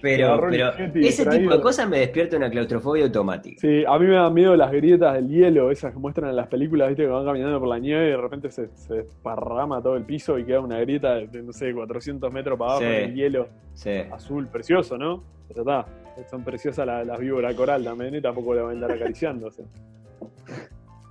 Pero, 0.00 0.40
pero 0.50 0.70
ese 0.94 1.26
tipo 1.26 1.50
de 1.52 1.60
cosas 1.60 1.88
me 1.88 1.98
despierta 2.00 2.36
una 2.36 2.50
claustrofobia 2.50 3.04
automática. 3.04 3.60
Sí, 3.60 3.84
a 3.86 3.98
mí 3.98 4.06
me 4.06 4.14
dan 4.14 4.32
miedo 4.34 4.54
las 4.56 4.70
grietas 4.70 5.14
del 5.14 5.28
hielo, 5.28 5.70
esas 5.70 5.92
que 5.92 5.98
muestran 5.98 6.30
en 6.30 6.36
las 6.36 6.46
películas, 6.48 6.88
viste, 6.88 7.02
que 7.04 7.08
van 7.08 7.24
caminando 7.24 7.58
por 7.58 7.68
la 7.68 7.78
nieve 7.78 8.06
y 8.06 8.10
de 8.10 8.16
repente 8.16 8.50
se, 8.50 8.68
se 8.76 8.94
desparrama 8.94 9.82
todo 9.82 9.96
el 9.96 10.04
piso 10.04 10.38
y 10.38 10.44
queda 10.44 10.60
una 10.60 10.78
grieta 10.80 11.14
de, 11.16 11.42
no 11.42 11.52
sé, 11.52 11.72
400 11.74 12.32
metros 12.32 12.58
para 12.58 12.70
abajo 12.72 12.84
Sí. 12.86 12.90
en 12.90 13.04
el 13.10 13.14
hielo 13.14 13.48
Sí. 13.74 13.90
azul, 14.10 14.46
precioso, 14.48 14.96
¿no? 14.98 15.22
Pero 15.48 15.60
está, 15.62 15.86
son 16.30 16.42
preciosas 16.44 16.86
la- 16.86 17.04
las 17.04 17.18
víboras 17.18 17.54
coral 17.54 17.82
también 17.84 18.14
y 18.14 18.20
tampoco 18.20 18.54
la 18.54 18.62
van 18.62 18.70
a 18.70 18.74
andar 18.74 18.92
acariciando. 18.92 19.46
o 19.46 19.50
sea. 19.50 19.64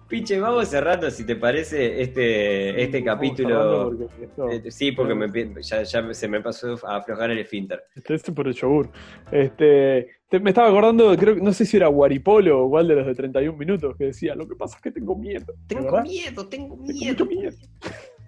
Piche, 0.08 0.40
vamos 0.40 0.68
cerrando, 0.70 1.10
si 1.12 1.26
te 1.26 1.36
parece, 1.36 2.02
este, 2.02 2.82
este 2.82 3.02
Vamos 3.02 3.16
capítulo. 3.16 3.84
porque 3.98 4.24
esto- 4.24 4.50
Eh, 4.50 4.72
sí, 4.72 4.92
porque 4.94 5.14
me 5.16 5.28
ya, 5.62 5.84
ya 5.84 6.14
se 6.14 6.28
me 6.30 6.40
pasó 6.42 6.76
a 6.88 6.98
aflojar 6.98 7.32
el 7.32 7.40
esfínter. 7.40 7.84
Este 7.96 8.16
es 8.16 8.24
por 8.24 8.48
el 8.48 8.54
yogur. 8.54 8.90
Este, 9.32 10.08
te- 10.30 10.40
me 10.40 10.52
estaba 10.52 10.70
acordando, 10.70 11.16
creo 11.18 11.36
que 11.36 11.42
no 11.42 11.52
sé 11.52 11.66
si 11.66 11.76
era 11.78 11.88
Guaripolo 11.88 12.62
o 12.62 12.66
igual 12.68 12.88
de 12.88 12.96
los 12.96 13.06
de 13.08 13.16
31 13.16 13.58
minutos, 13.58 13.96
que 13.98 14.06
decía, 14.06 14.34
lo 14.36 14.48
que 14.48 14.56
pasa 14.56 14.78
es 14.78 14.82
que 14.82 14.92
tengo 14.92 15.16
miedo. 15.16 15.54
Tengo 15.68 15.84
¿Verdad? 15.86 16.04
miedo, 16.04 16.48
tengo 16.48 16.76
Tengo 16.76 16.84
miedo. 16.94 17.12
mucho 17.14 17.26
miedo. 17.26 17.58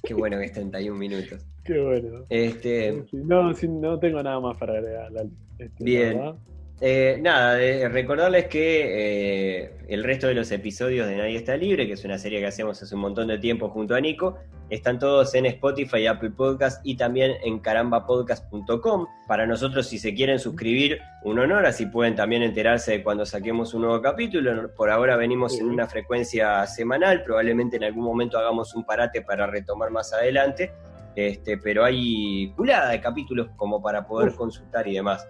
Qué 0.04 0.14
bueno 0.14 0.38
que 0.38 0.46
es 0.46 0.52
31 0.54 0.98
minutos. 0.98 1.46
Qué 1.64 1.80
bueno. 1.80 2.26
Este, 2.30 3.04
No, 3.14 3.52
no 3.54 4.00
tengo 4.00 4.22
nada 4.24 4.40
más 4.40 4.58
para 4.58 4.74
agregar. 4.74 5.12
Este, 5.58 5.84
Bien. 5.84 6.18
verdad. 6.18 6.36
Eh, 6.82 7.18
nada, 7.22 7.62
eh, 7.62 7.90
recordarles 7.90 8.48
que 8.48 9.64
eh, 9.64 9.72
el 9.90 10.04
resto 10.04 10.28
de 10.28 10.34
los 10.34 10.52
episodios 10.52 11.08
de 11.08 11.16
Nadie 11.18 11.36
está 11.36 11.58
libre, 11.58 11.86
que 11.88 11.94
es 11.94 12.06
una 12.06 12.18
serie 12.18 12.40
que 12.40 12.48
hacemos 12.48 12.82
hace 12.82 12.96
un 12.96 13.02
montón 13.02 13.28
de 13.28 13.38
tiempo 13.38 13.70
junto 13.70 13.96
a 13.96 14.00
Nico, 14.02 14.38
están 14.70 15.00
todos 15.00 15.34
en 15.36 15.46
Spotify, 15.48 16.08
Apple 16.08 16.30
Podcast 16.32 16.80
y 16.86 16.96
también 16.96 17.34
en 17.44 17.60
carambapodcast.com. 17.60 19.08
Para 19.28 19.46
nosotros, 19.46 19.88
si 19.88 19.98
se 20.00 20.14
quieren 20.14 20.40
suscribir, 20.40 21.00
un 21.24 21.40
honor, 21.40 21.66
así 21.66 21.86
pueden 21.88 22.16
también 22.16 22.44
enterarse 22.44 22.92
de 22.92 23.04
cuando 23.04 23.26
saquemos 23.26 23.74
un 23.74 23.82
nuevo 23.82 24.02
capítulo. 24.02 24.72
Por 24.76 24.90
ahora 24.90 25.16
venimos 25.18 25.54
Sí. 25.54 25.60
en 25.60 25.70
una 25.70 25.88
frecuencia 25.88 26.66
semanal, 26.68 27.24
probablemente 27.24 27.78
en 27.78 27.84
algún 27.84 28.04
momento 28.04 28.38
hagamos 28.38 28.76
un 28.76 28.86
parate 28.86 29.22
para 29.22 29.48
retomar 29.48 29.90
más 29.92 30.14
adelante. 30.14 30.72
Este, 31.16 31.58
pero 31.58 31.84
hay 31.84 32.54
culada 32.56 32.92
de 32.92 33.02
capítulos 33.02 33.50
como 33.58 33.82
para 33.82 34.06
poder 34.08 34.30
Uf. 34.30 34.36
consultar 34.36 34.88
y 34.88 34.94
demás. 34.94 35.28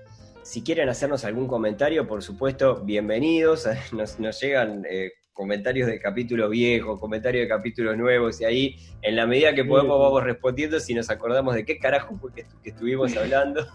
Si 0.49 0.63
quieren 0.63 0.89
hacernos 0.89 1.25
algún 1.25 1.47
comentario, 1.47 2.07
por 2.07 2.23
supuesto, 2.23 2.81
bienvenidos. 2.83 3.67
Nos, 3.91 4.19
nos 4.19 4.41
llegan 4.41 4.83
eh, 4.89 5.11
comentarios 5.31 5.85
de 5.85 5.99
capítulos 5.99 6.49
viejos, 6.49 6.99
comentarios 6.99 7.43
de 7.43 7.47
capítulos 7.47 7.95
nuevos, 7.95 8.41
y 8.41 8.45
ahí, 8.45 8.75
en 9.03 9.15
la 9.15 9.27
medida 9.27 9.53
que 9.53 9.63
podemos, 9.63 9.99
vamos 9.99 10.23
respondiendo 10.23 10.79
si 10.79 10.95
nos 10.95 11.11
acordamos 11.11 11.53
de 11.53 11.65
qué 11.65 11.77
carajo 11.77 12.17
fue 12.17 12.33
que, 12.33 12.47
que 12.63 12.71
estuvimos 12.71 13.15
hablando. 13.17 13.67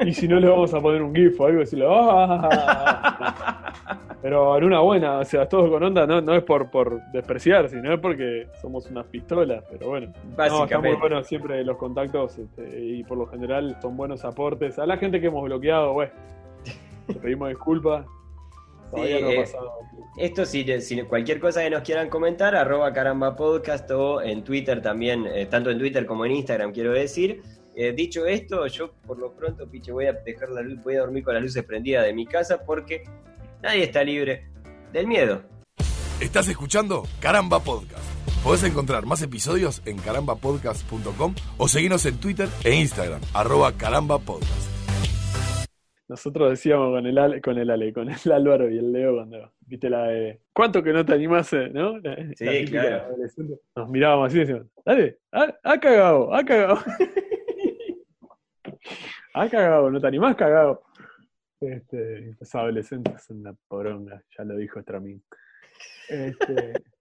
Y 0.00 0.12
si 0.12 0.26
no, 0.26 0.40
le 0.40 0.48
vamos 0.48 0.74
a 0.74 0.80
poner 0.80 1.02
un 1.02 1.14
GIF 1.14 1.40
o 1.40 1.46
algo 1.46 1.60
decirle, 1.60 1.86
"Ah". 1.88 3.72
Pero 4.22 4.56
en 4.56 4.64
una 4.64 4.80
buena, 4.80 5.18
o 5.18 5.24
sea, 5.24 5.46
todos 5.46 5.68
con 5.68 5.82
onda, 5.82 6.06
no, 6.06 6.20
no 6.22 6.34
es 6.34 6.42
por, 6.44 6.70
por 6.70 6.98
despreciar, 7.12 7.68
sino 7.68 7.92
es 7.92 8.00
porque 8.00 8.46
somos 8.62 8.90
unas 8.90 9.04
pistolas, 9.06 9.62
pero 9.70 9.88
bueno. 9.88 10.06
No, 10.06 10.12
está 10.30 10.48
muy 10.48 10.60
Básicamente. 10.60 10.98
bueno 10.98 11.22
siempre 11.24 11.62
los 11.62 11.76
contactos 11.76 12.38
este, 12.38 12.80
y 12.80 13.04
por 13.04 13.18
lo 13.18 13.26
general 13.26 13.76
son 13.82 13.98
buenos 13.98 14.24
aportes. 14.24 14.78
A 14.78 14.86
la 14.86 14.96
gente 14.96 15.20
que 15.20 15.26
hemos 15.26 15.44
bloqueado, 15.44 15.92
bueno, 15.92 16.10
le 17.08 17.14
pedimos 17.16 17.50
disculpas. 17.50 18.06
Todavía 18.90 19.16
Sí, 19.18 19.22
no 19.22 19.28
ha 19.28 19.32
eh, 19.32 19.40
pasado. 19.40 19.72
Esto, 20.16 20.46
si, 20.46 20.80
si 20.80 21.02
cualquier 21.02 21.38
cosa 21.38 21.62
que 21.62 21.68
nos 21.68 21.82
quieran 21.82 22.08
comentar, 22.08 22.54
arroba 22.54 22.94
caramba 22.94 23.36
podcast 23.36 23.90
o 23.90 24.22
en 24.22 24.42
Twitter 24.42 24.80
también, 24.80 25.26
eh, 25.26 25.44
tanto 25.44 25.70
en 25.70 25.78
Twitter 25.78 26.06
como 26.06 26.24
en 26.24 26.32
Instagram, 26.32 26.72
quiero 26.72 26.92
decir. 26.92 27.42
Eh, 27.76 27.92
dicho 27.92 28.24
esto, 28.26 28.66
yo 28.68 28.92
por 29.06 29.18
lo 29.18 29.32
pronto, 29.32 29.68
piche, 29.68 29.90
voy 29.92 30.06
a 30.06 30.12
dejar 30.12 30.50
la 30.50 30.62
luz, 30.62 30.80
voy 30.82 30.94
a 30.94 31.00
dormir 31.00 31.24
con 31.24 31.34
las 31.34 31.42
luces 31.42 31.64
prendidas 31.64 32.04
de 32.04 32.12
mi 32.12 32.24
casa 32.26 32.64
porque 32.64 33.02
nadie 33.62 33.84
está 33.84 34.04
libre 34.04 34.46
del 34.92 35.06
miedo. 35.08 35.42
Estás 36.20 36.46
escuchando 36.48 37.02
Caramba 37.20 37.58
Podcast. 37.60 38.04
Podés 38.44 38.62
encontrar 38.64 39.06
más 39.06 39.22
episodios 39.22 39.82
en 39.86 39.96
carambapodcast.com 39.98 41.34
o 41.56 41.66
seguirnos 41.68 42.06
en 42.06 42.18
Twitter 42.20 42.48
e 42.62 42.74
Instagram, 42.76 43.20
arroba 43.32 43.72
carambapodcast. 43.72 44.70
Nosotros 46.06 46.50
decíamos 46.50 46.90
con 46.94 47.06
el 47.06 47.16
Ale, 47.18 47.40
con 47.40 47.58
el 47.58 47.70
Ale, 47.70 47.92
con 47.92 48.08
el 48.10 48.32
Álvaro 48.32 48.70
y 48.70 48.78
el 48.78 48.92
Leo 48.92 49.14
cuando 49.16 49.52
viste 49.66 49.88
la 49.88 50.04
de 50.06 50.38
¿Cuánto 50.52 50.82
que 50.82 50.92
no 50.92 51.04
te 51.04 51.14
animás? 51.14 51.50
¿no? 51.72 51.98
La- 51.98 52.16
Sí, 52.36 52.66
claro. 52.66 53.16
Nos 53.74 53.88
mirábamos 53.88 54.26
así 54.28 54.36
y 54.36 54.40
decíamos, 54.40 54.66
dale, 54.84 55.18
ha, 55.32 55.48
ha 55.64 55.80
cagado, 55.80 56.32
ha 56.32 56.44
cagado. 56.44 56.78
Ah, 59.36 59.48
cagado, 59.48 59.90
no 59.90 60.00
te 60.00 60.06
animás 60.06 60.36
cagado. 60.36 60.84
Este, 61.60 62.36
los 62.38 62.54
adolescentes 62.54 63.22
son 63.24 63.40
una 63.40 63.52
poronga, 63.68 64.22
ya 64.36 64.44
lo 64.44 64.56
dijo 64.56 64.80
Stramín. 64.80 65.24
Este, 66.08 66.72